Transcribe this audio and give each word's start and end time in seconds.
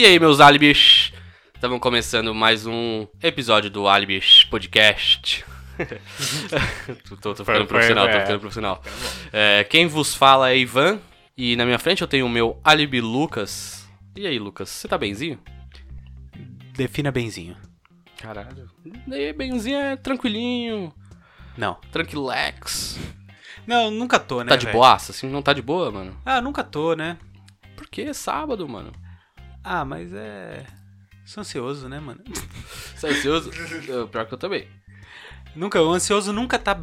E 0.00 0.06
aí, 0.06 0.18
meus 0.18 0.40
álibis? 0.40 1.12
Estamos 1.54 1.78
começando 1.78 2.34
mais 2.34 2.64
um 2.64 3.06
episódio 3.22 3.68
do 3.68 3.86
Álibis 3.86 4.44
Podcast. 4.44 5.44
tô, 7.06 7.16
tô, 7.18 7.34
tô 7.34 7.44
ficando 7.44 7.66
profissional, 7.66 8.08
tô 8.08 8.18
ficando 8.18 8.40
profissional. 8.40 8.82
É, 9.30 9.62
quem 9.64 9.86
vos 9.86 10.14
fala 10.14 10.52
é 10.52 10.56
Ivan, 10.56 10.98
e 11.36 11.54
na 11.54 11.66
minha 11.66 11.78
frente 11.78 12.00
eu 12.00 12.08
tenho 12.08 12.24
o 12.24 12.30
meu 12.30 12.58
álibi 12.64 12.98
Lucas. 12.98 13.86
E 14.16 14.26
aí, 14.26 14.38
Lucas, 14.38 14.70
você 14.70 14.88
tá 14.88 14.96
benzinho? 14.96 15.38
Defina 16.74 17.12
benzinho. 17.12 17.54
Caralho. 18.16 18.70
E 19.06 19.34
benzinho 19.34 19.76
é 19.80 19.96
tranquilinho, 19.96 20.94
Não. 21.58 21.74
tranquilex. 21.92 22.98
Não, 23.66 23.90
nunca 23.90 24.18
tô, 24.18 24.42
né? 24.42 24.48
Tá 24.48 24.56
de 24.56 24.64
velho? 24.64 24.78
boaça, 24.78 25.12
assim? 25.12 25.28
Não 25.28 25.42
tá 25.42 25.52
de 25.52 25.60
boa, 25.60 25.90
mano? 25.90 26.16
Ah, 26.24 26.40
nunca 26.40 26.64
tô, 26.64 26.94
né? 26.94 27.18
Por 27.76 27.86
que 27.86 28.00
é 28.00 28.14
sábado, 28.14 28.66
mano? 28.66 28.92
Ah, 29.62 29.84
mas 29.84 30.12
é. 30.12 30.64
Sou 31.24 31.40
ansioso, 31.42 31.88
né, 31.88 32.00
mano? 32.00 32.20
Você 32.96 33.06
é 33.06 33.10
ansioso? 33.10 33.50
Pior 34.10 34.26
que 34.26 34.34
eu 34.34 34.38
também. 34.38 34.66
Nunca, 35.54 35.80
o 35.82 35.92
ansioso 35.92 36.32
nunca 36.32 36.58
tá 36.58 36.80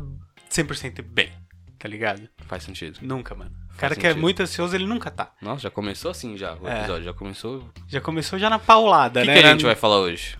100% 0.50 1.02
bem, 1.02 1.32
tá 1.80 1.88
ligado? 1.88 2.28
Faz 2.48 2.64
sentido. 2.64 3.00
Nunca, 3.02 3.34
mano. 3.36 3.52
O 3.74 3.78
cara 3.78 3.96
que 3.96 4.06
é 4.06 4.10
sentido. 4.10 4.22
muito 4.22 4.42
ansioso, 4.44 4.76
ele 4.76 4.86
nunca 4.86 5.10
tá. 5.12 5.32
Nossa, 5.42 5.62
já 5.62 5.70
começou 5.72 6.12
assim 6.12 6.36
já, 6.38 6.56
o 6.56 6.68
É. 6.68 6.80
episódio. 6.80 7.04
Já 7.04 7.14
começou. 7.14 7.58
O 7.60 7.72
Já 7.88 8.02
começou 8.02 8.40
já 8.40 8.50
na 8.50 8.60
paulada, 8.60 9.22
que, 9.22 9.28
né? 9.28 9.40
que 9.42 9.46
a 9.48 9.52
gente 9.52 9.66
vai 9.66 9.76
falar 9.76 10.00
hoje? 10.00 10.38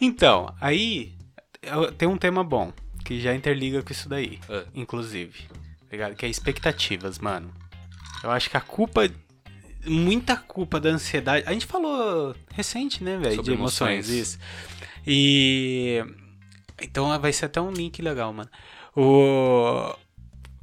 Então, 0.00 0.54
aí 0.60 1.14
eu- 1.62 1.90
tem 1.92 2.08
um 2.08 2.16
tema 2.16 2.44
bom, 2.44 2.72
que 3.04 3.20
já 3.20 3.34
interliga 3.34 3.82
com 3.82 3.92
isso 3.92 4.08
daí, 4.08 4.38
É. 4.48 4.64
inclusive. 4.74 5.42
Tá 5.48 5.92
ligado? 5.92 6.14
Que 6.16 6.26
é 6.26 6.28
expectativas, 6.28 7.18
mano. 7.18 7.52
Eu 8.22 8.30
acho 8.30 8.48
que 8.50 8.56
a 8.56 8.60
culpa. 8.60 9.08
Muita 9.86 10.36
culpa 10.36 10.78
da 10.80 10.88
ansiedade. 10.90 11.44
A 11.46 11.52
gente 11.52 11.66
falou 11.66 12.34
recente, 12.52 13.02
né, 13.04 13.16
velho? 13.18 13.42
De 13.42 13.52
emoções, 13.52 14.08
emoções. 14.08 14.08
isso. 14.08 14.38
E. 15.06 16.04
Então 16.82 17.18
vai 17.20 17.32
ser 17.32 17.46
até 17.46 17.60
um 17.60 17.70
link 17.70 18.00
legal, 18.02 18.32
mano. 18.32 18.50
O. 18.94 19.94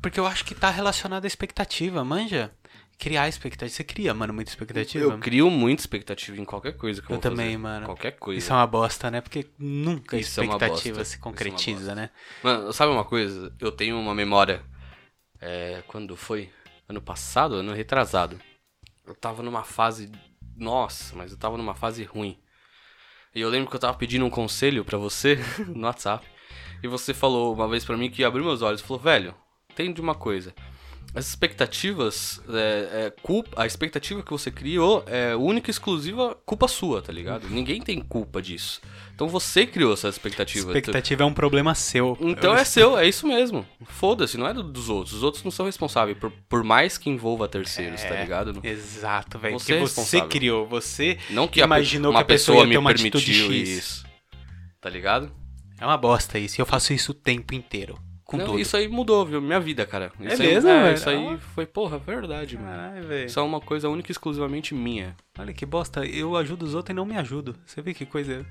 Porque 0.02 0.20
eu 0.20 0.28
acho 0.28 0.44
que 0.44 0.54
tá 0.54 0.70
relacionado 0.70 1.24
à 1.24 1.28
expectativa, 1.28 2.04
manja? 2.04 2.52
Criar 3.00 3.28
expectativa. 3.28 3.74
Você 3.76 3.84
cria, 3.84 4.14
mano, 4.14 4.34
muita 4.34 4.52
expectativa? 4.52 5.04
Eu 5.06 5.18
crio 5.18 5.50
muita 5.50 5.82
expectativa 5.82 6.40
em 6.40 6.46
qualquer 6.46 6.74
coisa 6.74 7.02
que 7.02 7.08
eu, 7.12 7.16
Eu 7.16 7.22
vou 7.22 7.32
também, 7.32 7.48
fazer. 7.48 7.58
mano. 7.58 7.86
Qualquer 7.86 8.12
coisa. 8.12 8.38
Isso 8.40 8.52
é 8.52 8.56
uma 8.56 8.68
bosta, 8.68 9.10
né? 9.10 9.22
Porque 9.22 9.48
nunca 9.58 10.16
a 10.16 10.20
Isso 10.20 10.40
é 10.40 10.44
uma 10.44 10.54
expectativa 10.54 11.04
se 11.04 11.16
é 11.16 11.18
uma 11.18 11.24
concretiza, 11.24 11.80
bosta. 11.80 11.96
né? 11.96 12.10
Mano, 12.44 12.72
sabe 12.74 12.92
uma 12.92 13.04
coisa? 13.04 13.52
Eu 13.60 13.72
tenho 13.72 14.00
uma 14.00 14.14
memória. 14.14 14.62
É, 15.42 15.84
quando 15.88 16.16
foi? 16.16 16.50
Ano 16.88 17.02
passado? 17.02 17.56
Ano 17.56 17.74
retrasado. 17.74 18.40
Eu 19.06 19.16
tava 19.16 19.44
numa 19.44 19.64
fase. 19.64 20.12
Nossa, 20.56 21.16
mas 21.16 21.32
eu 21.32 21.38
tava 21.38 21.58
numa 21.58 21.76
fase 21.76 22.04
ruim. 22.04 22.38
E 23.36 23.42
eu 23.42 23.50
lembro 23.50 23.70
que 23.70 23.76
eu 23.76 23.80
tava 23.80 23.98
pedindo 23.98 24.26
um 24.26 24.30
conselho 24.30 24.86
pra 24.86 24.98
você 24.98 25.40
no 25.68 25.86
WhatsApp. 25.86 26.26
E 26.82 26.88
você 26.88 27.14
falou 27.14 27.54
uma 27.54 27.68
vez 27.68 27.84
pra 27.84 27.98
mim 27.98 28.10
que 28.10 28.24
abriu 28.24 28.46
meus 28.46 28.62
olhos. 28.62 28.82
Falou, 28.82 29.02
velho, 29.02 29.36
entende 29.72 30.00
uma 30.00 30.16
coisa. 30.16 30.54
As 31.16 31.28
expectativas, 31.28 32.42
é, 32.50 33.06
é, 33.06 33.14
culpa, 33.22 33.62
a 33.62 33.68
expectativa 33.68 34.24
que 34.24 34.32
você 34.32 34.50
criou 34.50 35.04
é 35.06 35.36
única 35.36 35.70
e 35.70 35.72
exclusiva 35.72 36.36
culpa 36.44 36.68
sua, 36.68 37.04
tá 37.04 37.14
ligado? 37.14 37.48
Ninguém 37.50 37.80
tem 37.82 38.02
culpa 38.02 38.42
disso. 38.42 38.82
Então 39.14 39.28
você 39.28 39.68
criou 39.68 39.94
essa 39.94 40.10
expectativa. 40.10 40.68
Expectativa 40.70 41.22
é 41.22 41.26
um 41.26 41.34
problema 41.34 41.76
seu. 41.76 42.18
Então 42.20 42.56
é 42.56 42.66
seu, 42.66 42.98
é 42.98 43.08
isso 43.08 43.28
mesmo. 43.28 43.64
Foda-se, 43.86 44.40
não 44.40 44.48
é 44.48 44.54
do- 44.56 44.64
dos 44.64 44.90
outros. 44.90 45.14
Os 45.14 45.22
outros 45.22 45.44
não 45.44 45.52
são 45.52 45.68
responsáveis, 45.68 46.18
por, 46.18 46.32
por 46.50 46.64
mais 46.64 46.98
que 46.98 47.12
envolva 47.12 47.48
terceiros, 47.48 48.02
tá 48.02 48.16
ligado? 48.20 48.52
Não- 48.52 48.62
Exato, 48.64 49.38
velho. 49.38 49.60
Você 49.60 49.78
Porque 49.78 49.84
é 50.02 50.04
você 50.04 50.22
criou, 50.22 50.66
você 50.68 51.20
Não 51.30 51.48
que 51.48 51.62
a 51.62 51.66
imaginou 51.66 52.12
uma 52.12 52.22
que 52.22 52.24
a 52.24 52.26
pessoa 52.26 52.58
ia 52.62 52.66
me 52.66 52.72
ter 52.72 52.78
uma 52.80 52.92
permitiu 52.92 53.20
X. 53.52 53.70
isso. 53.70 54.06
Tá 54.82 54.90
ligado? 54.90 55.32
É 55.80 55.86
uma 55.86 55.98
bosta 55.98 56.40
isso. 56.40 56.60
E 56.60 56.62
eu 56.62 56.66
faço 56.66 56.92
isso 56.92 57.12
o 57.12 57.16
tempo 57.16 57.54
inteiro. 57.54 58.00
Com 58.34 58.38
Não, 58.38 58.46
tudo. 58.48 58.60
isso 58.60 58.76
aí 58.76 58.88
mudou, 58.88 59.24
viu? 59.24 59.40
Minha 59.40 59.60
vida, 59.60 59.86
cara. 59.86 60.12
Isso 60.20 60.42
aí, 60.42 60.48
mesmo, 60.56 60.68
é, 60.68 60.84
velho? 60.84 60.96
Isso 60.96 61.08
aí 61.08 61.28
Ah. 61.36 61.38
foi, 61.54 61.68
porra, 61.68 62.00
verdade, 62.00 62.58
mano. 62.58 62.68
Caralho, 62.68 63.04
velho. 63.08 63.26
Isso 63.28 63.40
é 63.40 63.44
uma 63.44 63.62
coisa 63.62 63.88
única 63.90 64.10
e 64.10 64.12
exclusivamente 64.12 64.74
minha. 64.74 65.16
Olha 65.38 65.54
que 65.54 65.68
bosta. 65.68 66.04
Eu 66.04 66.36
ajudo 66.36 66.66
os 66.66 66.74
outros 66.74 66.94
e 66.94 66.96
não 66.96 67.06
me 67.06 67.16
ajudo. 67.16 67.56
Você 67.64 67.80
vê 67.80 67.94
que 67.94 68.08
coisa. 68.08 68.44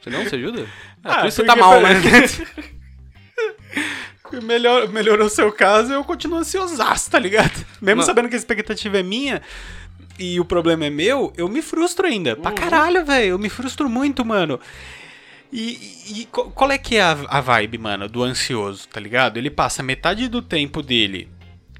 Você 0.00 0.10
não? 0.10 0.22
Você 0.22 0.36
ajuda? 0.36 0.64
Ah, 1.02 1.18
por 1.22 1.26
isso 1.28 1.36
você 1.38 1.44
tá 1.44 1.56
mal, 1.56 1.80
né? 1.80 1.90
Melhor, 4.44 4.88
melhorou 4.88 5.26
o 5.26 5.30
seu 5.30 5.50
caso, 5.50 5.92
eu 5.92 6.04
continuo 6.04 6.38
ansiosaço, 6.38 7.10
tá 7.10 7.18
ligado? 7.18 7.66
Mesmo 7.82 8.02
sabendo 8.04 8.28
que 8.28 8.34
a 8.36 8.38
expectativa 8.38 8.98
é 8.98 9.02
minha 9.02 9.42
e 10.20 10.38
o 10.38 10.44
problema 10.44 10.84
é 10.84 10.90
meu, 10.90 11.32
eu 11.36 11.48
me 11.48 11.60
frustro 11.60 12.06
ainda. 12.06 12.36
Pra 12.36 12.52
caralho, 12.52 13.04
velho. 13.04 13.30
Eu 13.30 13.38
me 13.40 13.48
frustro 13.48 13.88
muito, 13.88 14.24
mano. 14.24 14.60
E, 15.52 16.20
e 16.20 16.28
qual 16.30 16.70
é 16.70 16.78
que 16.78 16.96
é 16.96 17.02
a, 17.02 17.12
a 17.28 17.40
vibe, 17.40 17.78
mano, 17.78 18.08
do 18.08 18.22
ansioso, 18.22 18.86
tá 18.88 19.00
ligado? 19.00 19.36
Ele 19.36 19.50
passa 19.50 19.82
metade 19.82 20.28
do 20.28 20.40
tempo 20.40 20.82
dele 20.82 21.28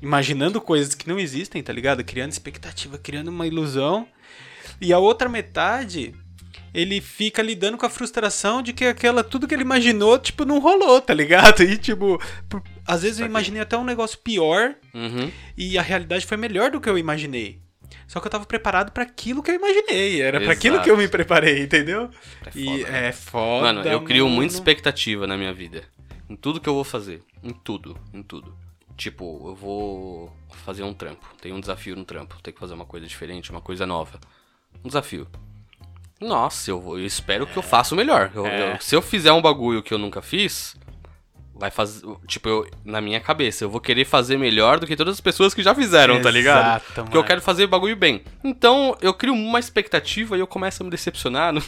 imaginando 0.02 0.60
coisas 0.60 0.94
que 0.94 1.06
não 1.08 1.18
existem, 1.18 1.62
tá 1.62 1.72
ligado? 1.72 2.02
Criando 2.02 2.32
expectativa, 2.32 2.96
criando 2.98 3.28
uma 3.28 3.46
ilusão. 3.46 4.08
E 4.80 4.92
a 4.94 4.98
outra 4.98 5.28
metade, 5.28 6.14
ele 6.72 7.00
fica 7.02 7.42
lidando 7.42 7.76
com 7.76 7.84
a 7.84 7.90
frustração 7.90 8.62
de 8.62 8.72
que 8.72 8.86
aquela 8.86 9.22
tudo 9.22 9.46
que 9.46 9.54
ele 9.54 9.62
imaginou, 9.62 10.18
tipo, 10.18 10.44
não 10.46 10.58
rolou, 10.58 11.00
tá 11.02 11.12
ligado? 11.12 11.62
E 11.62 11.76
tipo, 11.76 12.18
por- 12.48 12.62
às 12.86 13.02
vezes 13.02 13.20
eu 13.20 13.26
imaginei 13.26 13.60
até 13.60 13.76
um 13.76 13.84
negócio 13.84 14.18
pior 14.18 14.74
Uhum. 14.94 15.30
e 15.56 15.76
a 15.78 15.82
realidade 15.82 16.24
foi 16.26 16.36
melhor 16.38 16.70
do 16.70 16.80
que 16.80 16.88
eu 16.88 16.96
imaginei. 16.98 17.60
Só 18.06 18.20
que 18.20 18.26
eu 18.26 18.30
tava 18.30 18.44
preparado 18.44 18.90
pra 18.92 19.02
aquilo 19.04 19.42
que 19.42 19.50
eu 19.50 19.54
imaginei, 19.54 20.20
era 20.20 20.40
pra 20.40 20.52
aquilo 20.52 20.80
que 20.82 20.90
eu 20.90 20.96
me 20.96 21.08
preparei, 21.08 21.62
entendeu? 21.62 22.10
É 22.44 22.50
e 22.54 22.64
foda, 22.64 22.90
né? 22.90 23.08
é 23.08 23.12
foda. 23.12 23.62
Mano, 23.72 23.88
eu 23.88 24.02
crio 24.02 24.24
mano. 24.24 24.36
muita 24.36 24.54
expectativa 24.54 25.26
na 25.26 25.36
minha 25.36 25.52
vida. 25.52 25.84
Em 26.28 26.36
tudo 26.36 26.60
que 26.60 26.68
eu 26.68 26.74
vou 26.74 26.84
fazer. 26.84 27.22
Em 27.42 27.50
tudo, 27.52 27.96
em 28.14 28.22
tudo. 28.22 28.56
Tipo, 28.96 29.48
eu 29.48 29.54
vou 29.54 30.36
fazer 30.64 30.82
um 30.82 30.92
trampo. 30.92 31.26
Tem 31.40 31.52
um 31.52 31.60
desafio 31.60 31.96
no 31.96 32.04
trampo. 32.04 32.36
Tem 32.42 32.52
que 32.52 32.60
fazer 32.60 32.74
uma 32.74 32.84
coisa 32.84 33.06
diferente, 33.06 33.50
uma 33.50 33.60
coisa 33.60 33.86
nova. 33.86 34.20
Um 34.84 34.88
desafio. 34.88 35.26
Nossa, 36.20 36.70
eu, 36.70 36.80
vou, 36.80 36.98
eu 36.98 37.06
espero 37.06 37.46
que 37.46 37.56
eu 37.56 37.62
faça 37.62 37.94
o 37.94 37.96
melhor. 37.96 38.30
Eu- 38.34 38.46
É. 38.46 38.74
eu- 38.74 38.80
se 38.80 38.94
eu 38.94 39.00
fizer 39.00 39.32
um 39.32 39.40
bagulho 39.40 39.82
que 39.82 39.94
eu 39.94 39.98
nunca 39.98 40.20
fiz, 40.20 40.76
vai 41.60 41.70
fazer. 41.70 42.02
Tipo, 42.26 42.48
eu, 42.48 42.70
na 42.84 43.00
minha 43.00 43.20
cabeça, 43.20 43.62
eu 43.64 43.70
vou 43.70 43.80
querer 43.80 44.04
fazer 44.06 44.38
melhor 44.38 44.80
do 44.80 44.86
que 44.86 44.96
todas 44.96 45.14
as 45.14 45.20
pessoas 45.20 45.52
que 45.54 45.62
já 45.62 45.74
fizeram, 45.74 46.20
tá 46.22 46.30
ligado? 46.30 46.60
Exato, 46.64 46.84
Porque 47.02 47.16
eu 47.16 47.20
mano. 47.20 47.24
quero 47.24 47.42
fazer 47.42 47.66
bagulho 47.66 47.94
bem. 47.94 48.22
Então, 48.42 48.96
eu 49.02 49.12
crio 49.14 49.34
uma 49.34 49.58
expectativa 49.60 50.36
e 50.36 50.40
eu 50.40 50.46
começo 50.46 50.82
a 50.82 50.84
me 50.84 50.90
decepcionar 50.90 51.52
no, 51.54 51.62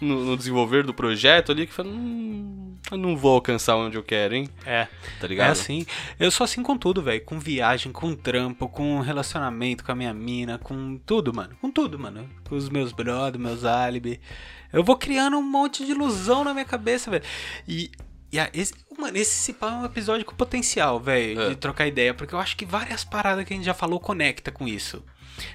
no- 0.00 0.24
no 0.24 0.36
desenvolver 0.36 0.84
do 0.84 0.94
projeto 0.94 1.50
ali, 1.52 1.66
que 1.66 1.72
fala, 1.72 1.88
hum, 1.88 2.76
eu 2.90 2.96
não 2.96 3.16
vou 3.16 3.34
alcançar 3.34 3.76
onde 3.76 3.96
eu 3.98 4.02
quero, 4.02 4.34
hein? 4.36 4.48
É. 4.64 4.84
Tá 5.20 5.24
É 5.24 5.26
ligado? 5.26 5.50
assim. 5.50 5.84
Eu 6.18 6.30
sou 6.30 6.44
assim 6.44 6.62
com 6.62 6.78
tudo, 6.78 7.02
velho. 7.02 7.20
Com 7.24 7.38
viagem, 7.40 7.90
com 7.90 8.14
trampo, 8.14 8.68
com 8.68 9.00
relacionamento 9.00 9.84
com 9.84 9.90
a 9.92 9.94
minha 9.96 10.14
mina, 10.14 10.58
com 10.58 10.96
tudo, 11.04 11.34
mano. 11.34 11.56
Com 11.60 11.70
tudo, 11.70 11.98
mano. 11.98 12.28
Com 12.48 12.54
os 12.56 12.68
meus 12.68 12.92
brothers, 12.92 13.42
meus 13.42 13.64
álibi. 13.64 14.20
Eu 14.72 14.84
vou 14.84 14.96
criando 14.96 15.36
um 15.38 15.42
monte 15.42 15.84
de 15.84 15.92
ilusão 15.92 16.44
na 16.44 16.52
minha 16.52 16.64
cabeça, 16.64 17.10
velho. 17.10 17.24
E, 17.66 17.90
a- 18.36 18.50
esse, 18.52 18.74
mano, 18.98 19.16
esse 19.16 19.30
se 19.30 19.56
é 19.60 19.64
um 19.66 19.84
episódio 19.84 20.24
com 20.26 20.34
potencial, 20.34 20.98
velho, 20.98 21.40
É. 21.40 21.48
de 21.50 21.56
trocar 21.56 21.86
ideia. 21.86 22.12
Porque 22.12 22.34
eu 22.34 22.38
acho 22.40 22.56
que 22.56 22.64
várias 22.66 23.04
paradas 23.04 23.44
que 23.44 23.52
a 23.52 23.56
gente 23.56 23.64
já 23.66 23.74
falou 23.74 24.00
conecta 24.00 24.50
com 24.50 24.66
isso. 24.66 25.04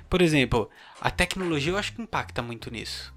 Por 0.10 0.22
exemplo, 0.22 0.70
a 1.02 1.12
tecnologia 1.12 1.74
eu 1.74 1.78
acho 1.78 1.92
que 1.94 2.02
impacta 2.02 2.42
muito 2.42 2.72
nisso. 2.72 3.14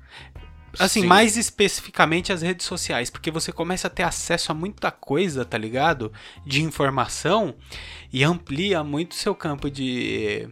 Assim, 0.79 1.03
Sim. 1.03 1.07
mais 1.07 1.39
especificamente 1.39 2.33
as 2.35 2.43
redes 2.43 2.67
sociais, 2.67 3.09
porque 3.09 3.31
você 3.31 3.51
começa 3.51 3.87
a 3.87 3.91
ter 3.91 4.03
acesso 4.03 4.53
a 4.53 4.55
muita 4.55 4.91
coisa, 4.91 5.43
tá 5.43 5.57
ligado? 5.57 6.13
De 6.45 6.63
informação 6.63 7.55
e 8.13 8.23
amplia 8.23 8.85
muito 8.85 9.15
seu 9.15 9.35
campo 9.35 9.71
de 9.71 10.49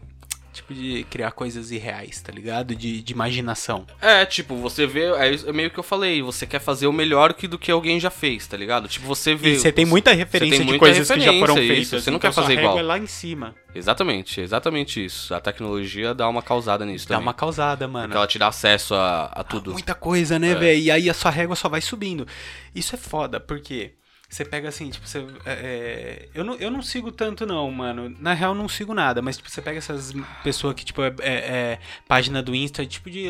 tipo 0.54 0.72
de 0.72 1.04
criar 1.10 1.32
coisas 1.32 1.70
irreais, 1.70 2.20
tá 2.22 2.32
ligado? 2.32 2.74
De, 2.74 3.02
de 3.02 3.12
imaginação. 3.12 3.86
É, 4.00 4.24
tipo, 4.24 4.56
você 4.56 4.86
vê, 4.86 5.04
é 5.14 5.34
é 5.34 5.52
meio 5.52 5.70
que 5.70 5.78
eu 5.78 5.82
falei, 5.82 6.22
você 6.22 6.46
quer 6.46 6.60
fazer 6.60 6.86
o 6.86 6.92
melhor 6.92 7.34
que 7.34 7.46
do 7.48 7.58
que 7.58 7.70
alguém 7.70 7.98
já 8.00 8.10
fez, 8.10 8.46
tá 8.46 8.56
ligado? 8.56 8.88
Tipo, 8.88 9.06
você 9.06 9.34
vê. 9.34 9.54
E 9.54 9.58
você 9.58 9.72
tem 9.72 9.84
muita 9.84 10.12
referência 10.12 10.56
tem 10.56 10.60
de 10.66 10.72
muita 10.72 10.78
coisas 10.84 11.10
que 11.10 11.20
já 11.20 11.32
foram 11.32 11.54
referência, 11.54 11.66
feitas. 11.74 11.86
isso, 11.92 12.00
você 12.00 12.10
não 12.10 12.16
então 12.18 12.30
quer 12.30 12.34
fazer 12.34 12.58
igual. 12.58 12.78
é 12.78 12.82
lá 12.82 12.98
em 12.98 13.06
cima. 13.06 13.54
Exatamente, 13.74 14.40
exatamente 14.40 15.04
isso. 15.04 15.34
A 15.34 15.40
tecnologia 15.40 16.14
dá 16.14 16.28
uma 16.28 16.42
causada 16.42 16.86
nisso 16.86 17.06
Dá 17.08 17.14
também. 17.16 17.26
uma 17.26 17.34
causada, 17.34 17.86
Porque 17.88 17.92
mano. 17.92 18.14
ela 18.14 18.26
te 18.26 18.38
dá 18.38 18.46
acesso 18.48 18.94
a, 18.94 19.24
a 19.26 19.42
tudo. 19.42 19.72
Muita 19.72 19.94
coisa, 19.94 20.38
né, 20.38 20.52
É. 20.52 20.54
velho? 20.54 20.80
E 20.80 20.90
aí 20.90 21.10
a 21.10 21.14
sua 21.14 21.30
régua 21.30 21.56
só 21.56 21.68
vai 21.68 21.80
subindo. 21.80 22.26
Isso 22.74 22.94
é 22.94 22.98
foda, 22.98 23.40
porque 23.40 23.92
Você 24.28 24.44
pega 24.44 24.68
assim, 24.68 24.90
tipo, 24.90 25.06
você. 25.06 25.18
é, 25.44 25.52
é, 25.52 26.28
eu, 26.34 26.42
não, 26.42 26.54
eu 26.56 26.68
não 26.70 26.82
sigo 26.82 27.12
tanto, 27.12 27.46
não, 27.46 27.70
mano. 27.70 28.12
Na 28.18 28.32
real, 28.32 28.52
não 28.54 28.68
sigo 28.68 28.92
nada, 28.92 29.22
mas, 29.22 29.36
tipo, 29.36 29.48
você 29.48 29.62
pega 29.62 29.78
essas 29.78 30.12
pessoas 30.42 30.74
que, 30.74 30.84
tipo, 30.84 31.02
é, 31.02 31.14
é- 31.20 31.32
é 31.32 31.78
página 32.08 32.42
do 32.42 32.52
Insta, 32.54 32.84
tipo 32.84 33.08
de 33.08 33.28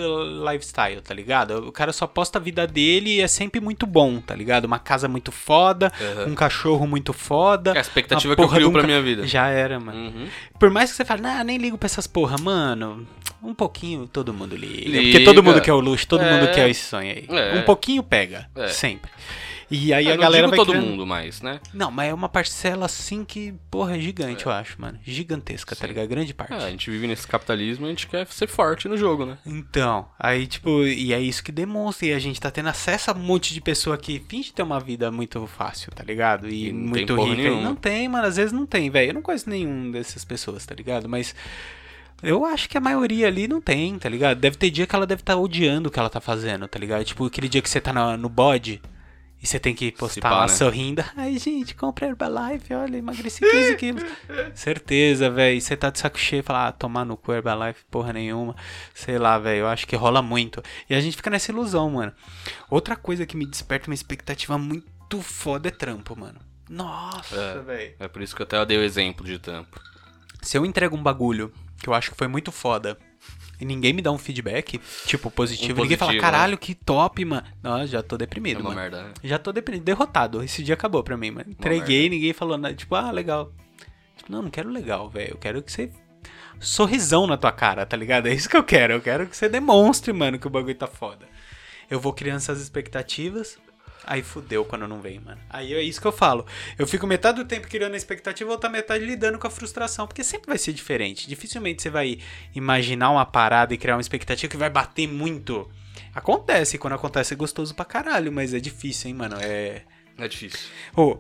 lifestyle, 0.51 1.03
tá 1.03 1.13
ligado? 1.13 1.67
O 1.69 1.73
cara 1.73 1.93
só 1.93 2.07
posta 2.07 2.39
a 2.39 2.41
vida 2.41 2.67
dele 2.67 3.17
e 3.17 3.21
é 3.21 3.29
sempre 3.29 3.61
muito 3.61 3.87
bom, 3.87 4.19
tá 4.21 4.35
ligado? 4.35 4.65
Uma 4.65 4.79
casa 4.79 5.07
muito 5.07 5.31
foda, 5.31 5.93
Aham. 6.01 6.31
um 6.31 6.35
cachorro 6.35 6.87
muito 6.87 7.13
foda. 7.13 7.73
É 7.73 7.79
a 7.79 7.81
expectativa 7.83 8.35
que 8.35 8.41
eu 8.43 8.49
crio 8.49 8.69
um 8.71 8.73
pra 8.73 8.83
minha 8.85 9.03
vida. 9.03 9.27
Já 9.27 9.49
era, 9.49 9.79
mano. 9.79 9.99
Uhum. 9.99 10.29
Por 10.59 10.71
mais 10.71 10.91
que 10.91 10.97
você 10.97 11.05
fale, 11.05 11.21
nah, 11.21 11.45
nem 11.45 11.59
ligo 11.59 11.77
pra 11.77 11.87
essas 11.87 12.07
porra, 12.07 12.37
mano. 12.39 13.07
Um 13.43 13.53
pouquinho 13.53 14.07
todo 14.07 14.33
mundo 14.33 14.57
liga. 14.57 14.89
Liga. 14.89 15.03
Porque 15.03 15.21
todo 15.25 15.43
mundo 15.43 15.61
quer 15.61 15.73
o 15.75 15.81
luxo, 15.81 16.07
todo 16.07 16.23
É. 16.23 16.33
mundo 16.33 16.51
quer 16.55 16.71
esse 16.71 16.83
sonho 16.87 17.11
aí. 17.11 17.27
É. 17.29 17.59
Um 17.59 17.63
pouquinho 17.63 18.03
pega, 18.03 18.49
É. 18.57 18.69
sempre. 18.69 19.11
E 19.75 19.93
aí 19.93 20.07
Eu 20.07 20.13
a 20.13 20.17
não 20.17 20.23
galera 20.23 20.47
digo 20.47 20.57
vai 20.57 20.59
todo 20.59 20.71
criando- 20.77 20.91
mundo 20.91 21.07
mais, 21.07 21.41
né? 21.43 21.61
Não, 21.73 21.91
mas 21.91 22.11
é 22.11 22.15
uma 22.15 22.29
parcela 22.29 22.87
assim 22.87 23.25
que, 23.25 23.55
porra, 23.71 23.97
é 23.97 24.01
gigante, 24.01 24.47
eu 24.47 24.53
acho, 24.53 24.81
mano. 24.81 24.99
Gigantesca, 25.03 25.75
tá 25.75 25.83
Sim. 25.83 25.87
ligado? 25.89 26.09
Grande 26.09 26.33
parte. 26.33 26.53
É, 26.53 26.57
a 26.57 26.71
gente 26.71 26.91
vive 26.91 27.07
nesse 27.07 27.27
capitalismo 27.27 27.85
e 27.85 27.89
a 27.89 27.91
gente 27.91 28.07
quer 28.07 28.27
ser 28.29 28.47
forte 28.47 28.89
no 28.89 28.97
jogo, 28.97 29.27
né? 29.27 29.39
Então, 29.45 30.07
aí, 30.19 30.47
tipo, 30.47 30.85
e 30.85 31.13
é 31.13 31.21
isso 31.21 31.43
que 31.43 31.51
demonstra. 31.53 32.07
E 32.07 32.13
a 32.13 32.19
gente 32.19 32.41
tá 32.41 32.51
tendo 32.51 32.69
acesso 32.69 33.11
a 33.11 33.15
um 33.15 33.19
monte 33.19 33.53
de 33.53 33.61
pessoa 33.61 33.97
que 33.99 34.23
finge 34.29 34.53
ter 34.53 34.63
uma 34.63 34.79
vida 34.81 35.11
muito 35.11 35.47
fácil, 35.47 35.91
tá 35.93 36.05
ligado? 36.05 36.49
E, 36.49 36.69
E 36.69 36.73
não 36.73 36.89
muito 36.91 37.15
rica. 37.25 37.43
E 37.43 37.63
não 37.63 37.75
tem, 37.75 38.09
mano, 38.09 38.27
às 38.27 38.37
vezes 38.37 38.53
não 38.53 38.67
tem, 38.67 38.91
velho. 38.91 39.11
Eu 39.11 39.15
não 39.15 39.23
conheço 39.23 39.49
nenhum 39.51 39.91
dessas 39.91 40.25
pessoas, 40.25 40.65
tá 40.65 40.75
ligado? 40.75 41.09
Mas 41.09 41.35
eu 42.23 42.45
acho 42.47 42.69
que 42.69 42.79
a 42.79 42.81
maioria 42.81 43.27
ali 43.27 43.47
não 43.47 43.61
tem, 43.61 43.99
tá 43.99 44.09
ligado? 44.09 44.39
Deve 44.39 44.57
ter 44.57 44.71
dia 44.71 44.87
que 44.87 44.95
ela 44.97 45.07
deve 45.07 45.21
estar 45.23 45.37
odiando 45.37 45.89
o 45.89 45.93
que 45.93 45.99
ela 45.99 46.09
tá 46.09 46.21
fazendo, 46.21 46.67
tá 46.67 46.79
ligado? 46.79 47.05
Tipo, 47.05 47.27
aquele 47.27 47.49
dia 47.49 47.61
que 47.61 47.69
você 47.69 47.81
tá 47.81 47.93
na- 47.93 48.17
no 48.17 48.29
bode. 48.29 48.81
E 49.45 49.47
você 49.47 49.61
tem 49.61 49.75
que 49.75 49.93
postar 49.93 50.23
pá, 50.23 50.31
lá 50.37 50.43
né? 50.43 50.49
sorrindo. 50.49 51.05
Ai, 51.15 51.37
gente, 51.39 51.75
comprei 51.75 52.09
Herbalife, 52.09 52.73
olha, 52.73 52.97
emagreci 52.97 53.41
15 53.41 53.77
quilos. 53.77 54.03
Certeza, 54.55 55.29
velho. 55.31 55.61
Você 55.61 55.77
tá 55.77 55.91
de 55.91 55.99
saco 55.99 56.19
cheio 56.19 56.41
e 56.41 56.43
fala, 56.43 56.69
ah, 56.69 56.73
tomar 56.73 57.05
no 57.05 57.15
cu 57.15 57.31
Herbalife, 57.31 57.85
porra 57.91 58.13
nenhuma. 58.15 58.57
Sei 58.95 59.19
lá, 59.19 59.39
velho. 59.39 59.61
Eu 59.61 59.69
acho 59.69 59.87
que 59.87 59.95
rola 59.97 60.23
muito. 60.23 60.63
E 60.89 60.95
a 60.95 61.01
gente 61.01 61.17
fica 61.17 61.29
nessa 61.29 61.53
ilusão, 61.53 61.91
mano. 61.91 62.13
Outra 62.71 62.97
coisa 62.97 63.27
que 63.27 63.37
me 63.37 63.45
desperta 63.45 63.87
uma 63.91 63.95
expectativa 63.95 64.57
muito 64.57 65.21
foda 65.21 65.69
é 65.69 65.71
trampo, 65.71 66.19
mano. 66.19 66.41
Nossa, 66.71 67.37
É. 67.37 67.61
velho. 67.61 67.95
É 68.01 68.09
por 68.09 68.23
isso 68.23 68.35
que 68.35 68.41
eu 68.41 68.45
até 68.45 68.65
dei 68.65 68.79
o 68.79 68.83
exemplo 68.83 69.27
de 69.27 69.39
tampo. 69.39 69.79
Se 70.41 70.57
eu 70.57 70.65
entrego 70.65 70.97
um 70.97 71.03
bagulho 71.03 71.53
que 71.83 71.89
eu 71.89 71.93
acho 71.93 72.11
que 72.11 72.17
foi 72.17 72.29
muito 72.29 72.51
foda 72.51 72.97
e 73.61 73.65
ninguém 73.65 73.93
me 73.93 74.03
dá 74.03 74.11
um 74.13 74.19
feedback, 74.19 74.81
tipo, 75.07 75.31
positivo, 75.31 75.81
Um 75.81 75.83
ninguém 75.83 75.97
fala, 75.97 76.11
positivo, 76.13 76.31
caralho, 76.33 76.59
que 76.59 76.75
top, 76.75 77.25
mano. 77.25 77.47
Nossa, 77.63 77.87
já 77.87 78.03
tô 78.03 78.17
É 78.17 78.19
deprimido, 78.19 78.61
uma 78.61 78.71
mano. 78.71 78.81
merda, 78.81 79.03
né? 79.05 79.15
Já 79.23 79.39
tô 79.39 79.53
depre- 79.53 79.81
derrotado. 79.81 80.43
Esse 80.43 80.63
dia 80.63 80.75
acabou 80.75 81.03
pra 81.03 81.17
mim, 81.17 81.31
mano. 81.31 81.51
Entreguei, 81.51 82.09
ninguém 82.09 82.33
falou 82.33 82.57
nada. 82.59 82.75
Tipo, 82.75 82.95
ah, 82.95 83.11
legal. 83.11 83.53
Tipo, 84.17 84.31
não, 84.33 84.43
não 84.43 84.51
quero 84.51 84.69
legal, 84.71 85.09
velho. 85.09 85.33
Eu 85.33 85.39
quero 85.39 85.63
que 85.63 85.71
você. 85.73 85.91
Sorrisão 86.61 87.27
na 87.27 87.37
tua 87.37 87.53
cara, 87.53 87.85
tá 87.85 87.97
ligado? 87.97 88.27
É 88.29 88.33
isso 88.35 88.49
que 88.49 88.57
eu 88.57 88.65
quero. 88.65 88.93
Eu 88.95 89.01
quero 89.01 89.27
que 89.27 89.37
você 89.37 89.49
demonstre, 89.49 90.13
mano, 90.13 90.39
que 90.39 90.47
o 90.47 90.51
bagulho 90.51 90.75
tá 90.75 90.87
foda. 90.87 91.27
Eu 91.91 92.01
vou 92.01 92.13
criando 92.13 92.37
essas 92.39 92.61
expectativas. 92.61 93.59
Aí 94.07 94.23
fudeu 94.23 94.65
quando 94.65 94.87
não 94.87 95.01
vem, 95.01 95.21
mano. 95.21 95.41
Aí 95.49 95.73
é 95.73 95.83
isso 95.83 96.01
que 96.01 96.07
eu 96.07 96.13
falo. 96.13 96.47
Eu 96.79 96.87
fico 96.87 97.07
metade 97.07 97.43
do 97.43 97.49
tempo 97.49 97.69
criando 97.69 97.95
a 97.95 97.97
expectativa 97.97 98.51
e 98.51 98.53
outra 98.53 98.69
metade 98.69 99.05
lidando 99.05 99.39
com 99.39 99.47
a 99.47 99.51
frustração. 99.51 100.07
Porque 100.07 100.23
sempre 100.23 100.49
vai 100.49 100.59
ser 100.59 100.73
diferente. 100.73 101.29
Dificilmente 101.29 101.83
você 101.83 101.91
vai 101.91 102.19
imaginar 102.55 103.11
uma 103.11 103.25
parada 103.25 103.73
e 103.73 103.79
criar 103.79 103.97
uma 103.97 104.01
expectativa 104.01 104.51
que 104.51 104.57
vai 104.57 104.71
bater 104.71 105.09
muito. 105.09 105.71
Acontece, 106.15 106.79
quando 106.79 106.95
acontece 106.95 107.35
é 107.35 107.37
gostoso 107.37 107.75
pra 107.75 107.85
caralho, 107.85 108.31
mas 108.31 108.55
é 108.55 108.61
difícil, 108.61 109.09
hein, 109.09 109.15
mano. 109.15 109.37
É. 109.41 109.83
É 110.17 110.29
difícil. 110.29 110.69
Ô, 110.97 111.19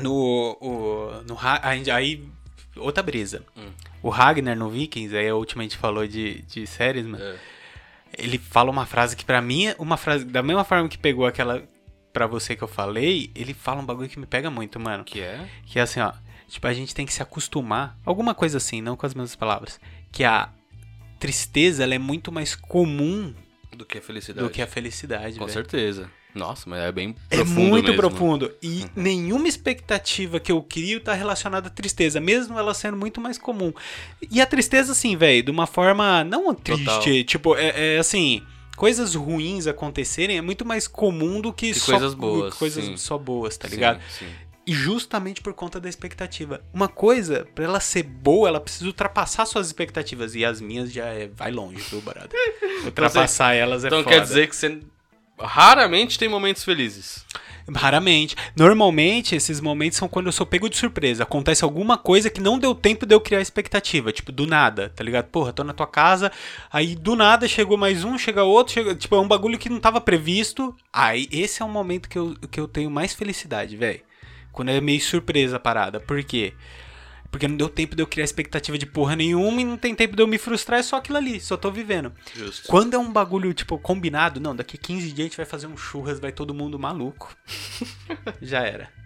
no. 0.00 0.56
O, 0.60 1.22
no 1.26 1.38
aí, 1.92 2.28
outra 2.76 3.02
brisa. 3.02 3.44
Hum. 3.56 3.72
O 4.02 4.08
Ragnar 4.08 4.56
no 4.56 4.68
Vikings, 4.68 5.16
aí 5.16 5.28
a 5.28 5.34
última 5.34 5.62
a 5.62 5.64
gente 5.64 5.76
falou 5.76 6.06
de, 6.06 6.42
de 6.42 6.66
séries, 6.66 7.06
mano. 7.06 7.22
É. 7.22 7.36
Ele 8.16 8.38
fala 8.38 8.70
uma 8.70 8.86
frase 8.86 9.16
que 9.16 9.24
pra 9.24 9.40
mim 9.40 9.66
é 9.66 9.76
uma 9.78 9.96
frase. 9.96 10.24
Da 10.24 10.42
mesma 10.42 10.64
forma 10.64 10.88
que 10.88 10.98
pegou 10.98 11.26
aquela 11.26 11.66
pra 12.14 12.26
você 12.26 12.56
que 12.56 12.62
eu 12.64 12.68
falei, 12.68 13.30
ele 13.34 13.52
fala 13.52 13.82
um 13.82 13.84
bagulho 13.84 14.08
que 14.08 14.18
me 14.18 14.24
pega 14.24 14.50
muito, 14.50 14.80
mano. 14.80 15.04
Que 15.04 15.20
é? 15.20 15.46
Que 15.66 15.78
é 15.78 15.82
assim, 15.82 16.00
ó. 16.00 16.12
Tipo, 16.48 16.66
a 16.68 16.72
gente 16.72 16.94
tem 16.94 17.04
que 17.04 17.12
se 17.12 17.20
acostumar. 17.22 17.98
Alguma 18.06 18.34
coisa 18.34 18.56
assim, 18.56 18.80
não 18.80 18.96
com 18.96 19.04
as 19.04 19.12
mesmas 19.14 19.34
palavras. 19.36 19.78
Que 20.12 20.24
a 20.24 20.48
tristeza, 21.18 21.82
ela 21.82 21.94
é 21.94 21.98
muito 21.98 22.30
mais 22.30 22.54
comum 22.54 23.34
Do 23.76 23.84
que 23.84 23.98
a 23.98 24.02
felicidade. 24.02 24.46
do 24.46 24.52
que 24.52 24.62
a 24.62 24.66
felicidade, 24.66 25.34
Com 25.38 25.44
velho. 25.46 25.52
certeza. 25.52 26.10
Nossa, 26.34 26.68
mas 26.68 26.80
é 26.80 26.90
bem 26.90 27.14
É 27.30 27.36
profundo 27.36 27.60
muito 27.60 27.86
mesmo. 27.92 27.96
profundo. 28.00 28.52
E 28.60 28.84
nenhuma 28.96 29.46
expectativa 29.46 30.40
que 30.40 30.50
eu 30.50 30.60
crio 30.62 31.00
tá 31.00 31.14
relacionada 31.14 31.68
à 31.68 31.70
tristeza, 31.70 32.20
mesmo 32.20 32.58
ela 32.58 32.74
sendo 32.74 32.96
muito 32.96 33.20
mais 33.20 33.38
comum. 33.38 33.72
E 34.30 34.40
a 34.40 34.46
tristeza, 34.46 34.92
assim, 34.92 35.16
velho, 35.16 35.44
de 35.44 35.50
uma 35.52 35.66
forma 35.66 36.24
não 36.24 36.52
triste. 36.52 36.84
Total. 36.84 37.24
Tipo, 37.24 37.56
é, 37.56 37.94
é 37.94 37.98
assim. 37.98 38.42
Coisas 38.76 39.14
ruins 39.14 39.66
acontecerem 39.66 40.36
é 40.36 40.40
muito 40.42 40.64
mais 40.64 40.88
comum 40.88 41.40
do 41.40 41.52
que, 41.52 41.72
Que 41.72 41.78
só 41.78 41.92
coisas 41.92 42.14
boas, 42.14 42.54
coisas 42.54 42.84
sim. 42.84 42.96
só 42.96 43.16
boas, 43.16 43.56
tá 43.56 43.68
Sim, 43.68 43.74
ligado? 43.74 44.00
Sim. 44.10 44.26
E 44.66 44.72
justamente 44.72 45.42
por 45.42 45.52
conta 45.52 45.78
da 45.78 45.88
expectativa. 45.88 46.60
Uma 46.72 46.88
coisa, 46.88 47.46
pra 47.54 47.64
ela 47.64 47.80
ser 47.80 48.02
boa, 48.02 48.48
ela 48.48 48.60
precisa 48.60 48.86
ultrapassar 48.86 49.44
suas 49.46 49.66
expectativas. 49.66 50.34
E 50.34 50.44
as 50.44 50.60
minhas 50.60 50.90
já 50.90 51.04
é, 51.06 51.28
vai 51.28 51.50
longe, 51.52 51.82
viu, 51.82 52.00
brother? 52.00 52.30
Ultrapassar 52.84 53.52
elas 53.54 53.84
é 53.84 53.88
Então 53.88 54.02
foda. 54.02 54.16
quer 54.16 54.22
dizer 54.22 54.48
que 54.48 54.56
você 54.56 54.80
raramente 55.38 56.18
tem 56.18 56.28
momentos 56.28 56.64
felizes. 56.64 57.24
Raramente. 57.72 58.36
Normalmente, 58.54 59.34
esses 59.34 59.60
momentos 59.60 59.96
são 59.96 60.08
quando 60.08 60.26
eu 60.26 60.32
sou 60.32 60.44
pego 60.44 60.68
de 60.68 60.76
surpresa. 60.76 61.22
Acontece 61.22 61.64
alguma 61.64 61.96
coisa 61.96 62.28
que 62.28 62.40
não 62.40 62.58
deu 62.58 62.74
tempo 62.74 63.06
de 63.06 63.14
eu 63.14 63.20
criar 63.20 63.40
expectativa. 63.40 64.12
Tipo, 64.12 64.30
do 64.30 64.46
nada, 64.46 64.92
tá 64.94 65.02
ligado? 65.02 65.26
Porra, 65.26 65.52
tô 65.52 65.64
na 65.64 65.72
tua 65.72 65.86
casa, 65.86 66.30
aí 66.70 66.94
do 66.94 67.16
nada 67.16 67.48
chegou 67.48 67.78
mais 67.78 68.04
um, 68.04 68.18
chega 68.18 68.42
outro, 68.44 68.74
chega... 68.74 68.94
tipo, 68.94 69.14
é 69.14 69.20
um 69.20 69.28
bagulho 69.28 69.58
que 69.58 69.70
não 69.70 69.80
tava 69.80 70.00
previsto. 70.00 70.76
Aí, 70.92 71.26
esse 71.32 71.62
é 71.62 71.64
o 71.64 71.68
momento 71.68 72.08
que 72.08 72.18
eu, 72.18 72.36
que 72.50 72.60
eu 72.60 72.68
tenho 72.68 72.90
mais 72.90 73.14
felicidade, 73.14 73.76
velho. 73.76 74.00
Quando 74.52 74.68
é 74.68 74.80
meio 74.80 75.00
surpresa 75.00 75.56
a 75.56 75.60
parada. 75.60 75.98
Por 76.00 76.22
quê? 76.22 76.52
Porque 76.52 76.83
não 77.48 77.56
deu 77.56 77.68
tempo 77.68 77.94
de 77.94 78.02
eu 78.02 78.06
criar 78.06 78.24
expectativa 78.24 78.78
de 78.78 78.86
porra 78.86 79.16
nenhuma 79.16 79.60
e 79.60 79.64
não 79.64 79.76
tem 79.76 79.94
tempo 79.94 80.16
de 80.16 80.22
eu 80.22 80.26
me 80.26 80.38
frustrar, 80.38 80.80
é 80.80 80.82
só 80.82 80.96
aquilo 80.96 81.18
ali, 81.18 81.40
só 81.40 81.56
tô 81.56 81.70
vivendo. 81.70 82.12
Justo. 82.34 82.68
Quando 82.68 82.94
é 82.94 82.98
um 82.98 83.12
bagulho, 83.12 83.52
tipo, 83.52 83.78
combinado, 83.78 84.40
não, 84.40 84.54
daqui 84.54 84.78
15 84.78 85.12
dias 85.12 85.18
a 85.18 85.22
gente 85.22 85.36
vai 85.36 85.46
fazer 85.46 85.66
um 85.66 85.76
churras, 85.76 86.18
vai 86.18 86.32
todo 86.32 86.54
mundo 86.54 86.78
maluco. 86.78 87.36
Já 88.40 88.62
era. 88.62 89.03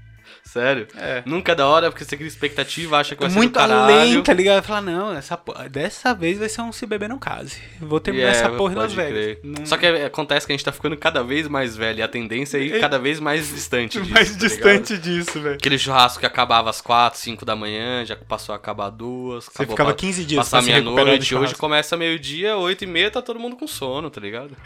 Sério? 0.52 0.86
É. 0.96 1.22
Nunca 1.26 1.52
é 1.52 1.54
da 1.54 1.66
hora, 1.66 1.90
porque 1.90 2.04
você 2.04 2.16
cria 2.16 2.26
expectativa, 2.26 2.96
acha 2.98 3.14
que 3.14 3.20
vai 3.22 3.30
Muito 3.30 3.58
ser 3.58 3.66
do 3.66 3.68
caralho. 3.68 3.94
além, 3.94 4.22
tá 4.22 4.32
ligado? 4.32 4.64
Falar, 4.64 4.80
não, 4.80 5.12
essa, 5.14 5.38
dessa 5.70 6.14
vez 6.14 6.38
vai 6.38 6.48
ser 6.48 6.62
um 6.62 6.72
se 6.72 6.86
beber 6.86 7.08
não 7.08 7.18
case. 7.18 7.58
Vou 7.80 8.00
terminar 8.00 8.28
é, 8.28 8.30
essa 8.30 8.48
porra 8.50 8.72
em 8.72 8.76
Las 8.76 8.94
pode 8.94 8.96
Vegas. 8.96 9.12
crer. 9.24 9.40
Não- 9.44 9.66
Só 9.66 9.76
que 9.76 9.84
é- 9.84 10.06
acontece 10.06 10.46
que 10.46 10.52
a 10.52 10.56
gente 10.56 10.64
tá 10.64 10.72
ficando 10.72 10.96
cada 10.96 11.22
vez 11.22 11.46
mais 11.48 11.76
velho 11.76 11.98
e 11.98 12.02
a 12.02 12.08
tendência 12.08 12.56
é 12.56 12.62
ir 12.62 12.80
cada 12.80 12.98
vez 12.98 13.20
mais 13.20 13.48
distante 13.54 14.00
disso. 14.00 14.10
mais 14.14 14.30
tá 14.32 14.38
distante 14.38 14.92
ligado? 14.94 15.02
disso, 15.04 15.40
velho. 15.40 15.54
Aquele 15.56 15.78
churrasco 15.78 16.20
que 16.20 16.26
acabava 16.26 16.70
às 16.70 16.80
4, 16.80 17.20
5 17.20 17.44
da 17.44 17.54
manhã, 17.54 18.04
já 18.06 18.16
passou 18.16 18.54
a 18.54 18.56
acabar 18.56 18.88
duas. 18.90 19.44
Você 19.44 19.66
ficava 19.66 19.90
pa- 19.90 19.96
15 19.96 20.24
dias 20.24 20.38
Passar 20.38 20.62
meia-noite, 20.62 21.34
hoje 21.34 21.54
começa 21.54 21.94
meio-dia, 21.96 22.56
8 22.56 22.84
e 22.84 22.86
meia, 22.86 23.10
tá 23.10 23.20
todo 23.20 23.38
mundo 23.38 23.54
com 23.56 23.66
sono, 23.66 24.08
tá 24.08 24.20
ligado? 24.20 24.56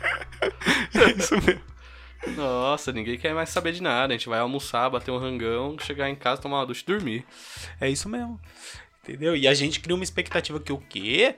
Isso 1.18 1.34
mesmo. 1.44 1.71
Nossa, 2.36 2.92
ninguém 2.92 3.18
quer 3.18 3.34
mais 3.34 3.48
saber 3.48 3.72
de 3.72 3.82
nada. 3.82 4.14
A 4.14 4.16
gente 4.16 4.28
vai 4.28 4.38
almoçar, 4.38 4.88
bater 4.90 5.10
um 5.10 5.18
rangão, 5.18 5.76
chegar 5.78 6.08
em 6.08 6.14
casa, 6.14 6.40
tomar 6.40 6.58
uma 6.60 6.66
ducha 6.66 6.82
e 6.82 6.86
dormir. 6.86 7.24
É 7.80 7.88
isso 7.88 8.08
mesmo. 8.08 8.40
Entendeu? 9.02 9.34
E 9.36 9.48
a 9.48 9.54
gente 9.54 9.80
cria 9.80 9.94
uma 9.94 10.04
expectativa 10.04 10.60
que 10.60 10.72
o 10.72 10.78
quê? 10.78 11.34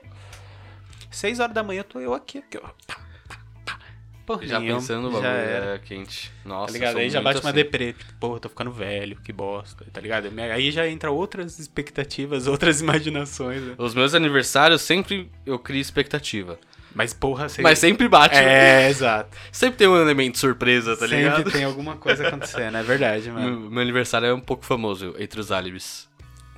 6 1.09 1.39
horas 1.39 1.53
da 1.55 1.63
manhã 1.63 1.83
tô 1.83 1.99
eu 1.99 2.13
aqui. 2.13 2.37
aqui 2.39 2.59
ó. 2.61 2.69
Porra, 4.25 4.45
Já 4.47 4.59
nenhuma, 4.59 4.79
pensando 4.79 5.03
no 5.03 5.11
bagulho, 5.11 5.27
era. 5.27 5.75
é 5.75 5.79
quente. 5.79 6.31
Nossa, 6.43 6.67
Tá 6.67 6.73
ligado? 6.73 6.97
Aí 6.97 7.09
já 7.11 7.21
bate 7.21 7.39
uma 7.41 7.49
assim. 7.51 7.55
deprê. 7.57 7.93
Tipo, 7.93 8.13
porra, 8.15 8.39
tô 8.39 8.49
ficando 8.49 8.71
velho, 8.71 9.15
que 9.17 9.31
bosta, 9.31 9.85
tá 9.93 10.01
ligado? 10.01 10.31
Aí 10.51 10.71
já 10.71 10.87
entra 10.87 11.11
outras 11.11 11.59
expectativas, 11.59 12.45
outras 12.47 12.81
imaginações. 12.81 13.61
né? 13.61 13.75
Os 13.77 13.93
meus 13.93 14.15
aniversários 14.15 14.81
sempre 14.81 15.31
eu 15.45 15.59
crio 15.59 15.79
expectativa. 15.79 16.59
Mas 16.95 17.13
porra, 17.13 17.49
você... 17.49 17.61
Mas 17.61 17.77
sempre 17.77 18.07
bate. 18.07 18.35
É, 18.35 18.89
exato. 18.89 19.37
Sempre 19.51 19.77
tem 19.77 19.87
um 19.87 19.97
elemento 19.97 20.39
surpresa, 20.39 20.95
tá 20.95 21.01
Sempre 21.07 21.17
ligado? 21.17 21.51
tem 21.51 21.63
alguma 21.65 21.97
coisa 21.97 22.27
acontecendo, 22.27 22.77
é 22.77 22.81
verdade, 22.83 23.29
mano. 23.29 23.59
Meu, 23.59 23.69
meu 23.69 23.81
aniversário 23.81 24.27
é 24.29 24.33
um 24.33 24.39
pouco 24.39 24.65
famoso 24.65 25.13
entre 25.19 25.39
os 25.39 25.51
álibis. 25.51 26.07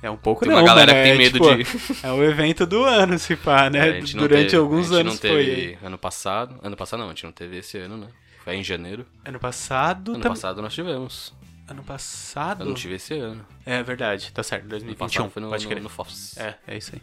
É 0.00 0.08
um 0.08 0.16
pouco 0.16 0.44
Tem 0.44 0.50
não, 0.54 0.60
uma 0.60 0.64
galera 0.66 0.92
mano, 0.92 1.04
que 1.04 1.10
tem 1.10 1.12
é, 1.12 1.18
medo 1.18 1.64
tipo, 1.66 1.96
de. 1.96 1.98
É 2.06 2.12
o 2.12 2.22
evento 2.22 2.64
do 2.64 2.84
ano, 2.84 3.18
se 3.18 3.34
pá, 3.34 3.68
né? 3.68 3.80
A 3.80 3.92
gente 4.00 4.14
não 4.14 4.22
Durante 4.28 4.44
teve- 4.50 4.56
alguns 4.56 4.92
a 4.92 4.96
gente 4.98 5.00
anos 5.00 5.14
não 5.14 5.20
teve 5.20 5.76
foi. 5.76 5.86
ano 5.86 5.98
passado. 5.98 6.54
Ano 6.62 6.76
passado 6.76 7.00
não, 7.00 7.06
a 7.06 7.08
gente 7.08 7.24
não 7.24 7.32
teve 7.32 7.56
esse 7.58 7.76
ano, 7.78 7.96
né? 7.96 8.06
Foi 8.44 8.54
em 8.54 8.62
janeiro. 8.62 9.04
Ano 9.24 9.40
passado... 9.40 10.12
Ano 10.12 10.20
tam- 10.20 10.30
passado 10.30 10.62
nós 10.62 10.72
tivemos. 10.72 11.34
Ano 11.66 11.82
passado? 11.82 12.62
Eu 12.62 12.66
não 12.66 12.74
tive 12.74 12.94
esse 12.94 13.12
ano. 13.18 13.44
É 13.66 13.82
verdade, 13.82 14.32
tá 14.32 14.42
certo, 14.44 14.62
Ano 14.62 14.70
2021, 14.70 15.06
passado 15.24 15.30
foi 15.32 15.42
no, 15.42 15.48
pode 15.48 15.64
no, 15.64 15.70
crer. 15.70 15.82
no 15.82 15.88
Fofs. 15.88 16.38
É, 16.38 16.54
é 16.66 16.78
isso 16.78 16.92
aí. 16.94 17.02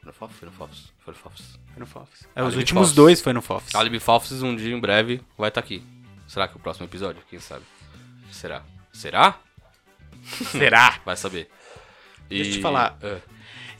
Foi 0.00 0.06
no 0.06 0.12
Fofs? 0.14 0.36
Foi 0.38 0.48
no 0.48 0.54
Fofs. 0.54 0.91
Foi 1.04 1.12
no 1.12 1.18
Fofs. 1.18 1.58
Foi 1.72 1.80
no 1.80 1.86
Fofs. 1.86 2.28
É, 2.34 2.42
os 2.42 2.56
últimos 2.56 2.88
Fofs. 2.88 2.94
dois 2.94 3.20
foi 3.20 3.32
no 3.32 3.42
Fofs. 3.42 3.74
Alibi 3.74 3.98
Fofs 3.98 4.42
um 4.42 4.54
dia 4.54 4.74
em 4.74 4.80
breve 4.80 5.20
vai 5.36 5.48
estar 5.48 5.60
aqui. 5.60 5.82
Será 6.28 6.46
que 6.48 6.56
o 6.56 6.60
próximo 6.60 6.86
episódio? 6.86 7.22
Quem 7.28 7.38
sabe? 7.38 7.64
Será? 8.30 8.62
Será? 8.92 9.38
Será? 10.50 11.00
Vai 11.04 11.16
saber. 11.16 11.50
Deixa 12.28 12.50
eu 12.50 12.54
te 12.54 12.62
falar. 12.62 12.96
É. 13.02 13.18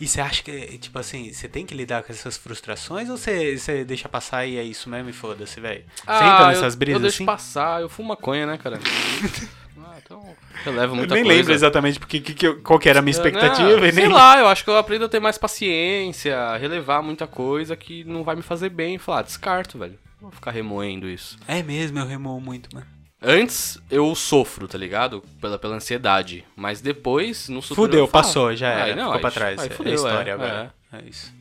E 0.00 0.08
você 0.08 0.20
acha 0.20 0.42
que, 0.42 0.78
tipo 0.78 0.98
assim, 0.98 1.32
você 1.32 1.48
tem 1.48 1.64
que 1.64 1.74
lidar 1.74 2.02
com 2.02 2.12
essas 2.12 2.36
frustrações 2.36 3.08
ou 3.08 3.16
você, 3.16 3.56
você 3.56 3.84
deixa 3.84 4.08
passar 4.08 4.44
e 4.44 4.56
é 4.58 4.62
isso 4.64 4.90
mesmo 4.90 5.08
e 5.08 5.12
foda-se, 5.12 5.60
velho? 5.60 5.84
Você 5.94 6.24
entra 6.24 6.48
nessas 6.48 6.74
eu, 6.74 6.78
brisas 6.78 6.96
eu 6.96 7.02
deixo 7.02 7.16
assim? 7.18 7.24
passar, 7.24 7.80
eu 7.80 7.88
fumo 7.88 8.08
maconha, 8.08 8.44
né, 8.44 8.58
cara? 8.58 8.80
então 10.04 10.36
eu 10.66 10.72
levo 10.72 10.92
Eu 10.92 10.96
muita 10.96 11.14
nem 11.14 11.24
coisa. 11.24 11.38
lembro 11.38 11.52
exatamente 11.54 11.98
porque, 11.98 12.20
que, 12.20 12.34
que 12.34 12.46
eu- 12.46 12.60
qual 12.62 12.78
que 12.78 12.88
era 12.88 12.98
a 12.98 13.02
minha 13.02 13.10
expectativa. 13.12 13.68
Não, 13.76 13.86
e 13.86 13.92
sei 13.92 14.04
nem... 14.04 14.12
lá, 14.12 14.38
eu 14.38 14.46
acho 14.48 14.64
que 14.64 14.70
eu 14.70 14.76
aprendo 14.76 15.04
a 15.04 15.08
ter 15.08 15.20
mais 15.20 15.38
paciência, 15.38 16.56
relevar 16.56 17.02
muita 17.02 17.26
coisa 17.26 17.76
que 17.76 18.04
não 18.04 18.22
vai 18.24 18.36
me 18.36 18.42
fazer 18.42 18.68
bem. 18.68 18.98
Falar, 18.98 19.20
ah, 19.20 19.22
descarto, 19.22 19.78
velho. 19.78 19.98
Não 20.20 20.28
vou 20.28 20.32
ficar 20.32 20.50
remoendo 20.50 21.08
isso. 21.08 21.36
É 21.48 21.62
mesmo, 21.62 21.98
eu 21.98 22.06
remoo 22.06 22.40
muito, 22.40 22.68
mano. 22.74 22.86
Antes 23.24 23.78
eu 23.90 24.12
sofro, 24.16 24.66
tá 24.66 24.76
ligado? 24.76 25.22
Pela, 25.40 25.56
pela 25.58 25.76
ansiedade. 25.76 26.44
Mas 26.56 26.80
depois, 26.80 27.48
no 27.48 27.62
futuro. 27.62 27.82
Fudeu, 27.82 28.00
eu 28.00 28.06
falo, 28.08 28.24
passou, 28.24 28.54
já 28.56 28.68
"Ai, 28.74 28.90
era. 28.90 28.96
não, 28.96 29.02
ficou 29.04 29.14
aí- 29.14 29.20
pra 29.20 29.30
trás. 29.30 29.60
aí 29.60 29.66
é 29.66 29.70
fudeu, 29.70 29.94
história 29.94 30.30
é, 30.30 30.34
agora. 30.34 30.74
É, 30.92 31.02
isso. 31.08 31.32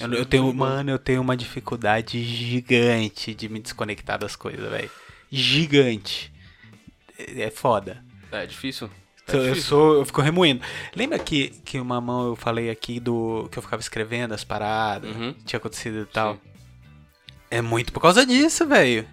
Eu, 0.00 0.06
Isso 0.06 0.14
eu 0.16 0.22
é 0.22 0.24
tenho, 0.26 0.54
mano, 0.54 0.90
eu 0.90 0.98
tenho 0.98 1.20
uma 1.20 1.36
dificuldade 1.36 2.22
gigante 2.22 3.34
de 3.34 3.48
me 3.48 3.58
desconectar 3.58 4.18
das 4.18 4.36
coisas, 4.36 4.70
velho. 4.70 4.90
Gigante. 5.32 6.32
É 7.18 7.42
é 7.42 7.50
foda. 7.50 8.02
É, 8.32 8.46
difícil. 8.46 8.88
É 9.26 9.34
Eu, 9.34 9.40
eu 9.40 9.48
difícil. 9.48 9.68
sou, 9.68 9.94
eu 9.96 10.04
fico 10.06 10.20
remoendo. 10.22 10.62
Lembra 10.94 11.18
que, 11.18 11.48
que 11.64 11.78
uma 11.78 12.00
mão 12.00 12.28
eu 12.28 12.36
falei 12.36 12.70
aqui 12.70 12.98
do. 13.00 13.48
que 13.50 13.58
eu 13.58 13.62
ficava 13.62 13.80
escrevendo 13.80 14.32
as 14.32 14.44
paradas, 14.44 15.14
Uhum. 15.14 15.34
tinha 15.44 15.58
acontecido 15.58 16.00
e 16.02 16.06
tal? 16.06 16.34
Sim. 16.34 16.40
É 17.50 17.60
muito 17.62 17.92
por 17.92 18.00
causa 18.00 18.24
disso, 18.26 18.66
velho. 18.66 19.06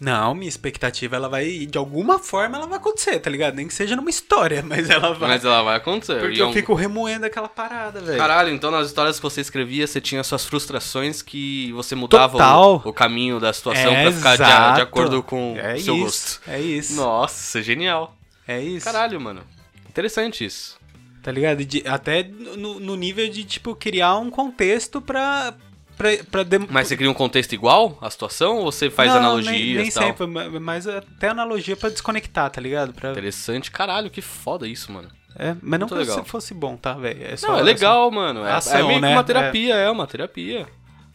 Não, 0.00 0.32
minha 0.34 0.48
expectativa, 0.48 1.16
ela 1.16 1.28
vai. 1.28 1.66
De 1.66 1.76
alguma 1.76 2.18
forma 2.20 2.56
ela 2.56 2.66
vai 2.68 2.78
acontecer, 2.78 3.18
tá 3.18 3.28
ligado? 3.28 3.56
Nem 3.56 3.66
que 3.66 3.74
seja 3.74 3.96
numa 3.96 4.08
história, 4.10 4.62
mas 4.66 4.88
ela 4.88 5.12
vai. 5.14 5.28
Mas 5.30 5.44
ela 5.44 5.62
vai 5.62 5.76
acontecer. 5.76 6.20
porque 6.20 6.36
E 6.36 6.38
eu 6.38 6.48
um- 6.48 6.52
fico 6.52 6.72
remoendo 6.74 7.26
aquela 7.26 7.48
parada, 7.48 8.00
velho. 8.00 8.16
Caralho, 8.16 8.50
então 8.54 8.70
nas 8.70 8.86
histórias 8.86 9.16
que 9.16 9.22
você 9.22 9.40
escrevia, 9.40 9.86
você 9.86 10.00
tinha 10.00 10.22
suas 10.22 10.44
frustrações 10.44 11.20
que 11.20 11.72
você 11.72 11.94
mudava 11.96 12.36
o, 12.58 12.76
o 12.88 12.92
caminho 12.92 13.40
da 13.40 13.52
situação 13.52 13.90
É, 13.92 14.02
pra 14.04 14.12
ficar 14.12 14.36
de, 14.36 14.74
de 14.76 14.80
acordo 14.82 15.22
com 15.22 15.56
é 15.58 15.74
o 15.74 15.80
seu 15.80 15.94
isso, 15.96 16.04
gosto. 16.04 16.40
É 16.46 16.60
isso. 16.60 16.94
Nossa, 16.94 17.60
genial. 17.62 18.16
É 18.46 18.60
isso. 18.62 18.84
Caralho, 18.84 19.20
mano. 19.20 19.42
Interessante 19.88 20.44
isso. 20.44 20.78
Tá 21.22 21.32
ligado? 21.32 21.64
De- 21.64 21.82
até 21.86 22.22
no, 22.22 22.78
no 22.78 22.94
nível 22.96 23.28
de, 23.28 23.42
tipo, 23.44 23.74
criar 23.74 24.16
um 24.18 24.30
contexto 24.30 25.00
pra. 25.00 25.54
Pra, 25.98 26.08
pra 26.30 26.42
dem- 26.44 26.66
Mas 26.70 26.88
você 26.88 26.96
cria 26.96 27.10
um 27.10 27.14
contexto 27.14 27.52
igual 27.52 27.98
à 28.00 28.08
situação 28.08 28.56
ou 28.58 28.72
você 28.72 28.88
faz 28.88 29.10
Não, 29.10 29.18
analogias 29.18 29.52
nem, 29.52 29.74
nem 29.74 29.88
e 29.88 29.92
tal? 29.92 30.02
sempre, 30.04 30.26
ma- 30.26 30.48
mas 30.60 30.86
até 30.86 31.28
analogia 31.28 31.76
pra 31.76 31.90
desconectar, 31.90 32.48
tá 32.50 32.60
ligado? 32.60 32.94
Pra, 32.94 33.10
Interessante. 33.10 33.70
Caralho, 33.70 34.08
que 34.08 34.22
foda 34.22 34.66
isso, 34.66 34.90
mano. 34.90 35.08
é, 35.38 35.54
mas 35.60 35.78
não 35.80 35.86
Muito 35.86 35.94
que 35.94 36.00
legal. 36.00 36.24
se 36.24 36.30
fosse 36.30 36.54
bom, 36.54 36.76
tá, 36.76 36.94
velho? 36.94 37.22
É 37.24 37.36
só- 37.36 37.48
Não, 37.48 37.58
é 37.58 37.62
legal, 37.62 38.10
mano. 38.10 38.44
É, 38.46 38.52
ação, 38.52 38.78
é 38.78 38.82
meio 38.82 38.94
que 38.94 39.00
né? 39.00 39.12
uma 39.12 39.24
terapia, 39.24 39.74
é. 39.74 39.90
uma 39.90 40.06
terapia. 40.06 40.66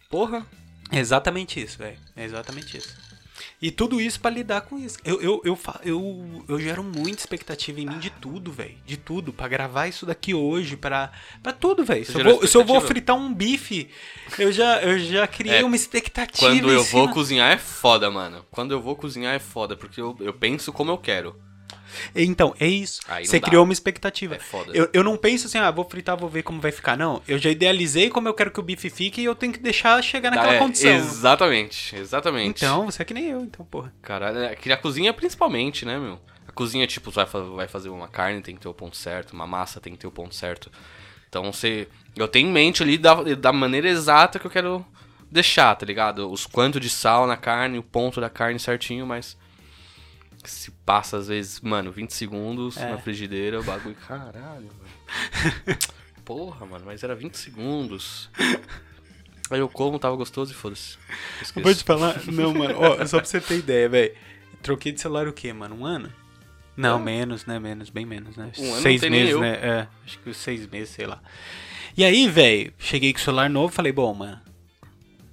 Porra. 0.09 0.45
É 0.91 0.99
exatamente 0.99 1.59
isso, 1.59 1.77
velho. 1.79 1.97
É 2.15 2.23
exatamente 2.23 2.77
isso. 2.77 2.95
E 3.63 3.71
tudo 3.71 4.01
isso 4.01 4.19
pra 4.19 4.29
lidar 4.29 4.59
com 4.59 4.77
isso. 4.77 4.97
Eu, 5.05 5.21
eu, 5.21 5.41
eu, 5.45 5.57
eu, 5.85 6.43
eu 6.49 6.59
gero 6.59 6.83
muita 6.83 7.21
expectativa 7.21 7.79
em 7.79 7.85
mim 7.85 7.97
de 7.97 8.09
tudo, 8.09 8.51
velho. 8.51 8.75
De 8.85 8.97
tudo. 8.97 9.31
Pra 9.31 9.47
gravar 9.47 9.87
isso 9.87 10.05
daqui 10.05 10.33
hoje, 10.33 10.75
pra, 10.75 11.13
pra 11.41 11.53
tudo, 11.53 11.85
velho. 11.85 12.03
Se, 12.05 12.11
eu 12.11 12.17
gerou 12.17 12.33
vou- 12.39 12.47
se 12.47 12.57
eu 12.57 12.65
vou 12.65 12.81
fritar 12.81 13.15
um 13.15 13.33
bife, 13.33 13.89
eu 14.37 14.51
já, 14.51 14.81
eu 14.81 14.99
já 14.99 15.25
criei 15.27 15.59
É, 15.59 15.63
uma 15.63 15.77
expectativa. 15.77 16.45
Quando 16.45 16.69
eu 16.69 16.83
vou 16.83 17.07
cozinhar 17.13 17.53
é 17.53 17.57
foda, 17.57 18.11
mano. 18.11 18.45
Quando 18.51 18.71
eu 18.73 18.81
vou 18.81 18.97
cozinhar 18.97 19.33
é 19.33 19.39
foda, 19.39 19.77
porque 19.77 20.01
eu, 20.01 20.13
eu 20.19 20.33
penso 20.33 20.73
como 20.73 20.91
eu 20.91 20.97
quero. 20.97 21.33
Então, 22.15 22.55
é 22.59 22.67
isso. 22.67 23.01
Você 23.23 23.39
dá. 23.39 23.47
criou 23.47 23.63
uma 23.63 23.73
expectativa. 23.73 24.35
É. 24.35 24.39
Eu, 24.73 24.89
eu 24.93 25.03
não 25.03 25.17
penso 25.17 25.47
assim, 25.47 25.57
ah, 25.57 25.71
vou 25.71 25.85
fritar, 25.85 26.17
vou 26.17 26.29
ver 26.29 26.43
como 26.43 26.59
vai 26.61 26.71
ficar. 26.71 26.97
Não, 26.97 27.21
eu 27.27 27.37
já 27.37 27.49
idealizei 27.49 28.09
como 28.09 28.27
eu 28.27 28.33
quero 28.33 28.51
que 28.51 28.59
o 28.59 28.63
bife 28.63 28.89
fique 28.89 29.21
e 29.21 29.25
eu 29.25 29.35
tenho 29.35 29.53
que 29.53 29.59
deixar 29.59 30.01
chegar 30.03 30.31
naquela 30.31 30.55
É, 30.55 30.59
condição. 30.59 30.91
Exatamente, 30.91 31.95
exatamente. 31.95 32.63
Então, 32.63 32.85
você 32.85 33.01
é 33.01 33.05
que 33.05 33.13
nem 33.13 33.25
eu, 33.25 33.41
então, 33.41 33.65
porra. 33.65 33.93
Caralho, 34.01 34.39
é 34.39 34.55
que 34.55 34.71
a 34.71 34.77
cozinha 34.77 35.13
principalmente, 35.13 35.85
né, 35.85 35.97
meu? 35.97 36.19
A 36.47 36.51
cozinha, 36.51 36.85
tipo, 36.85 37.09
vai, 37.09 37.25
vai 37.25 37.67
fazer 37.67 37.89
uma 37.89 38.07
carne, 38.07 38.41
tem 38.41 38.55
que 38.55 38.61
ter 38.61 38.67
o 38.67 38.73
ponto 38.73 38.97
certo, 38.97 39.33
uma 39.33 39.47
massa 39.47 39.79
tem 39.79 39.93
que 39.93 39.99
ter 39.99 40.07
o 40.07 40.11
ponto 40.11 40.35
certo. 40.35 40.71
Então 41.29 41.51
você. 41.51 41.87
Eu 42.15 42.27
tenho 42.27 42.47
em 42.47 42.51
mente 42.51 42.83
ali 42.83 42.95
da, 42.97 43.15
da 43.35 43.51
maneira 43.51 43.89
exata 43.89 44.37
que 44.37 44.45
eu 44.45 44.51
quero 44.51 44.85
deixar, 45.31 45.73
tá 45.75 45.83
ligado? 45.83 46.31
Os 46.31 46.45
quanto 46.45 46.79
de 46.79 46.89
sal 46.89 47.25
na 47.25 47.35
carne, 47.35 47.79
o 47.79 47.83
ponto 47.83 48.21
da 48.21 48.29
carne 48.29 48.59
certinho, 48.59 49.07
mas. 49.07 49.35
Se 50.49 50.71
passa, 50.85 51.17
às 51.17 51.27
vezes, 51.27 51.59
mano, 51.61 51.91
20 51.91 52.11
segundos 52.13 52.77
É. 52.77 52.89
na 52.91 52.97
frigideira, 52.97 53.59
o 53.59 53.63
bagulho. 53.63 53.95
Caralho, 54.07 54.69
mano. 54.77 55.77
Porra, 56.25 56.65
mano, 56.65 56.85
mas 56.85 57.03
era 57.03 57.15
20 57.15 57.35
segundos. 57.37 58.29
Aí 59.49 59.59
eu 59.59 59.67
como, 59.69 59.99
tava 59.99 60.15
gostoso 60.15 60.51
e 60.51 60.55
foda-se. 60.55 60.97
Vou 61.55 61.73
te 61.73 61.83
falar, 61.83 62.19
não, 62.31 62.53
mano, 62.53 62.75
ó, 62.79 63.05
só 63.05 63.17
pra 63.17 63.25
você 63.25 63.41
ter 63.41 63.59
ideia, 63.59 63.89
velho. 63.89 64.13
Troquei 64.61 64.91
de 64.91 65.01
celular 65.01 65.27
o 65.27 65.33
quê, 65.33 65.51
mano? 65.51 65.75
Um 65.75 65.85
ano? 65.85 66.11
Não, 66.75 66.97
menos, 66.97 67.45
né? 67.45 67.59
Menos, 67.59 67.89
bem 67.89 68.05
menos, 68.05 68.35
né? 68.37 68.51
Um 68.57 68.63
ano 68.65 68.73
não 68.75 68.81
seis 68.81 69.01
meses, 69.03 69.31
eu. 69.31 69.41
né? 69.41 69.51
É, 69.61 69.87
acho 70.05 70.17
que 70.19 70.33
seis 70.33 70.65
meses, 70.67 70.89
sei 70.89 71.05
lá. 71.05 71.21
E 71.95 72.03
aí, 72.03 72.27
velho, 72.27 72.73
cheguei 72.79 73.13
com 73.13 73.19
o 73.19 73.21
celular 73.21 73.49
novo 73.49 73.71
falei, 73.73 73.91
bom, 73.91 74.11
mano, 74.15 74.39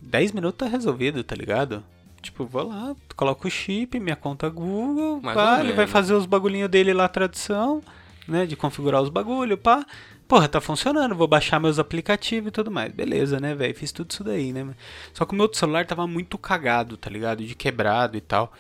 10 0.03 0.33
minutos 0.33 0.59
tá 0.59 0.67
resolvido, 0.67 1.23
tá 1.25 1.35
ligado? 1.35 1.83
Tipo, 2.23 2.45
vou 2.45 2.69
lá, 2.69 2.95
coloco 3.17 3.49
o 3.49 3.51
chip, 3.51 3.99
minha 3.99 4.17
conta 4.17 4.49
Google, 4.49 5.21
Mais 5.23 5.35
pá, 5.37 5.61
ele 5.61 5.73
vai 5.73 5.87
fazer 5.87 6.13
os 6.15 6.27
bagulhinhos 6.27 6.69
dele 6.69 6.93
lá, 6.93 7.09
tradução, 7.09 7.83
né? 8.29 8.45
De 8.47 8.57
configurar 8.57 9.01
os 9.03 9.09
bagulho, 9.09 9.57
pá. 9.57 9.85
Porra, 10.29 10.47
tá 10.49 10.61
funcionando, 10.61 11.15
vou 11.17 11.27
baixar 11.27 11.59
meus 11.59 11.79
aplicativos 11.79 12.49
e 12.49 12.53
tudo 12.53 12.71
mais. 12.71 12.93
Beleza, 12.93 13.41
né, 13.41 13.53
velho? 13.55 13.75
Fiz 13.75 13.91
tudo 13.91 14.11
isso 14.13 14.23
daí, 14.23 14.53
né? 14.53 14.65
Só 15.13 15.25
que 15.25 15.33
o 15.33 15.35
meu 15.35 15.43
outro 15.45 15.59
celular 15.59 15.85
tava 15.87 16.07
muito 16.07 16.39
cagado, 16.39 16.97
tá 16.97 17.11
ligado? 17.11 17.43
De 17.45 17.55
quebrado 17.57 18.17
e 18.17 18.21
tal. 18.21 18.53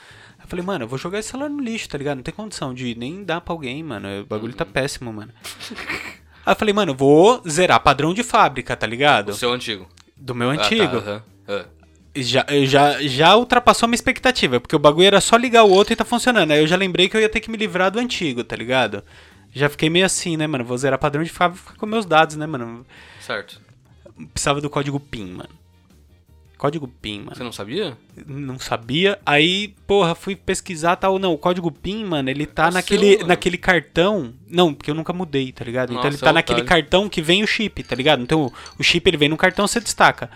Eu 0.43 0.49
falei, 0.49 0.65
mano, 0.65 0.85
eu 0.85 0.89
vou 0.89 0.99
jogar 0.99 1.21
esse 1.21 1.29
celular 1.29 1.49
no 1.49 1.61
lixo, 1.63 1.89
tá 1.89 1.97
ligado? 1.97 2.17
Não 2.17 2.23
tem 2.25 2.35
condição 2.35 2.75
de 2.75 2.95
nem 2.97 3.23
dar 3.23 3.41
pra 3.41 3.53
alguém, 3.55 3.85
mano. 3.85 4.09
O 4.23 4.27
bagulho 4.27 4.53
Uhum. 4.53 4.57
tá 4.59 4.65
péssimo, 4.67 5.13
mano. 5.13 5.31
Aí 6.45 6.53
eu 6.53 6.57
falei, 6.57 6.75
mano, 6.75 6.93
vou 6.95 7.41
zerar 7.49 7.79
padrão 7.81 8.13
de 8.15 8.25
fábrica, 8.25 8.75
tá 8.75 8.87
ligado? 8.87 9.29
O 9.29 9.35
seu 9.35 9.53
antigo. 9.53 9.87
Do 10.17 10.35
meu 10.35 10.51
Ah, 10.51 10.57
tá, 10.57 10.65
antigo. 10.65 11.23
Já, 12.15 12.45
já, 12.65 13.01
já 13.03 13.37
ultrapassou 13.37 13.87
a 13.87 13.89
minha 13.89 13.95
expectativa, 13.95 14.59
porque 14.59 14.75
o 14.75 14.81
bagulho 14.81 15.07
era 15.07 15.21
só 15.21 15.37
ligar 15.37 15.63
o 15.65 15.71
outro 15.71 15.93
e 15.93 15.97
tá 15.97 16.05
funcionando. 16.05 16.51
Aí 16.51 16.59
eu 16.61 16.67
já 16.67 16.77
lembrei 16.77 17.09
que 17.09 17.17
eu 17.17 17.21
ia 17.21 17.29
ter 17.29 17.41
que 17.41 17.51
me 17.51 17.57
livrar 17.57 17.91
do 17.91 18.01
antigo, 18.01 18.43
tá 18.43 18.57
ligado? 18.57 19.05
Já 19.53 19.69
fiquei 19.69 19.89
meio 19.89 20.07
assim, 20.07 20.37
né, 20.37 20.47
mano? 20.47 20.65
Vou 20.65 20.77
zerar 20.77 20.99
padrão 20.99 21.23
de 21.23 21.31
fábrica 21.31 21.73
com 21.77 21.87
meus 21.87 22.05
dados, 22.07 22.37
né, 22.37 22.47
mano? 22.47 22.85
Certo. 23.21 23.61
Precisava 24.33 24.61
do 24.61 24.69
código 24.69 24.99
PIN, 24.99 25.27
mano. 25.33 25.49
Código 26.59 26.87
PIN, 26.87 27.21
mano. 27.21 27.35
Você 27.37 27.43
não 27.43 27.53
sabia? 27.53 27.97
Não 28.27 28.59
sabia. 28.59 29.19
Aí, 29.25 29.69
porra, 29.87 30.15
fui 30.15 30.37
pesquisar 30.37 30.97
tal. 30.97 31.19
Não, 31.19 31.33
o 31.33 31.39
código 31.39 31.71
PIN, 31.73 32.05
mano, 32.05 32.29
ele 32.29 32.45
tá 32.45 32.69
É 32.69 32.71
naquele, 32.71 33.19
seu, 33.19 33.27
naquele 33.27 33.57
cartão. 33.57 34.35
Não, 34.47 34.75
porque 34.75 34.91
eu 34.91 34.95
nunca 34.95 35.13
mudei, 35.13 35.53
tá 35.53 35.65
ligado? 35.65 35.91
então 35.91 35.97
Nossa, 36.03 36.09
ele 36.09 36.19
tá 36.19 36.31
é 36.31 36.33
naquele 36.35 36.63
cartão 36.63 37.09
que 37.09 37.23
vem 37.23 37.43
o 37.43 37.47
chip, 37.47 37.83
tá 37.83 37.97
ligado? 37.97 38.23
Então 38.23 38.43
o- 38.47 38.53
o 38.79 38.83
chip 38.83 39.09
ele 39.09 39.17
vem 39.17 39.29
no 39.29 39.39
cartão, 39.39 39.67
você 39.67 39.81
destaca. 39.81 40.29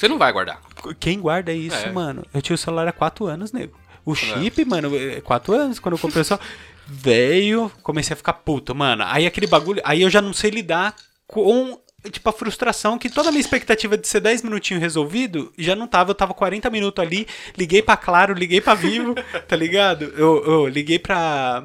Você 0.00 0.08
não 0.08 0.16
vai 0.16 0.32
guardar. 0.32 0.58
Quem 0.98 1.20
guarda 1.20 1.52
isso, 1.52 1.76
É. 1.76 1.92
mano? 1.92 2.24
Eu 2.32 2.40
tinha 2.40 2.54
o 2.54 2.58
celular 2.58 2.88
há 2.88 2.92
4 2.92 3.26
anos, 3.26 3.52
nego. 3.52 3.78
O 4.02 4.14
chip, 4.14 4.64
mano, 4.64 4.96
é 4.96 5.20
4 5.20 5.52
anos, 5.52 5.78
quando 5.78 5.96
eu 5.96 5.98
comprei 5.98 6.22
o 6.22 6.24
celular. 6.24 6.46
Veio, 6.86 7.70
comecei 7.82 8.14
a 8.14 8.16
ficar 8.16 8.32
puto, 8.32 8.74
mano. 8.74 9.04
Aí 9.06 9.26
aquele 9.26 9.46
bagulho. 9.46 9.82
Aí 9.84 10.00
eu 10.00 10.08
já 10.08 10.22
não 10.22 10.32
sei 10.32 10.50
lidar 10.50 10.96
com. 11.26 11.78
Tipo, 12.10 12.30
a 12.30 12.32
frustração 12.32 12.98
que 12.98 13.10
toda 13.10 13.28
a 13.28 13.30
minha 13.30 13.42
expectativa 13.42 13.94
de 13.98 14.08
ser 14.08 14.20
10 14.20 14.40
minutinhos 14.42 14.80
resolvido 14.82 15.52
já 15.58 15.76
não 15.76 15.86
tava. 15.86 16.12
Eu 16.12 16.14
tava 16.14 16.32
40 16.32 16.70
minutos 16.70 17.04
ali, 17.04 17.26
liguei 17.58 17.82
pra 17.82 17.94
Claro, 17.94 18.32
liguei 18.32 18.62
pra 18.62 18.72
Vivo, 18.72 19.14
tá 19.46 19.54
ligado? 19.54 20.04
Eu, 20.16 20.42
eu 20.46 20.66
liguei 20.66 20.98
pra, 20.98 21.62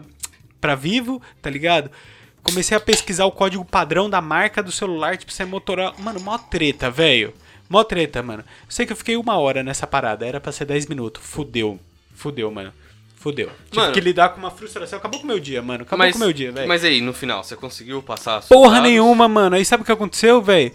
pra 0.60 0.76
Vivo, 0.76 1.22
tá 1.42 1.50
ligado? 1.50 1.90
Comecei 2.44 2.76
a 2.76 2.82
pesquisar 2.82 3.24
o 3.24 3.32
código 3.32 3.64
padrão 3.64 4.10
da 4.10 4.20
marca 4.20 4.62
do 4.62 4.74
celular, 4.74 5.16
tipo, 5.16 5.32
se 5.32 5.42
é 5.42 5.46
Motorola. 5.46 5.96
Mano, 6.00 6.20
mó 6.20 6.38
treta, 6.38 6.92
velho. 6.92 7.34
Mó 7.70 7.84
treta, 7.84 8.22
mano. 8.22 8.44
Sei 8.70 8.86
que 8.86 8.92
eu 8.94 8.98
fiquei 8.98 9.18
uma 9.18 9.38
hora 9.38 9.64
nessa 9.64 9.88
parada, 9.88 10.26
era 10.26 10.40
pra 10.40 10.52
ser 10.52 10.66
10 10.66 10.88
minutos. 10.88 11.22
Fudeu. 11.26 11.80
Fudeu, 12.14 12.50
mano. 12.52 12.72
Fudeu. 13.18 13.50
Tive 13.72 13.78
Mano. 13.82 13.92
que 13.94 14.00
lidar 14.00 14.30
com 14.30 14.38
uma 14.40 14.52
frustração. 14.52 15.00
Acabou 15.00 15.20
com 15.20 15.26
o 15.26 15.28
meu 15.28 15.40
dia, 15.40 15.60
mano. 15.60 15.82
Acabou 15.82 16.08
com 16.12 16.16
o 16.18 16.20
meu 16.20 16.32
dia, 16.32 16.52
velho. 16.52 16.68
Mas 16.68 16.84
aí, 16.84 17.02
no 17.02 17.12
final, 17.12 17.44
você 17.44 17.56
conseguiu 17.56 18.04
passar 18.04 18.38
as 18.38 18.48
Porra 18.48 18.76
dados? 18.76 18.88
nenhuma, 18.92 19.28
mano. 19.28 19.56
Aí 19.56 19.66
sabe 19.66 19.82
o 19.82 19.86
que 19.86 19.92
aconteceu, 19.92 20.44
velho? 20.44 20.72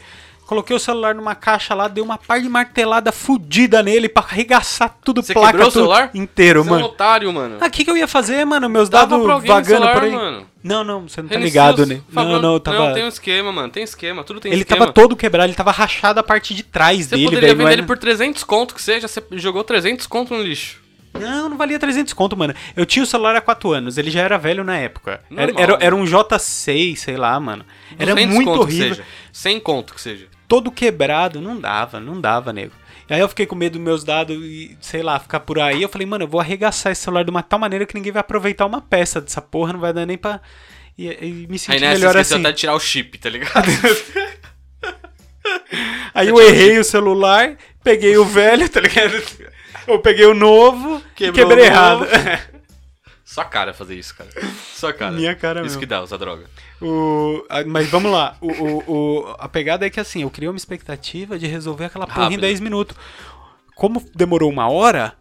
Coloquei 0.51 0.75
o 0.75 0.81
celular 0.81 1.15
numa 1.15 1.37
caixa 1.37 1.75
lá, 1.77 1.87
dei 1.87 2.03
uma 2.03 2.19
par 2.19 2.41
de 2.41 2.49
martelada 2.49 3.13
fudida 3.13 3.85
nele 3.85 4.09
pra 4.09 4.25
arregaçar 4.25 4.93
tudo, 5.05 5.23
Você 5.23 5.33
placa 5.33 5.53
quebrou 5.53 5.69
o 5.69 5.71
tudo 5.71 5.83
celular? 5.83 6.11
inteiro, 6.13 6.65
Você 6.65 6.69
é 6.69 6.73
um 6.73 6.75
mano. 6.75 6.87
otário, 6.87 7.33
mano. 7.33 7.59
Ah, 7.61 7.67
o 7.67 7.71
que, 7.71 7.85
que 7.85 7.91
eu 7.93 7.97
ia 7.97 8.09
fazer, 8.09 8.45
mano? 8.45 8.69
Meus 8.69 8.89
Dava 8.89 9.07
dados 9.07 9.25
pra 9.25 9.35
alguém 9.35 9.49
no 9.49 9.55
vagando 9.55 9.75
celular, 9.85 9.95
por 9.95 10.03
aí. 10.03 10.11
mano. 10.11 10.47
Não, 10.65 10.83
não, 10.83 11.09
você 11.09 11.23
não 11.23 11.29
tá 11.29 11.39
ligado, 11.39 11.83
os- 11.83 11.89
né? 11.89 12.01
Não, 12.11 12.43
não, 12.43 12.55
eu 12.55 12.59
tava. 12.61 12.79
Não, 12.89 12.95
tem 12.95 13.05
um 13.05 13.09
esquema, 13.09 13.53
mano. 13.53 13.69
Tem 13.71 13.85
esquema. 13.85 14.25
Tudo 14.25 14.41
tem 14.41 14.51
Ele 14.51 14.63
esquema. 14.63 14.81
tava 14.81 14.93
todo 14.93 15.15
quebrado, 15.15 15.47
ele 15.47 15.55
tava 15.55 15.71
rachado 15.71 16.19
a 16.19 16.23
parte 16.25 16.53
de 16.53 16.65
trás 16.65 17.07
Você 17.07 17.11
dele, 17.11 17.25
poderia 17.27 17.41
velho. 17.51 17.59
não 17.59 17.65
vender 17.67 17.73
era- 17.75 17.81
ele 17.83 17.87
por 17.87 17.97
300 17.97 18.43
conto 18.43 18.75
que 18.75 18.83
seja, 18.83 19.07
você 19.07 19.23
jogou 19.35 19.63
300 19.63 20.05
conto 20.09 20.35
no 20.35 20.43
lixo. 20.43 20.81
Não, 21.13 21.49
não 21.49 21.57
valia 21.57 21.79
300 21.79 22.13
conto, 22.13 22.37
mano. 22.37 22.55
Eu 22.77 22.85
tinha 22.87 23.03
o 23.03 23.07
celular 23.07 23.35
há 23.37 23.41
4 23.41 23.73
anos, 23.73 23.99
ele 23.99 24.11
já 24.11 24.21
era 24.23 24.37
velho 24.39 24.63
na 24.65 24.77
época. 24.77 25.21
Era, 25.31 25.47
Normal, 25.47 25.63
era, 25.63 25.73
né? 25.75 25.79
era 25.87 25.95
um 25.97 26.05
J6, 26.05 26.97
sei 26.97 27.17
lá, 27.17 27.39
mano. 27.39 27.65
Era 27.99 28.13
200 28.15 28.35
muito 28.35 28.49
conto 28.49 28.61
horrível. 28.63 28.89
Que 28.91 28.95
seja. 28.97 29.07
100 29.33 29.61
conto 29.61 29.95
que 29.95 30.01
seja. 30.01 30.27
Todo 30.51 30.73
quebrado, 30.73 31.41
não 31.41 31.61
dava, 31.61 32.01
não 32.01 32.21
dava, 32.21 32.53
nego. 32.53 32.73
E 33.09 33.15
aí 33.15 33.21
eu 33.21 33.29
fiquei 33.29 33.47
com 33.47 33.55
medo 33.55 33.75
dos 33.75 33.83
meus 33.83 34.03
dados 34.03 34.37
e, 34.37 34.77
sei 34.81 35.01
lá, 35.01 35.17
ficar 35.21 35.39
por 35.39 35.61
aí. 35.61 35.81
Eu 35.81 35.89
falei, 35.89 36.05
mano, 36.09 36.25
eu 36.25 36.29
vou 36.29 36.41
arregaçar 36.41 36.91
esse 36.91 37.03
celular 37.03 37.23
de 37.23 37.31
uma 37.31 37.41
tal 37.41 37.61
maneira 37.61 37.87
que 37.87 37.95
ninguém 37.95 38.11
vai 38.11 38.19
aproveitar 38.19 38.67
uma 38.67 38.81
peça 38.81 39.21
dessa 39.21 39.41
porra, 39.41 39.73
não 39.75 39.79
vai 39.79 39.93
dar 39.93 40.05
nem 40.05 40.19
pra. 40.19 40.41
E, 40.99 41.07
e 41.07 41.47
me 41.49 41.53
Aí 41.53 41.59
sentir 41.59 41.81
nessa 41.81 41.95
melhor 41.95 42.11
esqueceu 42.17 42.37
assim. 42.37 42.45
até 42.45 42.53
de 42.53 42.59
tirar 42.59 42.75
o 42.75 42.81
chip, 42.81 43.17
tá 43.17 43.31
ligado? 43.31 43.69
Aí 46.13 46.29
eu 46.29 46.41
errei 46.41 46.79
o 46.79 46.85
celular, 46.85 47.57
peguei 47.85 48.17
o 48.17 48.25
velho, 48.25 48.69
tá 48.69 48.81
ligado? 48.81 49.23
Eu 49.87 50.01
peguei 50.01 50.27
o 50.27 50.35
novo 50.35 51.01
Quebrou 51.15 51.49
quebrei 51.49 51.67
errado. 51.67 52.01
novo. 52.01 52.11
Só 53.25 53.45
cara 53.45 53.73
fazer 53.73 53.95
isso, 53.95 54.15
cara. 54.17 54.31
Só 54.75 54.93
cara. 54.93 55.13
Minha 55.13 55.37
cara 55.37 55.61
Isso 55.61 55.69
mesmo. 55.69 55.81
que 55.81 55.87
dá, 55.87 56.03
usar 56.03 56.17
droga. 56.17 56.47
O, 56.83 57.45
mas 57.67 57.89
vamos 57.89 58.11
lá. 58.11 58.37
O, 58.41 58.51
o- 58.51 58.85
o- 59.23 59.35
a 59.39 59.49
pegada 59.49 59.87
é 59.87 59.91
que 59.91 60.01
assim, 60.01 60.23
eu 60.23 60.31
criei 60.31 60.49
uma 60.49 60.57
expectativa 60.57 61.39
de 61.39 61.47
resolver 61.47 61.87
aquela 61.87 62.07
porra 62.07 62.21
em 62.21 62.25
Rápido. 62.25 62.41
10 62.41 62.61
minutos. 62.61 62.97
Como 63.77 64.03
demorou 64.15 64.51
uma 64.51 64.69
hora 64.69 65.15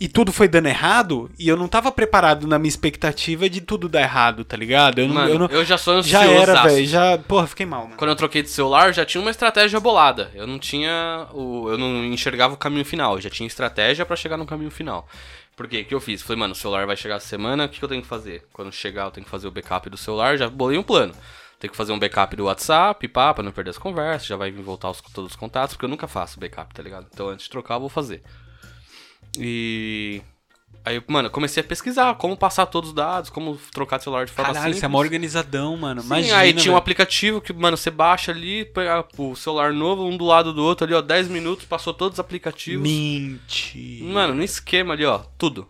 e 0.00 0.08
tudo 0.08 0.32
foi 0.32 0.48
dando 0.48 0.66
errado, 0.66 1.30
e 1.38 1.46
eu 1.48 1.56
não 1.56 1.68
tava 1.68 1.90
preparado 1.92 2.46
na 2.48 2.58
minha 2.58 2.68
expectativa 2.68 3.48
de 3.48 3.60
tudo 3.60 3.88
dar 3.88 4.00
errado, 4.02 4.44
tá 4.44 4.56
ligado? 4.56 4.98
Eu 5.00 5.06
não. 5.06 5.14
Mano, 5.14 5.30
eu 5.30 5.38
não- 5.38 5.46
eu 5.46 5.64
já 5.64 5.78
sou 5.78 6.02
já 6.02 6.20
ansioso. 6.22 6.40
era, 6.50 6.62
velho. 6.64 6.86
Já. 6.86 7.16
Porra, 7.18 7.46
fiquei 7.46 7.64
mal, 7.64 7.84
mano. 7.84 7.96
Quando 7.96 8.10
eu 8.10 8.16
troquei 8.16 8.42
de 8.42 8.50
celular, 8.50 8.92
já 8.92 9.04
tinha 9.04 9.20
uma 9.20 9.30
estratégia 9.30 9.78
bolada. 9.78 10.30
Eu 10.34 10.46
não 10.46 10.58
tinha. 10.58 11.28
O, 11.32 11.68
eu 11.70 11.78
não 11.78 12.04
enxergava 12.04 12.54
o 12.54 12.56
caminho 12.56 12.84
final. 12.84 13.14
Eu 13.14 13.20
já 13.20 13.30
tinha 13.30 13.46
estratégia 13.46 14.04
pra 14.04 14.16
chegar 14.16 14.36
no 14.36 14.44
caminho 14.44 14.70
final. 14.70 15.08
Por 15.56 15.68
quê? 15.68 15.82
O 15.82 15.84
que 15.84 15.94
eu 15.94 16.00
fiz? 16.00 16.22
Falei, 16.22 16.40
mano, 16.40 16.52
o 16.52 16.56
celular 16.56 16.86
vai 16.86 16.96
chegar 16.96 17.16
essa 17.16 17.28
semana, 17.28 17.66
o 17.66 17.68
que, 17.68 17.82
eu 17.82 17.88
tenho 17.88 18.02
que 18.02 18.08
fazer? 18.08 18.46
Quando 18.52 18.72
chegar, 18.72 19.04
eu 19.04 19.10
tenho 19.10 19.24
que 19.24 19.30
fazer 19.30 19.46
o 19.46 19.50
backup 19.50 19.88
do 19.88 19.96
celular, 19.96 20.36
já 20.36 20.48
bolei 20.48 20.76
um 20.76 20.82
plano. 20.82 21.14
Tem 21.60 21.70
que 21.70 21.76
fazer 21.76 21.92
um 21.92 21.98
backup 21.98 22.34
do 22.36 22.44
WhatsApp, 22.44 23.06
pá, 23.08 23.32
pra 23.32 23.42
não 23.42 23.52
perder 23.52 23.70
as 23.70 23.78
conversas, 23.78 24.26
já 24.26 24.36
vai 24.36 24.50
voltar 24.50 24.90
os, 24.90 25.00
todos 25.00 25.30
os 25.30 25.36
contatos, 25.36 25.74
porque 25.74 25.84
eu 25.84 25.88
nunca 25.88 26.08
faço 26.08 26.40
backup, 26.40 26.74
tá 26.74 26.82
ligado? 26.82 27.06
Então 27.12 27.28
antes 27.28 27.44
de 27.44 27.50
trocar, 27.50 27.74
eu 27.74 27.80
vou 27.80 27.88
fazer. 27.88 28.22
E. 29.38 30.20
Aí, 30.84 31.02
mano, 31.06 31.28
eu 31.28 31.30
comecei 31.30 31.62
a 31.62 31.64
pesquisar 31.66 32.14
como 32.14 32.36
passar 32.36 32.66
todos 32.66 32.90
os 32.90 32.94
dados, 32.94 33.30
como 33.30 33.56
trocar 33.72 33.98
de 33.98 34.04
celular 34.04 34.26
de 34.26 34.32
forma 34.32 34.52
Caralho, 34.52 34.64
simples. 34.74 34.80
você 34.80 34.86
é 34.86 34.88
mó 34.88 34.98
organizadão, 34.98 35.76
mano. 35.76 36.00
Sim, 36.00 36.06
Imagina. 36.06 36.36
aí 36.38 36.52
tinha 36.52 36.72
um 36.72 36.76
aplicativo 36.76 37.40
que, 37.40 37.52
mano, 37.52 37.76
você 37.76 37.90
baixa 37.90 38.32
ali, 38.32 38.64
pega 38.64 39.04
o 39.16 39.34
celular 39.34 39.72
novo, 39.72 40.04
um 40.06 40.16
do 40.16 40.24
lado 40.24 40.52
do 40.52 40.62
outro 40.62 40.84
ali, 40.86 40.94
ó, 40.94 41.00
10 41.00 41.28
minutos, 41.28 41.64
passou 41.64 41.92
todos 41.92 42.16
os 42.16 42.20
aplicativos. 42.20 42.82
Mentira. 42.82 44.04
Mano, 44.12 44.34
no 44.34 44.42
esquema 44.42 44.94
ali, 44.94 45.04
ó, 45.04 45.18
tudo. 45.38 45.68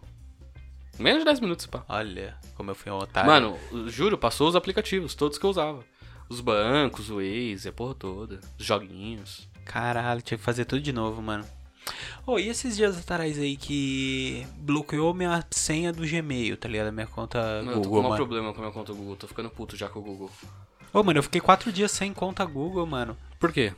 Menos 0.98 1.20
de 1.20 1.24
10 1.24 1.40
minutos, 1.40 1.66
pá. 1.66 1.84
Olha 1.88 2.36
como 2.54 2.70
eu 2.70 2.74
fui 2.74 2.90
um 2.90 2.96
otário. 2.96 3.30
Mano, 3.30 3.58
juro, 3.88 4.16
passou 4.16 4.48
os 4.48 4.56
aplicativos, 4.56 5.14
todos 5.14 5.38
que 5.38 5.44
eu 5.44 5.50
usava. 5.50 5.84
Os 6.28 6.40
bancos, 6.40 7.10
o 7.10 7.16
Waze, 7.16 7.68
a 7.68 7.72
porra 7.72 7.94
toda, 7.94 8.40
os 8.58 8.64
joguinhos. 8.64 9.48
Caralho, 9.64 10.22
tinha 10.22 10.38
que 10.38 10.44
fazer 10.44 10.64
tudo 10.64 10.80
de 10.82 10.92
novo, 10.92 11.20
mano. 11.20 11.44
Ô, 12.26 12.38
e 12.38 12.48
esses 12.48 12.76
dias 12.76 12.98
atrás 12.98 13.38
aí 13.38 13.56
que 13.56 14.46
bloqueou 14.56 15.12
minha 15.12 15.44
senha 15.50 15.92
do 15.92 16.06
Gmail, 16.06 16.56
tá 16.56 16.68
ligado? 16.68 16.92
Minha 16.92 17.06
conta 17.06 17.38
Mano, 17.62 17.70
eu 17.70 17.74
tô 17.74 17.80
com 17.82 17.88
Google, 17.88 17.98
um 18.00 18.02
mano. 18.04 18.16
problema 18.16 18.52
com 18.52 18.58
a 18.58 18.62
minha 18.62 18.72
conta 18.72 18.92
Google, 18.92 19.16
tô 19.16 19.28
ficando 19.28 19.50
puto 19.50 19.76
já 19.76 19.88
com 19.88 19.98
o 19.98 20.02
Google. 20.02 20.30
Ô, 20.92 21.02
mano, 21.02 21.18
eu 21.18 21.22
fiquei 21.22 21.40
quatro 21.40 21.70
dias 21.72 21.90
sem 21.90 22.12
conta 22.14 22.44
Google, 22.44 22.86
mano. 22.86 23.16
Por 23.38 23.52
quê? 23.52 23.72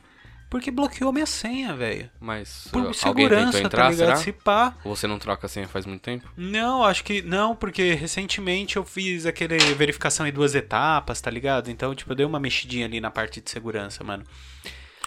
Porque 0.48 0.70
bloqueou 0.70 1.12
minha 1.12 1.26
senha, 1.26 1.74
velho. 1.74 2.08
Mas 2.20 2.68
Por 2.70 2.94
segurança, 2.94 3.58
tá 3.60 3.66
entrar, 3.66 3.90
ligado? 3.90 4.06
será? 4.06 4.16
Se 4.16 4.32
pá. 4.32 4.76
Ou 4.84 4.94
você 4.94 5.08
não 5.08 5.18
troca 5.18 5.46
a 5.46 5.48
senha 5.48 5.66
faz 5.66 5.84
muito 5.84 6.02
tempo? 6.02 6.28
Não, 6.36 6.84
acho 6.84 7.02
que 7.02 7.20
não, 7.20 7.56
porque 7.56 7.94
recentemente 7.94 8.76
eu 8.76 8.84
fiz 8.84 9.26
aquele 9.26 9.58
verificação 9.74 10.24
em 10.24 10.32
duas 10.32 10.54
etapas, 10.54 11.20
tá 11.20 11.30
ligado? 11.30 11.68
Então, 11.68 11.92
tipo, 11.96 12.12
eu 12.12 12.16
dei 12.16 12.24
uma 12.24 12.38
mexidinha 12.38 12.86
ali 12.86 13.00
na 13.00 13.10
parte 13.10 13.40
de 13.40 13.50
segurança, 13.50 14.04
mano. 14.04 14.22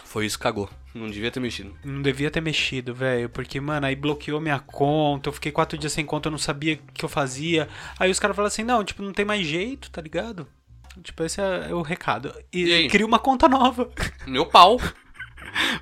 Foi 0.03 0.25
isso, 0.25 0.37
cagou. 0.37 0.69
Não 0.93 1.07
devia 1.07 1.29
ter 1.29 1.39
mexido. 1.39 1.75
Não 1.85 2.01
devia 2.01 2.31
ter 2.31 2.41
mexido, 2.41 2.95
velho. 2.95 3.29
Porque, 3.29 3.59
mano, 3.61 3.85
aí 3.85 3.95
bloqueou 3.95 4.41
minha 4.41 4.59
conta. 4.59 5.29
Eu 5.29 5.33
fiquei 5.33 5.51
quatro 5.51 5.77
dias 5.77 5.93
sem 5.93 6.05
conta, 6.05 6.27
eu 6.27 6.31
não 6.31 6.39
sabia 6.39 6.73
o 6.75 6.93
que 6.93 7.05
eu 7.05 7.09
fazia. 7.09 7.67
Aí 7.99 8.09
os 8.09 8.19
caras 8.19 8.35
falaram 8.35 8.47
assim: 8.47 8.63
não, 8.63 8.83
tipo, 8.83 9.03
não 9.03 9.13
tem 9.13 9.23
mais 9.25 9.45
jeito, 9.45 9.91
tá 9.91 10.01
ligado? 10.01 10.47
Tipo, 11.03 11.23
esse 11.23 11.39
é 11.39 11.73
o 11.73 11.81
recado. 11.83 12.33
E, 12.51 12.63
E 12.85 12.89
cria 12.89 13.05
uma 13.05 13.19
conta 13.19 13.47
nova. 13.47 13.89
Meu 14.27 14.45
pau. 14.45 14.79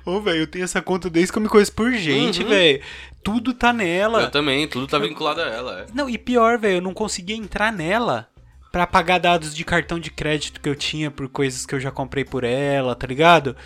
Ô, 0.04 0.20
velho, 0.20 0.40
eu 0.40 0.46
tenho 0.46 0.64
essa 0.64 0.80
conta 0.80 1.10
desde 1.10 1.32
que 1.32 1.38
eu 1.38 1.42
me 1.42 1.48
conheço 1.48 1.72
por 1.72 1.92
gente, 1.92 2.42
Uhum. 2.42 2.48
velho. 2.48 2.82
Tudo 3.22 3.52
tá 3.52 3.72
nela. 3.72 4.22
Eu 4.22 4.30
também, 4.30 4.66
tudo 4.68 4.86
tá 4.86 4.98
vinculado 4.98 5.40
a 5.40 5.46
ela, 5.46 5.80
é. 5.80 5.86
Não, 5.92 6.08
e 6.08 6.16
pior, 6.16 6.58
velho, 6.58 6.76
eu 6.76 6.82
não 6.82 6.94
conseguia 6.94 7.36
entrar 7.36 7.72
nela 7.72 8.28
pra 8.70 8.86
pagar 8.86 9.18
dados 9.18 9.54
de 9.54 9.64
cartão 9.64 9.98
de 9.98 10.10
crédito 10.10 10.60
que 10.60 10.68
eu 10.68 10.76
tinha 10.76 11.10
por 11.10 11.28
coisas 11.28 11.66
que 11.66 11.74
eu 11.74 11.80
já 11.80 11.90
comprei 11.90 12.24
por 12.24 12.44
ela, 12.44 12.94
tá 12.94 13.06
ligado? 13.06 13.56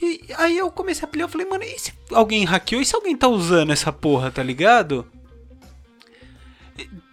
E 0.00 0.20
aí 0.36 0.58
eu 0.58 0.70
comecei 0.70 1.04
a 1.04 1.08
pilhar, 1.08 1.26
eu 1.26 1.32
falei, 1.32 1.46
mano, 1.46 1.62
e 1.64 1.78
se 1.78 1.92
alguém 2.12 2.44
hackeou? 2.44 2.82
E 2.82 2.84
se 2.84 2.94
alguém 2.94 3.16
tá 3.16 3.28
usando 3.28 3.72
essa 3.72 3.92
porra, 3.92 4.30
tá 4.30 4.42
ligado? 4.42 5.06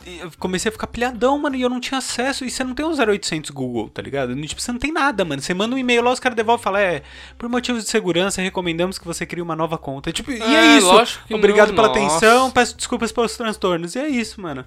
Eu 0.03 0.31
comecei 0.39 0.69
a 0.69 0.71
ficar 0.71 0.87
pilhadão, 0.87 1.37
mano, 1.37 1.55
e 1.55 1.61
eu 1.61 1.69
não 1.69 1.79
tinha 1.79 1.99
acesso. 1.99 2.43
E 2.43 2.49
você 2.49 2.63
não 2.63 2.73
tem 2.73 2.83
um 2.83 2.89
0800 2.91 3.51
Google, 3.51 3.87
tá 3.89 4.01
ligado? 4.01 4.35
Tipo, 4.47 4.59
você 4.59 4.71
não 4.71 4.79
tem 4.79 4.91
nada, 4.91 5.23
mano. 5.23 5.39
Você 5.39 5.53
manda 5.53 5.75
um 5.75 5.77
e-mail 5.77 6.01
lá, 6.01 6.11
os 6.11 6.19
caras 6.19 6.35
devolvem 6.35 6.61
e 6.61 6.63
falam: 6.63 6.81
É, 6.81 7.03
por 7.37 7.47
motivos 7.47 7.83
de 7.83 7.89
segurança, 7.89 8.41
recomendamos 8.41 8.97
que 8.97 9.05
você 9.05 9.27
crie 9.27 9.43
uma 9.43 9.55
nova 9.55 9.77
conta. 9.77 10.11
Tipo, 10.11 10.31
e 10.31 10.41
é 10.41 10.75
É, 10.75 10.77
isso. 10.77 11.19
Obrigado 11.31 11.67
não, 11.69 11.75
pela 11.75 11.89
nossa. 11.89 11.99
atenção, 11.99 12.49
peço 12.49 12.75
desculpas 12.75 13.11
pelos 13.11 13.37
transtornos. 13.37 13.93
E 13.93 13.99
é 13.99 14.09
isso, 14.09 14.41
mano. 14.41 14.65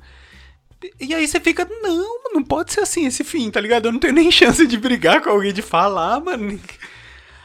E 1.01 1.13
aí 1.13 1.27
você 1.27 1.41
fica, 1.41 1.65
não, 1.83 2.23
mano, 2.23 2.35
não 2.35 2.45
pode 2.45 2.73
ser 2.73 2.81
assim 2.81 3.07
esse 3.07 3.25
fim, 3.25 3.51
tá 3.51 3.61
ligado? 3.61 3.87
Eu 3.87 3.93
não 3.93 3.99
tenho 3.99 4.13
nem 4.15 4.31
chance 4.33 4.65
de 4.67 4.77
brigar 4.79 5.21
com 5.21 5.31
alguém, 5.31 5.53
de 5.53 5.63
falar, 5.63 6.21
mano. 6.21 6.61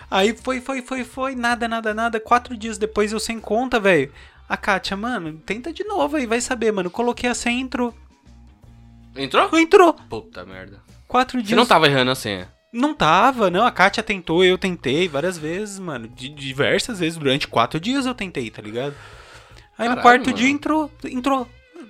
Aí 0.10 0.36
foi, 0.36 0.60
foi, 0.60 0.82
foi, 0.82 1.04
foi, 1.04 1.36
nada, 1.36 1.68
nada, 1.68 1.94
nada. 1.94 2.20
Quatro 2.20 2.58
dias 2.58 2.78
depois 2.78 3.12
eu 3.12 3.20
sem 3.20 3.40
conta, 3.40 3.80
velho. 3.80 4.12
A 4.48 4.58
Kátia, 4.58 4.98
mano, 4.98 5.34
tenta 5.46 5.72
de 5.72 5.84
novo 5.84 6.18
aí, 6.18 6.26
vai 6.26 6.42
saber, 6.42 6.72
mano. 6.72 6.90
Coloquei 6.90 7.30
a 7.30 7.36
senha, 7.36 7.62
entrou. 7.62 7.94
Entrou? 9.16 9.50
Entrou. 9.58 9.94
Puta 9.94 10.46
merda. 10.46 10.82
Quatro 11.08 11.38
dias. 11.38 11.50
Você 11.50 11.56
não 11.56 11.66
tava 11.66 11.88
errando 11.88 12.12
a 12.12 12.16
senha. 12.16 12.52
Não 12.72 12.94
tava, 12.94 13.50
não. 13.50 13.66
A 13.66 13.72
Kátia 13.72 14.04
tentou, 14.04 14.44
eu 14.44 14.58
tentei 14.58 15.08
várias 15.08 15.38
vezes, 15.38 15.80
mano. 15.80 16.08
De 16.08 16.30
diversas 16.30 17.00
vezes, 17.00 17.18
durante 17.18 17.48
quatro 17.48 17.80
dias 17.80 18.06
eu 18.06 18.14
tentei, 18.14 18.50
tá 18.50 18.62
ligado? 18.62 18.94
Aí 19.78 19.88
no 19.88 19.96
Caralho, 19.96 20.02
quarto 20.02 20.26
mano. 20.28 20.38
dia 20.38 20.50
entrou, 20.50 20.92
entrou. 21.06 21.48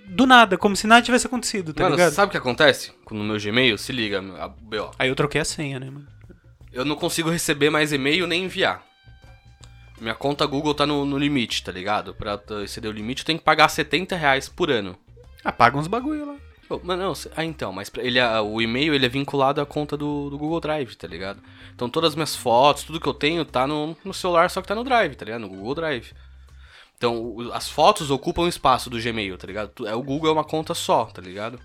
Do 0.08 0.26
nada, 0.26 0.58
como 0.58 0.76
se 0.76 0.88
nada 0.88 1.04
tivesse 1.04 1.28
acontecido, 1.28 1.72
tá 1.72 1.84
Mano, 1.84 1.96
ligado? 1.96 2.12
sabe 2.14 2.30
o 2.30 2.32
que 2.32 2.38
acontece? 2.38 2.92
No 3.12 3.24
meu 3.24 3.38
Gmail, 3.40 3.78
se 3.78 3.92
liga, 3.92 4.20
a 4.40 4.48
BO. 4.48 4.90
Aí 4.98 5.08
eu 5.08 5.16
troquei 5.16 5.40
a 5.40 5.46
senha, 5.46 5.80
né, 5.80 5.88
mano? 5.88 6.08
Eu 6.72 6.86
não 6.86 6.96
consigo 6.96 7.30
receber 7.30 7.70
mais 7.70 7.92
e-mail 7.92 8.28
nem 8.28 8.44
enviar. 8.46 8.84
Minha 10.00 10.16
conta 10.16 10.46
Google 10.46 10.74
tá 10.74 10.86
no, 10.86 11.04
no 11.06 11.18
limite, 11.18 11.64
tá 11.64 11.72
ligado? 11.72 12.14
Pra 12.14 12.40
exceder 12.64 12.90
o 12.90 12.94
limite, 12.94 13.22
eu 13.22 13.26
tenho 13.26 13.40
que 13.40 13.44
pagar 13.46 13.68
70 13.68 14.16
reais 14.16 14.48
por 14.48 14.70
ano. 14.72 14.98
Apaga 15.44 15.78
uns 15.78 15.88
bagulho 15.88 16.26
lá. 16.26 16.36
Pô, 16.70 16.80
Mano, 16.84 17.02
não, 17.04 17.14
ah, 17.36 17.44
então, 17.44 17.74
mas 17.74 17.92
ele, 17.98 18.20
é- 18.20 18.40
o 18.40 18.62
e-mail 18.62 18.94
ele 18.94 19.06
é 19.06 19.10
vinculado 19.10 19.60
à 19.60 19.66
conta 19.66 19.98
do, 19.98 20.30
do 20.30 20.38
Google 20.38 20.60
Drive, 20.62 20.96
tá 20.96 21.08
ligado? 21.08 21.42
Então 21.74 21.90
todas 21.90 22.10
as 22.10 22.16
minhas 22.16 22.36
fotos, 22.36 22.84
tudo 22.84 23.00
que 23.00 23.08
eu 23.08 23.14
tenho 23.14 23.44
tá 23.44 23.66
no, 23.66 23.98
no 24.06 24.14
celular, 24.14 24.50
só 24.52 24.62
que 24.62 24.68
tá 24.68 24.76
no 24.76 24.84
Drive, 24.84 25.16
tá 25.16 25.26
ligado? 25.26 25.42
No 25.42 25.50
Google 25.50 25.76
Drive. 25.76 26.12
Então, 26.96 27.36
as 27.54 27.70
fotos 27.70 28.12
ocupam 28.12 28.48
espaço 28.48 28.90
do 28.90 29.02
Gmail, 29.02 29.38
tá 29.38 29.48
ligado? 29.48 29.88
É, 29.88 29.96
O 29.96 30.04
Google 30.04 30.30
é 30.30 30.34
uma 30.34 30.44
conta 30.44 30.74
só, 30.74 31.06
tá 31.06 31.22
ligado? 31.22 31.60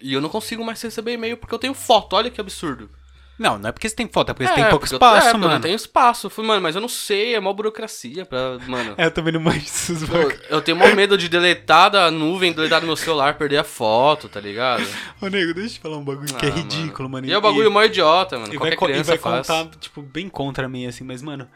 E 0.00 0.12
eu 0.14 0.20
não 0.20 0.28
consigo 0.30 0.64
mais 0.64 0.80
receber 0.82 1.12
e-mail 1.12 1.36
porque 1.36 1.54
eu 1.54 1.58
tenho 1.58 1.74
foto, 1.74 2.16
olha 2.16 2.30
que 2.30 2.40
absurdo. 2.40 2.90
Não, 3.36 3.58
não 3.58 3.68
é 3.68 3.72
porque 3.72 3.88
você 3.88 3.96
tem 3.96 4.06
foto, 4.08 4.30
é 4.30 4.32
porque 4.32 4.46
você 4.46 4.54
tem 4.54 4.64
É, 4.64 4.68
pouco 4.70 4.84
eu- 4.84 4.92
espaço, 4.92 5.16
é, 5.16 5.30
porque 5.32 5.36
mano. 5.38 5.44
Eu 5.50 5.54
não 5.54 5.60
tenho 5.60 5.74
espaço. 5.74 6.26
Eu 6.26 6.30
falei, 6.30 6.48
mano, 6.48 6.62
mas 6.62 6.74
eu 6.76 6.80
não 6.80 6.88
sei, 6.88 7.34
é 7.34 7.40
mó 7.40 7.52
burocracia 7.52 8.24
pra. 8.24 8.58
Mano. 8.68 8.94
É, 8.98 9.06
eu 9.06 9.10
também 9.10 9.32
não 9.32 9.40
manjo 9.40 9.58
esses 9.58 10.02
eu, 10.08 10.32
eu 10.50 10.62
tenho 10.62 10.76
mó 10.76 10.86
medo 10.94 11.18
de 11.18 11.28
deletar 11.28 11.90
da 11.90 12.10
nuvem, 12.12 12.52
deletar 12.52 12.80
do 12.80 12.86
meu 12.86 12.94
celular, 12.96 13.34
perder 13.36 13.56
a 13.58 13.64
foto, 13.64 14.28
tá 14.28 14.38
ligado? 14.40 14.84
Ô, 15.20 15.26
nego, 15.26 15.52
deixa 15.52 15.70
eu 15.70 15.74
te 15.74 15.80
falar 15.80 15.96
um 15.98 16.04
bagulho 16.04 16.32
que 16.32 16.46
é 16.46 16.48
Ah, 16.48 16.52
ridículo, 16.52 17.08
mano. 17.08 17.26
E 17.26 17.32
é 17.32 17.36
o 17.36 17.40
bagulho 17.40 17.70
mó 17.72 17.82
idiota, 17.82 18.38
mano. 18.38 18.54
E 18.54 18.56
Qualquer 18.56 18.70
vai, 18.70 18.76
co- 18.76 18.84
e 18.86 18.92
criança 18.92 19.10
vai 19.10 19.18
faz. 19.18 19.46
contar, 19.48 19.78
tipo, 19.80 20.00
bem 20.00 20.28
contra 20.28 20.68
mim, 20.68 20.86
assim, 20.86 21.02
mas, 21.02 21.20
mano, 21.20 21.48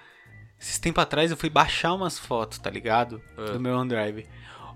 esses 0.61 0.81
tempos 0.81 1.01
atrás 1.03 1.31
eu 1.31 1.37
fui 1.37 1.49
baixar 1.49 1.95
umas 1.95 2.19
fotos, 2.19 2.59
tá 2.59 2.69
ligado? 2.71 3.23
É. 3.39 3.53
Do 3.53 3.61
meu 3.61 3.77
OneDrive. 3.77 4.27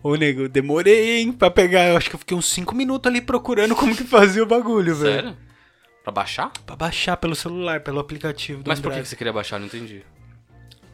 Ô, 0.05 0.15
nego, 0.15 0.49
demorei, 0.49 1.19
hein, 1.21 1.33
pra 1.33 1.51
pegar. 1.51 1.89
Eu 1.89 1.97
acho 1.97 2.09
que 2.09 2.15
eu 2.15 2.19
fiquei 2.21 2.37
uns 2.37 2.47
5 2.47 2.75
minutos 2.77 3.11
ali 3.11 3.21
procurando 3.21 3.75
como 3.75 3.95
que 3.97 4.05
fazia 4.05 4.43
o 4.43 4.47
bagulho, 4.47 4.95
velho. 4.95 5.15
Sério? 5.15 5.37
Pra 6.03 6.13
baixar? 6.13 6.51
Pra 6.67 6.75
baixar 6.77 7.17
pelo 7.17 7.35
celular, 7.35 7.81
pelo 7.81 8.01
aplicativo 8.01 8.63
do 8.63 8.69
Mas 8.69 8.81
por 8.81 8.93
que 8.93 9.05
você 9.05 9.15
queria 9.17 9.33
baixar? 9.33 9.59
Não 9.59 9.67
entendi. 9.67 10.05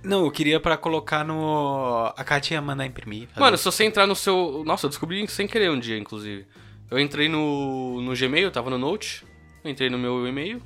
Não, 0.02 0.24
eu 0.24 0.30
queria 0.30 0.60
pra 0.60 0.76
colocar 0.76 1.24
no... 1.24 2.12
A 2.16 2.22
Katia 2.24 2.56
ia 2.56 2.62
mandar 2.62 2.86
imprimir. 2.86 3.26
fazer- 3.28 3.40
Mano, 3.40 3.56
se 3.58 3.64
você 3.64 3.84
entrar 3.84 4.06
no 4.06 4.14
seu. 4.14 4.62
Nossa, 4.64 4.86
eu 4.86 4.90
descobri 4.90 5.26
sem 5.28 5.46
querer 5.48 5.70
um 5.70 5.78
dia, 5.78 5.98
inclusive. 5.98 6.46
Eu 6.90 6.98
entrei 6.98 7.28
no, 7.28 8.00
no 8.00 8.14
Gmail, 8.14 8.50
tava 8.50 8.70
no 8.70 8.78
Note. 8.78 9.24
Entrei 9.64 9.90
no 9.90 9.98
meu 9.98 10.26
e-mail. 10.26 10.62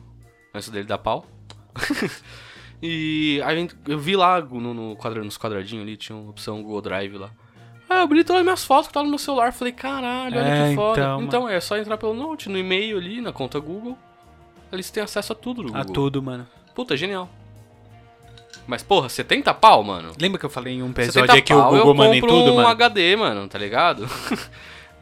Antes 0.54 0.68
dele 0.68 0.84
dar 0.86 0.98
pau. 0.98 1.26
e 2.82 3.40
aí 3.44 3.68
eu 3.88 3.98
vi 3.98 4.16
lá 4.16 4.40
no, 4.40 4.74
no 4.74 4.96
quadra, 4.96 5.22
nos 5.24 5.38
quadradinhos 5.38 5.84
ali, 5.84 5.96
tinha 5.96 6.16
uma 6.16 6.30
opção 6.30 6.62
Google 6.62 6.82
Drive 6.82 7.16
lá. 7.16 7.30
Ah, 7.88 7.96
eu 7.98 8.02
abri 8.02 8.24
todas 8.24 8.40
as 8.40 8.44
minhas 8.44 8.64
fotos 8.64 8.86
que 8.86 8.90
estavam 8.90 9.04
no 9.06 9.10
meu 9.10 9.18
celular. 9.18 9.52
Falei, 9.52 9.72
caralho, 9.72 10.36
olha 10.38 10.46
É, 10.46 10.68
que 10.70 10.74
foda. 10.74 11.00
então, 11.00 11.22
Então, 11.22 11.48
é 11.48 11.60
só 11.60 11.76
entrar 11.76 11.96
pelo 11.96 12.14
Note, 12.14 12.48
no 12.48 12.58
e-mail 12.58 12.96
ali, 12.98 13.20
na 13.20 13.32
conta 13.32 13.58
Google. 13.60 13.96
Eles 14.72 14.90
têm 14.90 15.02
acesso 15.02 15.32
a 15.32 15.36
tudo 15.36 15.62
Google. 15.62 15.80
A 15.80 15.84
tudo, 15.84 16.22
mano. 16.22 16.46
Puta, 16.74 16.96
genial. 16.96 17.28
Mas, 18.66 18.82
porra, 18.82 19.08
70 19.08 19.52
pau, 19.54 19.82
mano. 19.82 20.12
Lembra 20.20 20.38
que 20.38 20.46
eu 20.46 20.50
falei 20.50 20.74
em 20.74 20.82
um 20.82 20.88
70 20.88 21.02
episódio 21.02 21.32
aqui 21.32 21.42
que 21.42 21.54
o 21.54 21.62
Google 21.62 21.94
manda 21.94 22.16
em 22.16 22.20
tudo, 22.20 22.52
um 22.52 22.56
mano? 22.56 22.68
HD, 22.68 23.16
mano, 23.16 23.48
tá 23.48 23.58
ligado? 23.58 24.08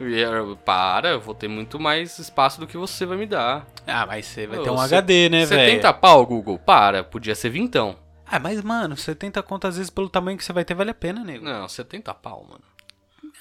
E, 0.03 0.23
é, 0.23 0.29
Para, 0.65 1.09
eu 1.09 1.19
vou 1.21 1.35
ter 1.35 1.47
muito 1.47 1.79
mais 1.79 2.17
espaço 2.17 2.59
do 2.59 2.65
que 2.65 2.75
você 2.75 3.05
vai 3.05 3.15
me 3.15 3.27
dar. 3.27 3.67
Ah, 3.85 4.03
mas 4.07 4.25
você 4.25 4.47
vai 4.47 4.57
ter 4.57 4.71
um 4.71 4.79
HD, 4.79 5.29
né, 5.29 5.45
velho? 5.45 5.69
70 5.69 5.93
pau, 5.93 6.25
Google, 6.25 6.57
para. 6.57 7.03
Podia 7.03 7.35
ser 7.35 7.49
vintão. 7.49 7.95
Ah, 8.25 8.39
mas, 8.39 8.63
mano, 8.63 8.97
70 8.97 9.43
conto 9.43 9.67
às 9.67 9.77
vezes 9.77 9.91
pelo 9.91 10.09
tamanho 10.09 10.37
que 10.39 10.43
você 10.43 10.51
vai 10.51 10.65
ter 10.65 10.73
vale 10.73 10.89
a 10.89 10.95
pena, 10.95 11.23
nego. 11.23 11.45
Não, 11.45 11.67
70 11.67 12.13
pau, 12.15 12.47
mano. 12.49 12.63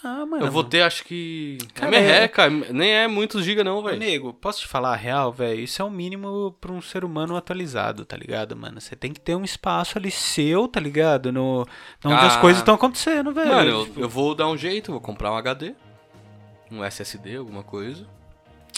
Ah, 0.02 0.24
mano. 0.24 0.46
Eu 0.46 0.50
vou 0.50 0.64
ter, 0.64 0.80
acho 0.80 1.04
que. 1.04 1.58
Cara, 1.74 1.88
é 1.94 2.00
merreca, 2.00 2.48
nem 2.48 2.90
é 2.90 3.06
muitos 3.06 3.44
giga, 3.44 3.62
não, 3.62 3.82
velho. 3.82 3.98
nego, 3.98 4.32
posso 4.32 4.60
te 4.60 4.66
falar 4.66 4.92
a 4.94 4.96
real, 4.96 5.30
velho? 5.30 5.60
Isso 5.60 5.82
é 5.82 5.84
o 5.84 5.90
mínimo 5.90 6.56
pra 6.58 6.72
um 6.72 6.80
ser 6.80 7.04
humano 7.04 7.36
atualizado, 7.36 8.04
tá 8.06 8.16
ligado, 8.16 8.56
mano? 8.56 8.80
Você 8.80 8.96
tem 8.96 9.12
que 9.12 9.20
ter 9.20 9.34
um 9.34 9.44
espaço 9.44 9.98
ali 9.98 10.10
seu, 10.10 10.66
tá 10.66 10.80
ligado? 10.80 11.30
No, 11.30 11.66
onde 12.02 12.14
as 12.24 12.36
Ah. 12.36 12.40
coisas 12.40 12.62
estão 12.62 12.74
acontecendo, 12.76 13.30
velho. 13.32 13.48
Mano, 13.52 13.70
eu, 13.70 13.84
Tipo, 13.84 14.00
eu 14.00 14.08
vou 14.08 14.34
dar 14.34 14.46
um 14.48 14.56
jeito, 14.56 14.90
vou 14.90 15.00
comprar 15.02 15.32
um 15.32 15.36
HD. 15.36 15.74
Um 16.70 16.82
SSD, 16.82 17.36
alguma 17.36 17.62
coisa. 17.62 18.06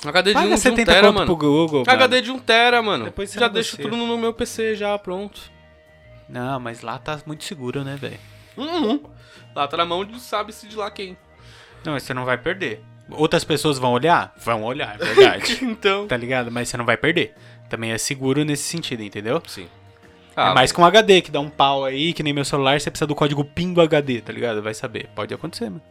Um 0.04 0.08
HD 0.08 0.30
de 0.30 0.34
Paga 0.34 0.46
um, 0.46 0.48
de 0.48 0.54
um 0.54 0.58
70 0.58 0.92
tera, 0.92 1.12
mano. 1.12 1.26
pro 1.26 1.36
Google, 1.36 1.84
HD 1.86 2.16
mano. 2.16 2.22
de 2.26 2.30
um 2.32 2.38
tera, 2.40 2.82
mano. 2.82 3.04
Depois 3.04 3.30
você 3.30 3.38
já 3.38 3.46
deixo 3.46 3.76
tudo 3.76 3.96
no 3.96 4.18
meu 4.18 4.32
PC 4.34 4.74
já, 4.74 4.98
pronto. 4.98 5.40
Não, 6.28 6.58
mas 6.58 6.80
lá 6.80 6.98
tá 6.98 7.20
muito 7.26 7.44
seguro, 7.44 7.84
né, 7.84 7.94
velho? 7.94 8.18
Uhum. 8.56 9.02
Lá 9.54 9.66
tá 9.68 9.76
na 9.76 9.84
mão 9.84 10.04
de 10.04 10.18
sabe-se 10.20 10.66
de 10.66 10.76
lá 10.76 10.90
quem. 10.90 11.16
Não, 11.84 11.92
mas 11.94 12.02
você 12.04 12.14
não 12.14 12.24
vai 12.24 12.38
perder. 12.38 12.82
Outras 13.10 13.44
pessoas 13.44 13.78
vão 13.78 13.92
olhar? 13.92 14.32
Vão 14.38 14.62
olhar, 14.62 14.94
é 15.00 15.04
verdade. 15.04 15.58
Então. 15.64 16.06
tá 16.06 16.16
ligado? 16.16 16.50
Mas 16.50 16.68
você 16.68 16.76
não 16.76 16.84
vai 16.84 16.96
perder. 16.96 17.34
Também 17.68 17.90
é 17.92 17.98
seguro 17.98 18.44
nesse 18.44 18.62
sentido, 18.64 19.02
entendeu? 19.02 19.42
Sim. 19.46 19.68
é 20.36 20.54
mais 20.54 20.72
com 20.72 20.82
um 20.82 20.84
HD, 20.84 21.22
que 21.22 21.30
dá 21.30 21.40
um 21.40 21.48
pau 21.50 21.84
aí, 21.84 22.12
que 22.12 22.22
nem 22.22 22.32
meu 22.32 22.44
celular, 22.44 22.80
você 22.80 22.90
precisa 22.90 23.06
do 23.06 23.14
código 23.14 23.44
PIN 23.44 23.72
do 23.72 23.80
HD, 23.80 24.20
tá 24.20 24.32
ligado? 24.32 24.62
Vai 24.62 24.74
saber. 24.74 25.08
Pode 25.14 25.32
acontecer, 25.34 25.64
mano. 25.70 25.82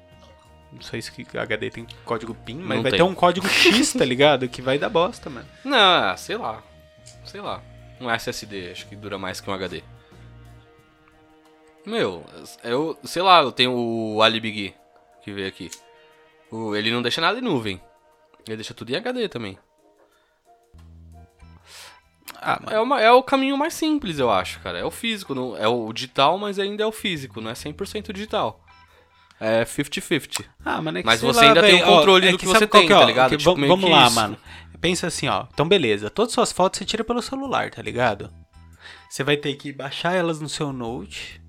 Não 0.71 0.82
sei 0.82 1.02
se 1.02 1.12
que 1.12 1.38
HD 1.38 1.69
tem 1.69 1.86
código 2.06 2.34
PIN, 2.34 2.56
mas 2.60 2.78
Não 2.78 2.84
vai 2.84 2.91
tem. 2.91 3.00
ter 3.00 3.04
um 3.04 3.13
código 3.13 3.47
X, 3.47 3.91
tá 3.97 4.06
ligado? 4.06 4.47
Que 4.47 4.62
vai 4.62 4.80
dar 4.80 4.89
bosta, 4.89 5.30
mano. 5.30 5.45
Não, 5.65 6.15
sei 6.17 6.38
lá. 6.38 6.63
Sei 7.26 7.41
lá. 7.41 7.62
Um 8.00 8.10
SSD, 8.10 8.71
acho 8.71 8.88
que 8.88 8.95
dura 8.95 9.17
mais 9.17 9.41
que 9.41 9.50
um 9.50 9.54
HD. 9.54 9.84
Meu, 11.85 12.23
eu, 12.63 12.97
sei 13.03 13.21
lá, 13.21 13.41
eu 13.41 13.51
tenho 13.51 13.73
o 13.73 14.21
Alibigui 14.21 14.73
que 15.23 15.31
veio 15.31 15.47
aqui. 15.47 15.69
O, 16.51 16.75
ele 16.75 16.91
não 16.91 17.01
deixa 17.01 17.21
nada 17.21 17.39
em 17.39 17.41
nuvem. 17.41 17.81
Ele 18.47 18.57
deixa 18.57 18.73
tudo 18.73 18.91
em 18.91 18.95
HD 18.95 19.29
também. 19.29 19.57
Ah, 22.41 22.59
mano. 22.59 22.75
É, 22.75 22.79
uma, 22.79 23.01
é 23.01 23.11
o 23.11 23.21
caminho 23.21 23.57
mais 23.57 23.73
simples, 23.73 24.17
eu 24.17 24.29
acho, 24.31 24.59
cara. 24.61 24.79
É 24.79 24.83
o 24.83 24.91
físico, 24.91 25.35
não, 25.35 25.55
é 25.55 25.67
o 25.67 25.91
digital, 25.93 26.37
mas 26.37 26.57
ainda 26.57 26.83
é 26.83 26.85
o 26.85 26.91
físico, 26.91 27.39
não 27.39 27.51
é 27.51 27.53
100% 27.53 28.11
digital. 28.11 28.63
É 29.39 29.63
50-50. 29.63 30.45
Ah, 30.63 30.81
mano, 30.81 30.99
é 30.99 31.01
que 31.01 31.05
Mas 31.05 31.21
você 31.21 31.39
lá, 31.41 31.47
ainda 31.47 31.61
tem 31.61 31.79
véi, 31.79 31.83
o 31.83 31.85
controle 31.85 32.27
ó, 32.27 32.29
do 32.29 32.35
é 32.35 32.39
que 32.39 32.45
sabe 32.45 32.59
você 32.59 32.67
tem, 32.67 32.87
que 32.87 32.93
é, 32.93 32.95
ó, 32.95 32.99
tá 32.99 33.05
ligado? 33.05 33.29
que 33.31 33.37
Tipo, 33.37 33.55
vamos 33.55 33.85
que 33.85 33.91
lá, 33.91 34.05
isso. 34.05 34.15
mano. 34.15 34.37
Pensa 34.79 35.07
assim, 35.07 35.27
ó. 35.27 35.45
Então, 35.51 35.67
beleza. 35.67 36.09
Todas 36.09 36.31
as 36.31 36.35
suas 36.35 36.51
fotos 36.51 36.79
você 36.79 36.85
tira 36.85 37.03
pelo 37.03 37.21
celular, 37.21 37.69
tá 37.71 37.81
ligado? 37.81 38.31
Você 39.09 39.23
vai 39.23 39.37
ter 39.37 39.53
que 39.55 39.71
baixar 39.71 40.13
elas 40.13 40.39
no 40.39 40.49
seu 40.49 40.71
Note, 40.71 41.41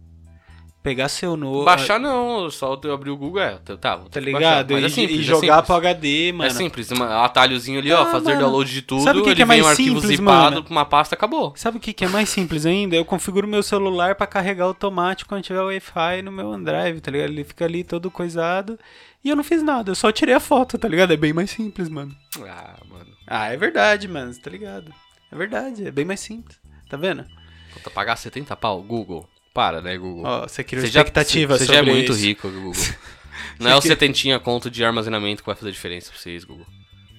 pegar 0.82 1.08
seu 1.08 1.36
Note. 1.36 1.64
Baixar 1.64 2.00
não, 2.00 2.50
só 2.50 2.78
eu 2.82 2.92
abrir 2.92 3.10
o 3.10 3.16
Google, 3.16 3.40
é, 3.40 3.58
tá, 3.58 3.76
tá, 3.98 4.20
ligado? 4.20 4.72
Mas 4.74 4.82
E, 4.82 4.86
é 4.86 4.88
simples, 4.88 5.18
e 5.18 5.20
é 5.20 5.24
jogar 5.24 5.40
simples. 5.40 5.66
pro 5.66 5.74
HD, 5.76 6.32
mano. 6.32 6.50
É 6.50 6.54
simples, 6.54 6.90
um 6.92 7.02
atalhozinho 7.02 7.78
ali, 7.78 7.92
ó, 7.92 8.02
Ah, 8.02 8.06
fazer 8.06 8.30
mano. 8.30 8.40
download 8.40 8.70
de 8.72 8.82
tudo, 8.82 9.02
Sabe 9.02 9.20
o 9.20 9.22
que 9.22 9.28
ele 9.30 9.36
que 9.36 9.42
é 9.42 9.44
vem 9.44 9.56
mais 9.58 9.66
um 9.66 9.70
arquivo 9.70 10.00
simples, 10.00 10.16
zipado 10.18 10.54
mano? 10.56 10.66
uma 10.68 10.84
pasta, 10.84 11.14
acabou. 11.14 11.52
Sabe 11.56 11.76
o 11.76 11.80
que, 11.80 11.92
que 11.92 12.04
é 12.04 12.08
mais 12.08 12.28
simples 12.28 12.66
ainda? 12.66 12.96
Eu 12.96 13.04
configuro 13.04 13.46
meu 13.46 13.62
celular 13.62 14.14
pra 14.16 14.26
carregar 14.26 14.64
automático 14.64 15.28
quando 15.28 15.42
tiver 15.44 15.60
Wi-Fi 15.62 16.22
no 16.22 16.32
meu 16.32 16.48
OneDrive, 16.48 17.00
tá 17.00 17.10
ligado? 17.10 17.30
Ele 17.30 17.44
fica 17.44 17.64
ali 17.64 17.84
todo 17.84 18.10
coisado. 18.10 18.78
E 19.24 19.28
eu 19.28 19.36
não 19.36 19.44
fiz 19.44 19.62
nada, 19.62 19.92
eu 19.92 19.94
só 19.94 20.10
tirei 20.10 20.34
a 20.34 20.40
foto, 20.40 20.76
tá 20.76 20.88
ligado? 20.88 21.12
É 21.12 21.16
bem 21.16 21.32
mais 21.32 21.48
simples, 21.50 21.88
mano. 21.88 22.12
Ah, 22.40 22.74
mano. 22.90 23.06
Ah, 23.26 23.48
é 23.52 23.56
verdade, 23.56 24.08
mano, 24.08 24.34
tá 24.42 24.50
ligado? 24.50 24.92
É 25.30 25.36
verdade, 25.36 25.86
é 25.86 25.90
bem 25.92 26.04
mais 26.04 26.18
simples. 26.18 26.58
Tá 26.90 26.96
vendo? 26.96 27.24
Puta, 27.72 27.88
pagar 27.88 28.16
70 28.16 28.54
pau, 28.56 28.82
Google. 28.82 29.28
Para, 29.52 29.82
né, 29.82 29.96
Google. 29.98 30.24
Ó, 30.24 30.42
você 30.48 30.64
criou 30.64 30.84
Você 30.84 30.90
já, 30.90 31.00
expectativa 31.00 31.58
você 31.58 31.66
já 31.66 31.76
é 31.76 31.82
muito 31.82 32.12
isso. 32.12 32.20
rico, 32.24 32.48
Google. 32.50 32.72
Não 33.60 33.70
é 33.70 33.76
o 33.76 33.80
setentinha 33.82 34.38
conto 34.40 34.70
de 34.70 34.84
armazenamento 34.84 35.42
que 35.42 35.46
vai 35.46 35.54
fazer 35.54 35.70
diferença 35.70 36.10
pra 36.10 36.18
vocês, 36.20 36.44
Google. 36.44 36.66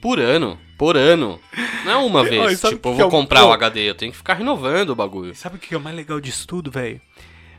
Por 0.01 0.19
ano, 0.19 0.59
por 0.77 0.97
ano. 0.97 1.39
Não 1.85 1.91
é 1.91 1.95
uma 1.97 2.23
vez. 2.27 2.59
tipo, 2.61 2.89
eu 2.89 2.93
vou 2.93 3.01
é 3.03 3.05
o- 3.05 3.09
comprar 3.09 3.45
o. 3.45 3.53
HD, 3.53 3.81
eu 3.89 3.95
tenho 3.95 4.11
que 4.11 4.17
ficar 4.17 4.33
renovando 4.33 4.89
o 4.89 4.95
bagulho. 4.95 5.33
Sabe 5.35 5.55
o 5.55 5.59
que 5.59 5.73
é 5.73 5.77
o 5.77 5.81
mais 5.81 5.95
legal 5.95 6.19
disso 6.19 6.45
tudo, 6.47 6.69
velho? 6.71 6.99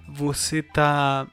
Você 0.08 0.62
tá 0.62 1.26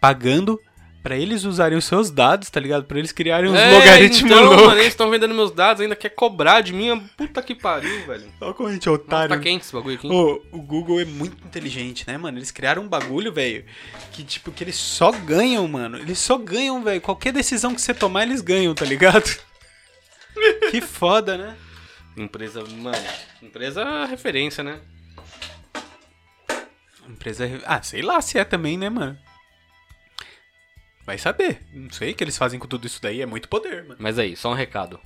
pagando 0.00 0.58
pra 1.06 1.16
eles 1.16 1.44
usarem 1.44 1.78
os 1.78 1.84
seus 1.84 2.10
dados, 2.10 2.50
tá 2.50 2.58
ligado? 2.58 2.84
Pra 2.84 2.98
eles 2.98 3.12
criarem 3.12 3.48
uns 3.48 3.56
é, 3.56 3.70
logaritmos 3.70 4.28
então, 4.28 4.42
loucos. 4.42 4.66
mano, 4.66 4.80
eles 4.80 4.88
estão 4.88 5.08
vendendo 5.08 5.32
meus 5.36 5.52
dados, 5.52 5.80
ainda 5.80 5.94
quer 5.94 6.08
cobrar 6.08 6.62
de 6.62 6.72
mim. 6.72 7.00
Puta 7.16 7.40
que 7.40 7.54
pariu, 7.54 8.04
velho. 8.04 8.24
Olha 8.40 8.54
como 8.54 8.68
a 8.68 8.72
gente 8.72 8.88
é 8.88 8.90
Nossa, 8.90 9.04
otário. 9.04 9.28
tá 9.28 9.38
quente 9.40 9.64
esse 9.64 9.72
bagulho 9.72 9.94
aqui. 9.94 10.08
Ô, 10.08 10.42
o 10.50 10.60
Google 10.60 11.00
é 11.00 11.04
muito 11.04 11.36
inteligente, 11.46 12.04
né, 12.08 12.18
mano? 12.18 12.36
Eles 12.38 12.50
criaram 12.50 12.82
um 12.82 12.88
bagulho, 12.88 13.32
velho, 13.32 13.64
que 14.10 14.24
tipo, 14.24 14.50
que 14.50 14.64
eles 14.64 14.74
só 14.74 15.12
ganham, 15.12 15.68
mano. 15.68 15.96
Eles 15.96 16.18
só 16.18 16.36
ganham, 16.36 16.82
velho. 16.82 17.00
Qualquer 17.00 17.32
decisão 17.32 17.72
que 17.72 17.80
você 17.80 17.94
tomar, 17.94 18.24
eles 18.24 18.40
ganham, 18.40 18.74
tá 18.74 18.84
ligado? 18.84 19.30
que 20.72 20.80
foda, 20.80 21.38
né? 21.38 21.56
Empresa, 22.16 22.64
mano, 22.64 22.98
empresa 23.40 23.80
é 23.80 24.06
referência, 24.06 24.64
né? 24.64 24.80
Empresa. 27.08 27.48
Ah, 27.64 27.80
sei 27.80 28.02
lá 28.02 28.20
se 28.20 28.40
é 28.40 28.44
também, 28.44 28.76
né, 28.76 28.90
mano? 28.90 29.16
Vai 31.06 31.16
saber. 31.18 31.64
Não 31.72 31.90
sei 31.90 32.10
o 32.10 32.14
que 32.14 32.24
eles 32.24 32.36
fazem 32.36 32.58
com 32.58 32.66
tudo 32.66 32.86
isso 32.86 33.00
daí. 33.00 33.22
É 33.22 33.26
muito 33.26 33.48
poder, 33.48 33.82
mano. 33.84 33.96
Mas 33.98 34.18
aí, 34.18 34.34
só 34.36 34.50
um 34.50 34.54
recado. 34.54 34.98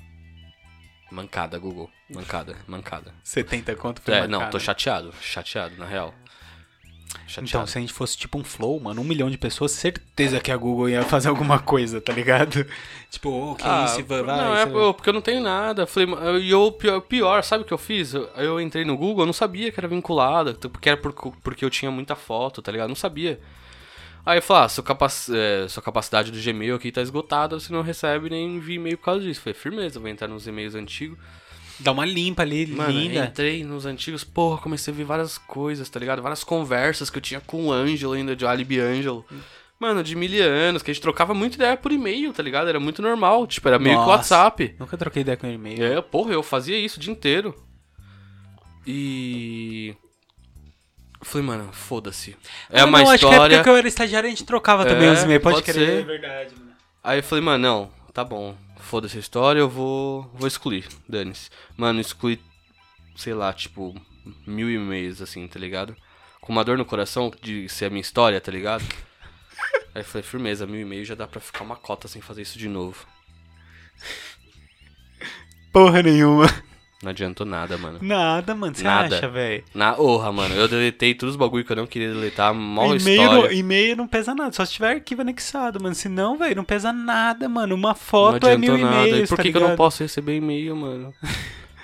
Mancada, 1.11 1.59
Google. 1.59 1.91
Mancada, 2.09 2.57
mancada. 2.67 3.13
70 3.23 3.75
conto 3.77 4.01
foi 4.01 4.15
É, 4.15 4.21
marcado. 4.21 4.41
não, 4.45 4.51
tô 4.51 4.59
chateado. 4.59 5.13
Chateado, 5.21 5.77
na 5.77 5.85
real. 5.85 6.15
Então, 7.11 7.45
Chateado. 7.45 7.67
se 7.67 7.77
a 7.79 7.81
gente 7.81 7.93
fosse 7.93 8.17
tipo 8.17 8.39
um 8.39 8.45
flow, 8.45 8.79
mano, 8.79 9.01
um 9.01 9.05
milhão 9.05 9.29
de 9.29 9.37
pessoas, 9.37 9.73
certeza 9.73 10.39
que 10.39 10.53
a 10.53 10.57
Google 10.57 10.89
ia 10.89 11.03
fazer 11.03 11.29
alguma 11.29 11.59
coisa, 11.59 12.01
tá 12.01 12.13
ligado? 12.13 12.65
Tipo, 13.11 13.29
ô, 13.31 13.55
que 13.57 13.65
Ah, 13.67 13.85
isso, 13.87 14.05
vai, 14.05 14.23
vai. 14.23 14.37
não, 14.37 14.57
é 14.57 14.65
pô, 14.67 14.95
porque 14.95 15.09
eu 15.09 15.13
não 15.13 15.21
tenho 15.21 15.41
nada. 15.43 15.85
Falei, 15.89 16.09
e 16.41 16.49
eu, 16.51 16.71
pior, 16.71 17.01
pior, 17.01 17.43
sabe 17.43 17.65
o 17.65 17.67
que 17.67 17.75
eu 17.75 17.79
fiz? 17.79 18.15
Eu, 18.15 18.23
eu 18.37 18.61
entrei 18.61 18.85
no 18.85 18.97
Google, 18.97 19.23
eu 19.23 19.27
não 19.27 19.33
sabia 19.33 19.73
que 19.73 19.81
era 19.81 19.89
vinculado, 19.89 20.55
t- 20.55 20.69
porque 20.69 20.89
era 20.89 20.97
por, 20.97 21.13
porque 21.43 21.65
eu 21.65 21.71
tinha 21.71 21.91
muita 21.91 22.15
foto, 22.15 22.63
tá 22.63 22.71
ligado? 22.71 22.87
Não 22.89 22.95
sabia. 22.95 23.41
Aí 24.31 24.39
eu 24.39 24.43
falei, 24.43 24.65
ah, 24.65 24.69
sua, 24.69 24.85
capac, 24.85 25.13
é, 25.35 25.67
sua 25.67 25.83
capacidade 25.83 26.31
do 26.31 26.41
Gmail 26.41 26.77
aqui 26.77 26.93
tá 26.93 27.03
esgotada, 27.03 27.59
você 27.59 27.73
não 27.73 27.83
recebe 27.83 28.31
nem 28.31 28.57
envia 28.57 28.77
e-mail 28.77 28.97
por 28.97 29.07
causa 29.07 29.23
disso. 29.23 29.41
Falei, 29.41 29.55
firmeza, 29.55 29.99
vou 29.99 30.09
entrar 30.09 30.29
nos 30.29 30.47
e-mails 30.47 30.77
antigos. 30.77 31.19
Dá 31.81 31.91
uma 31.91 32.05
limpa 32.05 32.43
ali, 32.43 32.65
Mano, 32.69 32.93
linda. 32.93 33.25
entrei 33.25 33.65
nos 33.65 33.87
antigos, 33.87 34.23
porra, 34.23 34.59
comecei 34.59 34.95
a 34.95 34.97
ver 34.97 35.03
várias 35.03 35.37
coisas, 35.37 35.89
tá 35.89 35.99
ligado? 35.99 36.23
Várias 36.23 36.45
conversas 36.45 37.11
que 37.11 37.19
eu 37.19 37.23
tinha 37.23 37.41
com 37.41 37.67
o 37.67 37.73
Ângelo 37.73 38.13
ainda, 38.13 38.37
de 38.37 38.47
Alibi 38.47 38.79
Ângelo. 38.79 39.27
Mano, 39.81 40.05
de 40.05 40.15
mil 40.15 40.31
anos, 40.45 40.81
que 40.81 40.93
a 40.93 40.95
gente 40.95 41.03
trocava 41.03 41.35
muito 41.35 41.55
ideia 41.57 41.77
por 41.77 41.91
e-mail, 41.91 42.33
tá 42.33 42.43
ligado? 42.43 42.69
Era 42.69 42.79
muito 42.79 43.03
normal, 43.03 43.49
tipo, 43.49 43.67
era 43.67 43.81
meio 43.81 44.01
que. 44.01 44.09
WhatsApp. 44.11 44.77
Nunca 44.79 44.97
troquei 44.97 45.23
ideia 45.23 45.37
com 45.37 45.47
ele 45.47 45.57
e-mail. 45.57 45.83
É, 45.83 46.01
porra, 46.01 46.33
eu 46.33 46.43
fazia 46.43 46.79
isso 46.79 46.99
o 46.99 47.01
dia 47.01 47.13
inteiro. 47.13 47.53
E. 48.87 49.97
Falei, 51.23 51.47
mano, 51.47 51.73
foda-se. 51.73 52.37
É 52.71 52.83
uma 52.85 53.03
não, 53.03 53.11
acho 53.11 53.19
que 53.21 53.27
é 53.27 53.31
história. 53.31 53.57
porque 53.59 53.71
eu 53.71 53.77
era 53.77 53.89
estagiário 53.89 54.27
a 54.27 54.31
gente 54.31 54.45
trocava 54.45 54.85
também 54.87 55.09
É, 55.09 55.13
os 55.13 55.23
e-mails. 55.23 55.43
Pode, 55.43 55.57
pode 55.63 55.73
crer. 55.73 56.01
É 56.01 56.03
verdade, 56.03 56.55
mano. 56.59 56.71
Aí 57.05 57.19
eu 57.19 57.23
falei, 57.23 57.45
mano, 57.45 57.59
não, 57.63 57.91
tá 58.13 58.25
bom. 58.25 58.57
Foda-se 58.79 59.17
a 59.17 59.21
história, 59.21 59.61
eu 59.61 59.69
vou. 59.69 60.31
Vou 60.35 60.49
excluir. 60.49 60.87
Dane-se. 61.09 61.51
Mano, 61.77 62.01
excluí, 62.01 62.41
sei 63.17 63.35
lá, 63.35 63.53
tipo, 63.53 63.95
mil 64.47 64.71
e-mails, 64.71 65.21
assim, 65.21 65.47
tá 65.47 65.59
ligado? 65.59 65.95
Com 66.41 66.53
uma 66.53 66.65
dor 66.65 66.79
no 66.79 66.85
coração 66.87 67.31
de 67.43 67.69
ser 67.69 67.85
a 67.87 67.91
minha 67.91 68.01
história, 68.01 68.41
tá 68.41 68.51
ligado? 68.51 68.83
Aí 69.95 70.01
eu 70.01 70.05
falei, 70.05 70.23
firmeza, 70.23 70.67
mil 70.67 70.81
e-mails 70.81 71.07
já 71.07 71.15
dá 71.15 71.27
pra 71.27 71.41
ficar 71.41 71.63
uma 71.65 71.77
cota 71.77 72.09
sem 72.09 72.23
fazer 72.23 72.43
isso 72.43 72.59
de 72.59 72.69
novo. 72.69 73.07
Porra 75.73 76.03
nenhuma. 76.03 76.47
Não 77.03 77.11
adiantou 77.11 77.47
nada, 77.47 77.79
mano. 77.79 77.99
Nada, 78.03 78.55
mano. 78.55 78.75
Você 78.75 78.85
Nada. 78.85 79.17
acha, 79.17 79.27
velho? 79.29 79.65
Na 79.75 79.99
honra, 79.99 80.31
mano. 80.31 80.55
Eu 80.55 80.69
deletei 80.69 81.15
todos 81.15 81.35
os 81.35 81.39
bagulho 81.39 81.65
que 81.65 81.73
eu 81.73 81.77
não 81.77 81.87
queria 81.87 82.13
deletar. 82.13 82.53
Mal 82.53 82.95
E-mail, 82.95 83.23
não- 83.23 83.35
história. 83.37 83.55
e-mail 83.55 83.97
não 83.97 84.07
pesa 84.07 84.35
nada, 84.35 84.53
só 84.53 84.67
se 84.67 84.73
tiver 84.75 84.91
arquivo 84.97 85.23
anexado, 85.23 85.83
mano. 85.83 85.95
Se 85.95 86.11
não, 86.11 86.37
velho, 86.37 86.57
não 86.57 86.65
pesa 86.65 86.93
nada, 86.93 87.49
mano. 87.49 87.75
Uma 87.75 87.95
foto 87.95 88.47
é 88.47 88.57
mil 88.59 88.77
nada. 88.77 89.07
E 89.07 89.09
e-mails, 89.11 89.29
por 89.31 89.37
tá 89.37 89.43
que, 89.43 89.51
que 89.51 89.57
eu 89.57 89.67
não 89.67 89.77
posso 89.77 90.03
receber 90.03 90.37
e-mail, 90.37 90.77
mano? 90.77 91.15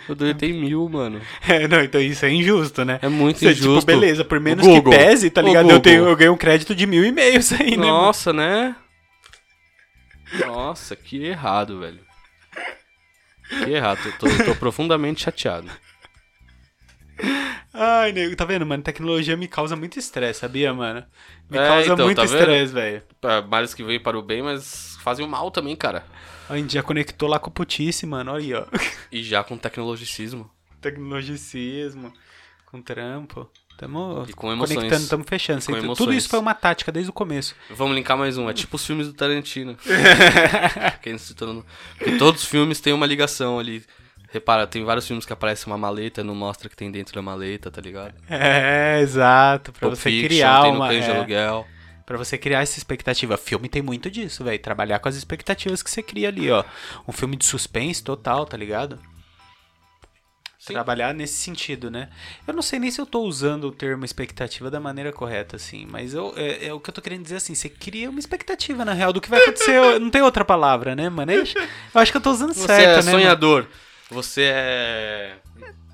Eu 0.06 0.14
deletei 0.14 0.52
mil, 0.52 0.86
mano. 0.86 1.18
É, 1.48 1.66
não, 1.66 1.80
então 1.82 1.98
isso 2.00 2.26
é 2.26 2.30
injusto, 2.30 2.84
né? 2.84 2.98
É 3.00 3.08
muito 3.08 3.38
Você, 3.38 3.52
injusto. 3.52 3.80
Tipo, 3.80 3.86
beleza, 3.86 4.22
por 4.22 4.38
menos 4.38 4.66
que 4.66 4.82
pese, 4.82 5.30
tá 5.30 5.40
ligado? 5.40 5.70
Eu, 5.70 5.80
tenho, 5.80 6.06
eu 6.06 6.14
ganho 6.14 6.32
um 6.34 6.36
crédito 6.36 6.74
de 6.74 6.86
mil 6.86 7.02
e-mails 7.02 7.52
aí, 7.54 7.70
né? 7.70 7.76
mano? 7.78 7.88
Nossa, 7.88 8.34
né? 8.34 8.76
Nossa, 10.46 10.94
que 10.94 11.24
errado, 11.24 11.80
velho. 11.80 12.00
Que 13.48 13.70
errado. 13.70 14.12
Tô, 14.18 14.26
tô 14.44 14.54
profundamente 14.56 15.22
chateado. 15.22 15.70
Ai, 17.72 18.12
nego, 18.12 18.34
tá 18.34 18.44
vendo, 18.44 18.64
mano? 18.64 18.82
Tecnologia 18.82 19.36
me 19.36 19.46
causa 19.46 19.76
muito 19.76 19.98
estresse, 19.98 20.40
sabia, 20.40 20.72
mano? 20.72 21.04
Me 21.50 21.58
É, 21.58 21.66
causa 21.68 21.92
então, 21.92 22.06
muito 22.06 22.16
tá 22.16 22.24
estresse, 22.24 22.72
velho. 22.72 23.02
Males 23.48 23.74
que 23.74 23.84
veio 23.84 24.02
para 24.02 24.18
o 24.18 24.22
bem, 24.22 24.42
mas 24.42 24.96
fazem 25.02 25.24
o 25.24 25.28
mal 25.28 25.50
também, 25.50 25.76
cara. 25.76 26.04
A 26.48 26.56
gente 26.56 26.74
já 26.74 26.82
conectou 26.82 27.28
lá 27.28 27.38
com 27.38 27.50
o 27.50 27.52
putice, 27.52 28.06
mano. 28.06 28.32
Olha 28.32 28.42
aí, 28.42 28.54
ó. 28.54 28.66
E 29.12 29.22
já 29.22 29.42
com 29.44 29.58
tecnologicismo. 29.58 30.50
Tecnologicismo, 30.80 32.12
com 32.64 32.80
trampo. 32.80 33.50
E 34.26 34.32
emoções. 34.52 34.76
conectando, 34.76 35.08
tamo 35.08 35.24
fechando. 35.24 35.60
Tudo 35.94 36.12
isso 36.12 36.28
foi 36.28 36.38
uma 36.38 36.54
tática 36.54 36.90
desde 36.90 37.10
o 37.10 37.12
começo. 37.12 37.54
Vamos 37.70 37.94
linkar 37.94 38.16
mais 38.16 38.38
um. 38.38 38.48
É 38.48 38.54
tipo 38.54 38.76
os 38.76 38.86
filmes 38.86 39.06
do 39.06 39.12
Tarantino. 39.12 39.76
Porque 41.98 42.16
todos 42.18 42.42
os 42.42 42.48
filmes 42.48 42.80
têm 42.80 42.92
uma 42.92 43.06
ligação 43.06 43.58
ali. 43.58 43.84
Repara, 44.30 44.66
tem 44.66 44.84
vários 44.84 45.06
filmes 45.06 45.24
que 45.24 45.32
aparece 45.32 45.66
uma 45.66 45.78
maleta, 45.78 46.24
não 46.24 46.34
mostra 46.34 46.68
que 46.68 46.76
tem 46.76 46.90
dentro 46.90 47.14
da 47.14 47.22
maleta, 47.22 47.70
tá 47.70 47.80
ligado? 47.80 48.14
É, 48.28 49.00
exato. 49.00 49.72
Pra 49.72 49.88
Pulp 49.88 49.94
você 49.94 50.10
Fiction, 50.10 50.28
criar 50.28 50.62
tem 50.62 50.72
uma. 50.72 50.88
De 50.88 50.96
é, 50.96 51.16
aluguel. 51.16 51.66
Pra 52.04 52.16
você 52.16 52.38
criar 52.38 52.62
essa 52.62 52.78
expectativa. 52.78 53.36
Filme 53.36 53.68
tem 53.68 53.82
muito 53.82 54.10
disso, 54.10 54.44
velho. 54.44 54.58
Trabalhar 54.58 54.98
com 54.98 55.08
as 55.08 55.16
expectativas 55.16 55.82
que 55.82 55.90
você 55.90 56.02
cria 56.02 56.28
ali, 56.28 56.50
ó. 56.50 56.64
Um 57.06 57.12
filme 57.12 57.36
de 57.36 57.44
suspense 57.44 58.02
total, 58.02 58.46
tá 58.46 58.56
ligado? 58.56 58.98
Sim. 60.66 60.72
Trabalhar 60.72 61.14
nesse 61.14 61.34
sentido, 61.34 61.92
né? 61.92 62.08
Eu 62.44 62.52
não 62.52 62.60
sei 62.60 62.80
nem 62.80 62.90
se 62.90 63.00
eu 63.00 63.06
tô 63.06 63.20
usando 63.20 63.68
o 63.68 63.70
termo 63.70 64.04
expectativa 64.04 64.68
da 64.68 64.80
maneira 64.80 65.12
correta, 65.12 65.54
assim, 65.54 65.86
mas 65.88 66.12
eu, 66.12 66.34
é, 66.36 66.66
é 66.66 66.72
o 66.74 66.80
que 66.80 66.90
eu 66.90 66.94
tô 66.94 67.00
querendo 67.00 67.22
dizer 67.22 67.36
assim, 67.36 67.54
você 67.54 67.68
cria 67.68 68.10
uma 68.10 68.18
expectativa, 68.18 68.84
na 68.84 68.92
real, 68.92 69.12
do 69.12 69.20
que 69.20 69.30
vai 69.30 69.40
acontecer. 69.40 70.00
não 70.00 70.10
tem 70.10 70.22
outra 70.22 70.44
palavra, 70.44 70.96
né, 70.96 71.08
mano? 71.08 71.30
Eu 71.30 71.44
eu 71.94 72.00
acho 72.00 72.10
que 72.10 72.16
eu 72.16 72.20
tô 72.20 72.32
usando 72.32 72.52
Você 72.52 72.66
certo, 72.66 72.82
é 72.82 72.86
né? 72.88 73.12
mano? 73.12 73.18
sonhador. 73.18 73.68
Você 74.10 74.50
é. 74.52 75.36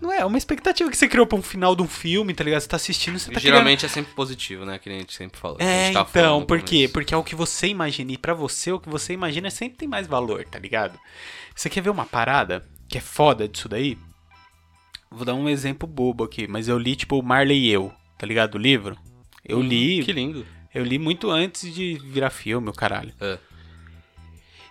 Não 0.01 0.11
é, 0.11 0.21
é 0.21 0.25
uma 0.25 0.39
expectativa 0.39 0.91
que 0.91 0.97
você 0.97 1.07
criou 1.07 1.27
pra 1.27 1.39
um 1.39 1.43
final 1.43 1.77
de 1.77 1.83
um 1.83 1.87
filme, 1.87 2.33
tá 2.33 2.43
ligado? 2.43 2.61
Você 2.61 2.69
tá 2.69 2.77
assistindo, 2.77 3.19
você 3.19 3.27
tá 3.27 3.39
criando... 3.39 3.55
Geralmente 3.55 3.85
é 3.85 3.89
sempre 3.91 4.15
positivo, 4.15 4.65
né? 4.65 4.79
Que 4.79 4.89
a 4.89 4.93
gente 4.93 5.13
sempre 5.13 5.39
fala. 5.39 5.59
É, 5.61 5.93
tá 5.93 6.07
então, 6.11 6.45
por 6.45 6.61
quê? 6.63 6.89
Porque 6.91 7.13
é 7.15 7.17
o 7.17 7.23
que 7.23 7.35
você 7.35 7.69
imagina. 7.69 8.11
E 8.11 8.19
pra 8.19 8.33
você, 8.33 8.73
o 8.73 8.81
que 8.81 8.89
você 8.89 9.13
imagina 9.13 9.51
sempre 9.51 9.77
tem 9.77 9.87
mais 9.87 10.07
valor, 10.07 10.45
tá 10.45 10.59
ligado? 10.59 10.99
Você 11.55 11.69
quer 11.69 11.83
ver 11.83 11.91
uma 11.91 12.07
parada 12.07 12.65
que 12.89 12.99
é 12.99 13.01
foda 13.01 13.47
disso 13.47 13.69
daí? 13.69 13.97
Vou 15.15 15.25
dar 15.25 15.35
um 15.35 15.49
exemplo 15.49 15.87
bobo 15.89 16.25
aqui, 16.25 16.47
mas 16.49 16.69
eu 16.69 16.79
li, 16.79 16.97
tipo, 16.97 17.19
o 17.19 17.23
Marley 17.23 17.67
e 17.67 17.71
Eu, 17.71 17.93
tá 18.19 18.27
ligado? 18.27 18.55
O 18.55 18.59
livro. 18.59 18.97
Eu 19.45 19.59
Hum, 19.59 19.63
li. 19.63 20.03
Que 20.05 20.13
lindo. 20.13 20.47
Eu 20.75 20.85
li 20.85 20.99
muito 20.99 21.31
antes 21.31 21.73
de 21.75 22.01
virar 22.05 22.31
filme, 22.31 22.69
o 22.71 22.73
caralho. 22.73 23.13
É. 23.21 23.39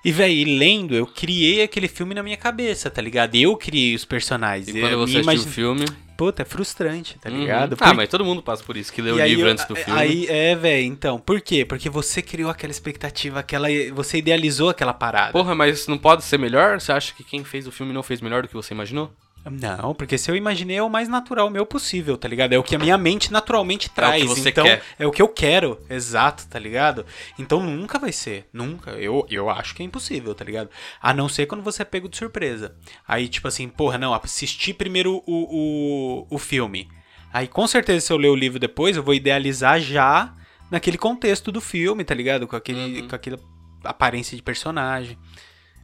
E, 0.03 0.11
véi, 0.11 0.43
lendo, 0.43 0.95
eu 0.95 1.05
criei 1.05 1.61
aquele 1.61 1.87
filme 1.87 2.15
na 2.15 2.23
minha 2.23 2.37
cabeça, 2.37 2.89
tá 2.89 2.99
ligado? 2.99 3.35
Eu 3.35 3.55
criei 3.55 3.93
os 3.93 4.03
personagens. 4.03 4.67
E 4.75 4.79
eu 4.79 4.87
quando 4.97 4.97
você 5.07 5.13
me 5.13 5.19
assistiu 5.19 5.21
imagine- 5.21 5.49
o 5.49 5.53
filme. 5.53 5.85
Puta, 6.17 6.41
é 6.41 6.45
frustrante, 6.45 7.17
tá 7.19 7.29
Uhum. 7.29 7.39
ligado? 7.39 7.73
Ah, 7.79 7.87
Por- 7.89 7.95
mas 7.95 8.09
todo 8.09 8.25
mundo 8.25 8.41
passa 8.43 8.63
por 8.63 8.77
isso, 8.77 8.91
que 8.91 9.01
lê 9.01 9.11
o 9.11 9.17
E 9.17 9.21
aí 9.21 9.29
livro 9.31 9.47
eu- 9.47 9.51
antes 9.51 9.65
do 9.65 9.75
filme. 9.75 9.99
Aí, 9.99 10.25
é, 10.27 10.55
velho, 10.55 10.85
então, 10.85 11.19
por 11.19 11.39
quê? 11.41 11.65
Porque 11.65 11.87
você 11.89 12.21
criou 12.21 12.49
aquela 12.49 12.71
expectativa, 12.71 13.39
aquela. 13.39 13.67
Você 13.93 14.17
idealizou 14.19 14.69
aquela 14.69 14.93
parada. 14.93 15.31
Porra, 15.31 15.53
mas 15.55 15.87
não 15.87 15.97
pode 15.99 16.23
ser 16.23 16.37
melhor? 16.39 16.79
Você 16.79 16.91
acha 16.91 17.13
que 17.13 17.23
quem 17.23 17.43
fez 17.43 17.65
o 17.67 17.71
filme 17.71 17.93
não 17.93 18.03
fez 18.03 18.21
melhor 18.21 18.41
do 18.43 18.47
que 18.47 18.53
você 18.55 18.73
imaginou? 18.73 19.11
Não, 19.49 19.95
porque 19.95 20.17
se 20.17 20.29
eu 20.29 20.35
imaginei 20.35 20.77
é 20.77 20.83
o 20.83 20.89
mais 20.89 21.07
natural 21.09 21.49
meu 21.49 21.65
possível, 21.65 22.15
tá 22.15 22.27
ligado? 22.27 22.53
É 22.53 22.59
o 22.59 22.63
que 22.63 22.75
a 22.75 22.79
minha 22.79 22.97
mente 22.97 23.31
naturalmente 23.31 23.89
traz. 23.89 24.23
você 24.25 24.49
então, 24.49 24.63
quer. 24.63 24.83
é 24.99 25.07
o 25.07 25.11
que 25.11 25.21
eu 25.21 25.27
quero, 25.27 25.79
exato, 25.89 26.45
tá 26.47 26.59
ligado? 26.59 27.05
Então 27.39 27.61
nunca 27.63 27.97
vai 27.97 28.11
ser, 28.11 28.47
nunca. 28.53 28.91
Eu, 28.91 29.25
eu 29.29 29.49
acho 29.49 29.73
que 29.73 29.81
é 29.81 29.85
impossível, 29.85 30.35
tá 30.35 30.45
ligado? 30.45 30.69
A 31.01 31.11
não 31.13 31.27
ser 31.27 31.47
quando 31.47 31.63
você 31.63 31.81
é 31.81 31.85
pego 31.85 32.07
de 32.07 32.17
surpresa. 32.17 32.75
Aí, 33.07 33.27
tipo 33.27 33.47
assim, 33.47 33.67
porra, 33.67 33.97
não, 33.97 34.13
assisti 34.13 34.73
primeiro 34.73 35.23
o, 35.25 36.25
o, 36.29 36.35
o 36.35 36.37
filme. 36.37 36.87
Aí, 37.33 37.47
com 37.47 37.65
certeza, 37.65 38.05
se 38.05 38.13
eu 38.13 38.17
ler 38.17 38.27
o 38.29 38.35
livro 38.35 38.59
depois, 38.59 38.95
eu 38.95 39.01
vou 39.03 39.13
idealizar 39.13 39.79
já 39.79 40.35
naquele 40.69 40.97
contexto 40.97 41.51
do 41.51 41.61
filme, 41.61 42.03
tá 42.03 42.13
ligado? 42.13 42.47
Com, 42.47 42.55
aquele, 42.55 43.01
Uhum. 43.01 43.07
com 43.07 43.15
aquela 43.15 43.39
aparência 43.83 44.35
de 44.37 44.43
personagem. 44.43 45.17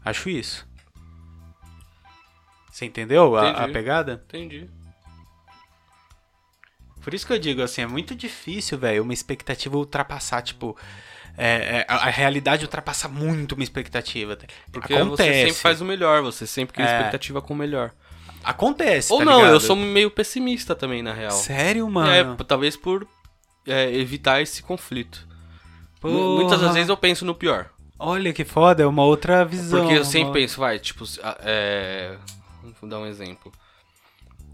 Acho 0.03 0.29
isso. 0.29 0.66
Você 2.77 2.85
entendeu 2.85 3.35
a, 3.35 3.49
a 3.63 3.67
pegada? 3.69 4.23
Entendi. 4.27 4.69
Por 7.01 7.11
isso 7.11 7.25
que 7.25 7.33
eu 7.33 7.39
digo 7.39 7.63
assim, 7.63 7.81
é 7.81 7.87
muito 7.87 8.13
difícil, 8.13 8.77
velho, 8.77 9.01
uma 9.01 9.13
expectativa 9.15 9.75
ultrapassar, 9.75 10.43
tipo. 10.43 10.77
é, 11.35 11.79
é, 11.79 11.85
a, 11.87 12.07
realidade 12.11 12.65
ultrapassa 12.65 13.07
muito 13.07 13.53
uma 13.53 13.63
expectativa. 13.63 14.35
tá? 14.35 14.45
Porque 14.71 14.93
Acontece. 14.93 15.27
você 15.27 15.39
sempre 15.47 15.53
faz 15.59 15.81
o 15.81 15.85
melhor, 15.85 16.21
você 16.21 16.45
sempre 16.45 16.75
cria 16.75 16.87
É. 16.87 16.97
expectativa 16.97 17.41
com 17.41 17.55
o 17.55 17.57
melhor. 17.57 17.91
Acontece. 18.43 19.11
Ou 19.11 19.19
tá 19.19 19.25
não, 19.25 19.37
ligado? 19.37 19.53
eu 19.53 19.59
sou 19.59 19.75
meio 19.75 20.11
pessimista 20.11 20.75
também, 20.75 21.01
na 21.01 21.13
real. 21.13 21.31
Sério, 21.31 21.87
É, 21.87 21.89
mano? 21.89 22.35
p- 22.37 22.43
talvez 22.43 22.77
por 22.77 23.07
é, 23.65 23.91
evitar 23.95 24.39
esse 24.39 24.61
conflito. 24.61 25.27
Porra. 25.99 26.13
Mu- 26.13 26.35
Muitas 26.41 26.61
das 26.61 26.75
vezes 26.75 26.89
eu 26.89 26.97
penso 26.97 27.25
no 27.25 27.33
pior. 27.33 27.71
Olha 27.97 28.31
que 28.31 28.45
foda, 28.45 28.83
é 28.83 28.85
uma 28.85 29.03
outra 29.03 29.43
visão. 29.43 29.79
Porque 29.81 29.97
eu 29.97 30.05
sempre 30.05 30.33
penso, 30.41 30.59
vai, 30.59 30.77
tipo, 30.77 31.03
é... 31.39 32.15
Vou 32.79 32.89
dar 32.89 32.99
um 32.99 33.05
exemplo. 33.05 33.51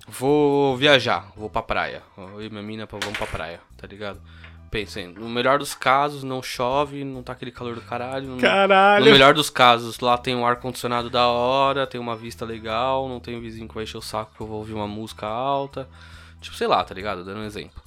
Vou 0.08 0.76
viajar, 0.76 1.32
vou 1.36 1.50
pra 1.50 1.62
praia. 1.62 2.04
Eu 2.18 2.42
e 2.42 2.50
minha 2.50 2.62
mina 2.62 2.86
vamos 2.86 3.18
pra 3.18 3.28
praia, 3.28 3.62
tá 3.78 3.88
ligado? 3.88 4.22
Pensem, 4.70 5.08
no 5.08 5.30
melhor 5.30 5.60
dos 5.60 5.76
casos, 5.76 6.24
não 6.24 6.42
chove, 6.42 7.04
não 7.04 7.22
tá 7.22 7.34
aquele 7.34 7.52
calor 7.52 7.76
do 7.76 7.82
caralho. 7.82 8.28
No, 8.28 8.42
Caralho. 8.42 9.06
no 9.06 9.12
melhor 9.12 9.34
dos 9.34 9.50
casos, 9.50 10.00
lá 10.00 10.18
tem 10.18 10.36
um 10.36 10.46
ar-condicionado 10.46 11.10
da 11.12 11.28
hora, 11.28 11.86
tem 11.86 12.02
uma 12.02 12.16
vista 12.16 12.44
legal, 12.44 13.08
não 13.08 13.20
tem 13.20 13.38
um 13.38 13.40
vizinho 13.40 13.68
que 13.68 13.76
vai 13.76 13.84
encher 13.84 13.98
o 13.98 14.02
saco 14.02 14.34
que 14.36 14.42
eu 14.42 14.48
vou 14.48 14.58
ouvir 14.58 14.74
uma 14.74 14.88
música 14.88 15.28
alta. 15.28 15.88
Tipo, 16.42 16.56
sei 16.58 16.68
lá, 16.68 16.84
tá 16.84 16.94
ligado? 16.94 17.24
Dando 17.24 17.42
um 17.42 17.46
exemplo. 17.46 17.82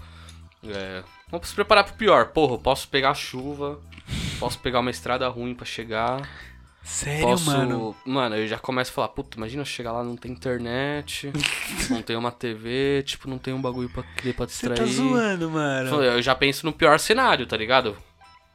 É, 0.64 1.02
vamos 1.28 1.48
se 1.48 1.54
preparar 1.54 1.84
pro 1.84 1.94
pior. 1.94 2.26
Porra, 2.28 2.54
eu 2.54 2.58
posso 2.58 2.88
pegar 2.88 3.14
chuva, 3.14 3.78
posso 4.38 4.58
pegar 4.60 4.78
uma 4.80 4.90
estrada 4.90 5.28
ruim 5.28 5.54
pra 5.54 5.66
chegar. 5.66 6.22
Sério, 6.86 7.22
Posso. 7.26 7.46
mano. 7.46 7.96
Mano, 8.04 8.36
eu 8.36 8.46
já 8.46 8.58
começo 8.58 8.92
a 8.92 8.94
falar, 8.94 9.08
puta, 9.08 9.36
imagina 9.36 9.62
eu 9.62 9.66
chegar 9.66 9.90
lá, 9.90 10.04
não 10.04 10.16
tem 10.16 10.30
internet, 10.30 11.32
não 11.90 12.00
tem 12.00 12.14
uma 12.16 12.30
TV, 12.30 13.02
tipo, 13.04 13.28
não 13.28 13.38
tem 13.38 13.52
um 13.52 13.60
bagulho 13.60 13.88
pra, 13.90 14.04
pra 14.04 14.12
Você 14.22 14.46
distrair. 14.46 14.78
tá 14.78 14.86
zoando, 14.86 15.50
mano. 15.50 16.02
Eu 16.02 16.22
já 16.22 16.34
penso 16.34 16.64
no 16.64 16.72
pior 16.72 16.98
cenário, 17.00 17.44
tá 17.46 17.56
ligado? 17.56 17.96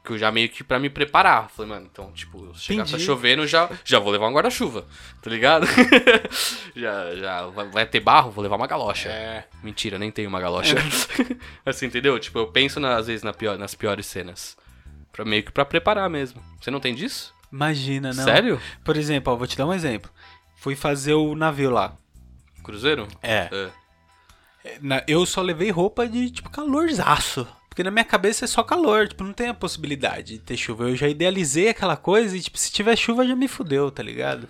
Que 0.04 0.14
eu 0.14 0.18
já 0.18 0.32
meio 0.32 0.48
que 0.50 0.64
pra 0.64 0.80
me 0.80 0.90
preparar. 0.90 1.50
Falei, 1.52 1.70
mano, 1.74 1.88
então, 1.92 2.10
tipo, 2.14 2.56
se 2.56 2.64
chegar 2.64 2.84
tá 2.86 2.90
Entendi. 2.92 3.04
chovendo, 3.04 3.46
já, 3.46 3.70
já 3.84 4.00
vou 4.00 4.12
levar 4.12 4.30
um 4.30 4.34
guarda-chuva, 4.34 4.86
tá 5.22 5.30
ligado? 5.30 5.68
já, 6.76 7.16
já 7.16 7.46
vai, 7.48 7.86
ter 7.86 8.00
barro, 8.00 8.32
vou 8.32 8.42
levar 8.42 8.56
uma 8.56 8.66
galocha. 8.68 9.10
É. 9.10 9.46
Mentira, 9.62 10.00
nem 10.00 10.10
tenho 10.10 10.30
uma 10.30 10.40
galocha. 10.40 10.76
assim, 11.66 11.86
entendeu? 11.86 12.18
Tipo, 12.18 12.40
eu 12.40 12.48
penso 12.48 12.80
na- 12.80 12.96
às 12.96 13.08
vezes 13.08 13.24
na 13.24 13.34
pior, 13.34 13.58
nas 13.58 13.76
piores 13.76 14.06
cenas. 14.06 14.58
Pra, 15.12 15.26
meio 15.26 15.44
que 15.44 15.52
pra 15.52 15.66
preparar 15.66 16.10
mesmo. 16.10 16.42
Você 16.60 16.72
não 16.72 16.80
tem 16.80 16.96
disso? 16.96 17.34
Imagina, 17.52 18.14
não. 18.14 18.24
Sério? 18.24 18.62
Por 18.84 18.96
exemplo, 18.98 19.34
ó, 19.34 19.36
vou 19.36 19.46
te 19.48 19.58
dar 19.58 19.66
um 19.68 19.74
exemplo. 19.74 20.10
Fui 20.56 20.76
fazer 20.76 21.14
o 21.14 21.36
navio 21.36 21.70
lá. 21.70 21.96
Cruzeiro? 22.64 23.08
É. 23.22 23.50
É. 24.64 24.78
Na- 24.82 25.04
eu 25.08 25.26
só 25.26 25.42
levei 25.42 25.70
roupa 25.72 26.08
de, 26.08 26.30
tipo, 26.30 26.50
calorzaço. 26.50 27.48
Porque 27.68 27.84
na 27.84 27.90
minha 27.92 28.04
cabeça 28.06 28.46
é 28.46 28.48
só 28.48 28.62
calor, 28.64 29.08
tipo, 29.08 29.24
não 29.24 29.32
tem 29.34 29.48
a 29.48 29.54
possibilidade 29.54 30.34
de 30.34 30.40
ter 30.40 30.58
chuva. 30.58 30.84
Eu 30.90 30.96
já 30.96 31.08
idealizei 31.08 31.70
aquela 31.70 31.96
coisa 31.98 32.36
e, 32.36 32.42
tipo, 32.42 32.58
se 32.58 32.72
tiver 32.72 32.96
chuva 32.98 33.26
já 33.26 33.36
me 33.36 33.48
fudeu, 33.48 33.90
tá 33.90 34.04
ligado? 34.04 34.48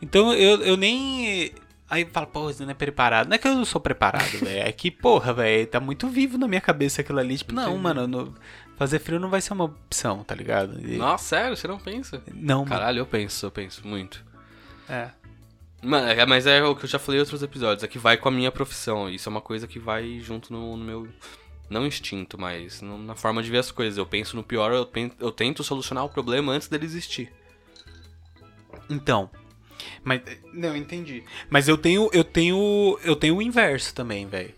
Então 0.00 0.32
eu, 0.32 0.62
eu 0.62 0.76
nem. 0.76 1.52
Aí 1.90 2.04
fala, 2.06 2.26
pô, 2.26 2.44
você 2.44 2.62
não 2.64 2.70
é 2.70 2.74
preparado. 2.74 3.28
Não 3.28 3.34
é 3.34 3.38
que 3.38 3.46
eu 3.46 3.54
não 3.54 3.64
sou 3.64 3.80
preparado, 3.80 4.30
velho. 4.38 4.66
É 4.66 4.72
que, 4.72 4.90
porra, 4.90 5.32
velho, 5.32 5.66
tá 5.66 5.80
muito 5.80 6.08
vivo 6.08 6.38
na 6.38 6.48
minha 6.48 6.60
cabeça 6.60 7.00
aquilo 7.00 7.18
ali. 7.18 7.36
Tipo, 7.38 7.52
não, 7.52 7.64
Entendi. 7.70 7.82
mano, 7.82 8.06
no- 8.06 8.34
fazer 8.76 8.98
frio 8.98 9.18
não 9.20 9.30
vai 9.30 9.40
ser 9.40 9.52
uma 9.52 9.64
opção, 9.64 10.22
tá 10.24 10.34
ligado? 10.34 10.80
E- 10.80 10.96
Nossa, 10.96 11.24
sério? 11.24 11.56
Você 11.56 11.66
não 11.68 11.78
pensa? 11.78 12.22
não, 12.32 12.58
mano. 12.60 12.68
Caralho, 12.70 12.98
eu 13.00 13.06
penso, 13.06 13.46
eu 13.46 13.50
penso 13.50 13.86
muito. 13.86 14.24
É. 14.88 15.10
Mano, 15.82 16.06
é- 16.08 16.26
mas 16.26 16.46
é 16.46 16.62
o 16.64 16.74
que 16.74 16.84
eu 16.84 16.88
já 16.88 16.98
falei 16.98 17.18
em 17.18 17.22
outros 17.22 17.42
episódios, 17.42 17.82
é 17.84 17.88
que 17.88 17.98
vai 17.98 18.16
com 18.16 18.28
a 18.28 18.32
minha 18.32 18.50
profissão. 18.50 19.08
Isso 19.10 19.28
é 19.28 19.30
uma 19.30 19.40
coisa 19.40 19.66
que 19.66 19.78
vai 19.78 20.18
junto 20.20 20.52
no, 20.52 20.76
no 20.76 20.84
meu. 20.84 21.08
Não 21.70 21.86
instinto, 21.86 22.38
mas 22.38 22.80
no- 22.82 22.98
na 22.98 23.14
forma 23.14 23.42
de 23.42 23.50
ver 23.50 23.58
as 23.58 23.70
coisas. 23.70 23.96
Eu 23.98 24.04
penso 24.06 24.36
no 24.36 24.42
pior, 24.42 24.72
eu, 24.72 24.84
pen- 24.86 25.12
eu 25.18 25.30
tento 25.32 25.62
solucionar 25.64 26.04
o 26.04 26.08
problema 26.08 26.52
antes 26.52 26.68
dele 26.68 26.84
existir. 26.84 27.32
Então. 28.88 29.30
Mas. 30.02 30.20
Não, 30.52 30.76
entendi. 30.76 31.24
Mas 31.50 31.68
eu 31.68 31.76
tenho. 31.78 32.08
Eu 32.12 32.24
tenho. 32.24 32.98
Eu 33.02 33.16
tenho 33.16 33.36
o 33.36 33.42
inverso 33.42 33.94
também, 33.94 34.26
velho. 34.26 34.54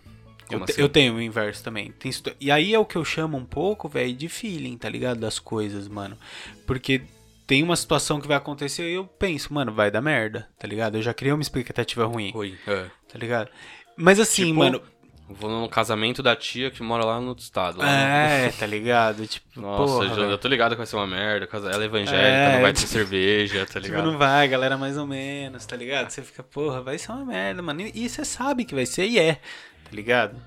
Eu, 0.49 0.59
te- 0.65 0.71
assim? 0.71 0.81
eu 0.81 0.89
tenho 0.89 1.15
o 1.15 1.21
inverso 1.21 1.63
também. 1.63 1.91
Tem 1.91 2.11
E 2.39 2.49
aí 2.51 2.73
é 2.73 2.79
o 2.79 2.85
que 2.85 2.95
eu 2.95 3.03
chamo 3.05 3.37
um 3.37 3.45
pouco, 3.45 3.87
velho, 3.89 4.13
de 4.13 4.29
feeling, 4.29 4.77
tá 4.77 4.89
ligado? 4.89 5.19
Das 5.19 5.39
coisas, 5.39 5.87
mano. 5.87 6.17
Porque 6.65 7.01
tem 7.45 7.63
uma 7.63 7.75
situação 7.75 8.19
que 8.21 8.27
vai 8.27 8.37
acontecer 8.37 8.89
e 8.89 8.93
eu 8.95 9.05
penso, 9.05 9.53
mano, 9.53 9.71
vai 9.73 9.89
dar 9.91 10.01
merda, 10.01 10.47
tá 10.59 10.67
ligado? 10.67 10.95
Eu 10.95 11.01
já 11.01 11.13
criei 11.13 11.33
uma 11.33 11.41
expectativa 11.41 12.05
ruim, 12.05 12.31
Oi. 12.35 12.55
É. 12.67 12.85
tá 13.11 13.17
ligado? 13.19 13.49
Mas 13.95 14.19
assim, 14.19 14.47
Tipo, 14.47 14.59
mano. 14.59 14.81
Vou 15.29 15.49
no 15.49 15.67
casamento 15.67 16.23
da 16.23 16.37
tia 16.37 16.71
que 16.71 16.81
mora 16.81 17.03
lá 17.03 17.19
no 17.19 17.27
outro 17.27 17.43
estado. 17.43 17.79
lá 17.79 17.83
no- 17.83 17.91
É, 17.91 18.49
tá 18.57 18.65
ligado? 18.65 19.27
Tipo, 19.27 19.45
Nossa, 19.59 19.83
porra, 19.93 20.05
eu, 20.05 20.09
já- 20.09 20.15
velho. 20.15 20.29
eu 20.31 20.37
tô 20.37 20.47
ligado 20.47 20.71
que 20.71 20.77
vai 20.77 20.85
ser 20.85 20.95
uma 20.95 21.05
merda. 21.05 21.49
Ela 21.51 21.81
é 21.83 21.85
evangélica, 21.85 22.17
É, 22.25 22.53
não 22.53 22.61
vai 22.61 22.71
ter 22.71 22.79
tipo- 22.79 22.93
cerveja, 22.93 23.59
tá 23.67 23.73
Tipo, 23.73 23.79
ligado? 23.87 24.09
não 24.09 24.17
vai, 24.17 24.47
galera, 24.47 24.77
mais 24.77 24.95
ou 24.97 25.05
menos, 25.05 25.65
tá 25.65 25.75
ligado? 25.75 26.09
Você 26.11 26.21
fica, 26.21 26.41
porra, 26.43 26.81
vai 26.81 26.97
ser 26.97 27.11
uma 27.11 27.25
merda, 27.25 27.61
mano. 27.61 27.81
E 27.81 27.91
e 28.05 28.07
você 28.09 28.23
sabe 28.23 28.63
que 28.63 28.73
vai 28.73 28.85
ser, 28.85 29.05
e 29.05 29.19
é, 29.19 29.41
tá 29.87 29.95
ligado? 29.95 30.41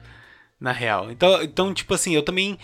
Na 0.58 0.72
real. 0.72 1.10
Então, 1.10 1.42
então, 1.42 1.74
tipo 1.74 1.94
assim, 1.94 2.14
eu 2.14 2.22
também. 2.22 2.58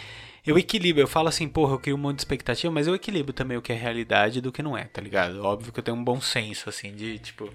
Eu 0.46 0.56
equilibro, 0.56 1.02
eu 1.02 1.08
falo 1.08 1.28
assim, 1.28 1.48
porra, 1.48 1.74
eu 1.74 1.78
crio 1.80 1.96
um 1.96 1.98
monte 1.98 2.16
de 2.16 2.20
expectativa, 2.20 2.72
mas 2.72 2.86
eu 2.86 2.94
equilibro 2.94 3.32
também 3.32 3.56
o 3.56 3.62
que 3.62 3.72
é 3.72 3.76
realidade 3.76 4.40
do 4.40 4.52
que 4.52 4.62
não 4.62 4.78
é, 4.78 4.84
tá 4.84 5.00
ligado? 5.00 5.42
Óbvio 5.42 5.72
que 5.72 5.80
eu 5.80 5.82
tenho 5.82 5.96
um 5.96 6.04
bom 6.04 6.20
senso, 6.20 6.68
assim, 6.68 6.94
de, 6.94 7.18
tipo. 7.18 7.50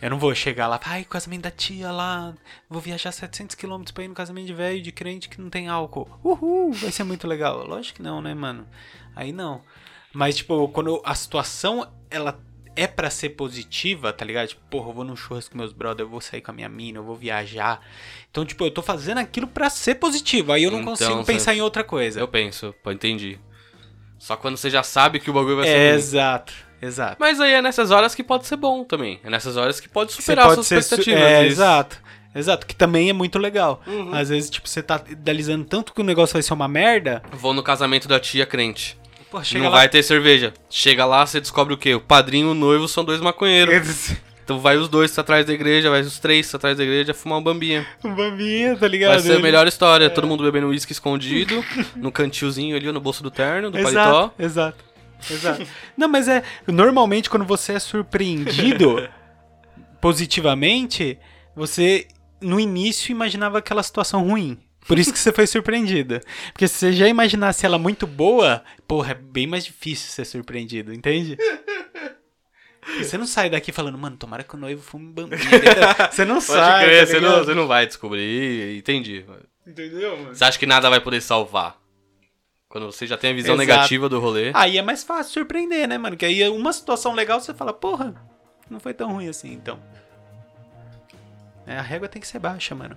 Eu 0.00 0.10
não 0.10 0.18
vou 0.18 0.32
chegar 0.34 0.68
lá, 0.68 0.80
ai, 0.84 1.04
casamento 1.04 1.42
da 1.42 1.50
tia 1.50 1.90
lá, 1.90 2.32
vou 2.70 2.80
viajar 2.80 3.10
700km 3.10 3.92
pra 3.92 4.04
ir 4.04 4.08
no 4.08 4.14
casamento 4.14 4.46
de 4.46 4.54
velho 4.54 4.80
de 4.80 4.92
crente 4.92 5.28
que 5.28 5.40
não 5.40 5.50
tem 5.50 5.68
álcool. 5.68 6.08
Uhul, 6.24 6.72
vai 6.72 6.92
ser 6.92 7.02
muito 7.02 7.26
legal. 7.26 7.66
Lógico 7.66 7.96
que 7.96 8.02
não, 8.02 8.22
né, 8.22 8.32
mano? 8.32 8.66
Aí 9.16 9.32
não. 9.32 9.60
Mas, 10.14 10.36
tipo, 10.36 10.68
quando 10.68 11.02
a 11.04 11.14
situação, 11.14 11.86
ela 12.08 12.40
é 12.80 12.86
pra 12.86 13.10
ser 13.10 13.30
positiva, 13.30 14.12
tá 14.12 14.24
ligado? 14.24 14.48
Tipo, 14.48 14.60
porra, 14.70 14.88
eu 14.90 14.92
vou 14.92 15.04
num 15.04 15.16
churrasco 15.16 15.52
com 15.52 15.58
meus 15.58 15.72
brothers, 15.72 16.00
eu 16.06 16.08
vou 16.10 16.20
sair 16.20 16.40
com 16.40 16.50
a 16.50 16.54
minha 16.54 16.68
mina, 16.68 16.98
eu 16.98 17.04
vou 17.04 17.16
viajar. 17.16 17.80
Então, 18.30 18.44
tipo, 18.44 18.64
eu 18.64 18.70
tô 18.70 18.82
fazendo 18.82 19.18
aquilo 19.18 19.46
pra 19.46 19.68
ser 19.70 19.96
positivo. 19.96 20.52
Aí 20.52 20.64
eu 20.64 20.70
não 20.70 20.80
Então, 20.80 20.92
consigo 20.92 21.24
pensar 21.24 21.54
em 21.54 21.60
outra 21.60 21.82
coisa. 21.84 22.20
Eu 22.20 22.28
penso, 22.28 22.74
pô, 22.82 22.90
entendi. 22.92 23.38
Só 24.18 24.36
quando 24.36 24.56
você 24.56 24.68
já 24.70 24.82
sabe 24.82 25.20
que 25.20 25.30
o 25.30 25.32
bagulho 25.32 25.56
vai 25.56 25.66
ser 25.66 25.76
É, 25.76 25.94
exato, 25.94 26.52
exato. 26.82 27.16
Mas 27.20 27.40
aí 27.40 27.52
é 27.52 27.62
nessas 27.62 27.90
horas 27.90 28.14
que 28.14 28.22
pode 28.24 28.46
ser 28.46 28.56
bom 28.56 28.82
também. 28.84 29.20
É 29.22 29.30
nessas 29.30 29.56
horas 29.56 29.78
que 29.80 29.88
pode 29.88 30.12
superar 30.12 30.44
pode 30.46 30.54
suas 30.56 30.66
ser 30.66 30.82
su- 30.82 30.94
expectativas. 30.94 31.22
É, 31.22 31.42
isso. 31.42 31.52
exato. 31.52 32.08
Exato, 32.34 32.66
que 32.66 32.76
também 32.76 33.08
é 33.08 33.12
muito 33.12 33.38
legal. 33.38 33.80
Uhum. 33.86 34.14
Às 34.14 34.28
vezes, 34.28 34.50
tipo, 34.50 34.68
você 34.68 34.82
tá 34.82 35.02
idealizando 35.08 35.64
tanto 35.64 35.92
que 35.94 36.00
o 36.00 36.04
negócio 36.04 36.34
vai 36.34 36.42
ser 36.42 36.52
uma 36.52 36.68
merda. 36.68 37.22
Vou 37.32 37.54
no 37.54 37.62
casamento 37.62 38.06
da 38.06 38.20
tia 38.20 38.44
crente. 38.44 38.98
Pô, 39.30 39.40
não 39.54 39.64
lá. 39.64 39.70
vai 39.70 39.88
ter 39.88 40.02
cerveja. 40.02 40.54
Chega 40.70 41.04
lá, 41.04 41.26
você 41.26 41.40
descobre 41.40 41.74
o 41.74 41.76
quê? 41.76 41.94
O 41.94 42.00
padrinho 42.00 42.48
e 42.48 42.50
o 42.52 42.54
noivo 42.54 42.88
são 42.88 43.04
dois 43.04 43.20
maconheiros. 43.20 44.12
Então 44.48 44.58
vai 44.58 44.78
os 44.78 44.88
dois 44.88 45.18
atrás 45.18 45.44
da 45.44 45.52
igreja, 45.52 45.90
vai 45.90 46.00
os 46.00 46.18
três 46.18 46.54
atrás 46.54 46.78
da 46.78 46.82
igreja 46.82 47.12
fumar 47.12 47.38
um 47.38 47.42
bambinha. 47.42 47.86
Um 48.02 48.14
bambinha, 48.14 48.74
tá 48.78 48.88
ligado? 48.88 49.10
Vai 49.10 49.20
ser 49.20 49.36
a 49.36 49.40
melhor 49.40 49.66
história. 49.66 50.08
Todo 50.08 50.26
mundo 50.26 50.42
bebendo 50.42 50.68
uísque 50.68 50.90
escondido, 50.90 51.62
no 51.94 52.10
cantilzinho 52.10 52.74
ali, 52.74 52.90
no 52.90 52.98
bolso 52.98 53.22
do 53.22 53.30
terno, 53.30 53.70
do 53.70 53.78
paletó. 53.78 54.32
Exato, 54.38 54.42
exato. 54.42 54.84
Exato. 55.30 55.66
Não, 55.94 56.08
mas 56.08 56.28
é. 56.28 56.42
Normalmente, 56.66 57.28
quando 57.28 57.44
você 57.44 57.74
é 57.74 57.78
surpreendido 57.78 59.06
positivamente, 60.00 61.18
você 61.54 62.08
no 62.40 62.58
início 62.58 63.12
imaginava 63.12 63.58
aquela 63.58 63.82
situação 63.82 64.26
ruim. 64.26 64.58
Por 64.88 64.98
isso 64.98 65.12
que 65.12 65.18
você 65.18 65.30
foi 65.30 65.46
surpreendido. 65.46 66.18
Porque 66.52 66.66
se 66.66 66.74
você 66.76 66.92
já 66.94 67.06
imaginasse 67.06 67.66
ela 67.66 67.78
muito 67.78 68.06
boa, 68.06 68.64
porra, 68.86 69.12
é 69.12 69.14
bem 69.14 69.46
mais 69.46 69.64
difícil 69.64 70.10
ser 70.10 70.24
surpreendido, 70.24 70.94
entende? 70.94 71.36
E 72.96 73.04
você 73.04 73.18
não 73.18 73.26
sai 73.26 73.50
daqui 73.50 73.70
falando, 73.70 73.98
mano, 73.98 74.16
tomara 74.16 74.42
que 74.42 74.54
o 74.54 74.58
noivo 74.58 74.80
fume 74.80 75.12
bambinha. 75.12 75.38
Você 76.10 76.24
não 76.24 76.36
Pode 76.36 76.46
sai. 76.46 76.84
crer, 76.86 77.00
tá 77.00 77.06
você, 77.06 77.20
não, 77.20 77.44
você 77.44 77.54
não 77.54 77.66
vai 77.66 77.86
descobrir. 77.86 78.78
Entendi. 78.78 79.26
Entendeu, 79.66 80.16
mano? 80.16 80.34
Você 80.34 80.42
acha 80.42 80.58
que 80.58 80.64
nada 80.64 80.88
vai 80.88 80.98
poder 80.98 81.20
salvar? 81.20 81.76
Quando 82.66 82.86
você 82.86 83.06
já 83.06 83.18
tem 83.18 83.30
a 83.30 83.34
visão 83.34 83.54
Exato. 83.56 83.68
negativa 83.68 84.08
do 84.08 84.18
rolê. 84.18 84.52
Aí 84.54 84.78
é 84.78 84.82
mais 84.82 85.04
fácil 85.04 85.34
surpreender, 85.34 85.86
né, 85.86 85.98
mano? 85.98 86.16
Que 86.16 86.24
aí 86.24 86.48
uma 86.48 86.72
situação 86.72 87.12
legal 87.12 87.38
você 87.40 87.52
fala, 87.52 87.74
porra, 87.74 88.14
não 88.70 88.80
foi 88.80 88.94
tão 88.94 89.12
ruim 89.12 89.28
assim, 89.28 89.52
então. 89.52 89.78
É, 91.66 91.76
a 91.76 91.82
régua 91.82 92.08
tem 92.08 92.20
que 92.22 92.26
ser 92.28 92.38
baixa, 92.38 92.74
mano. 92.74 92.96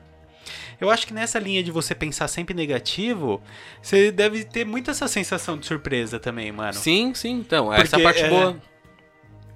Eu 0.79 0.89
acho 0.89 1.05
que 1.07 1.13
nessa 1.13 1.37
linha 1.39 1.63
de 1.63 1.71
você 1.71 1.93
pensar 1.93 2.27
sempre 2.27 2.53
negativo, 2.55 3.41
você 3.81 4.11
deve 4.11 4.43
ter 4.43 4.65
muito 4.65 4.89
essa 4.91 5.07
sensação 5.07 5.57
de 5.57 5.65
surpresa 5.65 6.19
também, 6.19 6.51
mano. 6.51 6.73
Sim, 6.73 7.13
sim. 7.13 7.31
Então, 7.31 7.71
essa 7.73 7.81
é 7.81 7.83
a 7.85 7.89
Porque, 7.89 8.03
parte 8.03 8.21
é- 8.23 8.29
boa. 8.29 8.55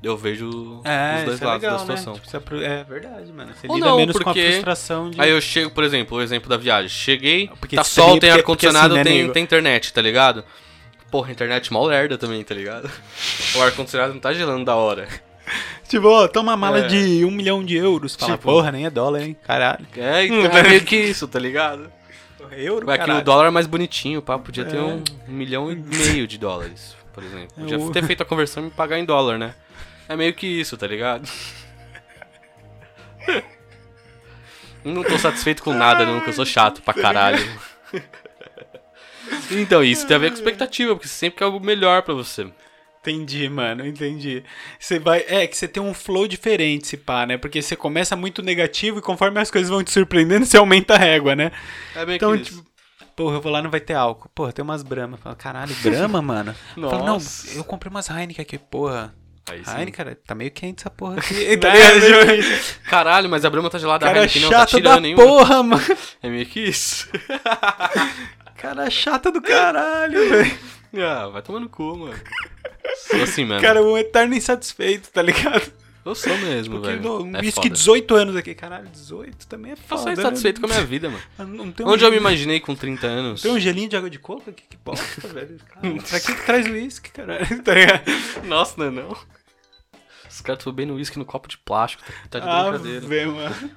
Eu 0.04 0.16
vejo 0.16 0.82
É, 0.84 1.20
os 1.20 1.26
dois 1.26 1.42
é 1.42 1.46
lados 1.46 1.62
legal, 1.64 1.78
da 1.78 1.80
situação. 1.80 2.14
Né? 2.14 2.20
Tipo, 2.40 2.56
é 2.58 2.84
verdade, 2.84 3.32
mano. 3.34 3.52
Você 3.60 3.68
Ou 3.68 3.76
lida 3.76 3.88
não, 3.88 3.98
menos 3.98 4.16
com 4.16 4.22
a 4.22 4.26
porque- 4.26 4.52
frustração 4.52 5.10
de. 5.10 5.20
Aí 5.20 5.32
eu 5.32 5.42
chego, 5.42 5.72
por 5.72 5.84
exemplo, 5.84 6.18
o 6.18 6.22
exemplo 6.22 6.48
da 6.48 6.58
viagem. 6.58 6.90
Cheguei, 6.90 7.50
Porque 7.60 7.76
tá 7.76 7.84
sol, 7.84 8.10
tem 8.12 8.14
porque- 8.20 8.28
ar-condicionado, 8.30 8.90
porque 8.96 9.10
assim, 9.10 9.18
né, 9.18 9.24
tem, 9.24 9.34
tem 9.34 9.44
internet, 9.44 9.92
tá 9.92 10.02
ligado? 10.04 10.46
Porra, 11.10 11.32
internet 11.32 11.74
mal 11.74 11.86
lerda 11.86 12.20
também, 12.20 12.44
tá 12.44 12.54
ligado? 12.54 12.92
O 13.56 13.62
ar-condicionado 13.64 14.14
não 14.14 14.20
tá 14.20 14.32
gelando 14.32 14.64
da 14.66 14.76
hora. 14.76 15.08
Tipo, 15.88 16.08
ó, 16.08 16.28
toma 16.28 16.52
uma 16.54 16.58
mala 16.58 16.80
É. 16.80 16.88
de 16.88 17.24
um 17.24 17.30
milhão 17.32 17.64
de 17.64 17.76
euros. 17.78 18.16
Fala, 18.16 18.32
Tipo- 18.34 18.44
porra, 18.52 18.72
nem 18.72 18.86
é 18.86 18.90
dólar, 18.90 19.22
hein? 19.22 19.36
Caralho. 19.44 19.86
É, 19.96 20.26
então 20.26 20.58
é 20.58 20.64
meio 20.64 20.84
que 20.84 20.96
isso, 20.96 21.28
tá 21.28 21.38
ligado? 21.40 21.92
Euro, 22.52 22.86
Vai 22.86 22.98
que 22.98 23.04
o 23.04 23.08
caralho. 23.08 23.26
dólar 23.26 23.48
é 23.48 23.50
mais 23.52 23.66
bonitinho, 23.68 24.22
pá, 24.22 24.38
podia 24.38 24.66
ter 24.66 24.78
É. 24.78 24.82
um, 24.82 25.04
um 25.28 25.32
milhão 25.32 25.72
e 25.72 25.76
meio 25.76 26.28
de 26.28 26.38
dólares, 26.38 26.96
por 27.14 27.24
exemplo. 27.24 27.48
É, 27.58 27.62
Podia 27.62 27.92
ter 27.92 28.04
feito 28.06 28.22
a 28.22 28.26
conversão 28.26 28.64
e 28.64 28.66
me 28.68 28.72
pagar 28.72 28.98
em 29.00 29.06
dólar, 29.06 29.38
né? 29.38 29.54
É 30.08 30.16
meio 30.16 30.34
que 30.34 30.46
isso, 30.48 30.76
tá 30.78 30.86
ligado? 30.88 31.28
Não 34.84 35.04
tô 35.04 35.18
satisfeito 35.18 35.64
com 35.64 35.74
nada, 35.74 36.06
não, 36.06 36.22
que 36.22 36.30
eu 36.30 36.34
sou 36.34 36.46
chato 36.46 36.82
pra 36.84 36.94
caralho. 36.94 37.44
Então, 39.50 39.84
isso 39.84 40.06
tem 40.06 40.16
a 40.16 40.20
ver 40.20 40.30
com 40.30 40.36
expectativa, 40.36 40.94
porque 40.94 41.08
você 41.08 41.16
sempre 41.16 41.40
quer 41.40 41.46
algo 41.46 41.60
melhor 41.60 42.04
pra 42.04 42.14
você. 42.14 42.46
Entendi, 43.06 43.48
mano, 43.50 43.86
entendi. 43.86 44.44
Você 44.80 44.98
vai. 44.98 45.24
É 45.28 45.46
que 45.46 45.56
você 45.56 45.68
tem 45.68 45.82
um 45.82 45.94
flow 45.94 46.28
diferente, 46.28 46.88
se 46.88 46.98
pá, 46.98 47.26
né? 47.26 47.38
Porque 47.38 47.62
você 47.62 47.76
começa 47.76 48.16
muito 48.16 48.42
negativo 48.42 48.98
e 48.98 49.02
conforme 49.02 49.40
as 49.40 49.52
coisas 49.52 49.70
vão 49.70 49.84
te 49.84 49.92
surpreendendo, 49.92 50.46
você 50.48 50.58
aumenta 50.58 50.96
a 50.96 50.98
régua, 50.98 51.36
né? 51.36 51.52
É 51.96 52.06
meio 52.06 52.16
Então, 52.16 52.32
que 52.36 52.42
isso. 52.42 52.58
tipo, 52.58 52.66
porra, 53.16 53.36
eu 53.36 53.42
vou 53.42 53.52
lá 53.52 53.62
não 53.62 53.70
vai 53.70 53.80
ter 53.80 53.94
álcool. 53.94 54.30
Porra, 54.34 54.52
tem 54.52 54.64
umas 54.64 54.82
Brahma. 54.82 55.18
Fala, 55.18 55.36
caralho, 55.36 55.76
Brahma, 55.84 56.22
mano? 56.22 56.56
Eu 56.76 56.90
falo, 56.90 57.06
não, 57.06 57.14
Nossa. 57.14 57.56
eu 57.56 57.64
comprei 57.64 57.92
umas 57.92 58.10
Heineken 58.10 58.42
aqui, 58.42 58.58
porra. 58.58 59.14
Aí 59.48 59.64
sim. 59.64 59.70
Heineken, 59.72 59.92
cara, 59.94 60.20
tá 60.26 60.34
meio 60.34 60.50
quente 60.50 60.82
essa 60.82 60.90
porra 60.90 61.20
aqui. 61.20 61.36
tá 61.58 61.70
É, 61.70 62.90
Caralho, 62.90 63.30
mas 63.30 63.46
a 63.46 63.50
Brahma 63.52 63.70
tá 63.70 63.78
gelada, 63.78 64.04
a 64.06 64.10
Cara 64.10 64.20
Heineken 64.22 64.42
não 64.42 64.50
tá 64.50 64.66
tirando 64.66 65.02
nenhuma. 65.02 65.24
porra, 65.24 65.62
mano. 65.62 65.84
É 66.24 66.28
meio 66.30 66.46
que 66.48 66.60
isso. 66.62 67.08
Cara 68.58 68.90
chato 68.90 69.30
do 69.32 69.42
caralho, 69.42 70.28
velho. 70.30 70.58
ah, 71.06 71.28
vai 71.28 71.42
tomar 71.44 71.60
no 71.60 71.70
cu, 71.70 71.96
mano. 71.98 72.16
Sou 73.08 73.22
assim, 73.24 73.46
mano. 73.46 73.62
Cara, 73.62 73.82
um 73.84 73.98
eterno 73.98 74.36
insatisfeito, 74.36 75.10
tá 75.12 75.22
ligado? 75.22 75.72
Eu 76.06 76.14
sou 76.14 76.38
mesmo, 76.38 76.80
Porque 76.80 76.98
velho. 76.98 77.24
um 77.24 77.36
é 77.36 77.40
whisky 77.40 77.64
foda. 77.64 77.70
18 77.72 78.16
anos 78.16 78.36
aqui. 78.36 78.54
Caralho, 78.54 78.88
18 78.90 79.48
também 79.48 79.72
é 79.72 79.74
Eu 79.74 79.78
foda. 79.78 80.02
sou 80.02 80.08
né? 80.08 80.14
insatisfeito 80.14 80.62
com 80.62 80.68
a 80.68 80.70
minha 80.70 80.84
vida, 80.86 81.10
mano. 81.10 81.24
Não 81.40 81.66
um 81.66 81.90
Onde 81.92 82.04
eu 82.06 82.12
me 82.12 82.18
imaginei 82.18 82.60
com 82.60 82.76
30 82.76 83.08
anos? 83.08 83.42
Tem 83.42 83.52
um 83.52 83.60
gelinho 83.60 83.90
de 83.90 83.98
água 83.98 84.08
de 84.10 84.20
coco 84.20 84.48
aqui? 84.50 84.64
Que 84.70 84.78
bosta, 84.78 85.28
velho. 85.28 85.58
Cara, 85.68 85.96
pra 86.08 86.20
que, 86.20 86.36
que 86.36 86.46
traz 86.46 86.68
uísque, 86.68 87.10
caralho? 87.10 87.46
Tá? 87.64 87.74
Nossa, 88.44 88.76
não 88.78 88.86
é 88.86 88.92
não. 89.04 89.18
Os 90.30 90.42
caras 90.42 90.64
bebendo 90.64 90.94
uísque 90.94 91.18
no 91.18 91.26
copo 91.26 91.48
de 91.48 91.58
plástico, 91.58 92.04
tá, 92.30 92.40
tá 92.40 92.40
de 92.40 92.48
Ah, 92.50 92.70
brincadeira. 92.70 93.08
vê, 93.08 93.26
mano. 93.26 93.72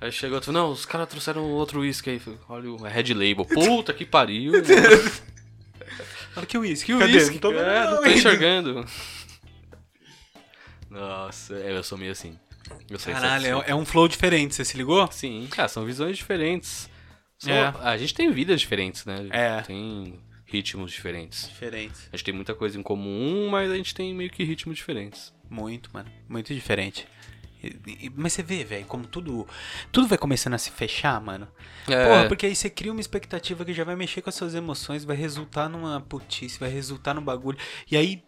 Aí 0.00 0.10
chegou 0.10 0.36
outro, 0.36 0.50
não, 0.50 0.72
os 0.72 0.86
caras 0.86 1.06
trouxeram 1.08 1.42
outro 1.44 1.80
uísque 1.80 2.10
aí. 2.10 2.22
Olha 2.48 2.70
o 2.70 2.82
Red 2.82 3.12
Label. 3.12 3.44
Puta 3.54 3.92
que 3.92 4.04
pariu. 4.04 4.52
Olha 6.36 6.46
que 6.46 6.56
uísque. 6.58 6.92
Que 6.92 6.98
Cadê? 6.98 7.12
uísque? 7.12 7.34
Não 7.34 7.40
tô 7.40 7.50
vendo, 7.50 7.60
é, 7.62 7.84
não 7.90 7.96
tô 8.02 8.06
enxergando. 8.08 8.86
Nossa, 10.88 11.54
é, 11.54 11.76
eu 11.76 11.82
sou 11.84 11.96
meio 11.96 12.12
assim. 12.12 12.38
Eu 12.88 12.98
sou 12.98 13.12
Caralho, 13.12 13.62
é, 13.62 13.70
é 13.70 13.74
um 13.74 13.84
flow 13.84 14.06
diferente, 14.08 14.54
você 14.54 14.64
se 14.64 14.76
ligou? 14.76 15.10
Sim, 15.10 15.46
cara, 15.50 15.68
são 15.68 15.84
visões 15.84 16.16
diferentes. 16.16 16.88
São- 17.38 17.52
É. 17.52 17.72
A 17.82 17.96
gente 17.96 18.14
tem 18.14 18.30
vidas 18.30 18.60
diferentes, 18.60 19.04
né? 19.04 19.16
É. 19.30 19.62
Tem 19.62 20.20
ritmos 20.44 20.92
diferentes. 20.92 21.48
Diferente. 21.48 21.94
A 22.12 22.16
gente 22.16 22.24
tem 22.24 22.34
muita 22.34 22.54
coisa 22.54 22.78
em 22.78 22.82
comum, 22.82 23.48
mas 23.50 23.70
a 23.70 23.76
gente 23.76 23.94
tem 23.94 24.14
meio 24.14 24.30
que 24.30 24.42
ritmos 24.44 24.76
diferentes. 24.76 25.32
Muito, 25.48 25.90
mano. 25.92 26.10
Muito 26.28 26.54
diferente. 26.54 27.06
Mas 28.16 28.32
você 28.32 28.42
vê, 28.42 28.64
velho, 28.64 28.84
como 28.86 29.06
tudo. 29.06 29.46
Tudo 29.92 30.08
vai 30.08 30.18
começando 30.18 30.54
a 30.54 30.58
se 30.58 30.70
fechar, 30.70 31.20
mano. 31.20 31.48
É. 31.88 32.06
Porra, 32.06 32.28
porque 32.28 32.46
aí 32.46 32.54
você 32.54 32.70
cria 32.70 32.92
uma 32.92 33.00
expectativa 33.00 33.64
que 33.64 33.72
já 33.72 33.84
vai 33.84 33.96
mexer 33.96 34.22
com 34.22 34.28
as 34.30 34.34
suas 34.34 34.54
emoções, 34.54 35.04
vai 35.04 35.16
resultar 35.16 35.68
numa 35.68 36.00
putice, 36.00 36.58
vai 36.58 36.70
resultar 36.70 37.14
num 37.14 37.22
bagulho. 37.22 37.58
E 37.90 37.96
aí, 37.96 38.22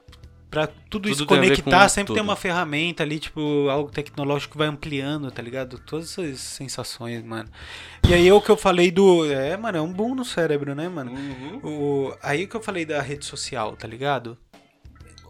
pra 0.51 0.67
tudo, 0.67 0.77
Tudo 0.91 1.09
isso 1.09 1.27
tem 1.27 1.39
conectar, 1.39 1.89
sempre 1.89 2.13
tem 2.13 2.23
tudo. 2.23 2.29
uma 2.29 2.37
ferramenta 2.37 3.03
ali, 3.03 3.19
tipo, 3.19 3.69
algo 3.71 3.91
tecnológico 3.91 4.53
que 4.53 4.59
vai 4.59 4.69
ampliando, 4.69 5.31
tá 5.31 5.41
ligado? 5.41 5.79
Todas 5.79 6.11
essas 6.11 6.41
sensações, 6.41 7.25
mano. 7.25 7.49
E 8.07 8.13
aí 8.13 8.29
é 8.29 8.35
o 8.35 8.41
que 8.41 8.51
eu 8.51 8.57
falei 8.57 8.91
do. 8.91 9.25
É, 9.33 9.57
mano, 9.57 9.79
é 9.79 9.81
um 9.81 9.93
boom 9.93 10.15
no 10.15 10.25
cérebro, 10.25 10.75
né, 10.75 10.89
mano? 10.89 11.13
Uhum. 11.13 11.61
O, 11.63 12.17
aí 12.23 12.47
que 12.47 12.55
eu 12.55 12.61
falei 12.63 12.85
da 12.85 13.01
rede 13.01 13.25
social, 13.25 13.75
tá 13.77 13.89
ligado? 13.89 14.37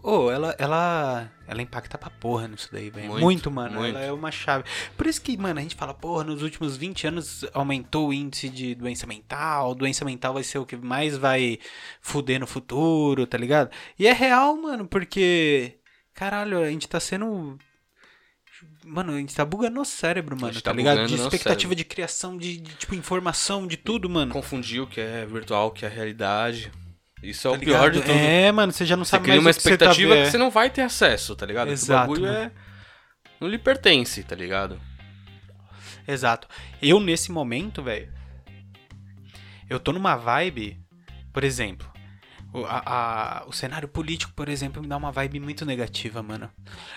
Ô, 0.03 0.29
ela, 0.29 0.53
ela, 0.59 1.31
ela 1.47 1.61
impacta 1.61 1.97
pra 1.97 2.09
porra 2.09 2.45
nisso 2.45 2.67
daí, 2.69 2.89
velho. 2.89 3.07
Muito, 3.07 3.23
Muito, 3.23 3.49
mano. 3.49 3.79
muito. 3.79 3.97
Ela 3.97 4.05
é 4.05 4.11
uma 4.11 4.31
chave. 4.31 4.65
Por 4.97 5.07
isso 5.07 5.21
que, 5.21 5.37
mano, 5.37 5.61
a 5.61 5.63
gente 5.63 5.75
fala, 5.75 5.93
porra, 5.93 6.25
nos 6.25 6.43
últimos 6.43 6.75
20 6.75 7.07
anos 7.07 7.45
aumentou 7.53 8.09
o 8.09 8.13
índice 8.13 8.49
de 8.49 8.75
doença 8.75 9.07
mental. 9.07 9.73
Doença 9.73 10.03
mental 10.03 10.33
vai 10.33 10.43
ser 10.43 10.57
o 10.57 10.65
que 10.65 10.75
mais 10.75 11.17
vai 11.17 11.57
fuder 12.01 12.37
no 12.37 12.45
futuro, 12.45 13.25
tá 13.25 13.37
ligado? 13.37 13.71
E 13.97 14.05
é 14.05 14.11
real, 14.11 14.57
mano, 14.57 14.85
porque, 14.85 15.77
caralho, 16.13 16.61
a 16.61 16.69
gente 16.69 16.89
tá 16.89 16.99
sendo 16.99 17.57
Mano, 18.85 19.13
a 19.13 19.17
gente 19.17 19.33
tá 19.33 19.45
bugando 19.45 19.75
nosso 19.75 19.95
cérebro, 19.95 20.35
mano, 20.35 20.53
gente 20.53 20.63
tá, 20.63 20.71
tá 20.71 20.75
ligado? 20.77 21.07
De 21.07 21.15
expectativa 21.15 21.73
de 21.73 21.85
criação, 21.85 22.37
de, 22.37 22.57
de, 22.57 22.75
tipo, 22.75 22.93
informação, 22.93 23.65
de 23.65 23.77
tudo, 23.77 24.09
mano. 24.09 24.33
Confundir 24.33 24.81
o 24.81 24.87
que 24.87 24.99
é 24.99 25.25
virtual, 25.25 25.67
o 25.67 25.71
que 25.71 25.85
é 25.85 25.89
realidade. 25.89 26.71
Isso 27.23 27.47
é 27.47 27.51
Tá 27.51 27.57
o 27.57 27.59
pior 27.59 27.89
de 27.91 27.99
ligado? 27.99 28.13
tudo. 28.15 28.25
É, 28.25 28.51
mano, 28.51 28.71
você 28.73 28.85
já 28.85 28.97
não 28.97 29.05
Você 29.05 29.11
sabe 29.11 29.23
cria 29.23 29.35
mais 29.35 29.45
uma 29.45 29.51
o 29.51 29.53
que 29.53 29.61
você 29.61 29.69
tá 29.69 29.73
expectativa 29.85 30.13
vendo. 30.15 30.25
que 30.25 30.31
você 30.31 30.37
não 30.37 30.51
vai 30.51 30.69
ter 30.69 30.81
acesso, 30.81 31.35
tá 31.35 31.45
ligado? 31.45 31.71
Exato, 31.71 31.93
o 32.11 32.13
bagulho 32.15 32.31
mano. 32.31 32.37
é. 32.37 32.51
Não 33.39 33.47
lhe 33.47 33.57
pertence, 33.57 34.21
tá 34.23 34.35
ligado? 34.35 34.79
Exato. 36.07 36.47
Eu, 36.81 36.99
nesse 36.99 37.31
momento, 37.31 37.81
velho, 37.81 38.11
eu 39.69 39.79
tô 39.79 39.93
numa 39.93 40.15
vibe, 40.17 40.77
por 41.31 41.43
exemplo, 41.45 41.89
o, 42.53 42.63
a- 42.65 42.83
a- 42.85 43.43
o 43.47 43.51
cenário 43.51 43.87
político, 43.87 44.31
por 44.35 44.47
exemplo, 44.47 44.81
me 44.81 44.87
dá 44.87 44.95
uma 44.95 45.11
vibe 45.11 45.39
muito 45.39 45.65
negativa, 45.65 46.21
mano. 46.21 46.49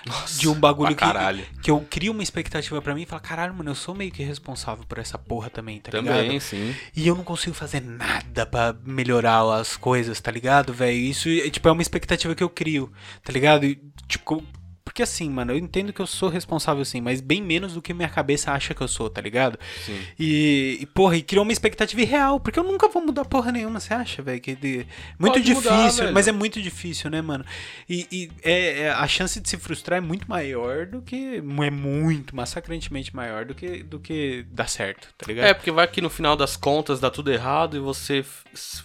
Nossa, 0.07 0.39
De 0.39 0.49
um 0.49 0.55
bagulho 0.55 0.91
que, 0.91 0.95
caralho. 0.97 1.45
que 1.63 1.71
eu 1.71 1.81
crio 1.89 2.13
uma 2.13 2.23
expectativa 2.23 2.81
pra 2.83 2.95
mim 2.95 3.03
e 3.03 3.07
falo, 3.07 3.23
caralho, 3.23 3.55
mano, 3.55 3.71
eu 3.71 3.75
sou 3.75 3.95
meio 3.95 4.13
que 4.13 4.23
responsável 4.23 4.85
por 4.87 4.99
essa 4.99 5.19
porra 5.19 5.49
também, 5.51 5.81
tá 5.81 5.91
ligado? 5.99 6.15
Também, 6.23 6.39
sim. 6.41 6.75
E 6.95 7.09
eu 7.09 7.15
não 7.17 7.25
consigo 7.25 7.55
fazer 7.55 7.81
nada 7.81 8.45
pra 8.47 8.77
melhorar 8.85 9.43
as 9.55 9.77
coisas, 9.77 10.21
tá 10.21 10.31
ligado, 10.31 10.73
velho? 10.75 10.97
Isso, 10.97 11.29
é, 11.29 11.49
tipo, 11.51 11.67
é 11.69 11.73
uma 11.73 11.83
expectativa 11.83 12.35
que 12.35 12.43
eu 12.45 12.51
crio, 12.51 12.93
tá 13.25 13.33
ligado? 13.33 13.65
E, 13.65 13.81
tipo, 14.07 14.43
porque 14.87 15.03
assim, 15.03 15.29
mano, 15.29 15.51
eu 15.53 15.59
entendo 15.59 15.93
que 15.93 16.01
eu 16.01 16.07
sou 16.07 16.29
responsável 16.29 16.85
sim, 16.85 17.01
mas 17.01 17.21
bem 17.21 17.43
menos 17.43 17.75
do 17.75 17.83
que 17.83 17.93
minha 17.93 18.09
cabeça 18.09 18.53
acha 18.53 18.73
que 18.73 18.81
eu 18.81 18.87
sou, 18.87 19.11
tá 19.11 19.21
ligado? 19.21 19.59
Sim. 19.85 20.01
E, 20.17 20.79
e, 20.81 20.87
porra, 20.87 21.17
e 21.17 21.23
criou 21.23 21.43
uma 21.43 21.51
expectativa 21.53 22.01
irreal, 22.01 22.39
porque 22.39 22.57
eu 22.59 22.63
nunca 22.63 22.89
vou 22.89 23.05
mudar 23.05 23.25
porra 23.25 23.51
nenhuma, 23.51 23.81
você 23.81 23.93
acha, 23.93 24.23
velho? 24.23 24.41
Que 24.41 24.55
de- 24.55 24.87
Muito 25.19 25.33
Pode 25.35 25.45
difícil, 25.45 25.73
mudar, 26.05 26.13
mas 26.13 26.29
é 26.29 26.33
muito 26.33 26.63
difícil, 26.63 27.11
né, 27.11 27.21
mano? 27.21 27.45
E, 27.89 28.07
e 28.13 28.31
é, 28.45 28.83
é- 28.83 28.91
a 28.91 29.09
chance 29.09 29.41
de 29.41 29.49
se 29.49 29.57
frustrar 29.57 29.99
é 29.99 30.01
muito 30.01 30.29
maior 30.31 30.87
do 30.87 31.03
que. 31.03 31.43
É 31.67 31.71
muito, 31.71 32.37
massacrantemente 32.37 33.15
maior 33.15 33.45
do 33.45 33.55
que, 33.57 33.83
do 33.83 33.99
que 33.99 34.47
dar 34.53 34.69
certo, 34.69 35.09
tá 35.19 35.27
ligado? 35.27 35.47
É, 35.47 35.53
porque 35.53 35.73
vai 35.73 35.89
que 35.89 36.01
no 36.01 36.09
final 36.09 36.37
das 36.37 36.57
contas 36.57 37.01
dá 37.01 37.11
tudo 37.11 37.33
errado 37.33 37.77
e 37.77 37.81
você 37.81 38.25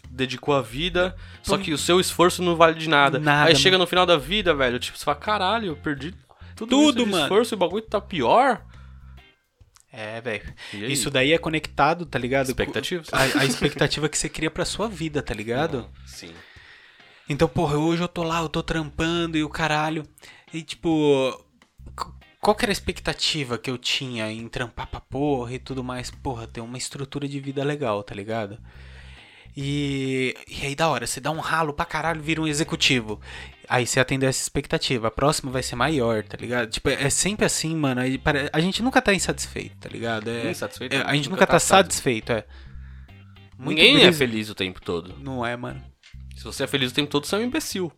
dedicou 0.10 0.56
a 0.56 0.62
vida, 0.62 1.16
só 1.43 1.58
que 1.58 1.72
o 1.74 1.78
seu 1.78 1.99
esforço 1.99 2.41
não 2.41 2.56
vale 2.56 2.78
de 2.78 2.89
nada. 2.89 3.20
Nada, 3.20 3.41
Aí 3.43 3.54
mano. 3.54 3.56
chega 3.60 3.78
no 3.78 3.86
final 3.86 4.06
da 4.06 4.18
vida, 4.18 4.54
velho, 4.54 4.80
tipo, 4.80 4.97
você 4.97 5.06
fala, 5.06 5.18
caralho, 5.18 5.68
eu 5.68 5.76
perdi 5.96 6.16
tudo, 6.56 6.70
Tudo, 6.70 7.08
mano. 7.08 7.24
esforço 7.24 7.54
e 7.54 7.56
o 7.56 7.60
bagulho 7.60 7.84
tá 7.84 8.00
pior. 8.00 8.66
É, 9.92 10.22
velho. 10.22 10.54
Isso 10.74 11.10
daí 11.10 11.34
é 11.34 11.38
conectado, 11.38 12.06
tá 12.06 12.18
ligado? 12.18 12.48
Expectativas. 12.48 13.08
A, 13.12 13.42
a 13.42 13.46
expectativa 13.46 14.08
que 14.08 14.18
você 14.18 14.30
cria 14.30 14.50
pra 14.50 14.64
sua 14.64 14.88
vida, 14.88 15.22
tá 15.22 15.34
ligado? 15.34 15.89
Sim. 16.06 16.34
Então, 17.28 17.48
porra, 17.48 17.78
hoje 17.78 18.02
eu 18.02 18.08
tô 18.08 18.24
lá, 18.24 18.42
eu 18.42 18.50
tô 18.50 18.64
trampando 18.64 19.38
e 19.38 19.44
o 19.44 19.50
caralho. 19.50 20.06
E 20.54 20.62
tipo. 20.62 21.44
Qual 22.39 22.56
que 22.56 22.66
era 22.66 22.72
a 22.72 22.74
expectativa 22.74 23.58
que 23.58 23.70
eu 23.70 23.78
tinha 23.78 24.32
em 24.32 24.48
trampar 24.48 24.88
pra 24.88 25.00
porra 25.00 25.54
e 25.54 25.60
tudo 25.60 25.84
mais? 25.84 26.10
Porra, 26.10 26.48
ter 26.48 26.62
uma 26.62 26.78
estrutura 26.78 27.28
de 27.28 27.39
vida 27.39 27.64
legal, 27.64 28.02
tá 28.02 28.16
ligado? 28.16 28.58
E, 29.56 30.36
e 30.47 30.66
aí, 30.66 30.76
da 30.76 30.88
hora, 30.89 31.06
você 31.06 31.20
dá 31.20 31.32
um 31.32 31.39
ralo 31.39 31.74
pra 31.74 31.86
caralho, 31.86 32.22
vira 32.22 32.41
um 32.41 32.47
executivo. 32.47 33.20
Aí 33.68 33.86
você 33.86 33.99
atendeu 33.99 34.30
essa 34.30 34.41
expectativa. 34.41 35.08
A 35.08 35.12
próxima 35.12 35.52
vai 35.52 35.64
ser 35.64 35.76
maior, 35.76 36.24
tá 36.24 36.38
ligado? 36.38 36.70
Tipo, 36.70 36.89
é 36.89 37.10
sempre 37.10 37.45
assim, 37.45 37.76
mano. 37.76 38.02
A 38.52 38.60
gente 38.60 38.82
nunca 38.82 39.02
tá 39.02 39.14
insatisfeito, 39.14 39.78
tá 39.78 39.89
ligado? 39.89 40.30
É, 40.30 40.52
Insatisfeito, 40.52 40.95
é, 40.95 41.02
a 41.02 41.14
gente 41.14 41.30
nunca 41.30 41.41
nunca 41.41 41.47
tá 41.47 41.54
tá 41.54 41.60
satisfeito. 41.60 42.32
é. 42.32 42.45
Muito 43.58 43.78
Ninguém 43.78 44.04
é 44.04 44.12
feliz 44.12 44.49
o 44.49 44.56
tempo 44.56 44.82
todo. 44.82 45.16
Não 45.20 45.45
é, 45.45 45.56
mano. 45.56 45.82
Se 46.36 46.43
você 46.43 46.64
é 46.64 46.68
feliz 46.68 46.91
o 46.91 46.95
tempo 46.95 47.10
todo, 47.12 47.26
você 47.26 47.36
é 47.36 47.39
um 47.39 47.43
imbecil. 47.43 47.91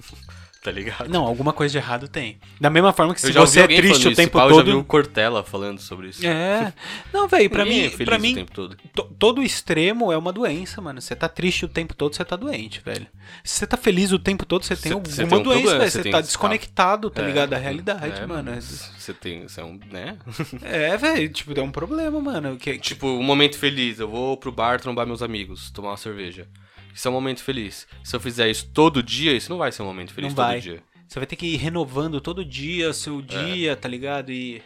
tá 0.62 0.70
ligado? 0.70 1.08
Não, 1.08 1.24
alguma 1.26 1.52
coisa 1.52 1.72
de 1.72 1.78
errado 1.78 2.06
tem. 2.08 2.38
Da 2.60 2.70
mesma 2.70 2.92
forma 2.92 3.12
que 3.14 3.20
se 3.20 3.32
você 3.32 3.60
é 3.60 3.66
triste 3.66 4.06
o 4.06 4.10
isso, 4.12 4.16
tempo 4.22 4.38
pá, 4.38 4.44
Eu 4.44 4.54
já 4.54 4.62
vi 4.62 4.70
o 4.70 4.74
todo. 4.74 4.84
Cortella 4.84 5.42
falando 5.42 5.80
sobre 5.80 6.08
isso. 6.08 6.24
É. 6.26 6.72
Não, 7.12 7.26
velho, 7.26 7.50
pra 7.50 7.64
Ninguém 7.64 7.80
mim, 7.80 7.86
é 7.86 7.90
feliz 7.90 8.04
pra 8.06 8.16
o 8.16 8.20
mim 8.20 8.34
tempo 8.34 8.52
todo. 8.52 8.76
to- 8.94 9.10
todo 9.18 9.42
extremo 9.42 10.12
é 10.12 10.16
uma 10.16 10.32
doença, 10.32 10.80
mano. 10.80 11.00
Você 11.00 11.16
tá 11.16 11.28
triste 11.28 11.64
o 11.64 11.68
tempo 11.68 11.94
todo, 11.94 12.14
você 12.14 12.24
tá 12.24 12.36
doente, 12.36 12.80
velho. 12.84 13.06
Se 13.42 13.58
você 13.58 13.66
tá 13.66 13.76
feliz 13.76 14.12
o 14.12 14.18
tempo 14.18 14.46
todo, 14.46 14.64
você 14.64 14.76
tem 14.76 14.92
alguma 14.92 15.14
tem 15.16 15.24
um 15.26 15.42
doença, 15.42 15.78
velho. 15.78 15.90
você 15.90 16.10
tá 16.10 16.20
desconectado, 16.20 17.10
tá 17.10 17.22
É, 17.22 17.26
ligado? 17.26 17.50
Da 17.50 17.58
realidade, 17.58 18.20
é, 18.20 18.26
mano. 18.26 18.52
Você 18.60 19.12
tem. 19.12 19.42
Você 19.42 19.60
é 19.60 19.64
um. 19.64 19.78
Né? 19.90 20.16
É, 20.62 20.96
velho, 20.96 21.28
tipo, 21.28 21.58
é 21.58 21.62
um 21.62 21.70
problema, 21.70 22.20
mano. 22.20 22.56
Que, 22.56 22.78
tipo, 22.78 23.06
um 23.08 23.22
momento 23.22 23.58
feliz. 23.58 23.98
Eu 23.98 24.08
vou 24.08 24.36
pro 24.36 24.52
bar 24.52 24.80
trombar 24.80 25.06
meus 25.06 25.22
amigos, 25.22 25.70
tomar 25.70 25.90
uma 25.90 25.96
cerveja. 25.96 26.46
Isso 26.94 27.08
é 27.08 27.10
um 27.10 27.14
momento 27.14 27.42
feliz. 27.42 27.86
Se 28.04 28.14
eu 28.16 28.20
fizer 28.20 28.48
isso 28.50 28.68
todo 28.72 29.02
dia, 29.02 29.32
isso 29.36 29.50
não 29.50 29.58
vai 29.58 29.72
ser 29.72 29.82
um 29.82 29.86
momento 29.86 30.12
feliz 30.12 30.30
Não 30.30 30.36
todo 30.36 30.46
vai. 30.46 30.60
dia. 30.60 30.82
você 31.08 31.18
vai 31.18 31.26
ter 31.26 31.36
que 31.36 31.46
ir 31.46 31.56
renovando 31.56 32.20
todo 32.20 32.44
dia 32.44 32.88
É. 32.88 32.92
seu 32.92 33.20
dia, 33.22 33.76
tá 33.76 33.88
ligado? 33.88 34.30
E. 34.32 34.62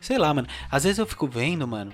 Sei 0.00 0.18
lá, 0.18 0.32
mano. 0.32 0.48
Às 0.70 0.84
vezes 0.84 0.98
eu 0.98 1.06
fico 1.06 1.26
vendo, 1.26 1.66
mano. 1.66 1.92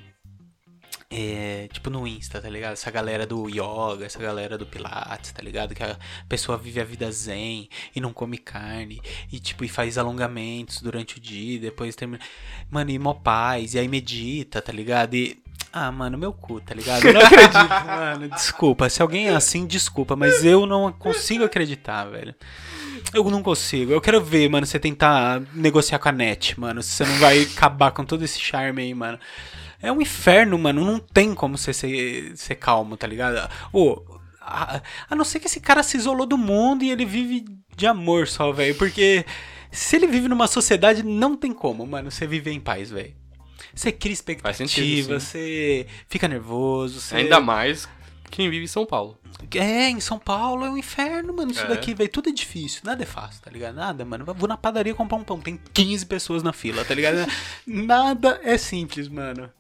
É, 1.10 1.68
tipo 1.72 1.88
no 1.88 2.06
Insta, 2.06 2.38
tá 2.38 2.50
ligado? 2.50 2.74
Essa 2.74 2.90
galera 2.90 3.26
do 3.26 3.48
yoga, 3.48 4.04
essa 4.04 4.18
galera 4.18 4.58
do 4.58 4.66
Pilates, 4.66 5.32
tá 5.32 5.42
ligado? 5.42 5.74
Que 5.74 5.82
a 5.82 5.98
pessoa 6.28 6.58
vive 6.58 6.80
a 6.82 6.84
vida 6.84 7.10
zen 7.10 7.66
e 7.96 8.00
não 8.00 8.12
come 8.12 8.36
carne 8.36 9.00
e 9.32 9.40
tipo 9.40 9.64
e 9.64 9.68
faz 9.70 9.96
alongamentos 9.96 10.82
durante 10.82 11.16
o 11.16 11.20
dia, 11.20 11.54
e 11.56 11.58
depois 11.58 11.96
termina. 11.96 12.22
Mano, 12.70 12.90
e 12.90 12.98
mó 12.98 13.14
paz, 13.14 13.72
e 13.72 13.78
aí 13.78 13.88
medita, 13.88 14.60
tá 14.60 14.70
ligado? 14.70 15.14
E. 15.14 15.42
Ah, 15.72 15.92
mano, 15.92 16.16
meu 16.16 16.32
cu, 16.32 16.60
tá 16.60 16.74
ligado? 16.74 17.06
Eu 17.06 17.12
não 17.12 17.20
acredito, 17.20 17.68
mano. 17.86 18.28
Desculpa. 18.30 18.88
Se 18.88 19.02
alguém 19.02 19.28
é 19.28 19.34
assim, 19.34 19.66
desculpa, 19.66 20.16
mas 20.16 20.44
eu 20.44 20.66
não 20.66 20.90
consigo 20.92 21.44
acreditar, 21.44 22.04
velho. 22.06 22.34
Eu 23.12 23.24
não 23.30 23.42
consigo. 23.42 23.92
Eu 23.92 24.00
quero 24.00 24.22
ver, 24.22 24.48
mano, 24.48 24.66
você 24.66 24.78
tentar 24.78 25.42
negociar 25.54 25.98
com 25.98 26.08
a 26.08 26.12
net, 26.12 26.58
mano. 26.58 26.82
Se 26.82 26.92
você 26.92 27.04
não 27.04 27.18
vai 27.18 27.42
acabar 27.42 27.90
com 27.90 28.04
todo 28.04 28.24
esse 28.24 28.40
charme 28.40 28.82
aí, 28.82 28.94
mano. 28.94 29.18
É 29.80 29.92
um 29.92 30.00
inferno, 30.00 30.58
mano. 30.58 30.84
Não 30.84 30.98
tem 30.98 31.34
como 31.34 31.56
você 31.56 31.72
ser, 31.72 32.36
ser 32.36 32.54
calmo, 32.56 32.96
tá 32.96 33.06
ligado? 33.06 33.48
Ô, 33.72 34.02
a, 34.40 34.80
a 35.08 35.14
não 35.14 35.24
ser 35.24 35.38
que 35.38 35.46
esse 35.46 35.60
cara 35.60 35.82
se 35.82 35.96
isolou 35.96 36.26
do 36.26 36.38
mundo 36.38 36.82
e 36.82 36.90
ele 36.90 37.04
vive 37.04 37.44
de 37.76 37.86
amor 37.86 38.26
só, 38.26 38.50
velho. 38.52 38.74
Porque 38.74 39.24
se 39.70 39.96
ele 39.96 40.06
vive 40.06 40.28
numa 40.28 40.46
sociedade, 40.46 41.02
não 41.02 41.36
tem 41.36 41.52
como, 41.52 41.86
mano, 41.86 42.10
você 42.10 42.26
viver 42.26 42.52
em 42.52 42.60
paz, 42.60 42.90
velho. 42.90 43.14
Você 43.74 43.92
cria 43.92 44.14
sentido, 44.14 44.34
expectativa, 44.34 45.20
sim. 45.20 45.26
você 45.26 45.86
fica 46.08 46.28
nervoso. 46.28 47.00
Você... 47.00 47.16
Ainda 47.16 47.40
mais 47.40 47.88
quem 48.30 48.50
vive 48.50 48.64
em 48.64 48.68
São 48.68 48.84
Paulo. 48.84 49.18
É, 49.54 49.88
em 49.88 50.00
São 50.00 50.18
Paulo 50.18 50.64
é 50.64 50.70
um 50.70 50.76
inferno, 50.76 51.34
mano. 51.34 51.50
Isso 51.50 51.62
É. 51.62 51.68
daqui, 51.68 51.94
velho. 51.94 52.10
Tudo 52.10 52.28
é 52.28 52.32
difícil. 52.32 52.82
Nada 52.84 53.02
é 53.02 53.06
fácil, 53.06 53.42
tá 53.42 53.50
ligado? 53.50 53.74
Nada, 53.74 54.04
mano. 54.04 54.24
Vou 54.24 54.48
na 54.48 54.56
padaria 54.56 54.94
comprar 54.94 55.16
um 55.16 55.24
pão. 55.24 55.40
Tem 55.40 55.58
15 55.72 56.06
pessoas 56.06 56.42
na 56.42 56.52
fila, 56.52 56.84
tá 56.84 56.94
ligado? 56.94 57.30
Nada 57.66 58.40
é 58.42 58.58
simples, 58.58 59.08
mano. 59.08 59.50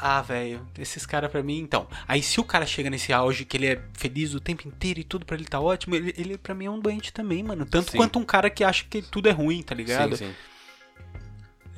Ah, 0.00 0.22
velho. 0.22 0.64
Esses 0.78 1.04
caras 1.04 1.30
pra 1.30 1.42
mim, 1.42 1.58
então. 1.58 1.88
Aí 2.06 2.22
se 2.22 2.38
o 2.40 2.44
cara 2.44 2.66
chega 2.66 2.88
nesse 2.90 3.12
auge 3.12 3.44
que 3.44 3.56
ele 3.56 3.66
é 3.66 3.82
feliz 3.94 4.32
o 4.34 4.40
tempo 4.40 4.68
inteiro 4.68 5.00
e 5.00 5.04
tudo 5.04 5.26
pra 5.26 5.36
ele 5.36 5.44
tá 5.44 5.60
ótimo, 5.60 5.94
ele, 5.96 6.14
ele 6.16 6.38
pra 6.38 6.54
mim 6.54 6.66
é 6.66 6.70
um 6.70 6.78
doente 6.78 7.12
também, 7.12 7.42
mano. 7.42 7.66
Tanto 7.66 7.90
Sim. 7.90 7.96
quanto 7.96 8.18
um 8.18 8.24
cara 8.24 8.48
que 8.48 8.62
acha 8.62 8.84
que 8.88 9.02
tudo 9.02 9.28
é 9.28 9.32
ruim, 9.32 9.62
tá 9.62 9.74
ligado? 9.74 10.16
Sim, 10.16 10.26
sim. 10.26 10.34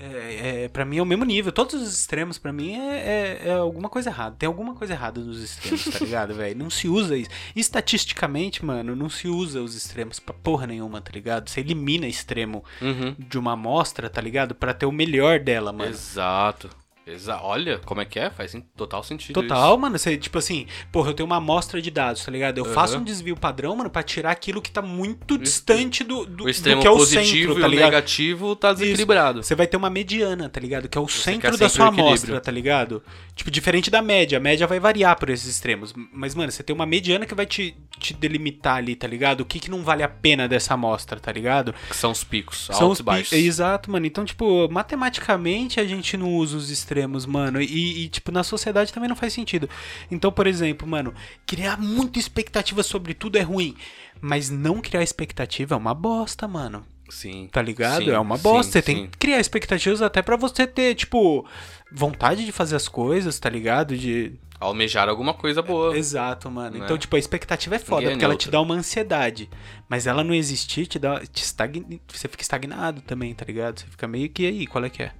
É, 0.02 0.62
é, 0.64 0.68
pra 0.68 0.84
mim 0.84 0.96
é 0.96 1.02
o 1.02 1.06
mesmo 1.06 1.24
nível. 1.26 1.52
Todos 1.52 1.74
os 1.74 1.92
extremos, 1.92 2.38
pra 2.38 2.52
mim, 2.52 2.72
é, 2.78 3.38
é, 3.44 3.48
é 3.48 3.52
alguma 3.52 3.88
coisa 3.90 4.08
errada. 4.08 4.34
Tem 4.38 4.46
alguma 4.46 4.74
coisa 4.74 4.94
errada 4.94 5.20
nos 5.20 5.42
extremos, 5.42 5.84
tá 5.84 5.98
ligado, 5.98 6.32
velho? 6.34 6.58
Não 6.58 6.70
se 6.70 6.88
usa 6.88 7.16
isso. 7.16 7.28
Estatisticamente, 7.54 8.64
mano, 8.64 8.96
não 8.96 9.08
se 9.10 9.28
usa 9.28 9.60
os 9.60 9.74
extremos 9.74 10.18
pra 10.18 10.34
porra 10.34 10.66
nenhuma, 10.66 11.00
tá 11.00 11.10
ligado? 11.12 11.48
Você 11.50 11.60
elimina 11.60 12.06
extremo 12.06 12.64
Uhum. 12.80 13.14
de 13.18 13.38
uma 13.38 13.52
amostra, 13.52 14.08
tá 14.08 14.20
ligado? 14.20 14.54
Pra 14.54 14.72
ter 14.72 14.86
o 14.86 14.92
melhor 14.92 15.38
dela, 15.40 15.72
mano. 15.72 15.90
Exato. 15.90 16.70
Exa 17.06 17.40
Olha, 17.42 17.78
como 17.78 18.00
é 18.00 18.04
que 18.04 18.18
é? 18.18 18.30
Faz 18.30 18.54
total 18.76 19.02
sentido 19.02 19.34
Total, 19.34 19.76
mano. 19.78 19.98
Você, 19.98 20.16
tipo 20.16 20.38
assim, 20.38 20.66
porra, 20.92 21.10
eu 21.10 21.14
tenho 21.14 21.26
uma 21.26 21.36
amostra 21.36 21.80
de 21.80 21.90
dados, 21.90 22.24
tá 22.24 22.30
ligado? 22.30 22.58
Eu 22.58 22.64
Aham. 22.64 22.74
faço 22.74 22.98
um 22.98 23.04
desvio 23.04 23.36
padrão, 23.36 23.74
mano, 23.74 23.90
pra 23.90 24.02
tirar 24.02 24.30
aquilo 24.30 24.60
que 24.60 24.70
tá 24.70 24.82
muito 24.82 25.38
distante 25.38 26.04
do, 26.04 26.24
do, 26.26 26.44
O 26.44 26.48
extremo 26.48 26.80
do 26.80 26.82
que 26.82 26.88
é 26.88 26.90
o 26.90 26.96
positivo 26.96 27.54
centro, 27.54 27.58
e 27.58 27.60
tá 27.60 27.66
o 27.66 27.70
ligado? 27.70 27.86
negativo 27.86 28.56
tá 28.56 28.72
desequilibrado. 28.72 29.42
Você 29.42 29.54
vai 29.54 29.66
ter 29.66 29.76
uma 29.76 29.90
mediana, 29.90 30.48
tá 30.48 30.60
ligado? 30.60 30.88
Que 30.88 30.98
é 30.98 31.00
o 31.00 31.08
centro 31.08 31.50
quer 31.50 31.56
da 31.56 31.68
sua 31.68 31.86
o 31.86 31.88
amostra, 31.88 32.40
tá 32.40 32.52
ligado? 32.52 33.02
Tipo, 33.34 33.50
diferente 33.50 33.90
da 33.90 34.02
média. 34.02 34.38
A 34.38 34.40
média 34.40 34.66
vai 34.66 34.78
variar 34.78 35.18
por 35.18 35.30
esses 35.30 35.46
extremos. 35.48 35.94
Mas, 36.12 36.34
mano, 36.34 36.52
você 36.52 36.62
tem 36.62 36.74
uma 36.74 36.86
mediana 36.86 37.24
que 37.24 37.34
vai 37.34 37.46
te, 37.46 37.74
te 37.98 38.12
delimitar 38.12 38.76
ali, 38.76 38.94
tá 38.94 39.06
ligado? 39.06 39.40
O 39.40 39.44
que, 39.44 39.58
que 39.58 39.70
não 39.70 39.82
vale 39.82 40.02
a 40.02 40.08
pena 40.08 40.46
dessa 40.46 40.74
amostra, 40.74 41.18
tá 41.18 41.32
ligado? 41.32 41.74
Que 41.88 41.96
são 41.96 42.10
os 42.10 42.22
picos, 42.22 42.66
São 42.66 42.76
altos 42.76 42.90
os 42.90 43.00
e 43.00 43.02
baixos. 43.02 43.32
Exato, 43.32 43.90
mano. 43.90 44.04
Então, 44.06 44.24
tipo, 44.24 44.68
matematicamente 44.70 45.80
a 45.80 45.84
gente 45.86 46.16
não 46.16 46.34
usa 46.34 46.56
os 46.56 46.70
extremos, 46.70 46.89
mano. 47.28 47.60
E, 47.60 48.04
e, 48.04 48.08
tipo, 48.08 48.30
na 48.32 48.42
sociedade 48.42 48.92
também 48.92 49.08
não 49.08 49.16
faz 49.16 49.32
sentido. 49.32 49.68
Então, 50.10 50.30
por 50.30 50.46
exemplo, 50.46 50.86
mano, 50.86 51.14
criar 51.46 51.80
muita 51.80 52.18
expectativa 52.18 52.82
sobre 52.82 53.14
tudo 53.14 53.36
é 53.36 53.42
ruim. 53.42 53.76
Mas 54.20 54.50
não 54.50 54.80
criar 54.80 55.02
expectativa 55.02 55.74
é 55.74 55.78
uma 55.78 55.94
bosta, 55.94 56.46
mano. 56.46 56.84
Sim. 57.10 57.48
Tá 57.50 57.60
ligado? 57.60 58.04
Sim, 58.04 58.10
é 58.10 58.18
uma 58.18 58.36
sim, 58.36 58.42
bosta. 58.42 58.72
Você 58.72 58.78
sim. 58.80 58.94
tem 58.94 59.06
que 59.06 59.18
criar 59.18 59.40
expectativas 59.40 60.00
até 60.00 60.22
pra 60.22 60.36
você 60.36 60.66
ter, 60.66 60.94
tipo, 60.94 61.46
vontade 61.92 62.44
de 62.44 62.52
fazer 62.52 62.76
as 62.76 62.88
coisas, 62.88 63.38
tá 63.38 63.50
ligado? 63.50 63.96
De. 63.96 64.32
Almejar 64.58 65.08
alguma 65.08 65.32
coisa 65.32 65.62
boa. 65.62 65.96
Exato, 65.96 66.50
mano. 66.50 66.78
Né? 66.78 66.84
Então, 66.84 66.96
tipo, 66.96 67.16
a 67.16 67.18
expectativa 67.18 67.76
é 67.76 67.78
foda, 67.78 68.02
Ninguém 68.02 68.08
é 68.08 68.14
porque 68.14 68.24
ela 68.24 68.36
te 68.36 68.50
dá 68.50 68.60
uma 68.60 68.74
ansiedade. 68.74 69.48
Mas 69.88 70.06
ela 70.06 70.22
não 70.22 70.34
existir, 70.34 70.86
te 70.86 70.98
dá. 70.98 71.20
Te 71.20 71.42
estagna, 71.42 71.86
você 72.06 72.28
fica 72.28 72.42
estagnado 72.42 73.00
também, 73.00 73.34
tá 73.34 73.44
ligado? 73.44 73.80
Você 73.80 73.86
fica 73.86 74.06
meio 74.06 74.28
que 74.28 74.46
aí, 74.46 74.66
qual 74.66 74.84
é 74.84 74.90
que 74.90 75.02
é? 75.02 75.12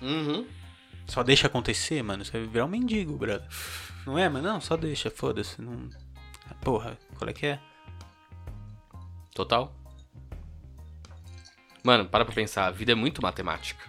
Uhum. 0.00 0.46
Só 1.08 1.22
deixa 1.22 1.46
acontecer, 1.46 2.02
mano. 2.02 2.24
Você 2.24 2.32
vai 2.32 2.46
virar 2.46 2.64
um 2.66 2.68
mendigo, 2.68 3.16
brother. 3.16 3.48
Não 4.06 4.18
é, 4.18 4.28
mano? 4.28 4.46
Não, 4.46 4.60
só 4.60 4.76
deixa, 4.76 5.10
foda-se. 5.10 5.60
Não... 5.60 5.88
Porra, 6.62 6.98
qual 7.16 7.28
é 7.28 7.32
que 7.32 7.46
é? 7.46 7.60
Total. 9.34 9.74
Mano, 11.82 12.06
para 12.06 12.24
pra 12.24 12.34
pensar, 12.34 12.66
a 12.66 12.70
vida 12.70 12.92
é 12.92 12.94
muito 12.94 13.22
matemática. 13.22 13.82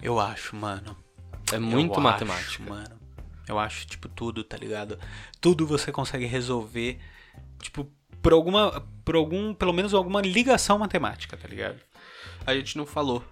Eu 0.00 0.18
acho, 0.18 0.56
mano. 0.56 0.96
É 1.52 1.58
muito 1.58 1.94
Eu 1.94 2.00
matemática. 2.00 2.48
Acho, 2.48 2.62
mano. 2.62 2.98
Eu 3.46 3.58
acho, 3.58 3.86
tipo, 3.86 4.08
tudo, 4.08 4.42
tá 4.42 4.56
ligado? 4.56 4.98
Tudo 5.40 5.66
você 5.66 5.92
consegue 5.92 6.24
resolver, 6.24 6.98
tipo, 7.60 7.90
por 8.22 8.32
alguma. 8.32 8.80
Por 9.04 9.14
algum. 9.14 9.54
Pelo 9.54 9.72
menos 9.72 9.94
alguma 9.94 10.20
ligação 10.20 10.78
matemática, 10.78 11.36
tá 11.36 11.46
ligado? 11.46 11.80
A 12.46 12.54
gente 12.54 12.76
não 12.76 12.86
falou 12.86 13.24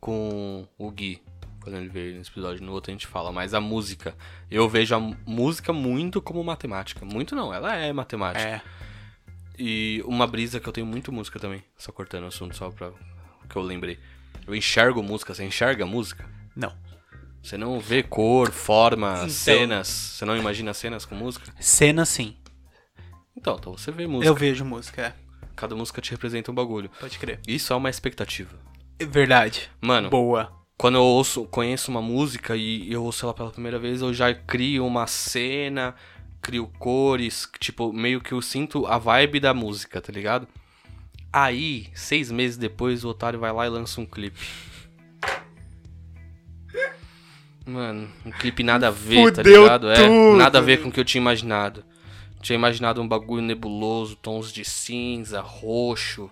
com 0.00 0.68
o 0.78 0.90
Gui, 0.90 1.22
quando 1.68 1.80
ele 1.80 1.88
veio 1.88 2.16
nesse 2.16 2.30
episódio, 2.30 2.64
no 2.64 2.72
outro 2.72 2.90
a 2.90 2.94
gente 2.94 3.06
fala, 3.06 3.30
mas 3.30 3.52
a 3.54 3.60
música. 3.60 4.14
Eu 4.50 4.68
vejo 4.68 4.94
a 4.94 5.00
música 5.26 5.72
muito 5.72 6.20
como 6.22 6.42
matemática. 6.42 7.04
Muito 7.04 7.36
não, 7.36 7.52
ela 7.52 7.76
é 7.76 7.92
matemática. 7.92 8.48
É. 8.48 8.62
E 9.58 10.02
uma 10.06 10.26
brisa 10.26 10.58
que 10.60 10.68
eu 10.68 10.72
tenho 10.72 10.86
muito 10.86 11.12
música 11.12 11.38
também, 11.38 11.62
só 11.76 11.92
cortando 11.92 12.24
o 12.24 12.28
assunto, 12.28 12.56
só 12.56 12.70
pra 12.70 12.90
que 13.48 13.56
eu 13.56 13.62
lembrei. 13.62 13.98
Eu 14.46 14.54
enxergo 14.54 15.02
música, 15.02 15.34
você 15.34 15.44
enxerga 15.44 15.84
música? 15.84 16.24
Não. 16.54 16.72
Você 17.42 17.56
não 17.56 17.78
vê 17.78 18.02
cor, 18.02 18.50
forma, 18.50 19.14
Então. 19.16 19.28
cenas, 19.28 19.88
você 19.88 20.24
não 20.24 20.36
imagina 20.36 20.72
cenas 20.74 21.04
com 21.04 21.14
música? 21.14 21.52
Cena 21.60 22.04
sim. 22.04 22.36
Então, 23.36 23.56
então 23.58 23.76
você 23.76 23.90
vê 23.90 24.06
música. 24.06 24.28
Eu 24.28 24.34
vejo 24.34 24.64
música, 24.64 25.02
é. 25.02 25.14
Cada 25.54 25.74
música 25.74 26.00
te 26.00 26.10
representa 26.10 26.50
um 26.50 26.54
bagulho. 26.54 26.90
Pode 27.00 27.18
crer. 27.18 27.40
Isso 27.46 27.72
é 27.72 27.76
uma 27.76 27.90
expectativa. 27.90 28.56
É 28.98 29.04
Verdade. 29.04 29.70
Mano, 29.80 30.10
Boa. 30.10 30.57
Quando 30.78 30.94
eu 30.94 31.02
ouço, 31.02 31.44
conheço 31.46 31.90
uma 31.90 32.00
música 32.00 32.56
e 32.56 32.90
eu 32.90 33.02
ouço 33.02 33.26
ela 33.26 33.34
pela 33.34 33.50
primeira 33.50 33.80
vez, 33.80 34.00
eu 34.00 34.14
já 34.14 34.32
crio 34.32 34.86
uma 34.86 35.08
cena, 35.08 35.92
crio 36.40 36.68
cores, 36.78 37.50
tipo, 37.58 37.92
meio 37.92 38.20
que 38.20 38.32
eu 38.32 38.40
sinto 38.40 38.86
a 38.86 38.96
vibe 38.96 39.40
da 39.40 39.52
música, 39.52 40.00
tá 40.00 40.12
ligado? 40.12 40.46
Aí, 41.32 41.88
seis 41.92 42.30
meses 42.30 42.56
depois, 42.56 43.04
o 43.04 43.08
otário 43.08 43.40
vai 43.40 43.52
lá 43.52 43.66
e 43.66 43.70
lança 43.70 44.00
um 44.00 44.06
clipe. 44.06 44.46
Mano, 47.66 48.08
um 48.24 48.30
clipe 48.30 48.62
nada 48.62 48.86
a 48.86 48.90
ver, 48.90 49.32
tá 49.32 49.42
Fudeu 49.42 49.62
ligado? 49.64 49.90
É, 49.90 49.96
tudo. 49.96 50.36
nada 50.38 50.58
a 50.58 50.62
ver 50.62 50.80
com 50.80 50.88
o 50.88 50.92
que 50.92 51.00
eu 51.00 51.04
tinha 51.04 51.20
imaginado. 51.20 51.84
Tinha 52.40 52.54
imaginado 52.54 53.02
um 53.02 53.08
bagulho 53.08 53.42
nebuloso, 53.42 54.14
tons 54.14 54.52
de 54.52 54.64
cinza, 54.64 55.40
roxo, 55.40 56.30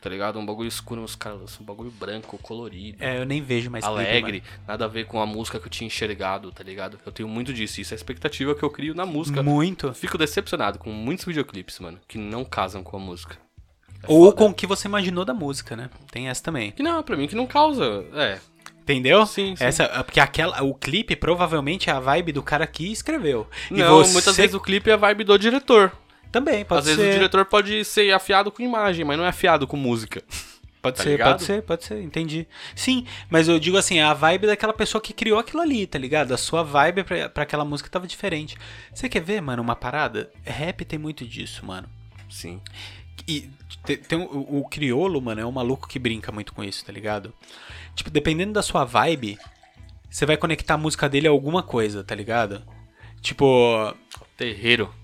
tá 0.00 0.08
ligado? 0.08 0.38
Um 0.38 0.46
bagulho 0.46 0.68
escuro, 0.68 1.02
os 1.02 1.14
caras 1.14 1.40
lançam 1.40 1.62
um 1.62 1.64
bagulho 1.64 1.90
branco, 1.90 2.38
colorido 2.38 2.98
É, 3.00 3.20
eu 3.20 3.26
nem 3.26 3.42
vejo 3.42 3.70
mais 3.70 3.84
clipe, 3.84 4.00
alegre, 4.00 4.42
nada 4.66 4.84
a 4.86 4.88
ver 4.88 5.06
com 5.06 5.20
a 5.20 5.26
música 5.26 5.60
que 5.60 5.66
eu 5.66 5.70
tinha 5.70 5.86
enxergado, 5.86 6.50
tá 6.50 6.64
ligado? 6.64 6.98
Eu 7.04 7.12
tenho 7.12 7.28
muito 7.28 7.52
disso, 7.52 7.80
isso 7.80 7.92
é 7.92 7.94
a 7.94 7.96
expectativa 7.96 8.54
que 8.54 8.62
eu 8.62 8.70
crio 8.70 8.94
na 8.94 9.04
música. 9.04 9.42
Muito. 9.42 9.92
Fico 9.92 10.16
decepcionado 10.16 10.78
com 10.78 10.90
muitos 10.90 11.24
videoclipes, 11.24 11.78
mano, 11.78 11.98
que 12.08 12.18
não 12.18 12.44
casam 12.44 12.82
com 12.82 12.96
a 12.96 13.00
música. 13.00 13.36
É 14.02 14.06
Ou 14.06 14.26
foda. 14.26 14.36
com 14.36 14.46
o 14.46 14.54
que 14.54 14.66
você 14.66 14.88
imaginou 14.88 15.24
da 15.24 15.34
música, 15.34 15.76
né? 15.76 15.90
Tem 16.10 16.28
essa 16.28 16.42
também. 16.42 16.70
Que 16.70 16.82
não, 16.82 17.02
pra 17.02 17.16
mim 17.16 17.26
que 17.26 17.34
não 17.34 17.46
causa. 17.46 18.04
É. 18.14 18.38
Entendeu? 18.82 19.24
Sim, 19.26 19.54
sim. 19.54 19.62
Essa, 19.62 19.86
porque 20.02 20.18
aquela, 20.18 20.62
o 20.62 20.74
clipe 20.74 21.14
provavelmente 21.14 21.90
é 21.90 21.92
a 21.92 22.00
vibe 22.00 22.32
do 22.32 22.42
cara 22.42 22.66
que 22.66 22.90
escreveu. 22.90 23.46
Não, 23.70 23.98
você 23.98 24.12
muitas 24.12 24.36
vezes 24.36 24.54
o 24.54 24.60
clipe 24.60 24.90
é 24.90 24.94
a 24.94 24.96
vibe 24.96 25.24
do 25.24 25.38
diretor. 25.38 25.92
Também 26.32 26.64
pode 26.64 26.80
Às 26.80 26.86
ser. 26.86 26.96
vezes 26.96 27.10
o 27.10 27.14
diretor 27.18 27.44
pode 27.44 27.84
ser 27.84 28.12
afiado 28.12 28.50
com 28.50 28.62
imagem, 28.62 29.04
mas 29.04 29.16
não 29.18 29.24
é 29.24 29.28
afiado 29.28 29.66
com 29.66 29.76
música. 29.76 30.22
Pode 30.82 30.96
tá 30.96 31.02
ser, 31.02 31.10
ligado? 31.10 31.32
pode 31.32 31.42
ser, 31.44 31.62
pode 31.62 31.84
ser, 31.84 32.00
entendi. 32.02 32.46
Sim, 32.74 33.06
mas 33.28 33.48
eu 33.48 33.60
digo 33.60 33.76
assim, 33.76 33.98
é 33.98 34.02
a 34.02 34.14
vibe 34.14 34.46
daquela 34.46 34.72
pessoa 34.72 34.98
que 34.98 35.12
criou 35.12 35.38
aquilo 35.38 35.60
ali, 35.60 35.86
tá 35.86 35.98
ligado? 35.98 36.32
A 36.32 36.38
sua 36.38 36.62
vibe 36.62 37.04
pra, 37.04 37.28
pra 37.28 37.42
aquela 37.42 37.66
música 37.66 37.90
tava 37.90 38.06
diferente. 38.06 38.56
Você 38.94 39.06
quer 39.06 39.20
ver, 39.20 39.42
mano, 39.42 39.62
uma 39.62 39.76
parada? 39.76 40.30
Rap 40.42 40.82
tem 40.86 40.98
muito 40.98 41.26
disso, 41.26 41.66
mano. 41.66 41.86
Sim. 42.30 42.62
E 43.28 43.50
te- 43.84 43.98
tem, 43.98 44.18
um- 44.18 44.24
o, 44.24 44.60
o 44.60 44.68
criolo, 44.70 45.20
mano, 45.20 45.42
é 45.42 45.44
um 45.44 45.52
maluco 45.52 45.86
que 45.86 45.98
brinca 45.98 46.32
muito 46.32 46.54
com 46.54 46.64
isso, 46.64 46.82
tá 46.82 46.90
ligado? 46.90 47.34
Tipo, 47.94 48.08
dependendo 48.08 48.54
da 48.54 48.62
sua 48.62 48.82
vibe, 48.82 49.38
você 50.08 50.24
vai 50.24 50.38
conectar 50.38 50.72
a 50.72 50.78
música 50.78 51.10
dele 51.10 51.28
a 51.28 51.30
alguma 51.30 51.62
coisa, 51.62 52.02
tá 52.02 52.14
ligado? 52.14 52.62
Tipo, 53.20 53.94
Terreiro. 54.34 54.94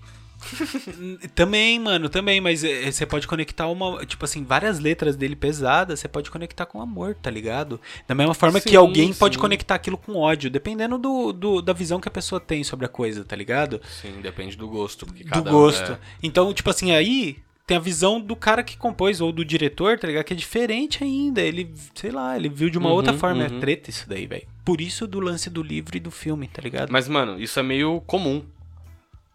Também, 1.35 1.79
mano, 1.79 2.09
também, 2.09 2.39
mas 2.41 2.63
é, 2.63 2.91
você 2.91 3.05
pode 3.05 3.27
conectar 3.27 3.67
uma, 3.67 4.05
tipo 4.05 4.23
assim, 4.25 4.43
várias 4.43 4.79
letras 4.79 5.15
dele 5.15 5.35
pesadas, 5.35 5.99
você 5.99 6.07
pode 6.07 6.29
conectar 6.31 6.65
com 6.65 6.81
amor, 6.81 7.15
tá 7.15 7.29
ligado? 7.29 7.79
Da 8.07 8.15
mesma 8.15 8.33
forma 8.33 8.59
que 8.61 8.69
Sim, 8.71 8.75
alguém 8.75 9.13
pode 9.13 9.35
sim. 9.35 9.41
conectar 9.41 9.75
aquilo 9.75 9.97
com 9.97 10.15
ódio, 10.15 10.49
dependendo 10.49 10.97
do, 10.97 11.31
do- 11.33 11.61
da 11.61 11.73
visão 11.73 11.99
que 11.99 12.07
a 12.07 12.11
pessoa 12.11 12.39
tem 12.39 12.63
sobre 12.63 12.85
a 12.85 12.89
coisa, 12.89 13.23
tá 13.23 13.35
ligado? 13.35 13.81
Sim, 14.01 14.21
depende 14.21 14.55
do 14.57 14.67
gosto. 14.67 15.05
Porque 15.05 15.23
do 15.23 15.29
cada 15.29 15.49
um 15.49 15.53
gosto. 15.53 15.91
é- 15.93 15.99
Então, 16.23 16.53
tipo 16.53 16.69
assim, 16.69 16.91
aí 16.91 17.37
tem 17.65 17.75
a 17.77 17.81
visão 17.81 18.19
do 18.21 18.35
cara 18.35 18.63
que 18.63 18.77
compôs 18.77 19.19
ou 19.19 19.31
do 19.31 19.43
diretor, 19.43 19.99
tá 19.99 20.07
ligado? 20.07 20.23
Que 20.23 20.33
é 20.33 20.35
diferente 20.37 21.03
ainda. 21.03 21.41
Ele, 21.41 21.69
sei 21.93 22.11
lá, 22.11 22.35
ele 22.37 22.47
viu 22.49 22.69
de 22.69 22.77
uma 22.77 22.89
Uhum, 22.89 22.95
outra 22.95 23.13
forma. 23.13 23.43
É 23.43 23.49
uhum. 23.49 23.59
treta 23.59 23.89
isso 23.89 24.07
daí, 24.07 24.25
velho. 24.25 24.47
Por 24.63 24.79
isso 24.79 25.05
do 25.05 25.19
lance 25.19 25.49
do 25.49 25.61
livro 25.61 25.97
e 25.97 25.99
do 25.99 26.09
filme, 26.11 26.47
tá 26.47 26.61
ligado? 26.61 26.89
Mas, 26.91 27.07
mano, 27.09 27.39
isso 27.39 27.59
é 27.59 27.63
meio 27.63 28.01
comum. 28.07 28.41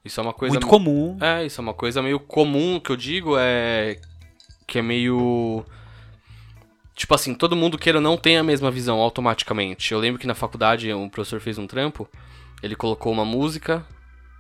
Isso 0.05 0.21
é 0.21 0.23
uma 0.23 0.33
coisa. 0.33 0.55
Muito 0.55 0.67
comum. 0.67 1.17
É, 1.21 1.45
isso 1.47 1.61
é 1.61 1.63
uma 1.63 1.75
coisa 1.75 2.03
meio 2.03 2.19
comum 2.19 2.81
que 2.81 2.91
eu 2.91 2.97
digo, 2.97 3.37
é. 3.39 4.01
Que 4.67 4.79
é 4.79 4.83
meio. 4.83 5.65
Tipo 6.95 7.15
assim, 7.15 7.35
todo 7.35 7.57
mundo 7.57 7.79
queira 7.79 8.01
não 8.01 8.17
tem 8.17 8.37
a 8.37 8.43
mesma 8.43 8.71
visão 8.71 8.99
automaticamente. 9.01 9.93
Eu 9.93 9.99
lembro 9.99 10.21
que 10.21 10.27
na 10.27 10.35
faculdade 10.35 10.93
um 10.93 11.09
professor 11.09 11.41
fez 11.41 11.59
um 11.59 11.67
trampo, 11.67 12.09
ele 12.63 12.77
colocou 12.77 13.13
uma 13.13 13.25
música 13.25 13.85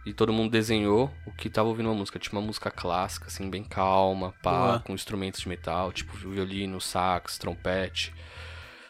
e 0.05 0.13
todo 0.13 0.33
mundo 0.33 0.51
desenhou 0.51 1.11
o 1.27 1.33
que 1.33 1.49
tava 1.49 1.69
ouvindo 1.69 1.87
uma 1.87 1.95
música. 1.95 2.19
Tipo 2.19 2.37
uma 2.37 2.47
música 2.47 2.71
clássica, 2.71 3.27
assim, 3.29 3.49
bem 3.49 3.65
calma, 3.65 4.35
pá, 4.43 4.67
Boa. 4.67 4.81
com 4.81 4.93
instrumentos 4.95 5.41
de 5.41 5.49
metal, 5.49 5.93
tipo 5.93 6.13
violino, 6.17 6.81
sax, 6.81 7.39
trompete. 7.39 8.13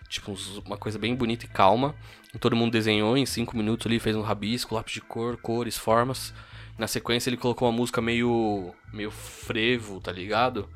Tipo, 0.09 0.35
uma 0.67 0.77
coisa 0.77 0.99
bem 0.99 1.15
bonita 1.15 1.45
e 1.47 1.49
calma. 1.49 1.95
E 2.35 2.39
todo 2.39 2.57
mundo 2.57 2.73
desenhou 2.73 3.17
em 3.17 3.25
cinco 3.25 3.57
minutos 3.57 3.87
ali, 3.87 3.99
fez 3.99 4.17
um 4.17 4.23
rabisco, 4.23 4.75
lápis 4.75 4.95
de 4.95 5.01
cor, 5.01 5.37
cores, 5.37 5.77
formas. 5.77 6.35
Na 6.79 6.87
sequência 6.87 7.29
ele 7.29 7.37
colocou 7.37 7.69
uma 7.69 7.77
música 7.77 8.01
meio. 8.01 8.75
meio 8.93 9.11
frevo, 9.11 10.01
tá 10.01 10.11
ligado? 10.11 10.69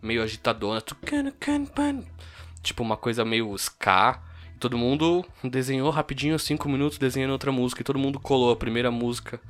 Meio 0.00 0.22
agitadona. 0.22 0.82
Tipo 2.62 2.82
uma 2.82 2.96
coisa 2.96 3.24
meio 3.24 3.54
ska. 3.56 4.20
Todo 4.58 4.78
mundo 4.78 5.24
desenhou 5.42 5.90
rapidinho, 5.90 6.38
cinco 6.38 6.68
minutos, 6.68 6.96
desenhando 6.98 7.32
outra 7.32 7.50
música. 7.50 7.82
E 7.82 7.84
todo 7.84 7.98
mundo 7.98 8.20
colou 8.20 8.52
a 8.52 8.56
primeira 8.56 8.90
música, 8.90 9.40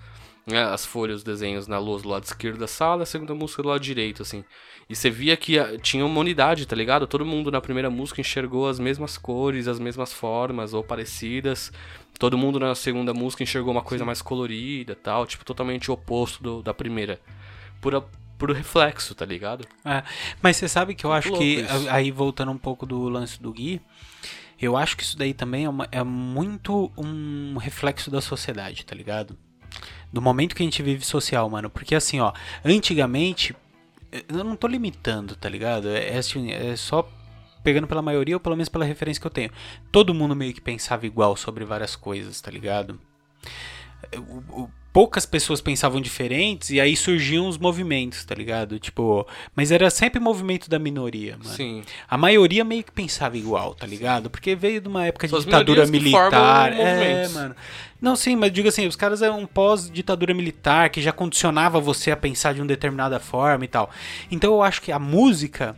né, 0.46 0.62
as 0.64 0.84
folhas, 0.84 1.18
os 1.18 1.22
desenhos 1.24 1.66
na 1.68 1.78
luz 1.78 2.02
do 2.02 2.08
lado 2.08 2.24
esquerdo 2.24 2.58
da 2.58 2.66
sala, 2.66 3.02
a 3.04 3.06
segunda 3.06 3.34
música 3.34 3.62
do 3.62 3.68
lado 3.68 3.80
direito, 3.80 4.22
assim. 4.22 4.44
E 4.88 4.96
você 4.96 5.08
via 5.08 5.36
que 5.36 5.58
ah, 5.58 5.78
tinha 5.78 6.04
uma 6.04 6.20
unidade, 6.20 6.66
tá 6.66 6.74
ligado? 6.74 7.06
Todo 7.06 7.24
mundo 7.24 7.50
na 7.50 7.60
primeira 7.60 7.88
música 7.88 8.20
enxergou 8.20 8.68
as 8.68 8.78
mesmas 8.80 9.16
cores, 9.16 9.68
as 9.68 9.78
mesmas 9.78 10.12
formas, 10.12 10.74
ou 10.74 10.82
parecidas. 10.82 11.72
Todo 12.18 12.36
mundo 12.36 12.58
na 12.58 12.74
segunda 12.74 13.14
música 13.14 13.42
enxergou 13.42 13.72
uma 13.72 13.82
coisa 13.82 14.04
mais 14.04 14.20
colorida 14.20 14.94
tal, 14.96 15.26
tipo, 15.26 15.44
totalmente 15.44 15.90
oposto 15.90 16.42
do- 16.42 16.62
da 16.62 16.74
primeira. 16.74 17.20
Por, 17.80 17.94
a- 17.94 18.02
por 18.36 18.50
reflexo, 18.50 19.14
tá 19.14 19.24
ligado? 19.24 19.64
É, 19.84 20.02
mas 20.42 20.56
você 20.56 20.68
sabe 20.68 20.94
que 20.94 21.04
eu 21.06 21.12
acho 21.12 21.32
que, 21.32 21.60
isso. 21.60 21.88
aí 21.88 22.10
voltando 22.10 22.50
um 22.52 22.58
pouco 22.58 22.84
do 22.84 23.08
lance 23.08 23.40
do 23.40 23.52
Gui, 23.52 23.80
eu 24.60 24.76
acho 24.76 24.96
que 24.96 25.02
isso 25.04 25.16
daí 25.16 25.32
também 25.32 25.64
é, 25.64 25.68
uma- 25.68 25.88
é 25.92 26.02
muito 26.02 26.92
um 26.98 27.56
reflexo 27.56 28.10
da 28.10 28.20
sociedade, 28.20 28.84
tá 28.84 28.94
ligado? 28.94 29.36
Do 30.12 30.20
momento 30.20 30.54
que 30.54 30.62
a 30.62 30.66
gente 30.66 30.82
vive 30.82 31.04
social, 31.04 31.48
mano. 31.48 31.70
Porque 31.70 31.94
assim, 31.94 32.20
ó, 32.20 32.32
antigamente, 32.64 33.54
eu 34.28 34.44
não 34.44 34.56
tô 34.56 34.66
limitando, 34.66 35.34
tá 35.36 35.48
ligado? 35.48 35.88
É, 35.88 36.10
é 36.14 36.18
assim, 36.18 36.50
é 36.52 36.76
só 36.76 37.08
pegando 37.64 37.86
pela 37.86 38.02
maioria 38.02 38.36
ou 38.36 38.40
pelo 38.40 38.56
menos 38.56 38.68
pela 38.68 38.84
referência 38.84 39.20
que 39.20 39.26
eu 39.26 39.30
tenho. 39.30 39.50
Todo 39.90 40.12
mundo 40.12 40.34
meio 40.36 40.52
que 40.52 40.60
pensava 40.60 41.06
igual 41.06 41.36
sobre 41.36 41.64
várias 41.64 41.96
coisas, 41.96 42.40
tá 42.40 42.50
ligado? 42.50 43.00
o- 44.16 44.62
o- 44.62 44.70
poucas 44.92 45.24
pessoas 45.24 45.60
pensavam 45.60 46.00
diferentes 46.00 46.70
e 46.70 46.80
aí 46.80 46.94
surgiam 46.94 47.48
os 47.48 47.56
movimentos, 47.56 48.24
tá 48.24 48.34
ligado? 48.34 48.78
Tipo, 48.78 49.26
mas 49.56 49.70
era 49.70 49.88
sempre 49.88 50.20
movimento 50.20 50.68
da 50.68 50.78
minoria, 50.78 51.38
mano. 51.38 51.56
Sim. 51.56 51.82
A 52.08 52.18
maioria 52.18 52.62
meio 52.62 52.84
que 52.84 52.92
pensava 52.92 53.36
igual, 53.38 53.74
tá 53.74 53.86
ligado? 53.86 54.28
Porque 54.28 54.54
veio 54.54 54.80
de 54.80 54.88
uma 54.88 55.06
época 55.06 55.26
de 55.26 55.34
as 55.34 55.44
ditadura 55.44 55.86
militar. 55.86 56.72
É, 56.72 57.26
mano. 57.28 57.56
Não, 58.00 58.14
sim, 58.16 58.36
mas 58.36 58.52
digo 58.52 58.68
assim, 58.68 58.86
os 58.86 58.96
caras 58.96 59.22
eram 59.22 59.40
um 59.40 59.46
pós-ditadura 59.46 60.34
militar 60.34 60.90
que 60.90 61.00
já 61.00 61.12
condicionava 61.12 61.80
você 61.80 62.10
a 62.10 62.16
pensar 62.16 62.52
de 62.52 62.60
uma 62.60 62.66
determinada 62.66 63.18
forma 63.18 63.64
e 63.64 63.68
tal. 63.68 63.90
Então 64.30 64.52
eu 64.52 64.62
acho 64.62 64.82
que 64.82 64.92
a 64.92 64.98
música 64.98 65.74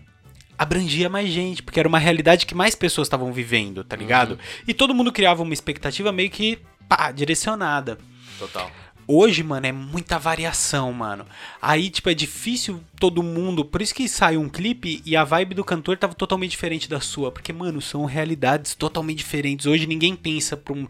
abrangia 0.58 1.08
mais 1.08 1.28
gente, 1.28 1.62
porque 1.62 1.78
era 1.78 1.88
uma 1.88 1.98
realidade 1.98 2.46
que 2.46 2.54
mais 2.54 2.74
pessoas 2.74 3.06
estavam 3.06 3.32
vivendo, 3.32 3.84
tá 3.84 3.94
ligado? 3.94 4.32
Uhum. 4.32 4.38
E 4.66 4.74
todo 4.74 4.94
mundo 4.94 5.12
criava 5.12 5.42
uma 5.42 5.52
expectativa 5.52 6.10
meio 6.10 6.30
que, 6.30 6.58
pá, 6.88 7.12
direcionada. 7.12 7.98
Total. 8.38 8.70
Hoje, 9.06 9.42
mano, 9.42 9.66
é 9.66 9.72
muita 9.72 10.18
variação, 10.18 10.92
mano. 10.92 11.26
Aí, 11.60 11.90
tipo, 11.90 12.08
é 12.08 12.14
difícil 12.14 12.80
todo 12.98 13.22
mundo. 13.22 13.64
Por 13.64 13.82
isso 13.82 13.94
que 13.94 14.08
sai 14.08 14.36
um 14.36 14.48
clipe 14.48 15.02
e 15.04 15.14
a 15.16 15.24
vibe 15.24 15.54
do 15.54 15.64
cantor 15.64 15.96
tava 15.96 16.14
totalmente 16.14 16.52
diferente 16.52 16.88
da 16.88 17.00
sua. 17.00 17.30
Porque, 17.30 17.52
mano, 17.52 17.80
são 17.80 18.04
realidades 18.04 18.74
totalmente 18.74 19.18
diferentes. 19.18 19.66
Hoje 19.66 19.86
ninguém 19.86 20.16
pensa 20.16 20.56
pro, 20.56 20.74
um, 20.74 20.86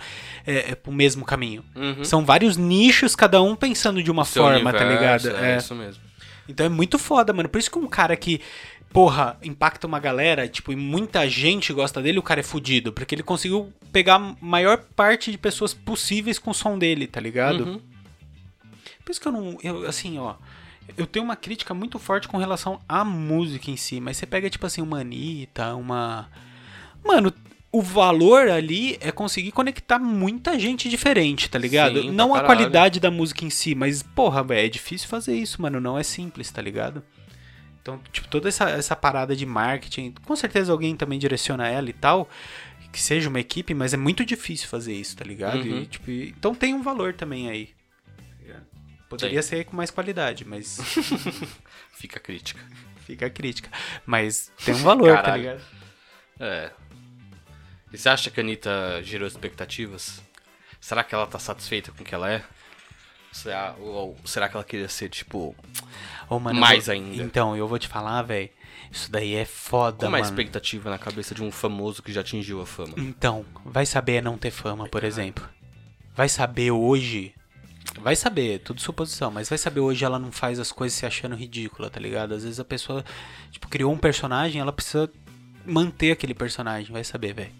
é, 0.46 0.70
é, 0.70 0.74
pro 0.74 0.92
mesmo 0.92 1.24
caminho. 1.24 1.64
Uhum. 1.74 2.04
São 2.04 2.24
vários 2.24 2.56
nichos, 2.56 3.16
cada 3.16 3.42
um 3.42 3.56
pensando 3.56 4.02
de 4.02 4.10
uma 4.10 4.24
Seu 4.24 4.42
forma, 4.42 4.72
tá 4.72 4.84
universo, 4.84 5.26
ligado? 5.28 5.44
É, 5.44 5.54
É. 5.54 5.56
isso 5.58 5.74
mesmo. 5.74 6.02
Então 6.48 6.66
é 6.66 6.68
muito 6.68 6.98
foda, 6.98 7.32
mano. 7.32 7.48
Por 7.48 7.58
isso 7.58 7.70
que 7.70 7.78
um 7.78 7.86
cara 7.88 8.14
que, 8.16 8.40
porra, 8.92 9.36
impacta 9.42 9.86
uma 9.86 9.98
galera, 9.98 10.46
tipo, 10.46 10.72
e 10.72 10.76
muita 10.76 11.28
gente 11.28 11.72
gosta 11.72 12.00
dele, 12.02 12.18
o 12.18 12.22
cara 12.22 12.40
é 12.40 12.42
fudido. 12.44 12.92
Porque 12.92 13.14
ele 13.14 13.22
conseguiu 13.22 13.72
pegar 13.90 14.16
a 14.16 14.36
maior 14.40 14.78
parte 14.94 15.30
de 15.32 15.38
pessoas 15.38 15.72
possíveis 15.74 16.38
com 16.38 16.50
o 16.50 16.54
som 16.54 16.78
dele, 16.78 17.06
tá 17.06 17.18
ligado? 17.20 17.64
Uhum. 17.64 17.80
Por 19.04 19.12
isso 19.12 19.20
que 19.20 19.28
eu 19.28 19.32
não. 19.32 19.58
Eu, 19.62 19.86
assim, 19.86 20.18
ó. 20.18 20.34
Eu 20.96 21.06
tenho 21.06 21.24
uma 21.24 21.36
crítica 21.36 21.72
muito 21.72 21.98
forte 21.98 22.28
com 22.28 22.36
relação 22.36 22.80
à 22.88 23.04
música 23.04 23.70
em 23.70 23.76
si. 23.76 24.00
Mas 24.00 24.16
você 24.16 24.26
pega, 24.26 24.50
tipo 24.50 24.66
assim, 24.66 24.82
uma 24.82 25.00
Anitta, 25.00 25.74
uma. 25.74 26.28
Mano, 27.04 27.32
o 27.72 27.82
valor 27.82 28.48
ali 28.48 28.96
é 29.00 29.10
conseguir 29.10 29.50
conectar 29.50 29.98
muita 29.98 30.58
gente 30.58 30.88
diferente, 30.88 31.48
tá 31.50 31.58
ligado? 31.58 32.00
Sim, 32.02 32.10
não 32.10 32.34
a 32.34 32.40
caralho. 32.40 32.46
qualidade 32.58 33.00
da 33.00 33.10
música 33.10 33.44
em 33.44 33.50
si, 33.50 33.74
mas, 33.74 34.02
porra, 34.02 34.42
velho, 34.44 34.66
é 34.66 34.68
difícil 34.68 35.08
fazer 35.08 35.34
isso, 35.36 35.60
mano. 35.60 35.80
Não 35.80 35.98
é 35.98 36.02
simples, 36.02 36.50
tá 36.50 36.62
ligado? 36.62 37.02
Então, 37.82 38.00
tipo, 38.12 38.28
toda 38.28 38.48
essa, 38.48 38.70
essa 38.70 38.96
parada 38.96 39.34
de 39.36 39.44
marketing, 39.44 40.14
com 40.24 40.34
certeza 40.36 40.72
alguém 40.72 40.96
também 40.96 41.18
direciona 41.18 41.68
ela 41.68 41.90
e 41.90 41.92
tal, 41.92 42.30
que 42.92 43.00
seja 43.00 43.28
uma 43.28 43.40
equipe, 43.40 43.74
mas 43.74 43.92
é 43.92 43.96
muito 43.96 44.24
difícil 44.24 44.68
fazer 44.68 44.94
isso, 44.94 45.16
tá 45.16 45.24
ligado? 45.24 45.58
Uhum. 45.58 45.82
E, 45.82 45.86
tipo, 45.86 46.10
e- 46.10 46.28
então 46.38 46.54
tem 46.54 46.72
um 46.72 46.82
valor 46.82 47.12
também 47.12 47.50
aí. 47.50 47.70
Poderia 49.20 49.42
ser 49.42 49.64
com 49.64 49.76
mais 49.76 49.90
qualidade, 49.90 50.44
mas 50.44 50.78
Fica 51.92 52.18
a 52.18 52.20
crítica. 52.22 52.60
fica 53.06 53.26
a 53.26 53.30
crítica. 53.30 53.70
Mas 54.06 54.50
tem 54.64 54.74
um 54.74 54.78
valor, 54.82 55.16
tá 55.16 55.22
Caralho. 55.22 55.42
ligado? 55.42 55.62
É. 56.40 56.70
E 57.92 57.98
você 57.98 58.08
acha 58.08 58.30
que 58.30 58.40
a 58.40 58.42
Anitta 58.42 59.00
gerou 59.02 59.26
expectativas? 59.28 60.20
Será 60.80 61.02
que 61.04 61.14
ela 61.14 61.26
tá 61.26 61.38
satisfeita 61.38 61.92
com 61.92 62.02
o 62.02 62.04
que 62.04 62.14
ela 62.14 62.30
é? 62.30 62.42
Será, 63.32 63.74
ou, 63.80 64.16
será 64.24 64.48
que 64.48 64.56
ela 64.56 64.64
queria 64.64 64.88
ser, 64.88 65.08
tipo, 65.08 65.56
Ô, 66.28 66.38
mano, 66.38 66.58
Mais 66.60 66.86
vou- 66.86 66.94
ainda. 66.94 67.22
Então, 67.22 67.56
eu 67.56 67.66
vou 67.66 67.78
te 67.78 67.88
falar, 67.88 68.22
velho. 68.22 68.48
Isso 68.92 69.10
daí 69.10 69.34
é 69.34 69.44
foda, 69.44 70.04
como 70.06 70.16
é 70.16 70.20
a 70.20 70.22
mano. 70.22 70.32
expectativa 70.32 70.88
na 70.90 70.98
cabeça 70.98 71.34
de 71.34 71.42
um 71.42 71.50
famoso 71.50 72.00
que 72.02 72.12
já 72.12 72.20
atingiu 72.20 72.60
a 72.60 72.66
fama? 72.66 72.94
Então, 72.96 73.44
vai 73.64 73.86
saber 73.86 74.22
não 74.22 74.36
ter 74.38 74.50
fama, 74.52 74.88
por 74.88 75.02
exemplo. 75.02 75.48
Vai 76.14 76.28
saber 76.28 76.70
hoje. 76.70 77.34
Vai 78.00 78.16
saber, 78.16 78.60
tudo 78.60 78.80
suposição, 78.80 79.30
mas 79.30 79.48
vai 79.48 79.58
saber 79.58 79.80
hoje 79.80 80.04
ela 80.04 80.18
não 80.18 80.32
faz 80.32 80.58
as 80.58 80.72
coisas 80.72 80.98
se 80.98 81.06
achando 81.06 81.36
ridícula, 81.36 81.90
tá 81.90 82.00
ligado? 82.00 82.34
Às 82.34 82.42
vezes 82.42 82.58
a 82.58 82.64
pessoa, 82.64 83.04
tipo, 83.50 83.68
criou 83.68 83.92
um 83.92 83.98
personagem, 83.98 84.60
ela 84.60 84.72
precisa 84.72 85.10
manter 85.64 86.10
aquele 86.10 86.34
personagem, 86.34 86.92
vai 86.92 87.04
saber, 87.04 87.34
velho. 87.34 87.52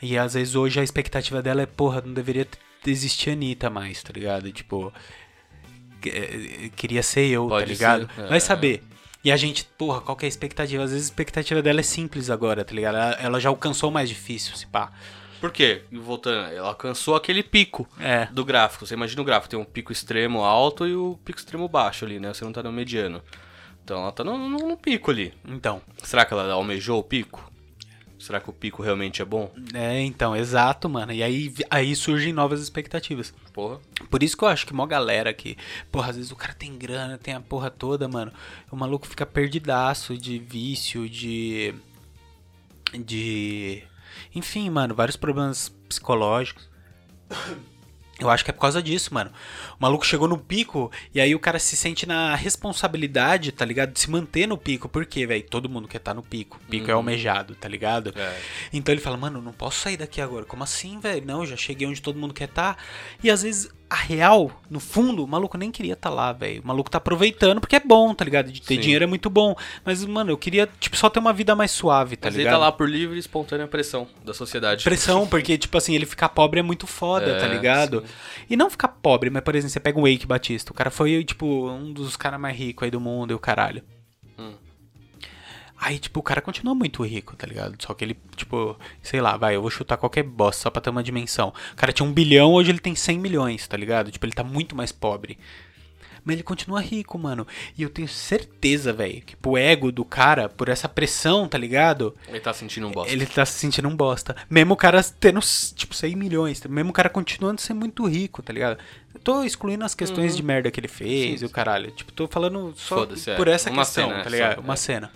E 0.00 0.16
às 0.16 0.34
vezes 0.34 0.54
hoje 0.54 0.78
a 0.78 0.84
expectativa 0.84 1.42
dela 1.42 1.62
é, 1.62 1.66
porra, 1.66 2.02
não 2.04 2.14
deveria 2.14 2.46
existir 2.86 3.30
Anitta 3.30 3.68
mais, 3.68 4.02
tá 4.02 4.12
ligado? 4.12 4.50
Tipo, 4.52 4.92
eh, 6.06 6.70
queria 6.76 7.02
ser 7.02 7.26
eu, 7.26 7.48
Pode 7.48 7.66
tá 7.66 7.72
ligado? 7.72 8.10
ser, 8.14 8.22
é. 8.22 8.28
Vai 8.28 8.40
saber. 8.40 8.82
E 9.24 9.32
a 9.32 9.36
gente, 9.36 9.64
porra, 9.76 10.00
qual 10.00 10.16
que 10.16 10.24
é 10.24 10.26
a 10.26 10.28
expectativa? 10.28 10.84
Às 10.84 10.92
vezes 10.92 11.06
a 11.06 11.10
expectativa 11.10 11.60
dela 11.60 11.80
é 11.80 11.82
simples 11.82 12.30
agora, 12.30 12.64
tá 12.64 12.72
ligado? 12.72 12.96
Ela, 12.96 13.12
ela 13.20 13.40
já 13.40 13.48
alcançou 13.48 13.90
o 13.90 13.92
mais 13.92 14.08
difícil, 14.08 14.56
se 14.56 14.66
pá. 14.66 14.92
Por 15.40 15.52
quê? 15.52 15.82
E 15.92 15.96
Voltando, 15.98 16.52
ela 16.52 16.68
alcançou 16.68 17.14
aquele 17.14 17.42
pico 17.42 17.86
É. 18.00 18.26
do 18.26 18.44
gráfico. 18.44 18.86
Você 18.86 18.94
imagina 18.94 19.22
o 19.22 19.24
gráfico, 19.24 19.50
tem 19.50 19.58
um 19.58 19.64
pico 19.64 19.92
extremo 19.92 20.42
alto 20.42 20.86
e 20.86 20.94
o 20.96 21.18
pico 21.24 21.38
extremo 21.38 21.68
baixo 21.68 22.04
ali, 22.04 22.18
né? 22.18 22.32
Você 22.34 22.44
não 22.44 22.52
tá 22.52 22.62
no 22.62 22.72
mediano. 22.72 23.22
Então 23.84 24.02
ela 24.02 24.12
tá 24.12 24.22
no, 24.24 24.36
no- 24.36 24.68
no 24.68 24.76
pico 24.76 25.10
ali. 25.10 25.32
Então, 25.46 25.80
Será 26.02 26.24
que 26.24 26.32
ela 26.34 26.52
almejou 26.52 26.98
o 26.98 27.02
pico? 27.04 27.50
Será 28.18 28.40
que 28.40 28.50
o 28.50 28.52
pico 28.52 28.82
realmente 28.82 29.22
é 29.22 29.24
bom? 29.24 29.48
é, 29.72 30.00
então, 30.00 30.34
exato, 30.34 30.88
mano. 30.88 31.12
E 31.12 31.22
aí, 31.22 31.54
aí 31.70 31.94
surgem 31.94 32.32
novas 32.32 32.60
expectativas. 32.60 33.32
Porra. 33.52 33.78
Por 34.10 34.24
isso 34.24 34.36
que 34.36 34.42
eu 34.42 34.48
acho 34.48 34.66
que 34.66 34.74
mó 34.74 34.84
galera 34.86 35.32
que, 35.32 35.56
porra, 35.92 36.10
às 36.10 36.16
vezes 36.16 36.32
o 36.32 36.36
cara 36.36 36.52
tem 36.52 36.76
grana, 36.76 37.16
tem 37.16 37.32
a 37.34 37.40
porra 37.40 37.70
toda, 37.70 38.08
mano. 38.08 38.32
O 38.72 38.76
maluco 38.76 39.06
fica 39.06 39.24
perdidaço 39.24 40.18
de 40.18 40.36
vício, 40.36 41.08
de. 41.08 41.72
de. 42.92 43.82
Enfim, 44.34 44.68
mano, 44.70 44.94
vários 44.94 45.16
problemas 45.16 45.68
psicológicos. 45.88 46.68
Eu 48.18 48.28
acho 48.28 48.44
que 48.44 48.50
é 48.50 48.52
por 48.52 48.60
causa 48.60 48.82
disso, 48.82 49.14
mano. 49.14 49.30
O 49.78 49.82
maluco 49.82 50.04
chegou 50.04 50.26
no 50.26 50.36
pico 50.36 50.90
e 51.14 51.20
aí 51.20 51.36
o 51.36 51.38
cara 51.38 51.58
se 51.60 51.76
sente 51.76 52.04
na 52.04 52.34
responsabilidade, 52.34 53.52
tá 53.52 53.64
ligado? 53.64 53.92
De 53.92 54.00
se 54.00 54.10
manter 54.10 54.46
no 54.48 54.58
pico. 54.58 54.88
Por 54.88 55.06
quê, 55.06 55.24
velho? 55.24 55.44
Todo 55.44 55.68
mundo 55.68 55.86
quer 55.86 55.98
estar 55.98 56.14
no 56.14 56.22
pico. 56.22 56.58
Pico 56.68 56.90
é 56.90 56.94
almejado, 56.94 57.54
tá 57.54 57.68
ligado? 57.68 58.12
É. 58.16 58.40
Então 58.72 58.92
ele 58.92 59.00
fala, 59.00 59.16
mano, 59.16 59.40
não 59.40 59.52
posso 59.52 59.78
sair 59.80 59.96
daqui 59.96 60.20
agora. 60.20 60.44
Como 60.44 60.64
assim, 60.64 60.98
velho? 60.98 61.24
Não, 61.24 61.46
já 61.46 61.56
cheguei 61.56 61.86
onde 61.86 62.02
todo 62.02 62.18
mundo 62.18 62.34
quer 62.34 62.48
estar. 62.48 62.76
E 63.22 63.30
às 63.30 63.42
vezes, 63.42 63.70
a 63.90 63.96
real, 63.96 64.50
no 64.68 64.78
fundo, 64.78 65.24
o 65.24 65.26
maluco 65.26 65.56
nem 65.56 65.70
queria 65.70 65.94
estar 65.94 66.10
lá, 66.10 66.32
velho. 66.32 66.62
O 66.62 66.66
maluco 66.66 66.90
tá 66.90 66.98
aproveitando 66.98 67.60
porque 67.60 67.76
é 67.76 67.80
bom, 67.80 68.12
tá 68.14 68.24
ligado? 68.24 68.52
De 68.52 68.60
ter 68.60 68.74
Sim. 68.74 68.80
dinheiro 68.80 69.04
é 69.04 69.06
muito 69.06 69.30
bom. 69.30 69.56
Mas, 69.84 70.04
mano, 70.04 70.30
eu 70.30 70.36
queria, 70.36 70.68
tipo, 70.78 70.96
só 70.96 71.08
ter 71.08 71.18
uma 71.18 71.32
vida 71.32 71.54
mais 71.56 71.70
suave, 71.70 72.16
tá 72.16 72.28
Mas 72.28 72.34
ele 72.34 72.44
ligado? 72.44 72.54
tá 72.54 72.58
lá 72.66 72.72
por 72.72 72.88
livre 72.88 73.16
e 73.16 73.18
espontânea 73.18 73.66
pressão 73.66 74.06
da 74.24 74.34
sociedade. 74.34 74.84
Pressão, 74.84 75.24
porque, 75.28 75.56
tipo 75.56 75.76
assim, 75.78 75.94
ele 75.94 76.04
ficar 76.04 76.28
pobre 76.28 76.60
é 76.60 76.62
muito 76.62 76.86
foda, 76.86 77.30
É, 77.30 77.38
tá 77.40 77.46
ligado? 77.48 78.04
E 78.48 78.56
não 78.56 78.68
ficar 78.68 78.88
pobre, 78.88 79.30
mas, 79.30 79.42
por 79.42 79.54
exemplo, 79.54 79.72
você 79.72 79.80
pega 79.80 79.98
o 79.98 80.02
Wake 80.02 80.26
Batista. 80.26 80.70
O 80.70 80.74
cara 80.74 80.90
foi, 80.90 81.24
tipo, 81.24 81.68
um 81.70 81.92
dos 81.92 82.16
caras 82.16 82.38
mais 82.38 82.56
ricos 82.56 82.84
aí 82.84 82.90
do 82.90 83.00
mundo 83.00 83.30
e 83.30 83.34
o 83.34 83.38
caralho. 83.38 83.82
Hum. 84.38 84.52
Aí, 85.80 85.98
tipo, 85.98 86.18
o 86.20 86.22
cara 86.22 86.40
continua 86.40 86.74
muito 86.74 87.04
rico, 87.04 87.36
tá 87.36 87.46
ligado? 87.46 87.80
Só 87.80 87.94
que 87.94 88.04
ele, 88.04 88.16
tipo, 88.34 88.76
sei 89.02 89.20
lá, 89.20 89.36
vai, 89.36 89.54
eu 89.54 89.62
vou 89.62 89.70
chutar 89.70 89.96
qualquer 89.96 90.24
bosta 90.24 90.62
só 90.62 90.70
pra 90.70 90.82
ter 90.82 90.90
uma 90.90 91.02
dimensão. 91.02 91.52
O 91.72 91.76
cara 91.76 91.92
tinha 91.92 92.06
um 92.06 92.12
bilhão, 92.12 92.52
hoje 92.52 92.70
ele 92.70 92.80
tem 92.80 92.94
100 92.94 93.18
milhões, 93.18 93.66
tá 93.68 93.76
ligado? 93.76 94.10
Tipo, 94.10 94.26
ele 94.26 94.32
tá 94.32 94.42
muito 94.42 94.74
mais 94.74 94.90
pobre. 94.90 95.38
Mas 96.24 96.34
ele 96.34 96.42
continua 96.42 96.80
rico, 96.80 97.16
mano. 97.16 97.46
E 97.76 97.82
eu 97.82 97.88
tenho 97.88 98.08
certeza, 98.08 98.92
velho, 98.92 99.22
que 99.22 99.36
pro 99.36 99.56
ego 99.56 99.90
do 99.92 100.04
cara, 100.04 100.48
por 100.48 100.68
essa 100.68 100.88
pressão, 100.88 101.48
tá 101.48 101.56
ligado? 101.56 102.14
Ele 102.26 102.40
tá 102.40 102.52
sentindo 102.52 102.86
um 102.86 102.90
bosta. 102.90 103.12
Ele 103.12 103.24
tá 103.24 103.46
se 103.46 103.52
sentindo 103.58 103.88
um 103.88 103.96
bosta. 103.96 104.36
Mesmo 104.50 104.74
o 104.74 104.76
cara 104.76 105.02
tendo, 105.02 105.40
tipo, 105.74 105.94
100 105.94 106.16
milhões. 106.16 106.62
Mesmo 106.64 106.90
o 106.90 106.92
cara 106.92 107.08
continuando 107.08 107.60
a 107.62 107.64
ser 107.64 107.72
muito 107.72 108.04
rico, 108.06 108.42
tá 108.42 108.52
ligado? 108.52 108.78
Eu 109.14 109.20
tô 109.20 109.42
excluindo 109.42 109.84
as 109.84 109.94
questões 109.94 110.36
de 110.36 110.42
merda 110.42 110.70
que 110.70 110.80
ele 110.80 110.88
fez 110.88 111.08
Uhum. 111.08 111.38
Sim, 111.38 111.44
e 111.44 111.46
o 111.46 111.50
caralho. 111.50 111.90
Tipo, 111.92 112.12
tô 112.12 112.28
falando 112.28 112.74
só 112.76 113.04
é. 113.04 113.36
por 113.36 113.48
essa 113.48 113.70
Uma 113.70 113.82
questão, 113.82 114.10
cena, 114.10 114.22
tá 114.22 114.28
é, 114.28 114.32
ligado? 114.32 114.54
só, 114.56 114.60
Uma 114.60 114.74
é. 114.74 114.76
cena. 114.76 115.12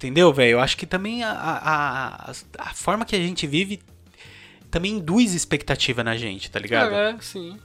Entendeu, 0.00 0.32
velho? 0.32 0.52
Eu 0.52 0.60
acho 0.60 0.78
que 0.78 0.86
também 0.86 1.22
a, 1.22 1.30
a, 1.30 2.32
a, 2.58 2.72
forma 2.72 3.04
que 3.04 3.14
a 3.14 3.18
gente 3.18 3.46
vive 3.46 3.82
também 4.70 4.92
induz 4.92 5.34
expectativa 5.34 6.02
na 6.02 6.16
gente, 6.16 6.50
tá 6.50 6.58
ligado? 6.58 6.94
É, 6.94 7.14
sim. 7.20 7.60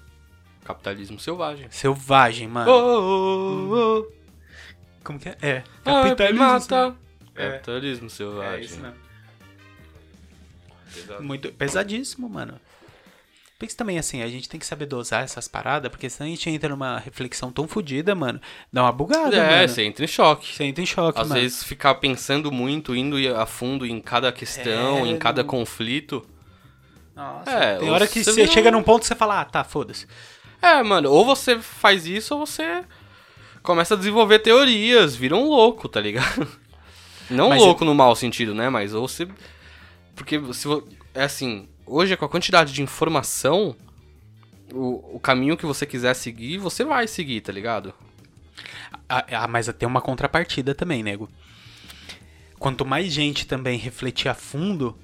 Capitalismo 0.66 1.18
selvagem. 1.18 1.68
Selvagem, 1.70 2.50
mano. 2.50 2.70
Oh, 2.70 3.72
oh, 3.72 4.02
oh. 4.02 4.12
Como 5.02 5.18
que 5.18 5.30
é? 5.30 5.38
É. 5.42 5.64
Ai, 5.86 6.10
Capitalismo. 6.10 6.46
mata. 6.46 6.96
É. 7.36 7.52
Capitalismo 7.52 8.08
É 8.08 8.10
selvagem. 8.10 8.66
isso 8.66 8.82
mesmo. 8.82 8.98
Pesado. 10.94 11.24
Muito 11.24 11.54
pesadíssimo, 11.54 12.28
mano. 12.28 12.60
Por 13.58 13.66
isso 13.66 13.78
também, 13.78 13.98
assim, 13.98 14.22
a 14.22 14.28
gente 14.28 14.50
tem 14.50 14.60
que 14.60 14.66
saber 14.66 14.86
dosar 14.86 15.24
essas 15.24 15.48
paradas, 15.48 15.90
porque 15.90 16.10
senão 16.10 16.28
a 16.28 16.30
gente 16.30 16.50
entra 16.50 16.68
numa 16.68 17.00
reflexão 17.00 17.52
tão 17.54 17.66
fodida, 17.68 18.14
mano. 18.14 18.40
Dá 18.72 18.84
uma 18.84 18.92
bugada, 18.92 19.36
É, 19.38 19.56
mano. 19.62 19.70
você 19.70 19.84
entra 19.84 20.04
em 20.04 20.08
choque. 20.10 20.54
Você 20.54 20.66
entra 20.66 20.84
em 20.84 20.86
choque, 20.86 21.22
Às 21.22 21.30
mano. 21.30 21.40
vezes 21.40 21.64
ficar 21.64 21.96
pensando 21.96 22.52
muito, 22.52 22.94
indo 22.94 23.16
a 23.38 23.46
fundo 23.46 23.86
em 23.86 24.02
cada 24.02 24.30
questão, 24.32 25.06
É, 25.06 25.08
em 25.08 25.18
cada 25.18 25.42
não- 25.42 25.48
conflito. 25.50 26.26
Nossa, 27.16 27.50
É, 27.50 27.78
tem 27.78 27.90
hora 27.90 28.06
que 28.06 28.22
você 28.24 28.46
chega 28.46 28.68
um- 28.70 28.74
num 28.74 28.84
ponto 28.84 29.02
que 29.04 29.08
você 29.08 29.16
fala, 29.16 29.40
ah, 29.40 29.46
tá, 29.46 29.64
foda-se. 29.64 30.06
É, 30.62 30.84
mano, 30.84 31.10
ou 31.10 31.24
você 31.24 31.58
faz 31.60 32.06
isso 32.06 32.34
ou 32.36 32.46
você 32.46 32.84
começa 33.64 33.94
a 33.94 33.98
desenvolver 33.98 34.40
teorias, 34.40 35.16
vira 35.16 35.34
um 35.36 35.48
louco, 35.48 35.88
tá 35.88 36.02
ligado? 36.02 36.46
Não 37.30 37.50
Mas 37.50 37.62
louco 37.62 37.86
no 37.86 37.96
mau 37.96 38.14
sentido, 38.18 38.54
né? 38.54 38.70
Mas 38.70 38.94
ou 38.94 39.08
você. 39.08 39.28
Porque 40.14 40.42
se 40.54 40.68
é 41.14 41.24
assim, 41.24 41.70
hoje 41.86 42.18
com 42.18 42.26
a 42.26 42.30
quantidade 42.30 42.74
de 42.74 42.82
informação, 42.82 43.76
o, 44.72 45.16
o 45.16 45.20
caminho 45.20 45.58
que 45.58 45.66
você 45.66 45.86
quiser 45.86 46.14
seguir, 46.14 46.58
você 46.58 46.84
vai 46.84 47.08
seguir, 47.08 47.42
tá 47.42 47.52
ligado? 47.52 47.94
Ah, 49.08 49.26
ah, 49.32 49.48
mas 49.48 49.68
tem 49.78 49.88
uma 49.88 50.02
contrapartida 50.02 50.74
também, 50.74 51.04
nego. 51.04 51.30
Quanto 52.58 52.86
mais 52.86 53.12
gente 53.12 53.46
também 53.46 53.78
refletir 53.78 54.30
a 54.30 54.34
fundo, 54.34 54.98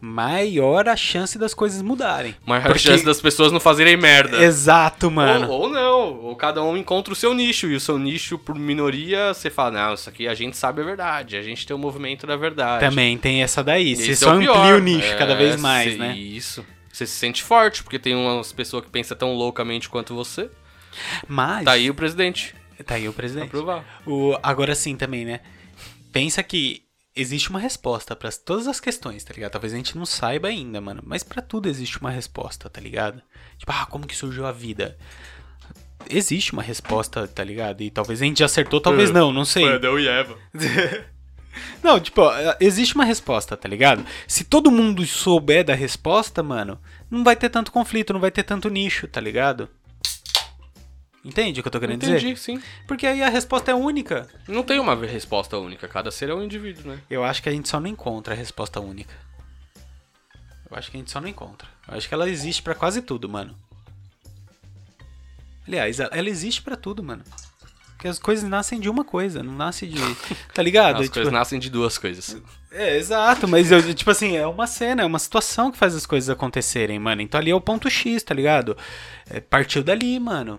maior 0.00 0.88
a 0.88 0.96
chance 0.96 1.38
das 1.38 1.52
coisas 1.54 1.82
mudarem. 1.82 2.34
Maior 2.46 2.64
Porque- 2.64 2.78
chance 2.78 3.04
das 3.04 3.20
pessoas 3.20 3.52
não 3.52 3.60
fazerem 3.60 3.96
merda. 3.96 4.42
Exato, 4.42 5.10
mano. 5.10 5.48
Ou, 5.48 5.62
ou 5.62 5.68
não, 5.70 6.20
ou 6.22 6.36
cada 6.36 6.62
um 6.62 6.76
encontra 6.76 7.12
o 7.12 7.16
seu 7.16 7.34
nicho, 7.34 7.66
e 7.68 7.74
o 7.74 7.80
seu 7.80 7.98
nicho, 7.98 8.38
por 8.38 8.54
minoria, 8.56 9.32
você 9.34 9.50
fala, 9.50 9.70
não, 9.88 9.94
isso 9.94 10.08
aqui 10.08 10.26
a 10.28 10.34
gente 10.34 10.56
sabe 10.56 10.80
a 10.80 10.84
verdade, 10.84 11.36
a 11.36 11.42
gente 11.42 11.66
tem 11.66 11.74
o 11.74 11.78
movimento 11.78 12.26
da 12.26 12.36
verdade. 12.36 12.80
Também 12.88 13.16
tem 13.18 13.42
essa 13.42 13.62
daí. 13.62 13.94
Você 13.96 14.12
Esse 14.12 14.24
só 14.24 14.34
é 14.34 14.36
o 14.36 14.40
pior. 14.40 14.56
amplia 14.56 14.76
o 14.76 14.78
nicho 14.80 15.16
cada 15.16 15.32
É, 15.34 15.36
vez 15.36 15.60
mais, 15.60 15.92
sim, 15.92 15.98
né? 15.98 16.16
Isso. 16.16 16.64
Você 16.92 17.06
se 17.06 17.12
sente 17.14 17.42
forte, 17.42 17.82
porque 17.82 17.98
tem 17.98 18.14
umas 18.14 18.52
pessoas 18.52 18.84
que 18.84 18.90
pensam 18.90 19.16
tão 19.16 19.34
loucamente 19.34 19.88
quanto 19.88 20.14
você. 20.14 20.50
Mas. 21.28 21.64
Tá 21.64 21.72
aí 21.72 21.88
o 21.88 21.94
presidente. 21.94 22.54
Tá 22.84 22.94
aí 22.94 23.08
o 23.08 23.12
presidente. 23.12 23.48
provar. 23.50 23.84
O, 24.06 24.36
agora 24.42 24.74
sim 24.74 24.96
também, 24.96 25.24
né? 25.24 25.40
Pensa 26.12 26.42
que 26.42 26.82
existe 27.14 27.50
uma 27.50 27.58
resposta 27.60 28.14
pra 28.16 28.30
todas 28.32 28.66
as 28.68 28.80
questões, 28.80 29.24
tá 29.24 29.32
ligado? 29.34 29.52
Talvez 29.52 29.72
a 29.72 29.76
gente 29.76 29.96
não 29.96 30.06
saiba 30.06 30.48
ainda, 30.48 30.80
mano. 30.80 31.02
Mas 31.04 31.22
pra 31.22 31.42
tudo 31.42 31.68
existe 31.68 31.98
uma 32.00 32.10
resposta, 32.10 32.68
tá 32.70 32.80
ligado? 32.80 33.20
Tipo, 33.58 33.72
ah, 33.72 33.86
como 33.86 34.06
que 34.06 34.16
surgiu 34.16 34.46
a 34.46 34.52
vida? 34.52 34.96
Existe 36.08 36.52
uma 36.52 36.62
resposta, 36.62 37.28
tá 37.28 37.44
ligado? 37.44 37.82
E 37.82 37.90
talvez 37.90 38.22
a 38.22 38.24
gente 38.24 38.42
acertou, 38.42 38.80
talvez 38.80 39.10
É. 39.10 39.12
não, 39.12 39.32
não 39.32 39.44
sei. 39.44 39.68
Adão 39.68 39.98
e 39.98 40.08
Eva. 40.08 40.36
Não, 41.82 41.98
tipo, 41.98 42.22
ó, 42.22 42.32
existe 42.60 42.94
uma 42.94 43.04
resposta, 43.04 43.56
tá 43.56 43.68
ligado? 43.68 44.06
Se 44.26 44.44
todo 44.44 44.70
mundo 44.70 45.04
souber 45.04 45.64
da 45.64 45.74
resposta, 45.74 46.44
mano, 46.44 46.78
não 47.10 47.24
vai 47.24 47.34
ter 47.34 47.48
tanto 47.48 47.72
conflito, 47.72 48.12
não 48.12 48.20
vai 48.20 48.30
ter 48.30 48.44
tanto 48.44 48.68
nicho, 48.70 49.08
tá 49.08 49.20
ligado? 49.20 49.68
Entende 51.24 51.60
o 51.60 51.62
que 51.62 51.68
eu 51.68 51.72
tô 51.72 51.78
querendo 51.80 52.02
Entendi, 52.02 52.32
dizer? 52.32 52.36
sim. 52.38 52.62
Porque 52.88 53.06
aí 53.06 53.22
a 53.22 53.28
resposta 53.28 53.70
é 53.70 53.74
única. 53.74 54.26
Não 54.48 54.62
tem 54.62 54.80
uma 54.80 54.94
resposta 54.94 55.58
única. 55.58 55.86
Cada 55.86 56.10
ser 56.10 56.30
é 56.30 56.34
um 56.34 56.42
indivíduo, 56.42 56.90
né? 56.92 57.00
Eu 57.10 57.22
acho 57.22 57.42
que 57.42 57.48
a 57.48 57.52
gente 57.52 57.68
só 57.68 57.78
não 57.78 57.88
encontra 57.88 58.32
a 58.32 58.36
resposta 58.36 58.80
única. 58.80 59.14
Eu 60.70 60.76
acho 60.78 60.90
que 60.90 60.96
a 60.96 61.00
gente 61.00 61.10
só 61.10 61.20
não 61.20 61.28
encontra. 61.28 61.68
Eu 61.86 61.96
acho 61.96 62.08
que 62.08 62.14
ela 62.14 62.28
existe 62.28 62.62
pra 62.62 62.74
quase 62.74 63.02
tudo, 63.02 63.28
mano. 63.28 63.54
Aliás, 65.66 66.00
ela 66.00 66.28
existe 66.28 66.62
pra 66.62 66.76
tudo, 66.76 67.02
mano. 67.02 67.22
Porque 67.92 68.08
as 68.08 68.18
coisas 68.18 68.48
nascem 68.48 68.80
de 68.80 68.88
uma 68.88 69.04
coisa, 69.04 69.42
não 69.42 69.52
nasce 69.54 69.86
de. 69.86 69.98
Tá 70.54 70.62
ligado? 70.62 70.96
As 70.96 71.02
Tipo, 71.02 71.14
coisas 71.14 71.32
nascem 71.32 71.58
de 71.58 71.68
duas 71.68 71.98
coisas. 71.98 72.34
É, 72.72 72.96
exato, 72.96 73.46
mas 73.46 73.70
eu, 73.70 73.94
tipo 73.94 74.10
assim, 74.10 74.36
é 74.36 74.46
uma 74.46 74.66
cena, 74.66 75.02
é 75.02 75.04
uma 75.04 75.18
situação 75.18 75.70
que 75.70 75.76
faz 75.76 75.94
as 75.94 76.06
coisas 76.06 76.30
acontecerem, 76.30 76.98
mano. 76.98 77.20
Então 77.20 77.38
ali 77.38 77.50
é 77.50 77.54
o 77.54 77.60
ponto 77.60 77.90
X, 77.90 78.22
tá 78.22 78.32
ligado? 78.34 78.74
É, 79.28 79.38
partiu 79.40 79.82
dali, 79.82 80.18
mano. 80.18 80.58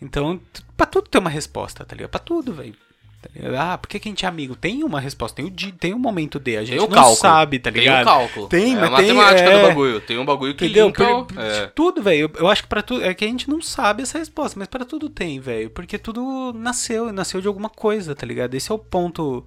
Então, 0.00 0.40
pra 0.76 0.86
tudo 0.86 1.08
tem 1.08 1.20
uma 1.20 1.30
resposta, 1.30 1.84
tá 1.84 1.94
ligado? 1.96 2.10
Pra 2.10 2.20
tudo, 2.20 2.52
velho. 2.52 2.74
Tá? 3.22 3.30
Ah, 3.72 3.78
por 3.78 3.88
que, 3.88 3.98
que 3.98 4.08
a 4.08 4.10
gente 4.12 4.24
é 4.26 4.28
amigo? 4.28 4.54
Tem 4.54 4.84
uma 4.84 5.00
resposta, 5.00 5.36
tem 5.36 5.46
o, 5.46 5.50
di- 5.50 5.72
tem 5.72 5.94
o 5.94 5.98
momento 5.98 6.38
D. 6.38 6.58
A 6.58 6.60
gente 6.64 6.78
Tem 6.78 6.88
não 6.88 6.88
cálculo. 6.94 7.16
sabe, 7.16 7.58
tá 7.58 7.72
Tem 7.72 7.80
ligado? 7.80 8.02
o 8.02 8.04
cálculo. 8.04 8.48
Tem, 8.48 8.74
é 8.76 8.80
mas 8.80 8.92
a 8.92 8.96
tem, 8.98 9.12
matemática 9.14 9.48
é, 9.50 9.62
do 9.62 9.68
bagulho. 9.68 10.00
Tem 10.02 10.18
um 10.18 10.24
bagulho 10.24 10.54
que 10.54 10.64
Entendeu? 10.66 10.86
linka... 10.88 11.04
Por- 11.24 11.38
é. 11.40 11.66
Tudo, 11.68 12.02
velho. 12.02 12.30
Eu, 12.36 12.46
acho 12.48 12.62
que 12.62 12.68
pra 12.68 12.82
tudo. 12.82 13.02
É 13.02 13.14
que 13.14 13.24
a 13.24 13.28
gente 13.28 13.48
não 13.48 13.60
sabe 13.62 14.02
essa 14.02 14.18
resposta, 14.18 14.58
mas 14.58 14.68
pra 14.68 14.84
tudo 14.84 15.08
tem, 15.08 15.40
velho. 15.40 15.70
Porque 15.70 15.96
tudo 15.98 16.52
nasceu, 16.54 17.10
nasceu 17.12 17.40
de 17.40 17.48
alguma 17.48 17.70
coisa, 17.70 18.14
tá 18.14 18.26
ligado? 18.26 18.54
Esse 18.54 18.70
é 18.70 18.74
o 18.74 18.78
ponto 18.78 19.44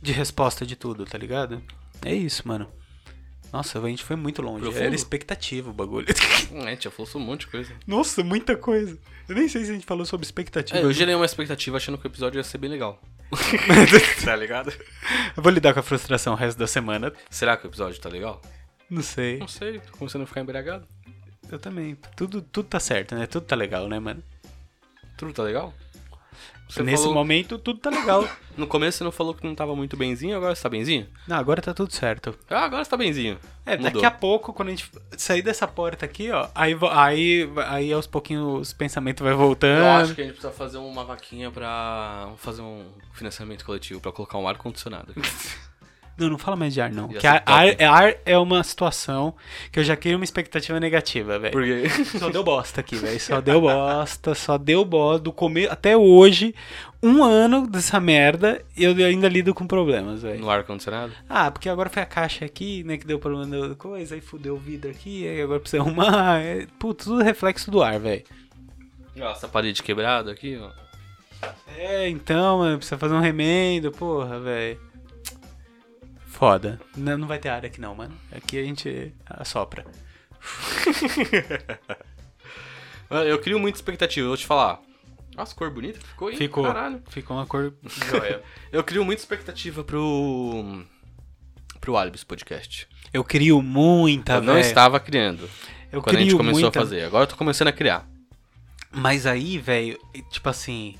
de 0.00 0.12
resposta 0.12 0.64
de 0.64 0.76
tudo, 0.76 1.04
tá 1.04 1.18
ligado? 1.18 1.60
É 2.04 2.14
isso, 2.14 2.46
mano. 2.46 2.68
Nossa, 3.52 3.78
a 3.78 3.88
gente 3.88 4.04
foi 4.04 4.16
muito 4.16 4.42
longe. 4.42 4.62
Profundo. 4.62 4.82
Era 4.82 4.94
expectativa 4.94 5.70
o 5.70 5.72
bagulho. 5.72 6.06
É, 6.50 6.66
a 6.66 6.70
gente 6.70 6.84
já 6.84 6.90
falou 6.90 7.06
sobre 7.06 7.26
um 7.26 7.30
monte 7.30 7.40
de 7.40 7.48
coisa. 7.48 7.72
Nossa, 7.86 8.24
muita 8.24 8.56
coisa. 8.56 8.98
Eu 9.28 9.34
nem 9.34 9.48
sei 9.48 9.64
se 9.64 9.70
a 9.70 9.74
gente 9.74 9.84
falou 9.84 10.06
sobre 10.06 10.24
expectativa. 10.24 10.78
É, 10.78 10.82
eu 10.82 10.92
gerei 10.92 11.14
uma 11.14 11.24
expectativa 11.24 11.76
achando 11.76 11.98
que 11.98 12.06
o 12.06 12.08
episódio 12.08 12.38
ia 12.38 12.44
ser 12.44 12.58
bem 12.58 12.70
legal. 12.70 13.00
tá 14.24 14.34
ligado? 14.34 14.72
Eu 15.36 15.42
vou 15.42 15.52
lidar 15.52 15.74
com 15.74 15.80
a 15.80 15.82
frustração 15.82 16.32
o 16.32 16.36
resto 16.36 16.58
da 16.58 16.66
semana. 16.66 17.12
Será 17.28 17.56
que 17.56 17.66
o 17.66 17.68
episódio 17.68 18.00
tá 18.00 18.08
legal? 18.08 18.40
Não 18.88 19.02
sei. 19.02 19.38
Não 19.38 19.48
sei, 19.48 19.80
tô 19.80 19.98
começando 19.98 20.22
a 20.22 20.26
ficar 20.26 20.40
embriagado. 20.40 20.86
Eu 21.50 21.58
também. 21.58 21.96
Tudo, 22.16 22.40
tudo 22.40 22.68
tá 22.68 22.80
certo, 22.80 23.14
né? 23.14 23.26
Tudo 23.26 23.44
tá 23.44 23.54
legal, 23.54 23.88
né, 23.88 23.98
mano? 23.98 24.22
Tudo 25.16 25.32
tá 25.32 25.42
legal? 25.42 25.74
Você 26.68 26.82
Nesse 26.82 27.02
falou- 27.04 27.14
momento, 27.14 27.58
tudo 27.58 27.78
tá 27.80 27.88
legal. 27.88 28.28
No 28.56 28.66
começo 28.66 28.98
você 28.98 29.04
não 29.04 29.10
falou 29.12 29.32
que 29.34 29.46
não 29.46 29.54
tava 29.54 29.74
muito 29.74 29.96
benzinho, 29.96 30.36
agora 30.36 30.54
você 30.54 30.62
tá 30.62 30.68
benzinho? 30.68 31.06
não, 31.26 31.36
agora 31.36 31.62
tá 31.62 31.72
tudo 31.72 31.92
certo. 31.92 32.36
Ah, 32.50 32.64
agora 32.64 32.84
você 32.84 32.90
tá 32.90 32.96
benzinho. 32.96 33.38
É, 33.64 33.76
Mudou. 33.76 33.92
daqui 33.92 34.04
a 34.04 34.10
pouco, 34.10 34.52
quando 34.52 34.68
a 34.68 34.70
gente 34.72 34.90
sair 35.16 35.40
dessa 35.42 35.66
porta 35.66 36.04
aqui, 36.04 36.30
ó, 36.30 36.48
aí, 36.54 36.76
aí, 36.92 37.48
aí 37.68 37.92
aos 37.92 38.06
pouquinhos 38.06 38.68
os 38.68 38.72
pensamentos 38.72 39.22
vai 39.24 39.32
voltando. 39.34 39.80
Eu 39.80 39.86
acho 39.92 40.14
que 40.14 40.20
a 40.20 40.24
gente 40.24 40.34
precisa 40.34 40.52
fazer 40.52 40.78
uma 40.78 41.04
vaquinha 41.04 41.50
pra 41.50 42.30
fazer 42.36 42.62
um 42.62 42.86
financiamento 43.12 43.64
coletivo 43.64 44.00
pra 44.00 44.12
colocar 44.12 44.36
um 44.38 44.46
ar-condicionado. 44.48 45.14
Não, 46.18 46.30
não 46.30 46.38
fala 46.38 46.56
mais 46.56 46.74
de 46.74 46.80
ar, 46.80 46.90
não. 46.90 47.08
Que 47.08 47.20
ser 47.20 47.28
ar, 47.28 47.44
top. 47.44 47.84
ar, 47.84 48.04
ar 48.04 48.14
é 48.26 48.36
uma 48.36 48.62
situação 48.64 49.34
que 49.70 49.78
eu 49.78 49.84
já 49.84 49.96
crio 49.96 50.16
uma 50.16 50.24
expectativa 50.24 50.80
negativa, 50.80 51.38
velho. 51.38 51.52
Porque. 51.52 51.88
Só 52.18 52.28
deu 52.28 52.42
bosta 52.42 52.80
aqui, 52.80 52.96
velho. 52.96 53.20
Só 53.20 53.40
deu 53.40 53.60
bosta, 53.60 54.34
só 54.34 54.58
deu 54.58 54.84
bosta. 54.84 55.22
Do 55.22 55.32
começo 55.32 55.72
até 55.72 55.96
hoje, 55.96 56.54
um 57.00 57.22
ano 57.22 57.68
dessa 57.68 58.00
merda, 58.00 58.64
eu 58.76 58.90
ainda 59.06 59.28
lido 59.28 59.54
com 59.54 59.66
problemas, 59.66 60.22
velho. 60.22 60.40
no 60.40 60.50
ar-condicionado? 60.50 61.12
Ah, 61.28 61.50
porque 61.50 61.68
agora 61.68 61.88
foi 61.88 62.02
a 62.02 62.06
caixa 62.06 62.44
aqui, 62.44 62.82
né, 62.82 62.96
que 62.96 63.06
deu 63.06 63.18
problema 63.18 63.68
da 63.68 63.74
coisa, 63.76 64.16
aí 64.16 64.20
fudeu 64.20 64.54
o 64.54 64.58
vidro 64.58 64.90
aqui, 64.90 65.26
aí 65.28 65.40
agora 65.40 65.60
precisa 65.60 65.82
arrumar. 65.82 66.18
É, 66.48 66.66
putz, 66.78 67.04
tudo 67.04 67.22
reflexo 67.22 67.70
do 67.70 67.82
ar, 67.82 67.98
velho. 67.98 68.22
Ó, 69.20 69.30
essa 69.30 69.48
parede 69.48 69.82
quebrada 69.82 70.30
aqui, 70.30 70.58
ó. 70.60 70.70
É, 71.76 72.08
então, 72.08 72.58
mano, 72.58 72.78
precisa 72.78 72.98
fazer 72.98 73.14
um 73.14 73.20
remendo, 73.20 73.92
porra, 73.92 74.40
velho. 74.40 74.87
Foda. 76.38 76.80
Não, 76.96 77.18
não 77.18 77.26
vai 77.26 77.40
ter 77.40 77.48
área 77.48 77.66
aqui 77.66 77.80
não, 77.80 77.96
mano. 77.96 78.14
Aqui 78.30 78.60
a 78.60 78.62
gente 78.62 79.12
assopra. 79.26 79.84
Eu 83.26 83.40
crio 83.40 83.58
muita 83.58 83.78
expectativa, 83.78 84.24
eu 84.24 84.28
vou 84.28 84.36
te 84.36 84.46
falar. 84.46 84.80
Nossa, 85.34 85.54
cor 85.54 85.70
bonita 85.70 85.98
ficou, 85.98 86.30
hein? 86.30 86.36
Ficou, 86.36 86.62
Caralho. 86.62 87.02
ficou 87.08 87.36
uma 87.36 87.46
cor 87.46 87.74
joia. 88.10 88.42
Eu 88.70 88.84
crio 88.84 89.04
muita 89.04 89.20
expectativa 89.20 89.82
pro. 89.82 90.84
pro 91.80 91.96
Alibis 91.96 92.22
Podcast. 92.22 92.86
Eu 93.12 93.24
crio 93.24 93.60
muita, 93.60 94.34
eu 94.34 94.42
não 94.42 94.54
velho. 94.54 94.66
estava 94.66 95.00
criando. 95.00 95.48
Eu 95.90 96.02
quando 96.02 96.16
a 96.16 96.20
gente 96.20 96.36
começou 96.36 96.60
muita. 96.60 96.78
a 96.78 96.82
fazer. 96.82 97.04
Agora 97.04 97.24
eu 97.24 97.28
tô 97.28 97.36
começando 97.36 97.68
a 97.68 97.72
criar. 97.72 98.06
Mas 98.92 99.26
aí, 99.26 99.58
velho, 99.58 99.98
tipo 100.30 100.48
assim, 100.48 100.96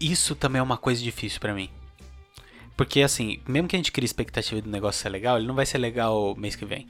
isso 0.00 0.34
também 0.34 0.58
é 0.58 0.62
uma 0.62 0.76
coisa 0.76 1.02
difícil 1.02 1.40
pra 1.40 1.54
mim. 1.54 1.70
Porque 2.76 3.02
assim, 3.02 3.40
mesmo 3.46 3.68
que 3.68 3.76
a 3.76 3.78
gente 3.78 3.92
crie 3.92 4.04
expectativa 4.04 4.60
do 4.60 4.70
negócio 4.70 5.00
ser 5.02 5.08
legal, 5.08 5.38
ele 5.38 5.46
não 5.46 5.54
vai 5.54 5.66
ser 5.66 5.78
legal 5.78 6.34
mês 6.36 6.56
que 6.56 6.64
vem. 6.64 6.86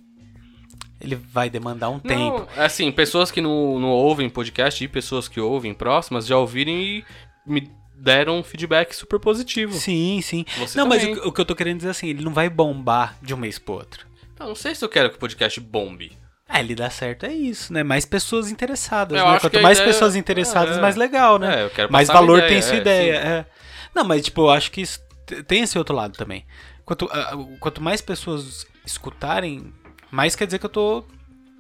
Ele 1.01 1.17
vai 1.17 1.51
demandar 1.51 1.91
um 1.91 1.99
tempo. 1.99 2.47
Não, 2.57 2.65
assim, 2.65 2.91
pessoas 2.91 3.31
que 3.31 3.41
não, 3.41 3.79
não 3.79 3.91
ouvem 3.91 4.31
podcast 4.31 4.83
e 4.83 4.89
pessoas 4.89 5.29
que 5.29 5.41
ouvem 5.41 5.75
próximas 5.75 6.27
já 6.27 6.39
ouviram 6.39 6.73
e 6.73 7.05
me 7.47 7.71
deram 7.95 8.39
um 8.39 8.43
feedback 8.43 8.95
super 8.95 9.21
positivo. 9.21 9.75
Sim, 9.75 10.21
sim. 10.23 10.47
Você 10.59 10.79
não, 10.79 10.87
mas 10.87 11.03
também. 11.03 11.19
o, 11.19 11.29
o 11.29 11.33
que 11.33 11.41
eu 11.41 11.45
tô 11.45 11.55
querendo 11.55 11.79
dizer 11.79 11.91
assim, 11.91 12.09
ele 12.09 12.25
não 12.25 12.33
vai 12.33 12.49
bombar 12.49 13.17
de 13.21 13.35
um 13.35 13.37
mês 13.37 13.59
pro 13.59 13.75
outro. 13.75 14.07
Eu 14.41 14.47
não 14.47 14.55
sei 14.55 14.75
se 14.75 14.85
eu 14.85 14.89
quero 14.89 15.11
que 15.11 15.17
o 15.17 15.19
podcast 15.19 15.61
bombe. 15.61 16.13
É, 16.49 16.61
ele 16.61 16.75
dá 16.75 16.89
certo, 16.91 17.25
é 17.27 17.33
isso, 17.33 17.73
né? 17.73 17.83
Mais 17.83 18.05
pessoas 18.05 18.51
interessadas, 18.51 19.19
Eu 19.19 19.27
né? 19.27 19.41
Quanto 19.41 19.61
mais 19.61 19.79
ideia- 19.79 19.93
pessoas 19.93 20.15
interessadas, 20.17 20.77
é. 20.77 20.81
mais 20.81 20.97
legal, 20.97 21.39
né? 21.39 21.61
É, 21.61 21.65
eu 21.65 21.71
quero 21.71 21.93
mais 21.93 22.09
valor 22.09 22.39
ideia, 22.39 22.53
tem 22.53 22.63
sua 22.63 22.77
é, 22.77 22.81
ideia. 22.81 23.13
é. 23.15 23.47
Não, 23.95 24.05
mas 24.05 24.23
tipo, 24.23 24.43
eu 24.43 24.51
acho 24.51 24.71
que 24.71 24.81
isso 24.81 25.01
tem 25.47 25.63
esse 25.63 25.79
outro 25.79 25.95
lado 25.95 26.17
também. 26.17 26.47
Quanto, 26.85 27.09
ah, 27.11 27.33
quanto 27.61 27.83
mais 27.83 28.01
pessoas 28.01 28.67
escutarem, 28.85 29.73
mais 30.11 30.37
quer 30.37 30.47
dizer 30.47 30.59
que 30.59 30.67
eu 30.67 30.71
tô 30.71 31.05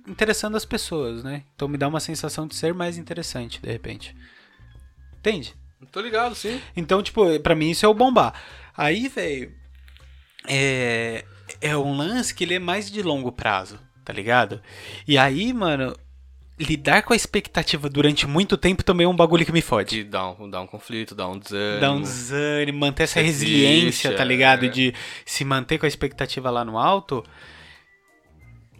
interessando 0.06 0.56
as 0.56 0.64
pessoas, 0.64 1.24
né? 1.24 1.44
Então 1.54 1.66
me 1.68 1.78
dá 1.78 1.88
uma 1.88 2.00
sensação 2.00 2.46
de 2.46 2.54
ser 2.54 2.74
mais 2.74 2.98
interessante, 2.98 3.60
de 3.60 3.70
repente. 3.70 4.14
Entende? 5.18 5.54
Tô 5.90 6.00
ligado, 6.00 6.34
sim. 6.34 6.60
Então, 6.76 7.02
tipo, 7.02 7.38
pra 7.40 7.54
mim 7.54 7.70
isso 7.70 7.84
é 7.84 7.88
o 7.88 7.94
bombar. 7.94 8.34
Aí, 8.76 9.08
velho, 9.08 9.54
é, 10.46 11.24
é 11.60 11.76
um 11.76 11.96
lance 11.96 12.34
que 12.34 12.44
ele 12.44 12.54
é 12.54 12.58
mais 12.58 12.90
de 12.90 13.02
longo 13.02 13.32
prazo, 13.32 13.78
tá 14.04 14.12
ligado? 14.12 14.60
E 15.06 15.16
aí, 15.16 15.52
mano, 15.52 15.96
lidar 16.58 17.02
com 17.02 17.12
a 17.12 17.16
expectativa 17.16 17.88
durante 17.88 18.26
muito 18.26 18.56
tempo 18.56 18.84
também 18.84 19.04
é 19.04 19.08
um 19.08 19.16
bagulho 19.16 19.44
que 19.44 19.52
me 19.52 19.62
fode. 19.62 19.96
De 19.96 20.04
dar 20.04 20.30
um, 20.30 20.48
dar 20.48 20.60
um 20.60 20.66
conflito, 20.66 21.14
dar 21.14 21.28
um 21.28 21.38
desânimo. 21.38 21.80
Dá 21.80 21.92
um 21.92 22.00
desânimo, 22.00 22.78
manter 22.78 23.04
essa 23.04 23.20
Resiste, 23.20 23.52
resiliência, 23.52 24.16
tá 24.16 24.24
ligado? 24.24 24.66
é. 24.66 24.68
De 24.68 24.94
se 25.24 25.44
manter 25.44 25.78
com 25.78 25.86
a 25.86 25.88
expectativa 25.88 26.50
lá 26.50 26.64
no 26.64 26.78
alto. 26.78 27.24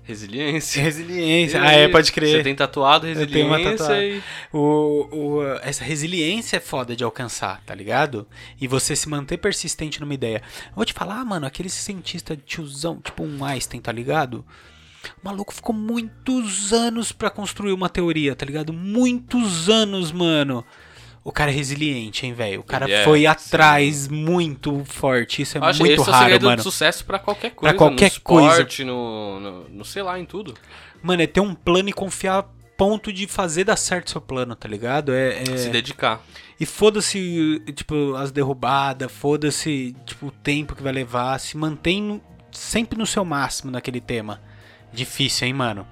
Resiliência. 0.04 0.82
Resiliência. 0.82 1.62
Ah, 1.62 1.72
é, 1.72 1.88
pode 1.88 2.12
crer. 2.12 2.36
Você 2.36 2.42
tem 2.42 2.54
tatuado 2.54 3.08
Eu 3.08 3.26
tenho 3.26 3.46
uma 3.46 3.56
resiliência 3.56 4.04
e... 4.04 4.22
O, 4.52 5.08
o, 5.10 5.42
essa 5.62 5.82
resiliência 5.82 6.58
é 6.58 6.60
foda 6.60 6.94
de 6.94 7.02
alcançar, 7.02 7.62
tá 7.64 7.74
ligado? 7.74 8.28
E 8.60 8.68
você 8.68 8.94
se 8.94 9.08
manter 9.08 9.38
persistente 9.38 10.00
numa 10.00 10.12
ideia. 10.12 10.42
Eu 10.66 10.76
vou 10.76 10.84
te 10.84 10.92
falar, 10.92 11.24
mano, 11.24 11.46
aquele 11.46 11.70
cientista 11.70 12.36
tiozão, 12.36 13.00
tipo 13.00 13.24
um 13.24 13.42
Einstein, 13.42 13.80
tá 13.80 13.90
ligado? 13.90 14.44
O 15.22 15.24
maluco 15.24 15.52
ficou 15.52 15.74
muitos 15.74 16.72
anos 16.72 17.12
pra 17.12 17.30
construir 17.30 17.72
uma 17.72 17.88
teoria, 17.88 18.34
tá 18.34 18.44
ligado? 18.44 18.72
Muitos 18.72 19.68
anos, 19.68 20.12
mano. 20.12 20.64
O 21.24 21.32
cara 21.32 21.50
é 21.50 21.54
resiliente, 21.54 22.26
hein, 22.26 22.34
velho? 22.34 22.60
O 22.60 22.62
cara 22.62 22.90
é, 22.90 23.02
foi 23.02 23.20
sim. 23.20 23.26
atrás 23.26 24.08
muito 24.08 24.84
forte. 24.84 25.40
Isso 25.40 25.56
é 25.56 25.64
acho 25.64 25.80
muito 25.80 25.92
esse 25.92 26.08
é 26.08 26.12
o 26.12 26.14
raro, 26.14 26.44
mano. 26.44 26.56
do 26.56 26.62
sucesso 26.62 27.02
pra 27.04 27.18
qualquer 27.18 27.50
coisa. 27.52 27.74
qualquer 27.74 28.12
no 28.12 28.20
coisa. 28.20 28.48
esporte, 28.48 28.84
no, 28.84 29.40
no, 29.40 29.68
no 29.70 29.84
sei 29.86 30.02
lá, 30.02 30.18
em 30.18 30.26
tudo. 30.26 30.52
Mano, 31.02 31.22
é 31.22 31.26
ter 31.26 31.40
um 31.40 31.54
plano 31.54 31.88
e 31.88 31.92
confiar 31.94 32.40
a 32.40 32.44
ponto 32.76 33.10
de 33.10 33.26
fazer 33.26 33.64
dar 33.64 33.76
certo 33.76 34.10
seu 34.10 34.20
plano, 34.20 34.54
tá 34.54 34.68
ligado? 34.68 35.14
É, 35.14 35.42
é... 35.42 35.56
Se 35.56 35.70
dedicar. 35.70 36.22
E 36.60 36.66
foda-se, 36.66 37.62
tipo, 37.74 38.14
as 38.16 38.30
derrubadas, 38.30 39.10
foda-se, 39.10 39.96
tipo, 40.04 40.26
o 40.26 40.30
tempo 40.30 40.76
que 40.76 40.82
vai 40.82 40.92
levar. 40.92 41.38
Se 41.40 41.56
mantém 41.56 42.20
sempre 42.52 42.98
no 42.98 43.06
seu 43.06 43.24
máximo 43.24 43.70
naquele 43.70 44.00
tema. 44.00 44.42
Difícil, 44.94 45.48
hein, 45.48 45.52
mano? 45.52 45.86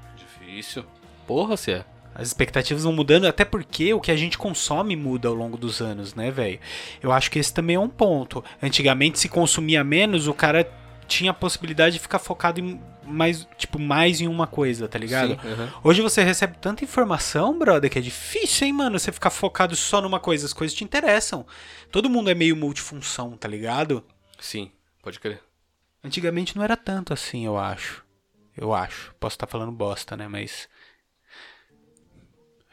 Isso. 0.47 0.85
Porra, 1.27 1.57
se 1.57 1.73
é. 1.73 1.85
As 2.15 2.29
expectativas 2.29 2.85
vão 2.85 2.93
mudando, 2.93 3.27
até 3.27 3.45
porque 3.45 3.95
o 3.95 4.01
que 4.01 4.11
a 4.11 4.17
gente 4.17 4.37
consome 4.37 4.95
muda 4.95 5.29
ao 5.29 5.35
longo 5.35 5.57
dos 5.57 5.81
anos, 5.81 6.15
né, 6.15 6.31
velho? 6.31 6.61
Eu 7.03 7.11
acho 7.11 7.31
que 7.31 7.39
esse 7.39 7.53
também 7.53 7.77
é 7.77 7.81
um 7.81 7.89
ponto. 7.89 8.45
Antigamente, 8.63 9.19
se 9.19 9.29
consumia 9.29 9.83
menos, 9.83 10.29
o 10.29 10.35
cara 10.35 10.71
tinha 11.09 11.31
a 11.31 11.35
possibilidade 11.35 11.95
de 11.95 11.99
ficar 12.01 12.19
focado 12.19 12.61
em 12.61 12.81
mais, 13.05 13.47
tipo, 13.59 13.79
mais 13.79 14.21
em 14.21 14.29
uma 14.29 14.47
coisa, 14.47 14.87
tá 14.87 14.99
ligado? 14.99 15.41
Sim. 15.41 15.69
Hoje 15.83 16.01
você 16.01 16.23
recebe 16.23 16.57
tanta 16.59 16.85
informação, 16.85 17.59
brother, 17.59 17.91
que 17.91 17.99
é 17.99 18.03
difícil, 18.03 18.67
hein, 18.67 18.73
mano, 18.73 18.99
você 18.99 19.11
ficar 19.11 19.31
focado 19.31 19.75
só 19.75 20.01
numa 20.01 20.21
coisa, 20.21 20.47
as 20.47 20.53
coisas 20.53 20.77
te 20.77 20.85
interessam. 20.85 21.47
Todo 21.91 22.11
mundo 22.11 22.31
é 22.31 22.35
meio 22.35 22.57
multifunção, 22.57 23.37
tá 23.37 23.49
ligado? 23.49 24.05
Sim, 24.39 24.71
pode 25.03 25.19
crer. 25.19 25.41
Antigamente 26.05 26.57
não 26.57 26.63
era 26.63 26.77
tanto 26.77 27.13
assim, 27.13 27.45
eu 27.45 27.59
acho. 27.59 28.02
Eu 28.57 28.75
acho. 28.75 29.15
Posso 29.19 29.35
estar 29.35 29.47
falando 29.47 29.73
bosta, 29.73 30.17
né? 30.17 30.29
Mas. 30.29 30.69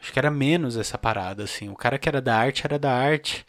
Acho 0.00 0.12
que 0.12 0.18
era 0.18 0.30
menos 0.30 0.76
essa 0.76 0.96
parada, 0.96 1.44
assim. 1.44 1.68
O 1.68 1.76
cara 1.76 1.98
que 1.98 2.08
era 2.08 2.20
da 2.20 2.36
arte 2.36 2.64
era 2.64 2.78
da 2.78 2.92
arte, 2.92 3.44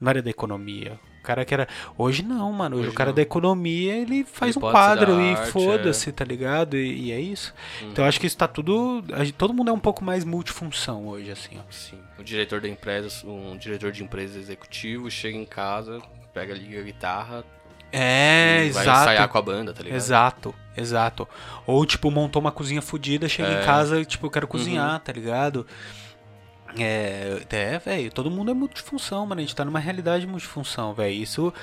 não 0.00 0.10
era 0.10 0.22
da 0.22 0.30
economia. 0.30 0.98
O 1.20 1.22
cara 1.22 1.44
que 1.44 1.52
era. 1.52 1.66
Hoje 1.98 2.22
não, 2.22 2.52
mano. 2.52 2.76
Hoje, 2.76 2.86
Hoje 2.86 2.94
o 2.94 2.96
cara 2.96 3.10
não. 3.10 3.16
da 3.16 3.22
economia, 3.22 3.96
ele 3.96 4.24
faz 4.24 4.54
Ele 4.54 4.64
um 4.64 4.70
quadro 4.70 5.20
e 5.20 5.36
foda-se, 5.50 6.12
tá 6.12 6.24
ligado? 6.24 6.76
E, 6.76 7.06
e 7.06 7.12
é 7.12 7.20
isso. 7.20 7.52
Então 7.82 8.04
eu 8.04 8.08
acho 8.08 8.20
que 8.20 8.26
isso 8.26 8.36
tá 8.36 8.46
tudo. 8.46 9.02
Todo 9.36 9.52
mundo 9.52 9.70
é 9.70 9.72
um 9.72 9.80
pouco 9.80 10.04
mais 10.04 10.24
multifunção 10.24 11.08
hoje, 11.08 11.30
assim, 11.32 11.58
ó. 11.58 11.62
Sim. 11.72 11.98
O 12.18 12.22
diretor 12.22 12.60
da 12.60 12.68
empresa, 12.68 13.26
um 13.26 13.56
diretor 13.56 13.90
de 13.90 14.04
empresa 14.04 14.38
executivo, 14.38 15.10
chega 15.10 15.36
em 15.36 15.44
casa, 15.44 16.00
pega, 16.32 16.54
liga 16.54 16.78
a 16.78 16.84
guitarra 16.84 17.44
É, 17.92 18.66
e 18.66 18.70
vai 18.70 18.82
exato. 18.82 19.00
ensaiar 19.02 19.28
com 19.28 19.38
a 19.38 19.42
banda, 19.42 19.72
tá 19.72 19.82
ligado? 19.82 19.96
Exato, 19.96 20.54
exato. 20.76 21.28
Ou, 21.66 21.84
tipo, 21.86 22.10
montou 22.10 22.40
uma 22.40 22.52
cozinha 22.52 22.82
fodida, 22.82 23.28
chega 23.28 23.48
É. 23.48 23.62
em 23.62 23.64
casa, 23.64 24.04
tipo, 24.04 24.26
eu 24.26 24.30
quero 24.30 24.46
cozinhar, 24.48 24.94
Uhum. 24.94 24.98
tá 25.00 25.12
ligado? 25.12 25.66
É, 26.78 27.40
é 27.48 27.78
velho, 27.78 28.10
todo 28.12 28.30
mundo 28.30 28.50
é 28.50 28.54
multifunção, 28.54 29.24
mano. 29.24 29.40
A 29.40 29.42
gente 29.44 29.54
tá 29.56 29.64
numa 29.64 29.78
realidade 29.78 30.26
multifunção, 30.26 30.92
velho. 30.92 31.14
Isso 31.14 31.54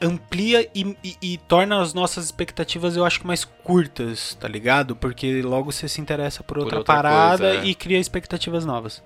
amplia 0.00 0.68
e, 0.72 0.96
e- 1.02 1.16
e 1.20 1.38
torna 1.38 1.80
as 1.80 1.92
nossas 1.92 2.26
expectativas, 2.26 2.96
eu 2.96 3.04
acho 3.04 3.18
que 3.20 3.26
mais 3.26 3.44
curtas, 3.44 4.34
tá 4.34 4.46
ligado? 4.46 4.94
Porque 4.94 5.42
logo 5.42 5.72
você 5.72 5.88
se 5.88 6.00
interessa 6.00 6.44
por 6.44 6.58
outra, 6.58 6.78
outra 6.78 6.94
parada 6.94 7.48
coisa, 7.48 7.64
é. 7.64 7.68
e 7.68 7.74
cria 7.74 7.98
expectativas 7.98 8.64
novas. 8.64 9.02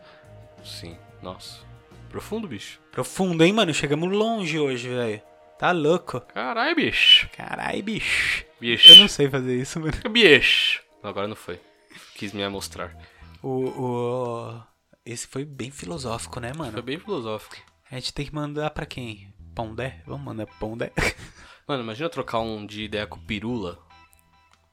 Sim. 0.63 0.97
Nossa. 1.23 1.61
Profundo, 2.11 2.47
bicho. 2.47 2.79
Profundo, 2.93 3.43
hein, 3.43 3.53
mano? 3.55 3.73
Chegamos 3.73 4.11
longe 4.13 4.59
hoje, 4.59 4.89
velho. 4.91 5.23
Tá 5.59 5.73
louco. 5.73 6.21
Caralho, 6.21 6.75
bicho. 6.77 7.29
Carai, 7.37 7.81
bicho. 7.83 8.45
Bicho. 8.61 8.93
Eu 8.93 8.97
não 8.97 9.09
sei 9.09 9.29
fazer 9.29 9.61
isso, 9.61 9.81
mano. 9.81 9.93
Bicho. 10.11 10.83
Agora 11.03 11.29
não 11.29 11.37
foi. 11.37 11.61
Quis 12.15 12.33
me 12.33 12.47
mostrar. 12.49 12.97
O, 13.43 13.49
o- 13.69 14.63
Esse 15.05 15.27
foi 15.27 15.45
bem 15.45 15.71
filosófico, 15.71 16.41
né, 16.41 16.53
Foi 16.55 16.67
mano? 16.67 16.83
bem 16.83 16.99
filosófico. 16.99 17.57
A 17.91 17.95
gente 17.95 18.13
tem 18.13 18.27
que 18.27 18.35
mandar 18.35 18.71
pra 18.71 18.87
quem? 18.87 19.33
Pondé? 19.55 20.03
Vamos 20.07 20.25
mandar 20.25 20.47
Pondé? 20.59 20.91
Mano, 21.69 21.83
imagina 21.83 22.11
trocar 22.11 22.41
um 22.41 22.67
de 22.67 22.83
ideia 22.85 23.07
com 23.07 23.19
Pirula. 23.19 23.79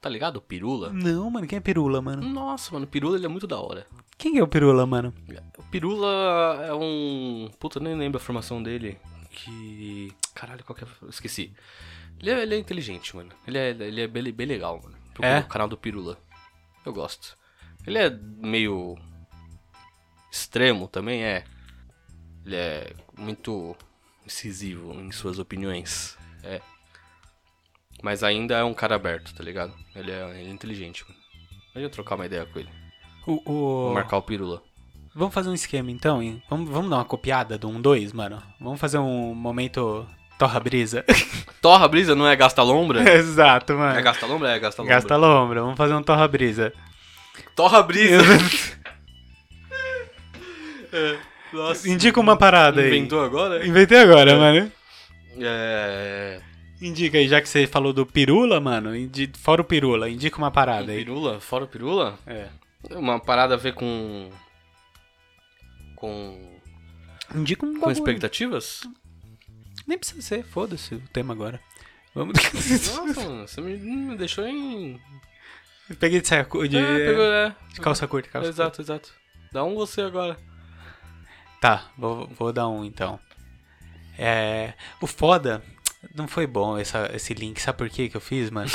Tá 0.02 0.10
ligado? 0.10 0.42
Pirula? 0.42 0.90
Não, 0.92 1.30
mano, 1.30 1.48
quem 1.48 1.56
é 1.58 1.62
Pirula, 1.62 2.02
mano? 2.02 2.22
Nossa, 2.28 2.74
mano, 2.74 2.86
Pirula 2.88 3.16
ele 3.16 3.26
é 3.26 3.30
muito 3.30 3.48
da 3.48 3.58
hora. 3.62 3.86
Quem 4.18 4.38
é 4.38 4.44
o 4.44 4.48
Pirula, 4.48 4.86
mano? 4.86 5.14
O 5.58 5.64
Pirula 5.64 6.66
é 6.68 6.74
um. 6.74 7.50
Puta, 7.60 7.80
nem 7.80 7.96
lembro 7.96 8.18
a 8.18 8.22
formação 8.24 8.62
dele. 8.62 8.98
Que. 9.44 10.14
Caralho, 10.36 10.64
qual 10.64 10.76
que 10.76 10.84
é. 10.84 10.88
Esqueci. 11.10 11.54
Ele 12.20 12.30
é, 12.32 12.42
ele 12.44 12.56
é 12.56 12.58
inteligente, 12.60 13.16
mano. 13.16 13.32
Ele 13.48 13.58
é, 13.58 13.70
ele 13.72 14.02
é 14.02 14.08
bem, 14.08 14.32
bem 14.32 14.48
legal, 14.48 14.80
mano. 14.82 14.96
Procura 15.14 15.28
É? 15.30 15.40
o 15.40 15.48
canal 15.48 15.68
do 15.68 15.78
Pirula. 15.78 16.18
Eu 16.86 16.94
gosto. 16.94 17.38
Ele 17.86 17.98
é 17.98 18.10
meio. 18.10 18.98
extremo 20.32 20.88
também, 20.88 21.24
é. 21.24 21.44
Ele 22.46 22.56
é 22.56 22.94
muito 23.18 23.76
incisivo 24.26 24.94
em 24.94 25.12
suas 25.12 25.40
opiniões. 25.40 26.18
É. 26.44 26.62
Mas 28.04 28.24
ainda 28.24 28.56
é 28.58 28.64
um 28.64 28.74
cara 28.74 28.96
aberto, 28.96 29.34
tá 29.34 29.44
ligado? 29.44 29.74
Ele 29.96 30.12
é, 30.12 30.40
ele 30.40 30.50
é 30.50 30.52
inteligente, 30.52 31.04
mano. 31.08 31.20
Eu 31.76 31.90
trocar 31.90 32.16
uma 32.16 32.26
ideia 32.26 32.46
com 32.46 32.60
ele. 32.60 32.70
O, 33.28 33.34
o- 33.34 33.84
Vou 33.86 33.94
marcar 33.94 34.18
o 34.18 34.22
Pirula. 34.24 34.64
Vamos 35.14 35.34
fazer 35.34 35.50
um 35.50 35.54
esquema 35.54 35.92
então, 35.92 36.22
hein? 36.22 36.42
Vamos, 36.50 36.70
vamos 36.70 36.90
dar 36.90 36.98
uma 36.98 37.06
copiada 37.06 37.58
do 37.58 37.68
1-2, 37.70 38.14
mano? 38.14 38.42
Vamos 38.60 38.80
fazer 38.80 38.98
um 38.98 39.34
momento 39.36 40.08
Torra 40.40 40.60
Brisa? 40.60 41.04
Torra 41.62 41.88
Brisa 41.88 42.16
não 42.16 42.28
é 42.28 42.36
Gasta 42.36 42.64
Lombra? 42.64 43.02
Exato, 43.14 43.74
mano. 43.74 43.98
É 44.00 44.02
Gasta 44.02 44.26
Lombra? 44.26 44.50
É 44.52 44.60
Gasta 44.60 44.82
Lombra. 44.82 44.96
Gasta 44.96 45.18
lombra, 45.18 45.62
vamos 45.62 45.78
fazer 45.78 45.94
um 45.94 46.02
Torra 46.04 46.28
Brisa. 46.28 46.72
Torra 47.56 47.84
Brisa. 47.84 48.24
Nossa. 51.54 51.90
Indica 51.90 52.20
uma 52.20 52.38
parada 52.38 52.82
aí. 52.82 52.88
Inventou 52.98 53.24
agora? 53.24 53.66
Inventei 53.66 53.98
agora, 54.00 54.38
mano. 54.38 54.72
É... 55.40 56.40
Indica 56.82 57.18
aí, 57.18 57.28
já 57.28 57.42
que 57.42 57.48
você 57.50 57.68
falou 57.68 57.92
do 57.94 58.06
Pirula, 58.06 58.60
mano. 58.62 58.96
indi- 58.96 59.32
Fora 59.38 59.62
o 59.62 59.66
Pirula, 59.66 60.10
indica 60.10 60.38
uma 60.38 60.50
parada 60.52 60.92
aí. 60.92 61.00
Pirula? 61.00 61.40
Fora 61.40 61.66
o 61.66 61.68
Pirula? 61.68 62.18
É. 62.26 62.48
Uma 62.92 63.20
parada 63.20 63.54
a 63.54 63.58
ver 63.58 63.74
com... 63.74 64.30
Com... 66.02 66.60
Indica 67.36 67.64
um 67.64 67.74
Com 67.76 67.80
bagulho. 67.82 67.94
expectativas? 67.94 68.82
Nem 69.86 70.00
precisa 70.00 70.22
ser, 70.24 70.44
foda-se 70.44 70.96
o 70.96 71.00
tema 71.14 71.32
agora. 71.34 71.62
Vamos. 72.16 72.34
Nossa, 72.96 73.22
mano, 73.24 73.48
você 73.48 73.62
me, 73.62 73.78
me 73.78 74.18
deixou 74.18 74.46
em... 74.48 75.00
Peguei 76.00 76.20
de, 76.22 76.28
saia 76.28 76.44
cu- 76.44 76.68
de, 76.68 76.78
é, 76.78 77.06
pegou, 77.06 77.24
é. 77.24 77.56
de 77.74 77.80
calça 77.82 78.08
curta, 78.08 78.30
calça 78.30 78.50
Exato, 78.50 78.82
exato. 78.82 79.14
Dá 79.52 79.64
um 79.64 79.76
você 79.76 80.02
agora. 80.02 80.34
curta. 80.36 80.52
Tá, 81.62 81.92
vou, 81.98 82.28
vou 82.30 82.52
dar 82.52 82.68
um 82.68 82.84
então. 82.84 83.20
É, 84.18 84.74
o 85.00 85.06
foda 85.06 85.62
não 86.16 86.28
foi 86.28 86.48
bom 86.48 86.78
essa, 86.78 87.10
esse 87.14 87.34
link, 87.34 87.60
sabe 87.62 87.78
por 87.78 87.90
quê 87.90 88.10
que 88.10 88.18
eu 88.18 88.22
fiz, 88.22 88.50
mano? 88.50 88.70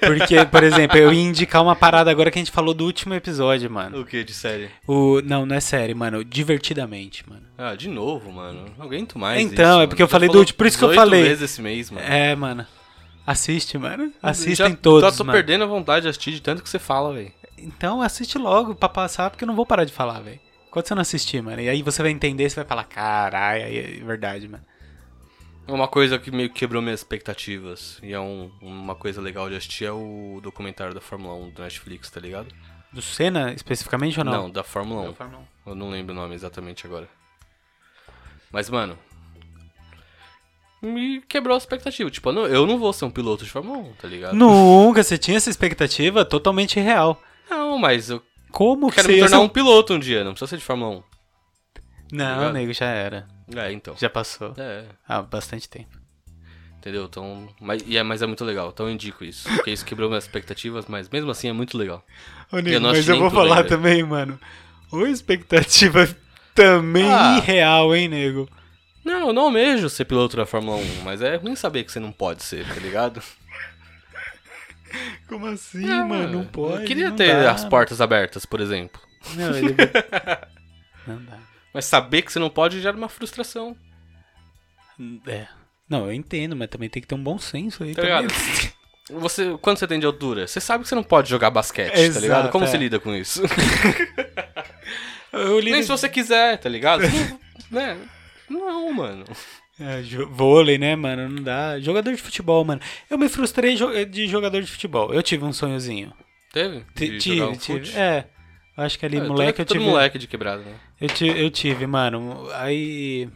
Porque, 0.00 0.44
por 0.46 0.62
exemplo, 0.62 0.96
eu 0.98 1.12
ia 1.12 1.22
indicar 1.22 1.62
uma 1.62 1.74
parada 1.74 2.10
agora 2.10 2.30
que 2.30 2.38
a 2.38 2.40
gente 2.40 2.50
falou 2.52 2.74
do 2.74 2.84
último 2.84 3.14
episódio, 3.14 3.70
mano. 3.70 4.00
O 4.00 4.04
que 4.04 4.22
de 4.22 4.34
série? 4.34 4.68
O, 4.86 5.20
não, 5.22 5.46
não 5.46 5.56
é 5.56 5.60
sério, 5.60 5.96
mano. 5.96 6.22
Divertidamente, 6.24 7.28
mano. 7.28 7.42
Ah, 7.56 7.74
de 7.74 7.88
novo, 7.88 8.30
mano. 8.30 8.66
Não 8.76 8.84
aguento 8.84 9.18
mais 9.18 9.40
Então, 9.42 9.78
isso, 9.78 9.80
é 9.82 9.86
porque 9.86 10.02
mano. 10.02 10.08
eu 10.08 10.10
falei 10.10 10.28
Já 10.28 10.32
do 10.32 10.38
último, 10.38 10.56
por 10.58 10.66
isso 10.66 10.78
que 10.78 10.84
eu 10.84 10.88
18 10.90 11.04
falei. 11.04 11.22
vezes 11.22 11.42
esse 11.50 11.62
mês, 11.62 11.90
mano. 11.90 12.06
É, 12.06 12.34
mano. 12.36 12.66
Assiste, 13.26 13.76
mano. 13.78 14.06
Já 14.22 14.28
Assistem 14.30 14.74
todos, 14.74 15.10
tô, 15.12 15.18
tô 15.18 15.24
mano. 15.24 15.36
perdendo 15.36 15.64
a 15.64 15.66
vontade 15.66 16.02
de 16.02 16.08
assistir 16.08 16.32
de 16.32 16.40
tanto 16.40 16.62
que 16.62 16.68
você 16.68 16.78
fala, 16.78 17.12
velho. 17.12 17.32
Então 17.58 18.00
assiste 18.02 18.36
logo 18.38 18.74
pra 18.74 18.88
passar, 18.88 19.30
porque 19.30 19.42
eu 19.44 19.48
não 19.48 19.56
vou 19.56 19.66
parar 19.66 19.84
de 19.84 19.92
falar, 19.92 20.20
velho. 20.20 20.38
Quando 20.70 20.86
você 20.86 20.94
não 20.94 21.02
assistir, 21.02 21.42
mano. 21.42 21.60
E 21.60 21.68
aí 21.68 21.82
você 21.82 22.02
vai 22.02 22.12
entender, 22.12 22.48
você 22.48 22.56
vai 22.56 22.64
falar, 22.66 22.84
caralho, 22.84 23.62
é 23.64 23.82
verdade, 24.04 24.46
mano. 24.46 24.62
É 25.66 25.72
Uma 25.72 25.88
coisa 25.88 26.18
que 26.18 26.30
meio 26.30 26.48
que 26.48 26.54
quebrou 26.60 26.80
minhas 26.80 27.00
expectativas. 27.00 27.98
E 28.02 28.12
é 28.12 28.20
um- 28.20 28.50
uma 28.60 28.94
coisa 28.94 29.20
legal 29.20 29.48
de 29.48 29.56
assistir 29.56 29.84
é 29.86 29.90
o 29.92 30.38
documentário 30.42 30.94
da 30.94 31.00
Fórmula 31.00 31.34
1 31.34 31.50
do 31.50 31.62
Netflix, 31.62 32.08
tá 32.10 32.20
ligado? 32.20 32.48
Do 32.92 33.02
Senna, 33.02 33.52
especificamente 33.52 34.18
ou 34.18 34.24
não? 34.24 34.32
Não, 34.32 34.50
da 34.50 34.62
Fórmula 34.62 35.02
1. 35.02 35.06
Da 35.08 35.12
Fórmula 35.14 35.42
1. 35.66 35.70
Eu 35.70 35.74
não 35.74 35.90
lembro 35.90 36.12
o 36.14 36.16
nome 36.16 36.34
exatamente 36.34 36.86
agora. 36.86 37.08
Mas, 38.52 38.70
mano. 38.70 38.96
Me 40.80 41.20
quebrou 41.22 41.54
a 41.54 41.58
expectativa. 41.58 42.10
Tipo, 42.10 42.28
eu 42.28 42.32
não, 42.32 42.46
eu 42.46 42.66
não 42.66 42.78
vou 42.78 42.92
ser 42.92 43.04
um 43.06 43.10
piloto 43.10 43.44
de 43.44 43.50
Fórmula 43.50 43.78
1, 43.78 43.92
tá 43.94 44.06
ligado? 44.06 44.34
Nunca, 44.34 45.02
você 45.02 45.18
tinha 45.18 45.36
essa 45.36 45.50
expectativa 45.50 46.24
totalmente 46.24 46.78
real. 46.78 47.20
Não, 47.50 47.76
mas 47.78 48.08
eu 48.10 48.22
Como 48.52 48.88
que 48.88 48.94
quero 48.96 49.06
você 49.08 49.12
me 49.14 49.18
tornar 49.20 49.36
ser 49.38 49.42
um 49.42 49.48
piloto 49.48 49.94
um 49.94 49.98
dia, 49.98 50.22
não 50.22 50.32
precisa 50.32 50.50
ser 50.50 50.56
de 50.58 50.64
Fórmula 50.64 51.02
Não, 52.12 52.34
ligado? 52.38 52.52
nego, 52.52 52.72
já 52.72 52.86
era. 52.86 53.26
1. 53.54 53.58
É, 53.58 53.72
então. 53.72 53.94
Já 53.96 54.10
passou. 54.10 54.52
É, 54.58 54.84
Há 55.08 55.22
bastante 55.22 55.68
tempo. 55.68 55.96
entendeu? 56.78 57.04
Então. 57.04 57.48
Mas, 57.60 57.82
e 57.86 57.96
é, 57.96 58.02
mas 58.02 58.22
é 58.22 58.26
muito 58.26 58.44
legal, 58.44 58.70
então 58.72 58.86
eu 58.86 58.92
indico 58.92 59.24
isso. 59.24 59.48
Porque 59.48 59.70
isso 59.70 59.84
quebrou 59.84 60.08
minhas 60.08 60.24
expectativas, 60.24 60.86
mas 60.88 61.08
mesmo 61.08 61.30
assim 61.30 61.48
é 61.48 61.52
muito 61.52 61.78
legal. 61.78 62.04
Ô, 62.52 62.56
Eu 62.58 62.62
nego, 62.62 62.80
não 62.80 62.90
mas 62.90 63.08
eu 63.08 63.18
vou 63.18 63.30
falar 63.30 63.58
ainda. 63.58 63.68
também, 63.68 64.02
mano. 64.02 64.38
Ô, 64.90 65.06
expectativa 65.06 66.08
também 66.54 67.10
Ah. 67.12 67.38
irreal, 67.38 67.94
hein, 67.94 68.08
nego? 68.08 68.48
Não, 69.04 69.28
eu 69.28 69.32
não 69.32 69.42
almejo 69.44 69.88
ser 69.88 70.04
piloto 70.04 70.36
da 70.36 70.44
Fórmula 70.46 70.78
1, 70.78 71.02
mas 71.04 71.22
é 71.22 71.36
ruim 71.36 71.54
saber 71.54 71.84
que 71.84 71.92
você 71.92 72.00
não 72.00 72.10
pode 72.10 72.42
ser, 72.42 72.66
tá 72.66 72.74
ligado? 72.80 73.22
Como 75.28 75.46
assim, 75.46 75.88
Ah, 75.88 76.04
mano? 76.04 76.38
Não 76.38 76.44
pode. 76.44 76.82
Eu 76.82 76.86
queria 76.86 77.10
não 77.10 77.16
ter 77.16 77.42
dá, 77.42 77.50
as 77.52 77.64
portas 77.64 78.00
abertas, 78.00 78.46
por 78.46 78.60
exemplo. 78.60 79.00
Não, 79.34 79.50
ele... 79.56 79.74
não 81.06 81.22
dá. 81.24 81.38
Mas 81.76 81.84
saber 81.84 82.22
que 82.22 82.32
você 82.32 82.38
não 82.38 82.48
pode 82.48 82.80
gera 82.80 82.96
uma 82.96 83.06
frustração. 83.06 83.76
É. 85.26 85.46
Não, 85.86 86.06
eu 86.06 86.12
entendo, 86.14 86.56
mas 86.56 86.70
também 86.70 86.88
tem 86.88 87.02
que 87.02 87.06
ter 87.06 87.14
um 87.14 87.22
bom 87.22 87.38
senso 87.38 87.84
aí 87.84 87.94
Tá 87.94 88.00
ligado? 88.00 88.28
Você, 89.12 89.56
quando 89.60 89.76
você 89.78 89.86
tem 89.86 90.00
de 90.00 90.06
altura, 90.06 90.48
você 90.48 90.60
sabe 90.60 90.82
que 90.82 90.88
você 90.88 90.94
não 90.96 91.02
pode 91.04 91.30
jogar 91.30 91.48
basquete, 91.48 92.12
tá 92.12 92.18
ligado? 92.18 92.50
Como 92.50 92.64
é. 92.64 92.66
você 92.66 92.76
lida 92.76 92.98
com 92.98 93.14
isso? 93.14 93.40
Eu 95.32 95.60
lido... 95.60 95.74
Nem 95.74 95.82
se 95.84 95.88
você 95.88 96.08
quiser, 96.08 96.58
tá 96.58 96.68
ligado? 96.68 97.02
né? 97.70 97.96
Não, 98.50 98.92
mano. 98.92 99.24
É, 99.78 100.02
vôlei, 100.28 100.76
né, 100.76 100.96
mano? 100.96 101.28
Não 101.28 101.40
dá. 101.40 101.78
Jogador 101.78 102.10
de 102.10 102.20
futebol, 102.20 102.64
mano. 102.64 102.80
Eu 103.08 103.16
me 103.16 103.28
frustrei 103.28 103.76
de 104.10 104.26
jogador 104.26 104.60
de 104.60 104.72
futebol. 104.72 105.14
Eu 105.14 105.22
tive 105.22 105.44
um 105.44 105.52
sonhozinho. 105.52 106.12
Teve? 106.52 106.84
De 106.96 107.18
Tive, 107.18 107.36
jogar 107.36 107.52
um 107.52 107.56
tive. 107.56 107.96
É. 107.96 108.26
Eu 108.76 108.82
acho 108.82 108.98
que 108.98 109.06
ali, 109.06 109.18
É, 109.18 109.22
moleque, 109.22 109.60
eu 109.60 109.66
todo 109.66 109.78
tive. 109.78 109.88
moleque 109.88 110.18
de 110.18 110.26
quebrada, 110.26 110.64
né? 110.64 110.74
Eu, 111.00 111.08
eu 111.34 111.50
tive, 111.50 111.86
mano. 111.86 112.48
Aí. 112.54 113.28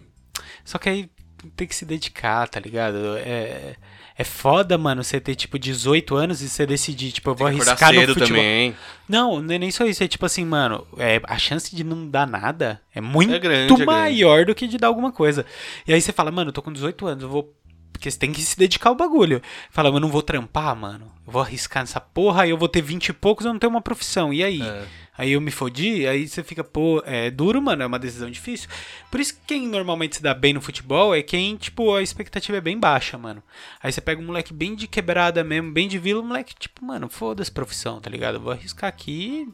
Só 0.64 0.78
que 0.78 0.88
aí 0.88 1.10
tem 1.56 1.66
que 1.66 1.74
se 1.74 1.84
dedicar, 1.84 2.48
tá 2.48 2.60
ligado? 2.60 3.16
É, 3.18 3.76
é 4.16 4.24
foda, 4.24 4.76
mano, 4.76 5.02
você 5.02 5.18
ter, 5.18 5.34
tipo, 5.34 5.58
18 5.58 6.14
anos 6.14 6.42
e 6.42 6.48
você 6.48 6.66
decidir, 6.66 7.12
tipo, 7.12 7.30
eu 7.30 7.34
vou 7.34 7.46
arriscar 7.46 7.92
no 7.92 8.00
cedo 8.00 8.12
futebol. 8.12 8.28
também? 8.36 8.76
Não, 9.08 9.40
não 9.40 9.54
é 9.54 9.58
nem 9.58 9.70
só 9.70 9.86
isso. 9.86 10.04
É 10.04 10.08
tipo 10.08 10.26
assim, 10.26 10.44
mano, 10.44 10.86
é, 10.98 11.20
a 11.24 11.38
chance 11.38 11.74
de 11.74 11.82
não 11.82 12.06
dar 12.06 12.26
nada 12.26 12.80
é 12.94 13.00
muito 13.00 13.32
É 13.32 13.38
grande, 13.38 13.82
é 13.82 13.84
maior 13.86 14.44
do 14.44 14.54
que 14.54 14.66
de 14.66 14.76
dar 14.76 14.88
alguma 14.88 15.10
coisa. 15.10 15.46
E 15.86 15.92
aí 15.94 16.00
você 16.00 16.12
fala, 16.12 16.30
mano, 16.30 16.50
eu 16.50 16.52
tô 16.52 16.60
com 16.60 16.72
18 16.72 17.06
anos, 17.06 17.22
eu 17.22 17.30
vou. 17.30 17.54
Porque 17.92 18.10
você 18.10 18.18
tem 18.18 18.32
que 18.32 18.40
se 18.40 18.58
dedicar 18.58 18.90
ao 18.90 18.94
bagulho. 18.94 19.42
Fala, 19.70 19.88
eu 19.88 20.00
não 20.00 20.08
vou 20.08 20.22
trampar, 20.22 20.74
mano. 20.76 21.12
Eu 21.26 21.32
vou 21.32 21.42
arriscar 21.42 21.82
nessa 21.82 22.00
porra, 22.00 22.42
aí 22.42 22.50
eu 22.50 22.58
vou 22.58 22.68
ter 22.68 22.80
20 22.80 23.08
e 23.08 23.12
poucos, 23.12 23.44
eu 23.44 23.52
não 23.52 23.58
tenho 23.58 23.70
uma 23.70 23.82
profissão. 23.82 24.32
E 24.32 24.44
aí? 24.44 24.62
É. 24.62 24.84
Aí 25.20 25.32
eu 25.32 25.40
me 25.42 25.50
fodi, 25.50 26.06
aí 26.06 26.26
você 26.26 26.42
fica, 26.42 26.64
pô, 26.64 27.02
é 27.04 27.30
duro, 27.30 27.60
mano, 27.60 27.82
é 27.82 27.86
uma 27.86 27.98
decisão 27.98 28.30
difícil. 28.30 28.70
Por 29.10 29.20
isso 29.20 29.34
que 29.34 29.40
quem 29.48 29.68
normalmente 29.68 30.16
se 30.16 30.22
dá 30.22 30.32
bem 30.32 30.54
no 30.54 30.62
futebol 30.62 31.14
é 31.14 31.22
quem, 31.22 31.58
tipo, 31.58 31.94
a 31.94 32.00
expectativa 32.00 32.56
é 32.56 32.60
bem 32.62 32.80
baixa, 32.80 33.18
mano. 33.18 33.42
Aí 33.82 33.92
você 33.92 34.00
pega 34.00 34.18
um 34.18 34.24
moleque 34.24 34.54
bem 34.54 34.74
de 34.74 34.86
quebrada 34.86 35.44
mesmo, 35.44 35.72
bem 35.72 35.86
de 35.86 35.98
vila, 35.98 36.22
um 36.22 36.26
moleque, 36.26 36.54
tipo, 36.58 36.82
mano, 36.82 37.06
foda-se 37.10 37.52
profissão, 37.52 38.00
tá 38.00 38.08
ligado? 38.08 38.36
Eu 38.36 38.40
vou 38.40 38.50
arriscar 38.50 38.88
aqui, 38.88 39.46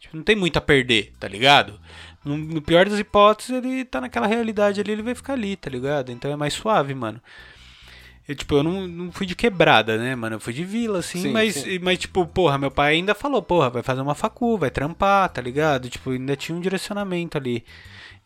tipo, 0.00 0.16
não 0.16 0.24
tem 0.24 0.34
muito 0.34 0.56
a 0.56 0.62
perder, 0.62 1.12
tá 1.20 1.28
ligado? 1.28 1.78
No, 2.24 2.38
no 2.38 2.62
pior 2.62 2.88
das 2.88 2.98
hipóteses, 2.98 3.62
ele 3.62 3.84
tá 3.84 4.00
naquela 4.00 4.26
realidade 4.26 4.80
ali, 4.80 4.92
ele 4.92 5.02
vai 5.02 5.14
ficar 5.14 5.34
ali, 5.34 5.56
tá 5.56 5.68
ligado? 5.68 6.10
Então 6.10 6.32
é 6.32 6.36
mais 6.36 6.54
suave, 6.54 6.94
mano. 6.94 7.20
Eu, 8.28 8.34
tipo, 8.36 8.54
eu 8.54 8.62
não, 8.62 8.86
não 8.86 9.12
fui 9.12 9.26
de 9.26 9.34
quebrada, 9.34 9.98
né, 9.98 10.14
mano? 10.14 10.36
Eu 10.36 10.40
fui 10.40 10.52
de 10.52 10.64
vila, 10.64 11.00
assim, 11.00 11.22
Sim, 11.22 11.32
mas, 11.32 11.54
sim. 11.56 11.78
mas, 11.80 11.98
tipo, 11.98 12.24
porra, 12.26 12.56
meu 12.56 12.70
pai 12.70 12.94
ainda 12.94 13.14
falou, 13.14 13.42
porra, 13.42 13.68
vai 13.68 13.82
fazer 13.82 14.00
uma 14.00 14.14
facu, 14.14 14.56
vai 14.56 14.70
trampar, 14.70 15.28
tá 15.28 15.42
ligado? 15.42 15.88
Tipo, 15.90 16.10
ainda 16.10 16.36
tinha 16.36 16.56
um 16.56 16.60
direcionamento 16.60 17.36
ali. 17.36 17.64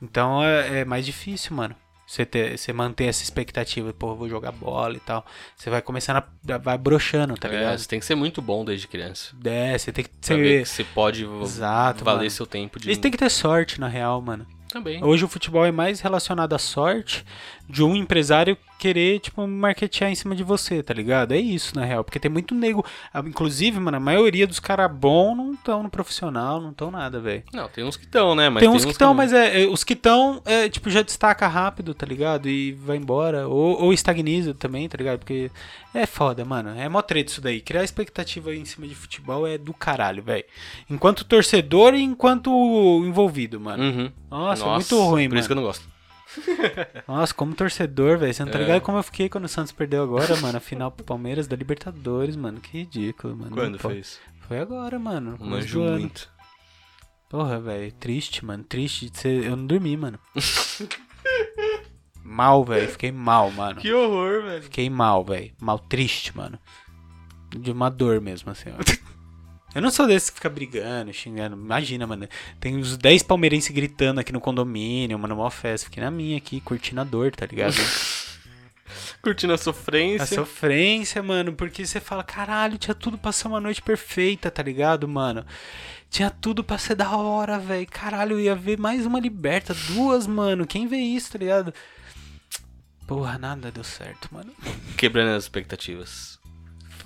Então 0.00 0.44
é, 0.44 0.80
é 0.80 0.84
mais 0.84 1.06
difícil, 1.06 1.56
mano. 1.56 1.74
Você, 2.06 2.24
ter, 2.24 2.56
você 2.56 2.72
manter 2.72 3.06
essa 3.06 3.24
expectativa, 3.24 3.92
porra, 3.92 4.14
vou 4.14 4.28
jogar 4.28 4.52
bola 4.52 4.94
e 4.94 5.00
tal. 5.00 5.26
Você 5.56 5.68
vai 5.68 5.82
começando 5.82 6.18
a. 6.18 6.58
vai 6.58 6.78
broxando, 6.78 7.34
tá 7.34 7.48
É, 7.48 7.50
ligado? 7.50 7.78
você 7.78 7.88
tem 7.88 7.98
que 7.98 8.06
ser 8.06 8.14
muito 8.14 8.40
bom 8.40 8.64
desde 8.64 8.86
criança. 8.86 9.34
É, 9.44 9.76
você 9.76 9.90
tem 9.90 10.04
que 10.04 10.10
ser. 10.20 10.62
que 10.62 10.64
você 10.64 10.84
pode 10.84 11.24
Exato, 11.42 12.04
valer 12.04 12.18
mano. 12.18 12.30
seu 12.30 12.46
tempo 12.46 12.78
de. 12.78 12.86
Eles 12.86 12.98
têm 12.98 13.10
que 13.10 13.16
ter 13.18 13.28
sorte, 13.30 13.80
na 13.80 13.88
real, 13.88 14.22
mano. 14.22 14.46
Também. 14.68 15.02
Hoje 15.02 15.24
o 15.24 15.28
futebol 15.28 15.64
é 15.64 15.72
mais 15.72 16.00
relacionado 16.00 16.52
à 16.52 16.58
sorte 16.58 17.24
de 17.68 17.82
um 17.82 17.96
empresário 17.96 18.56
querer, 18.86 19.18
tipo, 19.18 19.46
marketear 19.46 20.10
em 20.10 20.14
cima 20.14 20.36
de 20.36 20.44
você, 20.44 20.80
tá 20.80 20.94
ligado? 20.94 21.32
É 21.32 21.38
isso, 21.38 21.74
na 21.74 21.84
real. 21.84 22.04
Porque 22.04 22.20
tem 22.20 22.30
muito 22.30 22.54
nego. 22.54 22.84
Inclusive, 23.24 23.80
mano, 23.80 23.96
a 23.96 24.00
maioria 24.00 24.46
dos 24.46 24.60
caras 24.60 24.90
bons 24.92 25.36
não 25.36 25.54
estão 25.54 25.82
no 25.82 25.90
profissional, 25.90 26.60
não 26.60 26.70
estão 26.70 26.90
nada, 26.90 27.18
velho. 27.18 27.42
Não, 27.52 27.68
tem 27.68 27.82
uns 27.82 27.96
que 27.96 28.04
estão, 28.04 28.34
né? 28.36 28.48
Mas 28.48 28.60
Tem 28.60 28.68
uns 28.68 28.84
que 28.84 28.92
estão, 28.92 29.12
mas 29.12 29.32
é, 29.32 29.62
é, 29.62 29.66
os 29.66 29.82
que 29.82 29.94
estão, 29.94 30.40
é, 30.44 30.68
tipo, 30.68 30.88
já 30.88 31.02
destaca 31.02 31.48
rápido, 31.48 31.94
tá 31.94 32.06
ligado? 32.06 32.48
E 32.48 32.72
vai 32.72 32.96
embora. 32.96 33.48
Ou, 33.48 33.82
ou 33.82 33.92
estagniza 33.92 34.54
também, 34.54 34.88
tá 34.88 34.96
ligado? 34.96 35.18
Porque 35.18 35.50
é 35.92 36.06
foda, 36.06 36.44
mano. 36.44 36.78
É 36.78 36.88
mó 36.88 37.02
treta 37.02 37.32
isso 37.32 37.40
daí. 37.40 37.60
Criar 37.60 37.82
expectativa 37.82 38.54
em 38.54 38.64
cima 38.64 38.86
de 38.86 38.94
futebol 38.94 39.46
é 39.46 39.58
do 39.58 39.74
caralho, 39.74 40.22
velho. 40.22 40.44
Enquanto 40.88 41.24
torcedor 41.24 41.94
e 41.94 42.02
enquanto 42.02 42.50
envolvido, 43.04 43.58
mano. 43.58 43.82
Uhum. 43.82 44.12
Nossa, 44.30 44.64
é 44.64 44.68
muito 44.68 45.00
ruim, 45.00 45.24
Por 45.24 45.30
mano. 45.30 45.38
isso 45.40 45.48
que 45.48 45.52
eu 45.52 45.56
não 45.56 45.62
gosto. 45.64 45.95
Nossa, 47.08 47.32
como 47.34 47.54
torcedor, 47.54 48.18
velho. 48.18 48.32
Você 48.34 48.44
não 48.44 48.50
tá 48.52 48.58
É. 48.58 48.62
ligado 48.62 48.80
como 48.82 48.98
eu 48.98 49.02
fiquei 49.02 49.28
quando 49.28 49.44
o 49.44 49.48
Santos 49.48 49.72
perdeu 49.72 50.02
agora, 50.02 50.36
mano? 50.36 50.56
A 50.58 50.60
final 50.60 50.90
pro 50.90 51.04
Palmeiras 51.04 51.46
da 51.46 51.56
Libertadores, 51.56 52.36
mano. 52.36 52.60
Que 52.60 52.78
ridículo, 52.78 53.36
mano. 53.36 53.50
Quando 53.52 53.78
foi 53.78 53.98
isso? 53.98 54.18
Foi 54.48 54.58
agora, 54.58 54.98
mano. 54.98 55.36
manjo 55.40 55.80
muito. 55.80 56.30
Porra, 57.28 57.58
velho. 57.60 57.92
Triste, 57.92 58.44
mano. 58.44 58.62
Triste. 58.64 59.10
de 59.10 59.18
ser- 59.18 59.44
Eu 59.44 59.56
não 59.56 59.66
dormi, 59.66 59.96
mano. 59.96 60.18
mal, 62.22 62.64
velho. 62.64 62.88
Fiquei 62.88 63.12
mal, 63.12 63.50
mano. 63.50 63.80
Que 63.80 63.92
horror, 63.92 64.42
velho. 64.42 64.62
Fiquei 64.62 64.90
mal, 64.90 65.24
velho. 65.24 65.52
Mal 65.60 65.78
triste, 65.78 66.36
mano. 66.36 66.58
De 67.50 67.70
uma 67.70 67.88
dor 67.90 68.20
mesmo, 68.20 68.50
assim, 68.50 68.70
ó. 68.70 69.05
Eu 69.76 69.82
não 69.82 69.90
sou 69.90 70.06
desse 70.06 70.32
que 70.32 70.36
fica 70.36 70.48
brigando, 70.48 71.12
xingando. 71.12 71.54
Imagina, 71.54 72.06
mano. 72.06 72.26
Tem 72.58 72.74
uns 72.74 72.96
10 72.96 73.22
palmeirenses 73.24 73.70
gritando 73.70 74.18
aqui 74.18 74.32
no 74.32 74.40
condomínio, 74.40 75.18
mano, 75.18 75.36
mó 75.36 75.50
festa. 75.50 75.84
Fiquei 75.84 76.02
na 76.02 76.10
minha 76.10 76.38
aqui, 76.38 76.62
curtindo 76.62 76.98
a 77.02 77.04
dor, 77.04 77.30
tá 77.30 77.44
ligado? 77.44 77.74
Curtindo 79.20 79.52
a 79.52 79.58
sofrência. 79.58 80.22
A 80.22 80.26
sofrência, 80.26 81.22
mano, 81.22 81.52
porque 81.52 81.84
você 81.84 82.00
fala, 82.00 82.24
caralho, 82.24 82.78
tinha 82.78 82.94
tudo 82.94 83.18
pra 83.18 83.32
ser 83.32 83.48
uma 83.48 83.60
noite 83.60 83.82
perfeita, 83.82 84.50
tá 84.50 84.62
ligado, 84.62 85.06
mano? 85.06 85.44
Tinha 86.08 86.30
tudo 86.30 86.64
pra 86.64 86.78
ser 86.78 86.94
da 86.94 87.14
hora, 87.14 87.58
velho. 87.58 87.86
Caralho, 87.90 88.36
eu 88.36 88.40
ia 88.40 88.54
ver 88.54 88.78
mais 88.78 89.04
uma 89.04 89.20
liberta, 89.20 89.74
duas, 89.88 90.26
mano. 90.26 90.66
Quem 90.66 90.86
vê 90.86 90.96
isso, 90.96 91.32
tá 91.32 91.38
ligado? 91.38 91.74
Porra, 93.06 93.36
nada 93.36 93.70
deu 93.70 93.84
certo, 93.84 94.30
mano. 94.32 94.54
Quebrando 94.96 95.36
as 95.36 95.44
expectativas. 95.44 96.38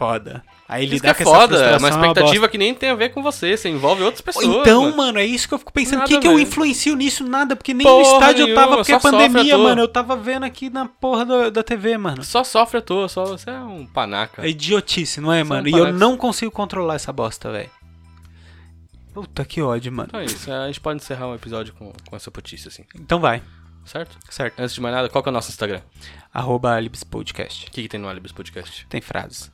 Foda. 0.00 0.42
Aí 0.66 0.86
que 0.86 0.94
lidar 0.94 1.10
é 1.10 1.14
com 1.14 1.22
essa 1.22 1.30
foda, 1.30 1.62
é 1.62 1.74
é 1.74 1.76
uma 1.76 1.88
expectativa 1.90 2.48
que 2.48 2.56
nem 2.56 2.74
tem 2.74 2.88
a 2.88 2.94
ver 2.94 3.10
com 3.10 3.22
você, 3.22 3.54
você 3.54 3.68
envolve 3.68 4.02
outras 4.02 4.22
pessoas. 4.22 4.46
Então, 4.46 4.84
mano. 4.84 4.96
mano, 4.96 5.18
é 5.18 5.26
isso 5.26 5.46
que 5.46 5.52
eu 5.52 5.58
fico 5.58 5.70
pensando. 5.70 6.00
O 6.04 6.06
que, 6.06 6.18
que 6.18 6.26
eu 6.26 6.38
influencio 6.38 6.96
nisso? 6.96 7.22
Nada, 7.22 7.54
porque 7.54 7.74
nem 7.74 7.86
Porra 7.86 7.96
no 8.08 8.14
estádio 8.14 8.48
eu 8.48 8.54
tava, 8.54 8.60
nenhuma, 8.66 8.76
porque 8.78 8.92
é 8.92 8.98
pandemia, 8.98 9.58
mano. 9.58 9.82
Eu 9.82 9.88
tava 9.88 10.16
vendo 10.16 10.44
aqui 10.44 10.70
na 10.70 10.86
porra 10.86 11.26
do- 11.26 11.50
da 11.50 11.62
TV, 11.62 11.98
mano. 11.98 12.24
Só 12.24 12.42
sofre 12.42 12.78
à 12.78 12.80
toa, 12.80 13.10
só 13.10 13.26
você 13.26 13.50
é 13.50 13.58
um 13.60 13.84
panaca. 13.84 14.40
É 14.42 14.48
idiotice, 14.48 15.20
não 15.20 15.30
é, 15.30 15.40
São 15.40 15.48
mano? 15.48 15.68
E 15.68 15.72
eu 15.72 15.92
não 15.92 16.16
consigo 16.16 16.50
controlar 16.50 16.94
essa 16.94 17.12
bosta, 17.12 17.52
velho. 17.52 17.68
Puta 19.12 19.44
que 19.44 19.60
ódio, 19.60 19.92
mano. 19.92 20.06
Então 20.08 20.20
é 20.20 20.24
isso, 20.24 20.50
a 20.50 20.66
gente 20.68 20.80
pode 20.80 21.02
encerrar 21.02 21.26
um 21.26 21.34
episódio 21.34 21.74
com, 21.74 21.92
com 22.08 22.16
essa 22.16 22.30
potice, 22.30 22.68
assim. 22.68 22.84
Então 22.94 23.20
vai, 23.20 23.42
Certo? 23.84 24.16
certo. 24.30 24.58
Antes 24.58 24.74
de 24.74 24.80
mais 24.80 24.94
nada, 24.94 25.10
qual 25.10 25.22
que 25.22 25.28
é 25.28 25.30
o 25.30 25.32
nosso 25.32 25.50
Instagram? 25.50 25.80
Arroba 26.32 26.72
Alibs 26.72 27.02
Podcast. 27.04 27.66
O 27.66 27.70
que, 27.70 27.82
que 27.82 27.88
tem 27.88 27.98
no 28.00 28.08
Alibis 28.08 28.32
Podcast? 28.32 28.86
Tem 28.88 29.00
frases. 29.00 29.50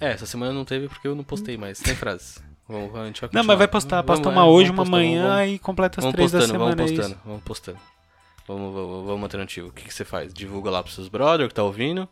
É, 0.00 0.10
essa 0.12 0.26
semana 0.26 0.52
não 0.52 0.64
teve 0.64 0.88
porque 0.88 1.06
eu 1.08 1.14
não 1.14 1.24
postei, 1.24 1.56
mas 1.56 1.78
tem 1.80 1.94
frases. 1.94 2.42
Vamos, 2.68 2.94
a 2.96 3.06
gente 3.06 3.20
vai 3.20 3.30
Não, 3.32 3.44
mas 3.44 3.58
vai 3.58 3.68
postar. 3.68 4.02
Vamos- 4.02 4.06
Posta 4.20 4.28
é, 4.28 4.32
uma 4.32 4.46
hoje, 4.46 4.70
vamos 4.70 4.88
uma 4.88 4.98
postando, 4.98 5.18
amanhã 5.18 5.36
vamos- 5.36 5.52
e 5.54 5.58
completa 5.58 6.00
as 6.00 6.04
Vamos 6.04 6.14
três 6.16 6.32
da 6.32 6.38
postando, 6.40 6.58
vamos 6.58 6.74
semana. 6.74 6.90
é 6.92 6.96
postando, 6.96 7.20
vamos 7.24 7.42
postando. 7.44 7.78
Vamos, 8.48 8.74
vamos, 8.74 9.06
vamos 9.06 9.20
mantendo 9.20 9.42
ativo. 9.44 9.68
O 9.68 9.72
que, 9.72 9.84
que 9.84 9.94
você 9.94 10.04
faz? 10.04 10.32
Divulga 10.34 10.70
lá 10.70 10.82
pros 10.82 10.94
seus 10.94 11.08
brother 11.08 11.48
que 11.48 11.54
tá 11.54 11.62
ouvindo. 11.62 12.08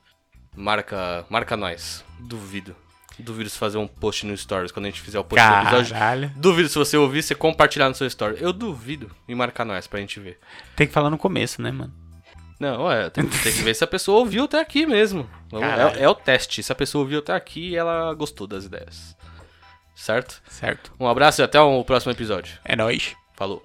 Marca, 0.57 1.25
marca 1.29 1.57
nós. 1.57 2.05
Duvido. 2.21 2.75
Duvido 3.19 3.49
se 3.49 3.59
fazer 3.59 3.79
um 3.79 3.87
post 3.87 4.27
no 4.27 4.37
Stories 4.37 4.73
quando 4.73 4.87
a 4.87 4.89
gente 4.89 5.01
fizer 5.01 5.19
o 5.21 5.25
post 5.25 5.45
do 5.45 5.55
episódio. 5.63 5.93
Caralho. 5.93 6.33
Duvido 6.35 6.69
se 6.69 6.77
você 6.77 6.97
ouvir, 6.97 7.23
você 7.23 7.35
compartilhar 7.35 7.89
no 7.89 7.95
seu 7.95 8.07
story. 8.09 8.37
Eu 8.41 8.53
duvido 8.53 9.11
em 9.29 9.35
marcar 9.37 9.65
nós 9.65 9.87
pra 9.87 10.01
gente 10.01 10.19
ver. 10.19 10.39
Tem 10.75 10.87
que 10.87 10.93
falar 10.93 11.11
no 11.11 11.19
começo, 11.19 11.63
né, 11.63 11.71
mano? 11.71 11.93
Não, 12.59 12.91
é, 12.91 13.11
tem, 13.11 13.27
tem 13.27 13.53
que 13.53 13.63
ver 13.63 13.75
se 13.75 13.83
a 13.85 13.87
pessoa 13.87 14.21
ouviu 14.21 14.45
até 14.45 14.61
aqui 14.61 14.87
mesmo. 14.87 15.29
É, 15.53 16.05
é 16.05 16.09
o 16.09 16.15
teste. 16.15 16.63
Se 16.63 16.73
a 16.73 16.75
pessoa 16.75 17.03
ouviu 17.03 17.19
até 17.19 17.33
aqui 17.33 17.77
ela 17.77 18.15
gostou 18.15 18.47
das 18.47 18.65
ideias. 18.65 19.17
Certo? 19.95 20.43
Certo. 20.49 20.93
Um 20.99 21.07
abraço 21.07 21.41
e 21.41 21.45
até 21.45 21.61
o 21.61 21.85
próximo 21.85 22.13
episódio. 22.13 22.59
É 22.65 22.77
nóis. 22.77 23.15
Falou. 23.35 23.65